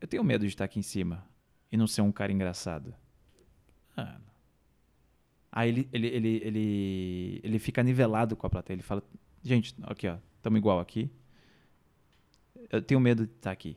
eu 0.00 0.06
tenho 0.06 0.22
medo 0.22 0.42
de 0.42 0.48
estar 0.48 0.64
aqui 0.64 0.78
em 0.78 0.82
cima 0.82 1.24
e 1.72 1.76
não 1.76 1.86
ser 1.86 2.02
um 2.02 2.12
cara 2.12 2.30
engraçado. 2.32 2.94
Ah, 3.96 4.18
Aí 5.58 5.70
ele, 5.70 5.88
ele, 5.90 6.06
ele, 6.08 6.40
ele, 6.44 7.40
ele 7.42 7.58
fica 7.58 7.82
nivelado 7.82 8.36
com 8.36 8.46
a 8.46 8.50
plateia. 8.50 8.74
Ele 8.74 8.82
fala: 8.82 9.02
Gente, 9.42 9.74
aqui, 9.84 10.06
ó, 10.06 10.16
estamos 10.36 10.58
igual 10.58 10.78
aqui. 10.78 11.10
Eu 12.70 12.82
tenho 12.82 13.00
medo 13.00 13.26
de 13.26 13.32
estar 13.32 13.52
aqui. 13.52 13.74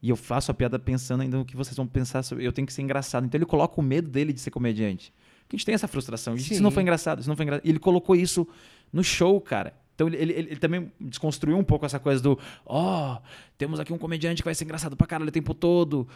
E 0.00 0.08
eu 0.08 0.16
faço 0.16 0.50
a 0.50 0.54
piada 0.54 0.78
pensando 0.78 1.20
ainda 1.20 1.36
no 1.36 1.44
que 1.44 1.54
vocês 1.56 1.76
vão 1.76 1.86
pensar 1.86 2.22
sobre. 2.22 2.46
Eu 2.46 2.52
tenho 2.54 2.64
que 2.66 2.72
ser 2.72 2.80
engraçado. 2.80 3.26
Então 3.26 3.36
ele 3.38 3.44
coloca 3.44 3.78
o 3.78 3.84
medo 3.84 4.08
dele 4.08 4.32
de 4.32 4.40
ser 4.40 4.50
comediante. 4.50 5.12
Porque 5.42 5.56
a 5.56 5.58
gente 5.58 5.66
tem 5.66 5.74
essa 5.74 5.86
frustração. 5.86 6.36
Gente. 6.38 6.54
Isso 6.54 6.62
não 6.62 6.70
foi 6.70 6.82
engraçado, 6.82 7.20
isso 7.20 7.28
não 7.28 7.36
foi 7.36 7.44
engraçado. 7.44 7.66
E 7.66 7.70
ele 7.70 7.78
colocou 7.78 8.16
isso 8.16 8.48
no 8.90 9.04
show, 9.04 9.38
cara. 9.42 9.74
Então 9.94 10.06
ele, 10.06 10.16
ele, 10.16 10.32
ele- 10.32 10.48
ele 10.52 10.60
também 10.60 10.90
desconstruiu 10.98 11.58
um 11.58 11.62
pouco 11.64 11.84
essa 11.84 11.98
coisa 12.00 12.22
do 12.22 12.38
ó, 12.64 13.20
temos 13.58 13.78
aqui 13.78 13.92
um 13.92 13.98
comediante 13.98 14.42
que 14.42 14.46
vai 14.46 14.54
ser 14.54 14.64
engraçado 14.64 14.96
pra 14.96 15.06
caralho 15.06 15.28
o 15.28 15.32
tempo 15.32 15.52
todo. 15.52 16.08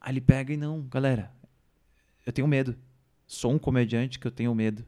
Aí 0.00 0.12
ele 0.14 0.20
pega 0.22 0.52
e 0.52 0.56
não, 0.56 0.80
galera, 0.90 1.30
eu 2.24 2.32
tenho 2.32 2.48
medo. 2.48 2.74
Sou 3.32 3.52
um 3.52 3.60
comediante 3.60 4.18
que 4.18 4.26
eu 4.26 4.30
tenho 4.32 4.52
medo. 4.52 4.80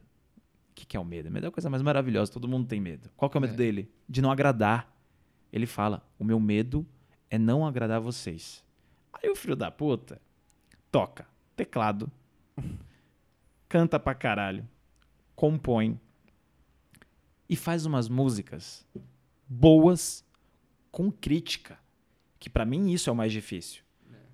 O 0.69 0.73
que, 0.75 0.85
que 0.85 0.97
é 0.97 0.99
o 0.99 1.05
medo? 1.05 1.31
Medo 1.31 1.45
é 1.45 1.47
a 1.47 1.51
coisa 1.51 1.69
mais 1.69 1.81
maravilhosa, 1.81 2.29
todo 2.29 2.45
mundo 2.45 2.67
tem 2.67 2.81
medo. 2.81 3.09
Qual 3.15 3.29
que 3.31 3.37
é 3.37 3.39
o 3.39 3.41
medo 3.41 3.53
É. 3.53 3.55
dele? 3.55 3.89
De 4.07 4.21
não 4.21 4.29
agradar. 4.29 4.93
Ele 5.49 5.65
fala: 5.65 6.05
o 6.19 6.25
meu 6.25 6.41
medo 6.41 6.85
é 7.29 7.37
não 7.37 7.65
agradar 7.65 8.01
vocês. 8.01 8.61
Aí 9.13 9.29
o 9.29 9.35
filho 9.35 9.55
da 9.55 9.71
puta 9.71 10.19
toca 10.91 11.25
teclado, 11.55 12.11
canta 13.69 13.97
pra 13.97 14.13
caralho, 14.13 14.67
compõe 15.37 15.97
e 17.47 17.55
faz 17.55 17.85
umas 17.85 18.09
músicas 18.09 18.85
boas 19.47 20.25
com 20.91 21.09
crítica. 21.09 21.79
Que 22.39 22.49
pra 22.49 22.65
mim 22.65 22.91
isso 22.91 23.09
é 23.09 23.13
o 23.13 23.15
mais 23.15 23.31
difícil. 23.31 23.83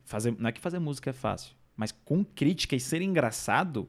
Fazer, 0.03 0.36
não 0.39 0.49
é 0.49 0.51
que 0.51 0.60
fazer 0.60 0.80
música 0.80 1.12
é 1.12 1.14
fácil, 1.14 1.55
mas 1.76 1.91
com 1.91 2.26
crítica 2.26 2.76
e 2.76 2.80
ser 2.80 3.03
engraçado. 3.03 3.88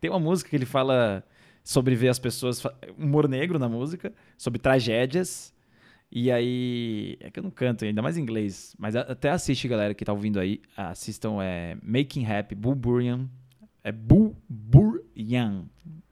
Tem 0.00 0.10
uma 0.10 0.20
música 0.20 0.50
que 0.50 0.56
ele 0.56 0.66
fala 0.66 1.24
sobre 1.64 1.94
ver 1.94 2.08
as 2.08 2.18
pessoas, 2.18 2.62
humor 2.96 3.28
negro 3.28 3.58
na 3.58 3.68
música, 3.68 4.12
sobre 4.38 4.58
tragédias. 4.58 5.52
E 6.10 6.30
aí, 6.30 7.16
é 7.20 7.30
que 7.30 7.40
eu 7.40 7.42
não 7.42 7.50
canto 7.50 7.84
ainda 7.84 8.00
mais 8.00 8.16
em 8.16 8.22
inglês, 8.22 8.76
mas 8.78 8.94
até 8.94 9.30
assiste, 9.30 9.66
galera 9.66 9.92
que 9.92 10.04
tá 10.04 10.12
ouvindo 10.12 10.38
aí, 10.38 10.60
assistam 10.76 11.38
é 11.42 11.76
Making 11.82 12.24
Happy, 12.30 12.54
Bull 12.54 12.76
Buryan, 12.76 13.28
é 13.82 13.90
Bull 13.90 14.36
Buryan. 14.48 15.64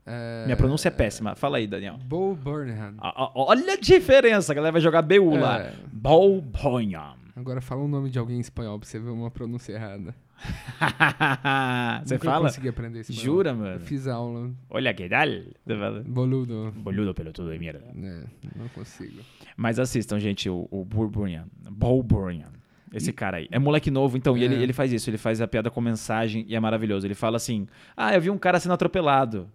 É, 0.06 0.44
Minha 0.44 0.56
pronúncia 0.56 0.88
é 0.88 0.90
péssima. 0.90 1.34
Fala 1.34 1.56
aí, 1.58 1.66
Daniel. 1.66 1.96
Bo 2.04 2.34
Burnham. 2.34 2.94
A- 2.98 3.22
a- 3.24 3.32
Olha 3.34 3.72
a 3.72 3.76
diferença, 3.76 4.52
a 4.52 4.54
galera 4.54 4.72
vai 4.72 4.80
jogar 4.80 5.00
BU 5.00 5.36
lá. 5.36 5.60
É. 5.62 5.72
Bull 5.90 6.42
Buryan. 6.42 7.14
Agora 7.36 7.60
fala 7.60 7.82
o 7.82 7.88
nome 7.88 8.10
de 8.10 8.18
alguém 8.18 8.36
em 8.36 8.40
espanhol 8.40 8.78
pra 8.78 8.88
você 8.88 8.98
ver 8.98 9.10
uma 9.10 9.30
pronúncia 9.30 9.72
errada. 9.72 10.14
Você 12.04 12.14
Nunca 12.14 12.24
fala? 12.30 12.48
consegui 12.48 12.68
aprender 12.68 13.00
espanhol. 13.00 13.22
Jura, 13.24 13.50
Eu 13.50 13.56
mano? 13.56 13.80
fiz 13.80 14.06
aula. 14.06 14.50
Olha 14.70 14.92
que 14.94 15.08
tal. 15.08 15.28
Você 15.28 15.76
fala, 15.78 16.02
Boludo. 16.04 16.72
Boludo 16.76 17.14
pelotudo 17.14 17.52
de 17.52 17.58
merda. 17.58 17.84
É, 17.96 18.24
não 18.56 18.68
consigo. 18.68 19.20
Mas 19.56 19.78
assistam, 19.78 20.18
gente, 20.18 20.48
o, 20.48 20.68
o 20.70 20.84
Burburian. 20.84 21.46
Burburian. 21.70 22.52
Esse 22.92 23.12
cara 23.12 23.38
aí. 23.38 23.48
É 23.50 23.58
moleque 23.58 23.90
novo, 23.90 24.16
então, 24.16 24.36
e 24.38 24.44
ele, 24.44 24.54
É. 24.54 24.58
ele 24.58 24.72
faz 24.72 24.92
isso. 24.92 25.10
Ele 25.10 25.18
faz 25.18 25.40
a 25.40 25.48
piada 25.48 25.70
com 25.70 25.80
mensagem 25.80 26.44
e 26.48 26.54
é 26.54 26.60
maravilhoso. 26.60 27.04
Ele 27.06 27.14
fala 27.14 27.36
assim: 27.36 27.66
Ah, 27.96 28.14
eu 28.14 28.20
vi 28.20 28.30
um 28.30 28.38
cara 28.38 28.60
sendo 28.60 28.72
atropelado. 28.72 29.50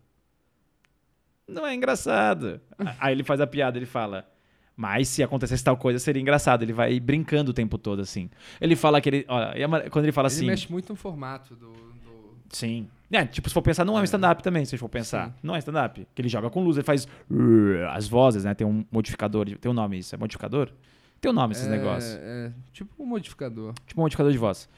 Não 1.47 1.65
é 1.65 1.73
engraçado. 1.73 2.59
aí 2.99 3.13
ele 3.13 3.23
faz 3.23 3.39
a 3.39 3.47
piada, 3.47 3.77
ele 3.77 3.85
fala. 3.85 4.29
Mas 4.81 5.09
se 5.09 5.21
acontecesse 5.21 5.61
tal 5.61 5.75
coisa, 5.75 5.99
seria 5.99 6.21
engraçado. 6.21 6.63
Ele 6.63 6.71
vai 6.71 6.97
brincando 7.01 7.51
o 7.51 7.53
tempo 7.53 7.77
todo, 7.77 8.01
assim. 8.01 8.29
Ele 8.61 8.77
fala 8.77 9.01
que 9.01 9.09
ele. 9.09 9.25
Olha, 9.27 9.89
quando 9.89 10.05
ele 10.05 10.13
fala 10.13 10.29
Ele 10.29 10.35
assim. 10.35 10.45
mexe 10.45 10.71
muito 10.71 10.87
no 10.87 10.95
formato 10.95 11.53
do... 11.53 11.67
do- 11.73 12.37
Sim. 12.49 12.87
É, 13.11 13.25
tipo, 13.25 13.49
se 13.49 13.53
for 13.53 13.61
pensar, 13.61 13.83
não 13.83 13.95
é 13.97 13.99
um 13.99 14.03
É. 14.03 14.05
stand-up 14.05 14.41
também, 14.41 14.63
se 14.63 14.77
for 14.77 14.87
pensar. 14.87 15.27
Sim. 15.27 15.33
Não 15.43 15.53
é 15.53 15.59
stand-up. 15.59 16.07
Que 16.15 16.21
ele 16.21 16.29
joga 16.29 16.49
com 16.49 16.63
luz, 16.63 16.77
ele 16.77 16.85
faz 16.85 17.03
uh, 17.29 17.89
as 17.89 18.07
vozes, 18.07 18.45
né? 18.45 18.53
Tem 18.53 18.65
um 18.65 18.85
modificador. 18.89 19.45
Tem 19.59 19.69
um 19.69 19.73
nome 19.73 19.99
isso. 19.99 20.15
É 20.15 20.17
modificador? 20.17 20.71
Tem 21.19 21.29
um 21.29 21.33
nome 21.33 21.51
esses 21.51 21.67
é, 21.67 21.69
negócios. 21.69 22.17
É, 22.21 22.49
tipo 22.71 23.03
um 23.03 23.05
modificador. 23.05 23.73
Tipo 23.85 23.99
um 23.99 24.03
modificador 24.03 24.31
de 24.31 24.37
voz. 24.37 24.69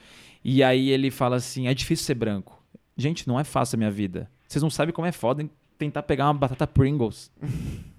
E 0.43 0.63
aí 0.63 0.89
ele 0.89 1.11
fala 1.11 1.35
assim: 1.35 1.67
é 1.67 1.73
difícil 1.75 2.03
ser 2.07 2.15
branco. 2.15 2.59
Gente, 2.97 3.27
não 3.27 3.39
é 3.39 3.43
fácil 3.43 3.75
a 3.75 3.77
minha 3.77 3.91
vida. 3.91 4.27
Vocês 4.47 4.63
não 4.63 4.71
sabem 4.71 4.91
como 4.95 5.05
é 5.05 5.11
foda 5.11 5.47
tentar 5.77 6.01
pegar 6.01 6.25
uma 6.25 6.33
batata 6.33 6.65
Pringles. 6.65 7.31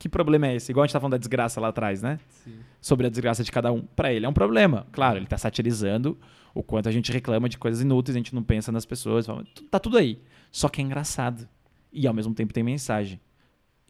que 0.00 0.08
problema 0.08 0.46
é 0.46 0.56
esse? 0.56 0.72
Igual 0.72 0.84
a 0.84 0.86
gente 0.86 0.94
tá 0.94 0.98
falando 0.98 1.12
da 1.12 1.18
desgraça 1.18 1.60
lá 1.60 1.68
atrás, 1.68 2.00
né? 2.00 2.18
Sim. 2.42 2.58
Sobre 2.80 3.06
a 3.06 3.10
desgraça 3.10 3.44
de 3.44 3.52
cada 3.52 3.70
um. 3.70 3.82
Pra 3.82 4.10
ele 4.10 4.24
é 4.24 4.28
um 4.28 4.32
problema. 4.32 4.86
Claro, 4.92 5.18
ele 5.18 5.26
tá 5.26 5.36
satirizando 5.36 6.18
o 6.54 6.62
quanto 6.62 6.88
a 6.88 6.92
gente 6.92 7.12
reclama 7.12 7.50
de 7.50 7.58
coisas 7.58 7.82
inúteis, 7.82 8.16
a 8.16 8.18
gente 8.18 8.34
não 8.34 8.42
pensa 8.42 8.72
nas 8.72 8.86
pessoas. 8.86 9.26
Tá 9.70 9.78
tudo 9.78 9.98
aí. 9.98 10.22
Só 10.50 10.70
que 10.70 10.80
é 10.80 10.84
engraçado. 10.84 11.46
E 11.92 12.06
ao 12.06 12.14
mesmo 12.14 12.34
tempo 12.34 12.50
tem 12.50 12.62
mensagem. 12.62 13.20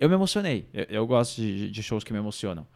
Eu 0.01 0.09
me 0.09 0.16
emocionei. 0.16 0.69
Eu, 0.74 0.85
eu 0.89 1.07
gosto 1.07 1.37
de, 1.37 1.70
de 1.70 1.81
shows 1.81 2.03
que 2.03 2.12
me 2.12 2.19
emocionam. 2.19 2.66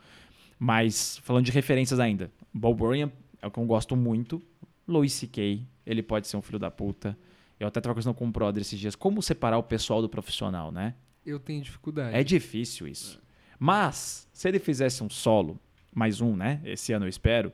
Mas, 0.56 1.18
falando 1.24 1.44
de 1.44 1.50
referências 1.50 1.98
ainda, 1.98 2.30
Bob 2.52 2.78
Burrian 2.78 3.10
é 3.42 3.48
o 3.48 3.50
que 3.50 3.58
eu 3.58 3.64
gosto 3.66 3.96
muito. 3.96 4.40
Louis 4.86 5.12
C.K., 5.12 5.66
ele 5.84 6.04
pode 6.04 6.28
ser 6.28 6.36
um 6.36 6.42
filho 6.42 6.60
da 6.60 6.70
puta. 6.70 7.18
Eu 7.58 7.66
até 7.66 7.80
tava 7.80 7.94
conversando 7.94 8.14
com 8.14 8.28
o 8.28 8.30
brother 8.30 8.60
esses 8.60 8.78
dias. 8.78 8.94
Como 8.94 9.20
separar 9.20 9.58
o 9.58 9.62
pessoal 9.64 10.00
do 10.00 10.08
profissional, 10.08 10.70
né? 10.70 10.94
Eu 11.26 11.40
tenho 11.40 11.60
dificuldade. 11.60 12.14
É 12.14 12.22
difícil 12.22 12.86
isso. 12.86 13.23
Mas, 13.58 14.28
se 14.32 14.48
ele 14.48 14.58
fizesse 14.58 15.02
um 15.02 15.10
solo, 15.10 15.58
mais 15.94 16.20
um, 16.20 16.34
né? 16.36 16.60
Esse 16.64 16.92
ano 16.92 17.04
eu 17.06 17.08
espero, 17.08 17.52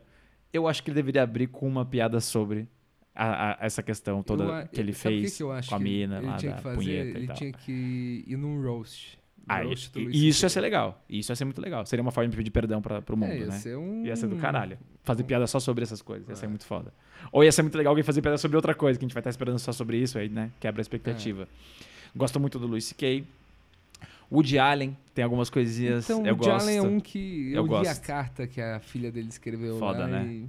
eu 0.52 0.66
acho 0.66 0.82
que 0.82 0.90
ele 0.90 0.94
deveria 0.97 1.22
abrir 1.22 1.47
com 1.47 1.66
uma 1.68 1.85
piada 1.85 2.20
sobre 2.20 2.66
a- 3.14 3.52
a- 3.52 3.59
essa 3.60 3.82
questão 3.82 4.22
toda 4.22 4.44
Eu 4.44 4.68
que 4.68 4.81
ele 4.81 4.93
fez 4.93 5.36
que 5.36 5.43
com 5.44 5.74
a 5.74 5.78
mina 5.78 6.18
ele 6.18 6.27
lá 6.27 6.36
tinha 6.36 6.52
da 6.52 6.56
que 6.59 6.62
fazer? 6.62 6.77
punheta 6.77 7.18
Ele 7.18 7.28
tinha 7.28 7.52
que 7.52 8.24
ir 8.27 8.36
num 8.36 8.62
roast. 8.62 9.18
Ah, 9.48 9.62
roast 9.62 9.90
e- 9.98 10.05
Luis 10.05 10.16
e 10.16 10.28
isso 10.28 10.44
ia 10.44 10.48
ser 10.48 10.60
legal. 10.60 11.02
Isso 11.09 11.32
ia 11.32 11.36
ser 11.36 11.44
muito 11.44 11.60
legal. 11.60 11.85
Seria 11.85 12.02
uma 12.02 12.12
forma 12.12 12.31
de 12.31 12.36
pedir 12.36 12.51
perdão 12.51 12.81
pra, 12.81 13.02
pro 13.02 13.16
mundo, 13.16 13.32
é, 13.32 13.39
ia 13.39 13.47
né? 13.47 13.52
ser 13.59 13.77
um... 13.77 14.05
Ia 14.06 14.14
ser 14.14 14.28
do 14.28 14.36
caralho. 14.36 14.78
Fazer 15.02 15.24
piada 15.24 15.47
só 15.47 15.59
sobre 15.59 15.82
essas 15.82 16.01
coisas. 16.01 16.28
Ia 16.28 16.36
ser 16.36 16.47
muito 16.47 16.64
foda. 16.64 16.93
Ou 17.32 17.43
ia 17.43 17.51
ser 17.51 17.62
muito 17.62 17.77
legal 17.77 17.90
alguém 17.90 18.05
fazer 18.05 18.22
piada 18.22 18.39
sobre 18.39 18.56
outra 18.56 18.74
coisa, 18.74 18.98
que 18.98 19.05
a 19.05 19.09
gente 19.09 19.14
vai 19.14 19.20
estar 19.22 19.31
esperando 19.31 19.59
só 19.59 19.72
sobre 19.72 19.97
isso, 19.98 20.18
aí, 20.18 20.28
né? 20.28 20.51
Quebra 20.60 20.81
a 20.81 20.82
expectativa. 20.82 21.48
Gosto 22.14 22.39
muito 22.39 22.59
do 22.59 22.66
Louis 22.66 22.85
C.K. 22.85 23.24
Woody 24.31 24.59
Allen 24.59 24.97
tem 25.15 25.24
algumas 25.24 25.51
coisinhas. 25.51 26.05
Então, 26.05 26.24
eu 26.27 26.35
Woody 26.35 26.48
gosto. 26.48 26.62
Allen 26.65 26.77
é 26.78 26.82
um 26.82 27.01
que... 27.01 27.51
Eu 27.52 27.57
Eu, 27.65 27.66
li 27.66 27.74
a 27.74 27.78
gosto. 27.78 28.02
carta 28.07 28.47
que 28.47 28.61
a 28.61 28.78
filha 28.81 29.11
dele 29.11 29.28
escreveu 29.28 29.78
Foda, 29.78 30.07
né? 30.07 30.24
e... 30.27 30.48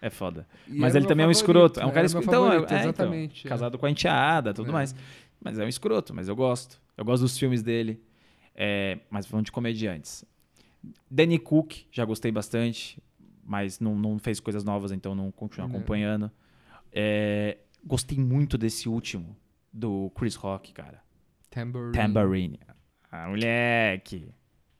É 0.00 0.10
foda. 0.10 0.46
e 0.68 0.78
Mas 0.78 0.90
era 0.94 1.00
ele 1.00 1.08
também 1.08 1.24
é 1.24 1.28
um 1.28 1.34
favorito, 1.34 1.50
escroto. 1.50 1.80
É 1.80 1.82
um 1.82 1.86
era 1.86 1.94
cara 1.94 2.06
escroto. 2.06 2.28
Então, 2.28 2.46
é- 2.46 2.50
favorito, 2.50 2.70
é, 2.72 2.76
então, 2.76 2.88
exatamente. 2.90 3.46
é. 3.46 3.50
casado 3.50 3.78
com 3.78 3.86
a 3.86 3.90
enteada, 3.90 4.54
tudo 4.54 4.70
É. 4.70 4.72
mais. 4.72 4.94
Mas 5.42 5.58
é 5.58 5.64
um 5.64 5.68
escroto, 5.68 6.14
mas 6.14 6.28
eu 6.28 6.36
gosto. 6.36 6.80
Eu 6.96 7.04
gosto 7.04 7.22
dos 7.22 7.36
filmes 7.36 7.62
dele. 7.64 8.00
É, 8.54 8.98
mas 9.10 9.26
falando 9.26 9.46
de 9.46 9.52
comediantes. 9.52 10.24
Danny 11.10 11.38
Cook, 11.38 11.72
já 11.90 12.04
gostei 12.04 12.30
bastante, 12.30 13.02
mas 13.44 13.80
não, 13.80 13.96
não 13.96 14.18
fez 14.20 14.38
coisas 14.38 14.62
novas, 14.62 14.92
então 14.92 15.14
não 15.16 15.32
continuo 15.32 15.66
acompanhando. 15.68 16.30
É, 16.92 17.58
gostei 17.84 18.18
muito 18.18 18.56
desse 18.56 18.88
último, 18.88 19.36
do 19.72 20.10
Chris 20.14 20.36
Rock, 20.36 20.72
cara. 20.72 21.02
Tambourine. 21.50 21.92
Tambourine. 21.92 22.60
Ah, 23.10 23.28
moleque. 23.28 24.28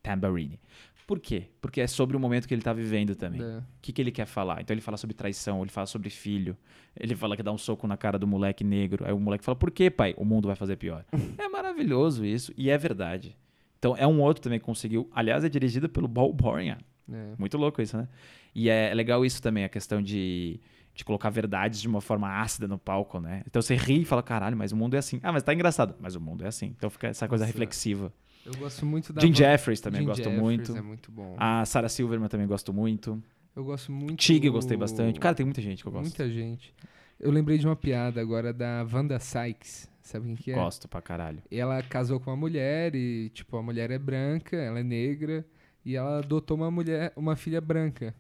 Tambourine. 0.03 0.61
Por 1.07 1.19
quê? 1.21 1.45
Porque 1.63 1.81
é 1.81 1.87
sobre 1.87 2.19
o 2.19 2.21
momento 2.21 2.47
que 2.47 2.53
ele 2.53 2.61
tá 2.61 2.75
vivendo 2.75 3.17
também. 3.17 3.41
É. 3.41 3.59
O 3.59 3.65
que, 3.81 3.95
que 3.95 4.03
ele 4.03 4.13
quer 4.13 4.27
falar? 4.27 4.61
Então 4.61 4.75
ele 4.75 4.83
fala 4.83 4.99
sobre 4.99 5.15
traição, 5.15 5.63
ele 5.63 5.71
fala 5.71 5.87
sobre 5.87 6.11
filho, 6.11 6.55
ele 6.95 7.17
fala 7.17 7.35
que 7.35 7.43
dá 7.43 7.51
um 7.51 7.57
soco 7.57 7.87
na 7.87 7.97
cara 7.97 8.19
do 8.19 8.27
moleque 8.27 8.63
negro. 8.63 9.07
Aí 9.07 9.13
o 9.15 9.19
moleque 9.19 9.43
fala, 9.43 9.57
por 9.57 9.71
que, 9.71 9.91
pai? 9.91 10.15
O 10.19 10.25
mundo 10.25 10.49
vai 10.49 10.55
fazer 10.55 10.77
pior. 10.77 11.07
é 11.39 11.49
maravilhoso 11.49 12.27
isso, 12.27 12.53
e 12.59 12.69
é 12.69 12.77
verdade. 12.77 13.35
Então 13.79 13.97
é 13.97 14.07
um 14.07 14.21
outro 14.21 14.43
também 14.43 14.59
que 14.59 14.67
conseguiu. 14.67 15.09
Aliás, 15.11 15.45
é 15.45 15.49
dirigido 15.49 15.89
pelo 15.89 16.07
Paul 16.07 16.35
Borean. 16.35 16.77
É. 17.11 17.33
Muito 17.39 17.57
louco 17.57 17.81
isso, 17.81 17.97
né? 17.97 18.07
E 18.55 18.69
é 18.69 18.93
legal 18.93 19.25
isso 19.25 19.41
também, 19.41 19.65
a 19.65 19.69
questão 19.71 20.03
de, 20.03 20.61
de 20.99 21.05
colocar 21.05 21.31
verdades 21.31 21.81
de 21.81 21.87
uma 21.87 22.01
forma 22.01 22.29
ácida 22.41 22.67
no 22.67 22.77
palco, 22.77 23.21
né? 23.21 23.45
Então 23.47 23.63
você 23.63 23.77
ri 23.77 24.03
e 24.03 24.05
fala, 24.05 24.21
caralho, 24.21 24.57
mas 24.57 24.73
o 24.73 24.77
mundo 24.77 24.95
é 24.95 24.99
assim. 24.99 25.21
Ah, 25.23 25.31
mas 25.31 25.45
tá 25.45 25.55
engraçado. 25.55 25.95
Mas 26.01 26.17
o 26.17 26.21
mundo 26.21 26.45
é 26.45 26.49
assim. 26.49 26.75
Então 26.77 26.91
fica 26.91 27.07
essa 27.07 27.29
coisa 27.29 27.45
Nossa, 27.45 27.53
reflexiva. 27.53 28.13
Eu 28.45 28.53
gosto 28.57 28.85
muito 28.85 29.13
da 29.13 29.21
Jim 29.21 29.33
Jeffries 29.33 29.81
também 29.81 30.01
Jim 30.01 30.09
gosto 30.09 30.25
Jeffries 30.25 30.43
muito. 30.43 30.77
É 30.77 30.81
muito 30.81 31.13
bom. 31.13 31.37
A 31.39 31.65
Sarah 31.65 31.89
Silverman 31.89 32.29
também 32.29 32.49
gosto 32.49 32.73
muito. 32.73 33.23
Eu 33.55 33.65
gosto 33.65 33.93
muito. 33.93 34.17
Tig 34.17 34.45
eu 34.45 34.53
gostei 34.53 34.77
bastante. 34.77 35.21
Cara, 35.21 35.37
tem 35.37 35.47
muita 35.47 35.63
gente 35.63 35.85
que 35.85 35.89
eu 35.89 35.93
gosto. 35.93 36.03
Muita 36.03 36.29
gente. 36.29 36.75
Eu 37.21 37.31
lembrei 37.31 37.59
de 37.59 37.67
uma 37.67 37.77
piada 37.77 38.21
agora 38.21 38.53
da 38.53 38.85
Wanda 38.93 39.21
Sykes. 39.21 39.89
Sabe 40.03 40.27
quem 40.27 40.35
que 40.35 40.51
é? 40.51 40.55
Gosto 40.55 40.89
pra 40.89 41.01
caralho. 41.01 41.41
Ela 41.49 41.81
casou 41.81 42.19
com 42.19 42.29
uma 42.29 42.37
mulher 42.37 42.97
e, 42.97 43.29
tipo, 43.29 43.57
a 43.57 43.63
mulher 43.63 43.93
é 43.93 43.99
branca, 43.99 44.57
ela 44.57 44.81
é 44.81 44.83
negra, 44.83 45.47
e 45.85 45.95
ela 45.95 46.19
adotou 46.19 46.57
uma 46.57 46.73
mulher, 46.73 47.13
uma 47.15 47.37
filha 47.37 47.61
branca. 47.61 48.13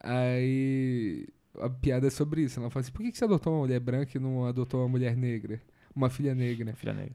Aí 0.00 1.28
a 1.60 1.68
piada 1.70 2.06
é 2.06 2.10
sobre 2.10 2.42
isso. 2.42 2.58
Ela 2.60 2.70
fala 2.70 2.82
assim: 2.82 2.92
por 2.92 3.02
que 3.02 3.12
que 3.12 3.18
você 3.18 3.24
adotou 3.24 3.52
uma 3.52 3.60
mulher 3.60 3.80
branca 3.80 4.16
e 4.16 4.20
não 4.20 4.44
adotou 4.46 4.80
uma 4.80 4.88
mulher 4.88 5.16
negra? 5.16 5.60
Uma 5.94 6.10
filha 6.10 6.34
negra. 6.34 6.74
Filha 6.74 6.92
negra. 6.92 7.12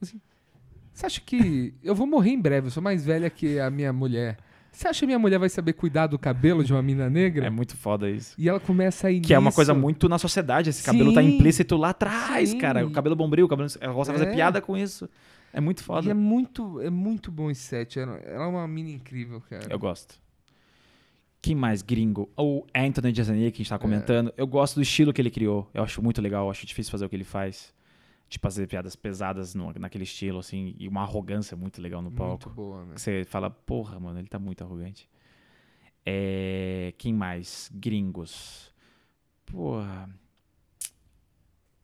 Você 0.93 1.05
acha 1.05 1.21
que. 1.21 1.73
Eu 1.83 1.95
vou 1.95 2.05
morrer 2.07 2.31
em 2.31 2.39
breve, 2.41 2.67
eu 2.67 2.71
sou 2.71 2.81
mais 2.83 3.05
velha 3.05 3.29
que 3.29 3.59
a 3.59 3.69
minha 3.69 3.93
mulher. 3.93 4.37
Você 4.71 4.87
acha 4.87 5.01
que 5.01 5.05
minha 5.05 5.19
mulher 5.19 5.37
vai 5.37 5.49
saber 5.49 5.73
cuidar 5.73 6.07
do 6.07 6.17
cabelo 6.17 6.63
de 6.63 6.71
uma 6.71 6.81
mina 6.81 7.09
negra? 7.09 7.45
É 7.45 7.49
muito 7.49 7.75
foda 7.75 8.09
isso. 8.09 8.33
E 8.37 8.47
ela 8.47 8.59
começa 8.59 9.07
a 9.07 9.11
ir 9.11 9.19
Que 9.19 9.33
é 9.33 9.37
uma 9.37 9.49
nisso. 9.49 9.55
coisa 9.57 9.73
muito 9.73 10.07
na 10.07 10.17
sociedade. 10.17 10.69
Esse 10.69 10.81
cabelo 10.81 11.13
tá 11.13 11.21
Sim. 11.21 11.35
implícito 11.35 11.75
lá 11.75 11.89
atrás, 11.89 12.49
Sim. 12.49 12.57
cara. 12.57 12.87
O 12.87 12.91
cabelo 12.91 13.13
bombril, 13.15 13.45
o 13.45 13.49
cabelo. 13.49 13.67
Ela 13.81 13.91
gosta 13.93 14.13
de 14.13 14.19
fazer 14.19 14.31
É. 14.31 14.33
piada 14.33 14.61
com 14.61 14.77
isso. 14.77 15.09
É 15.53 15.59
muito 15.59 15.83
foda. 15.83 16.07
E 16.07 16.11
é 16.11 16.13
muito, 16.13 16.79
é 16.79 16.89
muito 16.89 17.29
bom 17.29 17.51
esse 17.51 17.61
set. 17.63 17.99
Ela, 17.99 18.15
ela 18.19 18.45
é 18.45 18.47
uma 18.47 18.65
mina 18.65 18.89
incrível, 18.91 19.41
cara. 19.49 19.65
Eu 19.69 19.77
gosto. 19.77 20.20
Quem 21.41 21.55
mais 21.55 21.81
gringo? 21.81 22.29
O 22.37 22.65
Anthony 22.75 23.13
Jeselnik, 23.15 23.51
que 23.51 23.61
a 23.61 23.63
gente 23.63 23.69
tá 23.69 23.75
É. 23.75 23.79
comentando. 23.79 24.33
Eu 24.37 24.45
gosto 24.45 24.75
do 24.75 24.81
estilo 24.81 25.11
que 25.11 25.19
ele 25.21 25.31
criou. 25.31 25.67
Eu 25.73 25.83
acho 25.83 26.01
muito 26.01 26.21
legal. 26.21 26.45
Eu 26.45 26.51
acho 26.51 26.65
difícil 26.67 26.91
fazer 26.91 27.05
o 27.05 27.09
que 27.09 27.15
ele 27.15 27.23
faz. 27.23 27.73
De 28.29 28.37
fazer 28.39 28.67
piadas 28.67 28.95
pesadas 28.95 29.53
no- 29.55 29.73
naquele 29.73 30.03
estilo, 30.05 30.39
assim. 30.39 30.75
E 30.79 30.87
uma 30.87 31.01
arrogância 31.01 31.57
muito 31.57 31.81
legal 31.81 32.01
no 32.01 32.11
palco. 32.11 32.45
Muito 32.47 32.55
boa, 32.55 32.85
né? 32.85 32.93
Você 32.95 33.25
fala, 33.25 33.49
porra, 33.49 33.99
mano, 33.99 34.19
ele 34.19 34.27
tá 34.27 34.37
muito 34.39 34.63
arrogante. 34.63 35.09
É, 36.05 36.93
quem 36.97 37.13
mais? 37.13 37.69
Gringos. 37.73 38.71
Porra. 39.45 40.09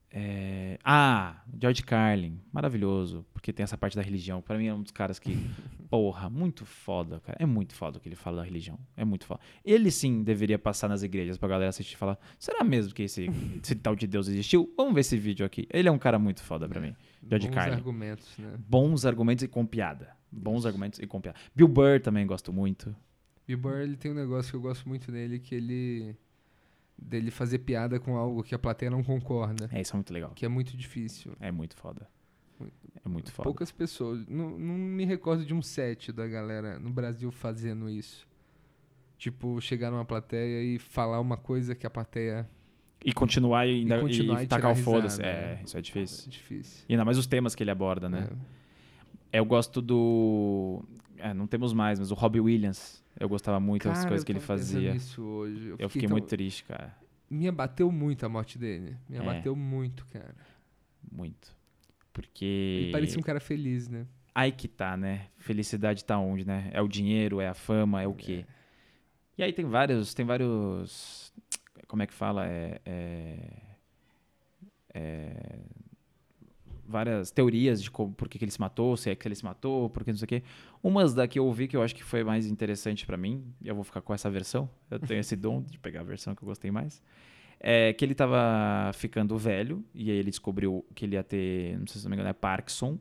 É, 0.10 0.80
ah, 0.84 1.42
George 1.60 1.84
Carlin. 1.84 2.40
Maravilhoso. 2.52 3.26
Porque 3.34 3.52
tem 3.52 3.64
essa 3.64 3.78
parte 3.78 3.96
da 3.96 4.02
religião. 4.02 4.42
Pra 4.42 4.58
mim 4.58 4.68
é 4.68 4.74
um 4.74 4.82
dos 4.82 4.92
caras 4.92 5.20
que. 5.20 5.32
Porra, 5.90 6.30
muito 6.30 6.66
foda, 6.66 7.20
cara. 7.22 7.38
É 7.40 7.46
muito 7.46 7.74
foda 7.74 7.98
o 7.98 8.02
que 8.02 8.10
ele 8.10 8.16
fala 8.16 8.38
da 8.38 8.44
religião. 8.44 8.78
É 8.96 9.06
muito 9.06 9.26
foda. 9.26 9.40
Ele 9.64 9.90
sim 9.90 10.24
deveria 10.24 10.60
passar 10.60 10.90
nas 10.90 11.02
igrejas 11.02 11.38
pra 11.38 11.48
galera 11.48 11.70
assistir 11.70 11.94
e 11.94 11.98
falar: 11.98 12.18
será 12.38 12.64
mesmo 12.64 12.94
que 12.94 13.04
esse, 13.04 13.30
esse 13.64 13.76
tal 13.76 13.96
de 13.96 14.08
Deus 14.08 14.28
existiu? 14.28 14.74
Vamos 14.76 14.94
ver 14.94 15.02
esse 15.02 15.18
vídeo 15.18 15.46
aqui. 15.46 15.68
Ele 15.72 15.88
é 15.88 15.92
um 15.92 16.00
cara 16.00 16.20
muito 16.20 16.42
foda 16.42 16.68
pra 16.68 16.82
mim. 16.82 16.96
George 17.28 17.48
Bons 17.48 17.56
Carlin. 17.56 17.76
argumentos, 17.76 18.38
né? 18.38 18.54
Bons 18.58 19.06
argumentos 19.06 19.44
e 19.44 19.48
com 19.48 19.66
piada. 19.66 20.16
Bons 20.32 20.66
argumentos 20.66 21.00
e 21.00 21.08
com 21.08 21.22
piada. 21.22 21.38
Bill 21.56 21.68
Burr 21.68 22.02
também 22.02 22.26
gosto 22.26 22.52
muito. 22.52 22.96
Bill 23.48 23.58
Burr, 23.58 23.80
ele 23.80 23.96
tem 23.96 24.12
um 24.12 24.16
negócio 24.16 24.52
que 24.52 24.58
eu 24.58 24.62
gosto 24.62 24.88
muito 24.90 25.10
dele, 25.10 25.40
que 25.40 25.56
ele... 25.56 26.16
dele 26.98 27.32
fazer 27.32 27.60
piada 27.60 28.00
com 28.00 28.16
algo 28.18 28.44
que 28.44 28.56
a 28.56 28.60
plateia 28.60 28.90
não 28.90 29.04
concorda. 29.04 29.70
É, 29.72 29.82
isso 29.82 29.94
é 29.94 29.98
muito 29.98 30.14
legal. 30.14 30.32
Que 30.36 30.46
é 30.46 30.50
muito 30.50 30.76
difícil. 30.76 31.34
É 31.40 31.52
muito 31.52 31.76
foda. 31.76 32.08
É 33.06 33.08
muito 33.08 33.32
foda. 33.32 33.44
Poucas 33.44 33.72
pessoas... 33.72 34.26
Não, 34.28 34.58
não 34.58 34.76
me 34.76 35.06
recordo 35.06 35.46
de 35.46 35.54
um 35.54 35.62
set 35.62 36.12
da 36.12 36.28
galera 36.28 36.80
no 36.80 36.90
Brasil 36.90 37.32
fazendo 37.32 37.90
isso. 37.90 38.28
Tipo, 39.18 39.62
chegar 39.62 39.92
numa 39.92 40.06
plateia 40.06 40.64
e 40.64 40.80
falar 40.80 41.20
uma 41.20 41.38
coisa 41.38 41.76
que 41.76 41.86
a 41.86 41.90
plateia... 41.90 42.50
E 43.06 43.14
continuar 43.14 43.68
e, 43.68 43.82
ainda, 43.82 43.98
E 43.98 44.02
continuar 44.02 44.42
e 44.42 44.46
e 44.46 44.48
tacar 44.48 44.72
o 44.72 44.76
foda-se. 44.76 45.22
É, 45.22 45.24
né? 45.26 45.62
isso 45.64 45.78
é 45.78 45.82
difícil. 45.82 46.26
É 46.28 46.30
difícil. 46.32 46.86
E 46.90 46.94
ainda 46.94 47.06
mais 47.06 47.18
os 47.18 47.28
temas 47.28 47.54
que 47.54 47.62
ele 47.64 47.70
aborda, 47.72 48.10
né? 48.10 48.28
É. 49.32 49.40
Eu 49.40 49.46
gosto 49.46 49.82
do. 49.82 50.84
É, 51.18 51.34
não 51.34 51.46
temos 51.46 51.74
mais, 51.74 52.00
mas 52.00 52.12
o 52.12 52.16
Robbie 52.16 52.40
Williams. 52.40 53.04
Eu 53.20 53.28
gostava 53.28 53.60
muito 53.60 53.88
das 53.88 53.98
Cara, 54.00 54.10
coisas 54.10 54.24
eu 54.24 54.26
que 54.26 54.32
ele 54.32 54.40
fazia. 54.40 54.94
nisso 54.94 55.22
hoje. 55.24 55.74
Eu 55.80 55.90
fiquei 55.90 56.08
tão- 56.08 56.16
muito 56.18 56.28
triste, 56.28 56.64
cara. 56.64 56.96
Me 57.30 57.48
abateu 57.48 57.92
muito 57.92 58.26
a 58.26 58.30
morte 58.30 58.58
dele. 58.58 58.96
Me 59.10 59.18
É. 59.18 59.20
abateu 59.20 59.56
muito, 59.56 60.06
cara. 60.08 60.36
Muito. 61.12 61.56
Porque. 62.14 62.46
Ele 62.84 62.92
parecia 62.92 63.20
um 63.20 63.24
cara 63.24 63.40
feliz, 63.40 63.88
né? 63.88 64.06
Aí 64.34 64.52
que 64.52 64.68
tá, 64.68 64.96
né? 64.96 65.28
Felicidade 65.38 66.06
tá 66.06 66.18
onde, 66.20 66.46
né? 66.46 66.70
É 66.72 66.82
o 66.82 66.88
dinheiro, 66.88 67.42
é 67.42 67.48
a 67.48 67.54
fama, 67.54 68.02
é 68.02 68.08
o 68.08 68.14
quê? 68.14 68.46
E 69.38 69.44
aí 69.44 69.52
tem 69.52 69.66
vários. 69.66 70.14
Tem 70.14 70.26
vários. 70.26 71.34
Como 71.88 72.02
é 72.04 72.08
que 72.08 72.14
fala? 72.14 72.48
É. 72.48 72.80
é- 72.86 73.62
é, 74.94 75.60
várias 76.88 77.32
teorias 77.32 77.82
de 77.82 77.92
como, 77.92 78.14
por 78.14 78.30
que, 78.30 78.40
que 78.40 78.46
ele 78.46 78.52
se 78.52 78.60
matou, 78.60 78.96
se 78.96 79.10
é 79.10 79.16
que 79.16 79.28
ele 79.28 79.36
se 79.36 79.44
matou, 79.44 79.90
por 79.90 80.04
que 80.04 80.12
não 80.12 80.18
sei 80.18 80.26
o 80.26 80.28
quê. 80.30 80.44
Umas 80.82 81.14
da 81.14 81.28
que 81.28 81.38
eu 81.38 81.46
ouvi 81.46 81.68
que 81.68 81.76
eu 81.76 81.84
acho 81.84 81.94
que 81.96 82.04
foi 82.04 82.24
mais 82.24 82.48
interessante 82.48 83.06
pra 83.06 83.18
mim, 83.18 83.44
e 83.62 83.68
eu 83.68 83.76
vou 83.76 83.84
ficar 83.84 84.02
com 84.02 84.14
essa 84.14 84.30
versão. 84.30 84.70
Eu 84.90 85.00
tenho 85.00 85.20
esse 85.20 85.36
dom 85.36 85.62
de 85.62 85.78
pegar 85.78 86.02
a 86.02 86.04
versão 86.04 86.34
que 86.34 86.44
eu 86.44 86.48
gostei 86.48 86.72
mais. 86.72 87.02
É 87.60 87.92
que 87.94 88.06
ele 88.06 88.16
tava 88.16 88.92
ficando 88.94 89.38
velho, 89.38 89.84
e 89.94 90.12
aí 90.12 90.18
ele 90.18 90.30
descobriu 90.30 90.86
que 90.96 91.06
ele 91.06 91.16
ia 91.16 91.24
ter, 91.24 91.78
não 91.80 91.88
sei 91.88 92.00
se 92.00 92.06
não 92.06 92.12
me 92.12 92.16
engano, 92.16 92.30
é 92.30 92.34
Parkinson, 92.34 92.98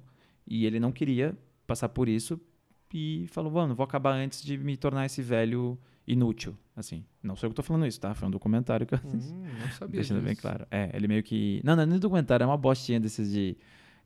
e 0.47 0.67
ele 0.67 0.81
não 0.81 0.93
queria 0.93 1.37
passar 1.67 1.89
por 1.89 2.09
isso, 2.09 2.41
e 2.93 3.27
falou, 3.29 3.53
mano, 3.53 3.75
vou 3.75 3.85
acabar 3.85 4.13
antes 4.13 4.43
de 4.43 4.57
me 4.57 4.77
tornar 4.77 5.05
esse 5.05 5.21
velho 5.21 5.79
inútil, 6.07 6.57
assim. 6.77 7.05
Não 7.23 7.35
sou 7.37 7.47
eu 7.47 7.51
que 7.51 7.57
tô 7.57 7.63
falando 7.63 7.87
isso, 7.87 8.01
tá? 8.01 8.15
Foi 8.15 8.29
um 8.29 8.31
documentário 8.31 8.87
que 8.87 8.95
eu 8.95 9.01
Hum, 9.05 9.45
não 9.61 9.71
sabia 9.71 10.01
Deixando 10.01 10.21
bem 10.23 10.31
disso. 10.33 10.43
claro. 10.43 10.67
É, 10.71 10.91
ele 10.95 11.09
meio 11.09 11.23
que. 11.23 11.61
Não, 11.65 11.75
não 11.77 11.83
é 11.83 11.87
nem 11.87 11.99
documentário, 11.99 12.45
é 12.45 12.47
uma 12.47 12.57
bostinha 12.57 13.01
desses 13.01 13.31
de. 13.33 13.57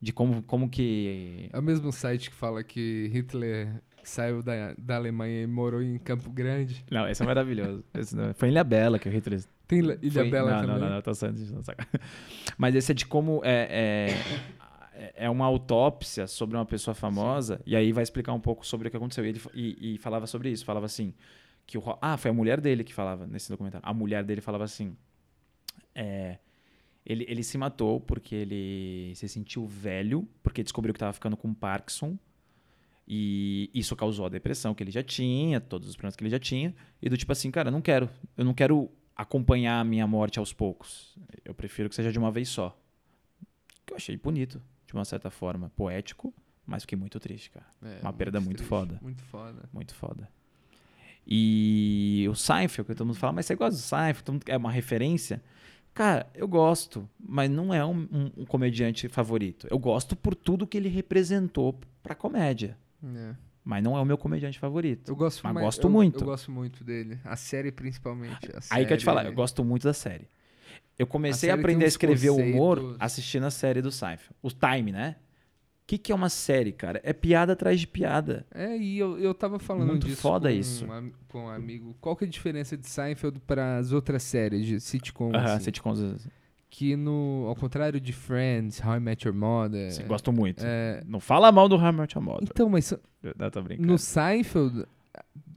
De 0.03 0.13
como, 0.15 0.43
como 0.45 0.69
que. 0.71 1.51
É 1.53 1.59
o 1.59 1.63
mesmo 1.63 1.93
site 1.93 2.31
que 2.31 2.37
fala 2.37 2.65
que 2.65 3.11
Hitler 3.13 3.69
saiu 4.03 4.43
da, 4.43 4.73
da 4.79 4.97
Alemanha 4.97 5.43
e 5.43 5.47
morou 5.47 5.83
em 5.83 5.99
Campo 5.99 6.31
Grande. 6.31 6.83
Não, 6.91 7.07
esse 7.07 7.23
é 7.23 7.27
maravilhoso. 7.27 7.85
Esse 7.93 8.17
não- 8.17 8.33
Foi 8.33 8.49
em 8.49 8.51
Ilha 8.53 8.65
Bela 8.65 8.99
que 8.99 9.07
o 9.11 9.13
Hitler. 9.13 9.43
Tem 9.69 9.81
Ilha 9.81 9.99
foi- 10.11 10.31
Bela 10.31 10.53
não, 10.53 10.61
também. 10.63 10.75
Não, 10.77 10.87
não, 10.89 10.95
não, 10.95 11.03
tô 11.03 11.13
sendo. 11.13 11.37
Mas 12.57 12.75
esse 12.75 12.93
é 12.93 12.95
de 12.95 13.05
como. 13.05 13.43
É, 13.45 14.15
é, 14.95 15.25
é 15.27 15.29
uma 15.31 15.45
autópsia 15.45 16.27
sobre 16.27 16.57
uma 16.57 16.65
pessoa 16.65 16.95
famosa, 16.95 17.61
e 17.67 17.77
aí 17.77 17.93
vai 17.93 18.03
explicar 18.03 18.33
um 18.33 18.41
pouco 18.41 18.67
sobre 18.67 18.89
o 18.89 18.91
que 18.91 18.97
aconteceu. 18.97 19.25
E, 19.25 19.29
ele, 19.29 19.41
e, 19.55 19.95
e 19.95 19.99
falava 19.99 20.27
sobre 20.27 20.51
isso. 20.51 20.65
Falava 20.65 20.87
assim. 20.87 21.13
Que 21.71 21.79
o, 21.79 21.99
ah, 22.03 22.17
foi 22.17 22.33
a 22.33 22.35
mulher 22.35 22.61
dele 22.61 22.83
que 22.83 22.93
falava 22.93 23.29
nesse 23.29 23.49
documentário. 23.49 23.89
A 23.89 23.95
mulher 23.95 24.25
dele 24.25 24.41
falava 24.41 24.65
assim. 24.65 24.97
É, 25.95 26.39
ele, 27.07 27.25
ele 27.29 27.45
se 27.45 27.57
matou 27.57 28.01
porque 28.01 28.35
ele 28.35 29.13
se 29.15 29.29
sentiu 29.29 29.65
velho, 29.67 30.29
porque 30.43 30.65
descobriu 30.65 30.93
que 30.93 30.97
estava 30.97 31.13
ficando 31.13 31.37
com 31.37 31.55
Parkinson. 31.55 32.19
E 33.07 33.71
isso 33.73 33.95
causou 33.95 34.27
a 34.27 34.29
depressão 34.29 34.75
que 34.75 34.83
ele 34.83 34.91
já 34.91 35.03
tinha, 35.03 35.61
todos 35.61 35.89
os 35.89 35.95
problemas 35.95 36.17
que 36.17 36.25
ele 36.25 36.31
já 36.31 36.41
tinha. 36.41 36.75
E 37.01 37.09
do 37.09 37.17
tipo 37.17 37.31
assim, 37.31 37.53
cara, 37.53 37.71
não 37.71 37.81
quero. 37.81 38.11
Eu 38.37 38.45
não 38.45 38.53
quero 38.53 38.91
acompanhar 39.15 39.79
a 39.79 39.85
minha 39.85 40.09
morte 40.09 40.41
aos 40.41 40.53
poucos. 40.53 41.17
Eu 41.45 41.55
prefiro 41.55 41.89
que 41.89 41.95
seja 41.95 42.11
de 42.11 42.19
uma 42.19 42.33
vez 42.33 42.49
só. 42.49 42.77
Que 43.87 43.93
eu 43.93 43.97
achei 43.97 44.17
bonito, 44.17 44.61
de 44.89 44.93
uma 44.93 45.05
certa 45.05 45.31
forma. 45.31 45.71
Poético, 45.77 46.35
mas 46.67 46.83
fiquei 46.83 46.99
muito 46.99 47.21
triste, 47.21 47.51
cara. 47.51 47.67
É, 47.81 48.01
Uma 48.01 48.13
perda 48.13 48.41
muito 48.41 48.57
triste, 48.57 48.69
foda. 48.69 48.99
Muito 49.01 49.23
foda. 49.23 49.69
Muito 49.73 49.95
foda. 49.95 50.29
E 51.31 52.27
o 52.29 52.35
Seinfeld, 52.35 52.89
que 52.89 52.95
todo 52.95 53.07
mundo 53.07 53.17
fala, 53.17 53.33
mas 53.35 53.47
você 53.47 53.55
gosta 53.55 53.77
do 53.77 53.83
Seinfeld? 53.83 54.25
Todo 54.25 54.33
mundo- 54.35 54.45
É 54.49 54.57
uma 54.57 54.71
referência? 54.73 55.41
Cara, 55.95 56.27
eu 56.35 56.49
gosto, 56.49 57.09
mas 57.19 57.49
não 57.51 57.73
é 57.73 57.85
um, 57.85 58.09
um- 58.13 58.33
um 58.39 58.45
comediante 58.45 59.09
favorito. 59.09 59.67
Eu 59.71 59.79
gosto 59.79 60.17
por 60.17 60.35
tudo 60.35 60.67
que 60.67 60.77
ele 60.77 60.89
representou 60.89 61.79
pra 62.03 62.15
comédia. 62.15 62.77
É. 63.05 63.35
Mas 63.65 63.83
não 63.85 63.97
é 63.97 64.01
o 64.01 64.05
meu 64.05 64.17
comediante 64.19 64.59
favorito. 64.59 65.09
Eu 65.11 65.17
gosto 65.17 65.43
Mas 65.45 65.55
mais- 65.55 65.65
gosto 65.67 65.85
eu- 65.87 65.91
muito. 65.91 66.21
Eu 66.21 66.27
gosto 66.27 66.51
muito 66.51 66.83
dele. 66.83 67.19
A 67.25 67.37
série, 67.37 67.71
principalmente. 67.71 68.51
a 68.53 68.61
Aí 68.75 68.87
que 68.87 68.93
eu 68.93 68.97
te 68.99 69.05
falar, 69.05 69.21
série- 69.21 69.33
eu 69.33 69.37
gosto 69.37 69.65
muito 69.65 69.85
da 69.85 69.93
série. 69.93 70.27
Eu 70.99 71.07
comecei 71.07 71.49
A 71.49 71.53
a, 71.53 71.57
série 71.57 71.61
aprender 71.61 71.85
a 71.85 71.89
escrever 71.89 72.31
humor 72.31 72.77
conceitos- 72.79 72.97
assistindo 73.01 73.47
a 73.47 73.51
série 73.51 73.81
do 73.83 73.91
Seinfeld. 73.93 74.35
O 74.43 74.51
Time, 74.51 74.93
né? 74.93 75.17
Que, 75.91 75.99
que 75.99 76.13
é 76.13 76.15
uma 76.15 76.29
série, 76.29 76.71
cara? 76.71 77.01
É 77.03 77.13
piada 77.13 77.53
atrás 77.55 77.81
de 77.81 77.87
piada. 77.87 78.47
É, 78.55 78.77
e 78.77 78.97
eu, 78.97 79.19
eu 79.19 79.35
tava 79.35 79.59
falando 79.59 79.89
Muito 79.89 80.07
disso 80.07 80.23
foda 80.23 80.49
com, 80.49 80.55
isso. 80.55 80.85
Um, 80.85 81.11
com 81.27 81.45
um 81.47 81.49
amigo. 81.49 81.97
Qual 82.01 82.15
que 82.15 82.25
é 82.25 82.29
a 82.29 82.31
diferença 82.31 82.77
de 82.77 82.89
Seinfeld 82.89 83.41
para 83.41 83.79
as 83.79 83.91
outras 83.91 84.23
séries 84.23 84.65
de 84.65 84.79
sitcom? 84.79 85.35
Aham, 85.35 85.55
assim? 85.55 85.65
sitcoms, 85.65 86.29
Que 86.69 86.95
no, 86.95 87.47
ao 87.49 87.57
contrário 87.57 88.01
de 88.01 88.13
Friends, 88.13 88.81
How 88.85 88.97
I 88.97 89.01
Met 89.01 89.27
Your 89.27 89.37
Mother... 89.37 89.89
assim, 89.89 90.07
gosto 90.07 90.33
muito. 90.33 90.63
é, 90.65 91.03
Não 91.09 91.19
fala 91.19 91.51
mal 91.51 91.69
do 91.69 91.75
Hammer 91.75 92.07
Mother. 92.21 92.49
então, 92.49 92.69
mas 92.69 92.95
Não, 93.37 93.51
tô 93.51 93.61
brincando. 93.61 93.89
no 93.89 93.99
Seinfeld, 93.99 94.85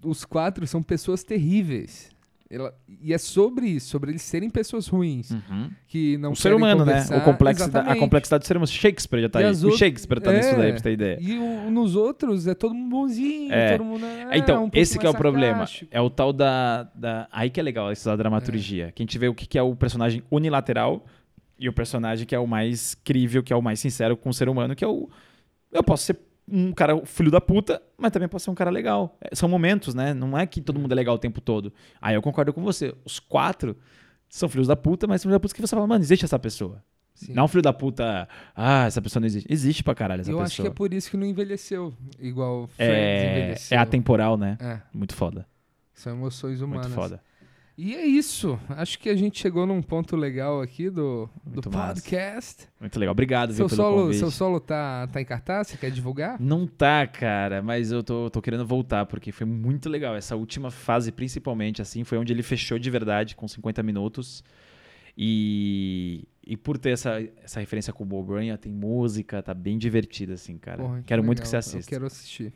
os 0.03 0.25
quatro 0.25 0.65
são 0.65 0.81
pessoas 0.81 1.23
terríveis. 1.23 2.09
Ela- 2.53 2.73
e 3.01 3.13
é 3.13 3.17
sobre 3.17 3.67
isso, 3.67 3.87
sobre 3.89 4.11
eles 4.11 4.21
serem 4.21 4.49
pessoas 4.49 4.87
ruins, 4.87 5.31
Uhum. 5.31 5.71
que 5.87 6.17
não 6.17 6.31
o 6.33 6.35
ser 6.35 6.53
humano, 6.53 6.85
né? 6.85 6.93
conversar. 6.93 7.17
O 7.17 7.21
complexidade, 7.23 7.75
a 7.75 7.79
Exatamente. 7.79 7.99
complexidade 7.99 8.43
do 8.43 8.47
ser 8.47 8.57
humano. 8.57 8.67
Shakespeare 8.67 9.21
já 9.23 9.29
tá 9.29 9.39
aí. 9.39 9.45
O 9.51 9.71
Shakespeare 9.71 10.19
tá 10.21 10.31
nisso 10.31 10.49
É. 10.49 10.55
daí, 10.55 10.69
pra 10.69 10.77
você 10.77 10.83
ter 10.83 10.91
ideia. 10.93 11.17
E 11.19 11.37
o- 11.39 11.71
nos 11.71 11.95
outros 11.95 12.45
é 12.47 12.53
todo 12.53 12.73
mundo 12.75 12.89
bonzinho, 12.89 13.51
É. 13.51 13.77
todo 13.77 13.85
mundo 13.85 14.05
é, 14.05 14.37
então, 14.37 14.65
um 14.65 14.69
esse 14.73 14.99
que 14.99 15.05
é 15.05 15.09
o 15.09 15.13
problema. 15.15 15.65
É 15.91 15.99
o 15.99 16.09
tal 16.09 16.31
da, 16.31 16.83
da. 16.93 17.27
Aí 17.31 17.49
que 17.49 17.59
é 17.59 17.63
legal 17.63 17.89
essa 17.91 18.15
dramaturgia. 18.15 18.91
Que 18.93 19.01
a 19.01 19.05
gente 19.05 19.17
vê 19.17 19.27
o 19.27 19.33
que, 19.33 19.47
que 19.47 19.57
é 19.57 19.61
o 19.63 19.75
personagem 19.75 20.21
unilateral 20.29 21.05
e 21.57 21.67
o 21.67 21.73
personagem 21.73 22.25
que 22.27 22.35
é 22.35 22.39
o 22.39 22.45
mais 22.47 22.93
crível, 23.03 23.41
que 23.41 23.51
é 23.51 23.55
o 23.55 23.61
mais 23.61 23.79
sincero 23.79 24.15
com 24.15 24.29
o 24.29 24.33
ser 24.33 24.47
humano, 24.49 24.75
que 24.75 24.83
é 24.83 24.87
o. 24.87 25.09
Eu 25.71 25.81
posso 25.83 26.03
ser 26.05 26.17
um 26.47 26.71
cara 26.73 27.05
filho 27.05 27.31
da 27.31 27.39
puta, 27.41 27.81
mas 27.97 28.11
também 28.11 28.27
posso 28.27 28.45
ser 28.45 28.51
um 28.51 28.55
cara 28.55 28.69
legal. 28.69 29.17
É, 29.21 29.35
São 29.35 29.47
momentos, 29.47 29.93
né? 29.95 30.13
Não 30.13 30.37
é 30.37 30.45
que 30.45 30.61
todo 30.61 30.79
mundo 30.79 30.91
é 30.91 30.95
legal 30.95 31.15
o 31.15 31.19
tempo 31.19 31.39
todo. 31.41 31.73
Aí 32.01 32.15
eu 32.15 32.21
concordo 32.21 32.53
com 32.53 32.61
você. 32.61 32.93
Os 33.05 33.19
quatro 33.19 33.77
são 34.29 34.49
filhos 34.49 34.67
da 34.67 34.75
puta, 34.75 35.07
mas 35.07 35.21
são 35.21 35.29
filhos 35.29 35.35
da 35.35 35.39
puta 35.39 35.53
que 35.55 35.61
você 35.61 35.75
fala, 35.75 35.87
mano, 35.87 36.03
existe 36.03 36.25
essa 36.25 36.37
pessoa. 36.39 36.83
Sim. 37.13 37.33
Não 37.33 37.47
filho 37.47 37.61
da 37.61 37.71
puta, 37.71 38.27
ah, 38.55 38.85
essa 38.85 39.01
pessoa 39.01 39.21
não 39.21 39.27
existe. 39.27 39.47
Existe 39.51 39.83
pra 39.83 39.93
caralho 39.93 40.21
essa 40.21 40.31
Eu 40.31 40.37
pessoa. 40.37 40.45
acho 40.47 40.61
que 40.63 40.67
é 40.67 40.71
por 40.71 40.93
isso 40.93 41.11
que 41.11 41.15
não 41.15 41.25
envelheceu 41.27 41.93
igual 42.19 42.67
Friends 42.67 42.91
é, 42.97 43.37
envelheceu. 43.39 43.77
é 43.77 43.81
atemporal, 43.81 44.35
né? 44.35 44.57
É, 44.59 44.79
Muito 44.91 45.13
foda. 45.15 45.45
são 45.93 46.13
emoções 46.13 46.59
humanas. 46.59 46.87
Muito 46.87 46.95
foda. 46.99 47.21
E 47.75 47.95
é 47.95 48.05
isso. 48.05 48.59
Acho 48.69 48.99
que 48.99 49.09
a 49.09 49.15
gente 49.15 49.39
chegou 49.39 49.65
num 49.65 49.81
ponto 49.81 50.15
legal 50.15 50.61
aqui 50.61 50.89
do, 50.91 51.27
do 51.43 51.53
Muito 51.53 51.71
massa. 51.71 51.95
podcast. 51.95 52.69
Muito 52.79 52.99
legal. 52.99 53.11
Obrigado, 53.13 53.51
Seu 53.53 53.67
viu, 53.67 53.75
solo, 53.75 54.01
convite. 54.03 54.19
seu 54.19 54.29
solo 54.31 54.59
tá, 54.59 55.07
tá 55.07 55.19
em 55.19 55.25
cartaz? 55.25 55.67
Você 55.67 55.77
quer 55.77 55.89
divulgar? 55.89 56.39
Não 56.39 56.67
tá, 56.67 57.07
cara, 57.07 57.63
mas 57.63 57.91
eu 57.91 58.03
tô, 58.03 58.29
tô 58.29 58.41
querendo 58.41 58.65
voltar, 58.65 59.07
porque 59.07 59.31
foi 59.31 59.47
muito 59.47 59.89
legal. 59.89 60.15
Essa 60.15 60.35
última 60.35 60.69
fase, 60.69 61.11
principalmente, 61.11 61.81
assim, 61.81 62.03
foi 62.03 62.19
onde 62.19 62.31
ele 62.31 62.43
fechou 62.43 62.77
de 62.77 62.89
verdade, 62.91 63.35
com 63.35 63.47
50 63.47 63.81
minutos. 63.81 64.43
E, 65.17 66.27
e 66.45 66.55
por 66.55 66.77
ter 66.77 66.91
essa, 66.91 67.21
essa 67.43 67.59
referência 67.59 67.91
com 67.91 68.03
o 68.03 68.05
Bob 68.05 68.33
tem 68.57 68.71
música, 68.71 69.41
tá 69.41 69.53
bem 69.53 69.79
divertido, 69.79 70.33
assim, 70.33 70.57
cara. 70.57 70.77
Porra, 70.83 71.03
Quero 71.05 71.23
muito 71.23 71.41
que 71.41 71.47
legal. 71.47 71.61
você 71.61 71.69
assista. 71.69 71.89
Eu 71.91 71.95
quero 71.95 72.05
assistir. 72.05 72.53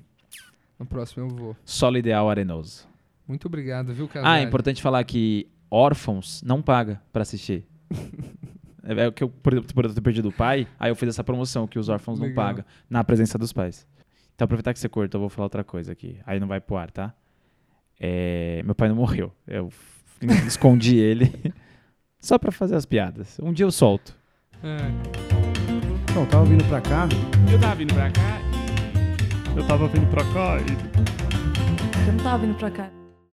No 0.78 0.86
próximo 0.86 1.26
eu 1.26 1.30
vou. 1.30 1.56
Solo 1.66 1.98
Ideal 1.98 2.30
Arenoso. 2.30 2.88
Muito 3.28 3.46
obrigado, 3.48 3.94
viu, 3.94 4.06
Ah, 4.06 4.14
Casares? 4.14 4.44
é 4.44 4.48
importante 4.48 4.82
falar 4.82 5.04
que 5.04 5.48
órfãos 5.70 6.42
não 6.44 6.62
paga 6.62 7.02
pra 7.12 7.22
assistir. 7.24 7.66
É 8.90 9.04
é 9.04 9.08
o 9.10 9.12
que 9.12 9.22
eu, 9.22 9.28
por, 9.28 9.54
eu 9.54 9.62
ter 9.94 10.00
perdido 10.00 10.30
o 10.30 10.32
pai, 10.32 10.66
aí 10.80 10.90
eu 10.90 10.96
fiz 10.96 11.10
essa 11.10 11.22
promoção 11.22 11.68
que 11.68 11.78
os 11.78 11.90
órfãos 11.90 12.20
não 12.20 12.28
Legal. 12.28 12.46
pagam 12.46 12.66
na 12.90 13.04
presença 13.04 13.38
dos 13.38 13.52
pais. 13.52 13.86
Então, 14.34 14.46
aproveitar 14.46 14.72
que 14.72 14.80
você 14.80 14.88
cortou, 14.88 15.18
eu 15.20 15.24
vou 15.24 15.30
falar 15.30 15.44
outra 15.48 15.62
coisa 15.62 15.92
aqui. 15.92 16.18
Aí 16.26 16.40
não 16.40 16.48
vai 16.48 16.62
pro 16.62 16.78
ar, 16.78 16.90
tá? 16.90 17.14
É, 18.00 18.62
meu 18.64 18.74
pai 18.74 18.88
não 18.88 18.96
morreu. 18.96 19.34
Eu 19.46 19.70
escondi 20.48 20.96
ele 20.96 21.34
só 22.18 22.38
pra 22.40 22.50
fazer 22.50 22.76
as 22.76 22.86
piadas. 22.86 23.38
Um 23.44 23.52
dia 23.52 23.66
eu 23.66 23.72
solto. 23.74 24.16
É. 24.64 24.78
Então, 26.10 26.24
eu 26.24 26.30
tava 26.30 26.46
vindo 26.46 26.64
pra 26.70 26.80
cá, 26.80 27.10
Eu 27.52 27.60
tava 27.60 27.76
vindo 27.76 27.94
pra 27.94 28.10
cá 28.10 28.40
Eu 29.56 29.68
tava 29.68 29.88
vindo 29.90 30.08
pra 30.10 30.24
cá 30.34 30.58
e 30.62 32.08
Eu 32.08 32.14
não 32.14 32.24
tava 32.24 32.46
vindo 32.46 32.56
pra 32.58 32.72
cá. 32.72 32.90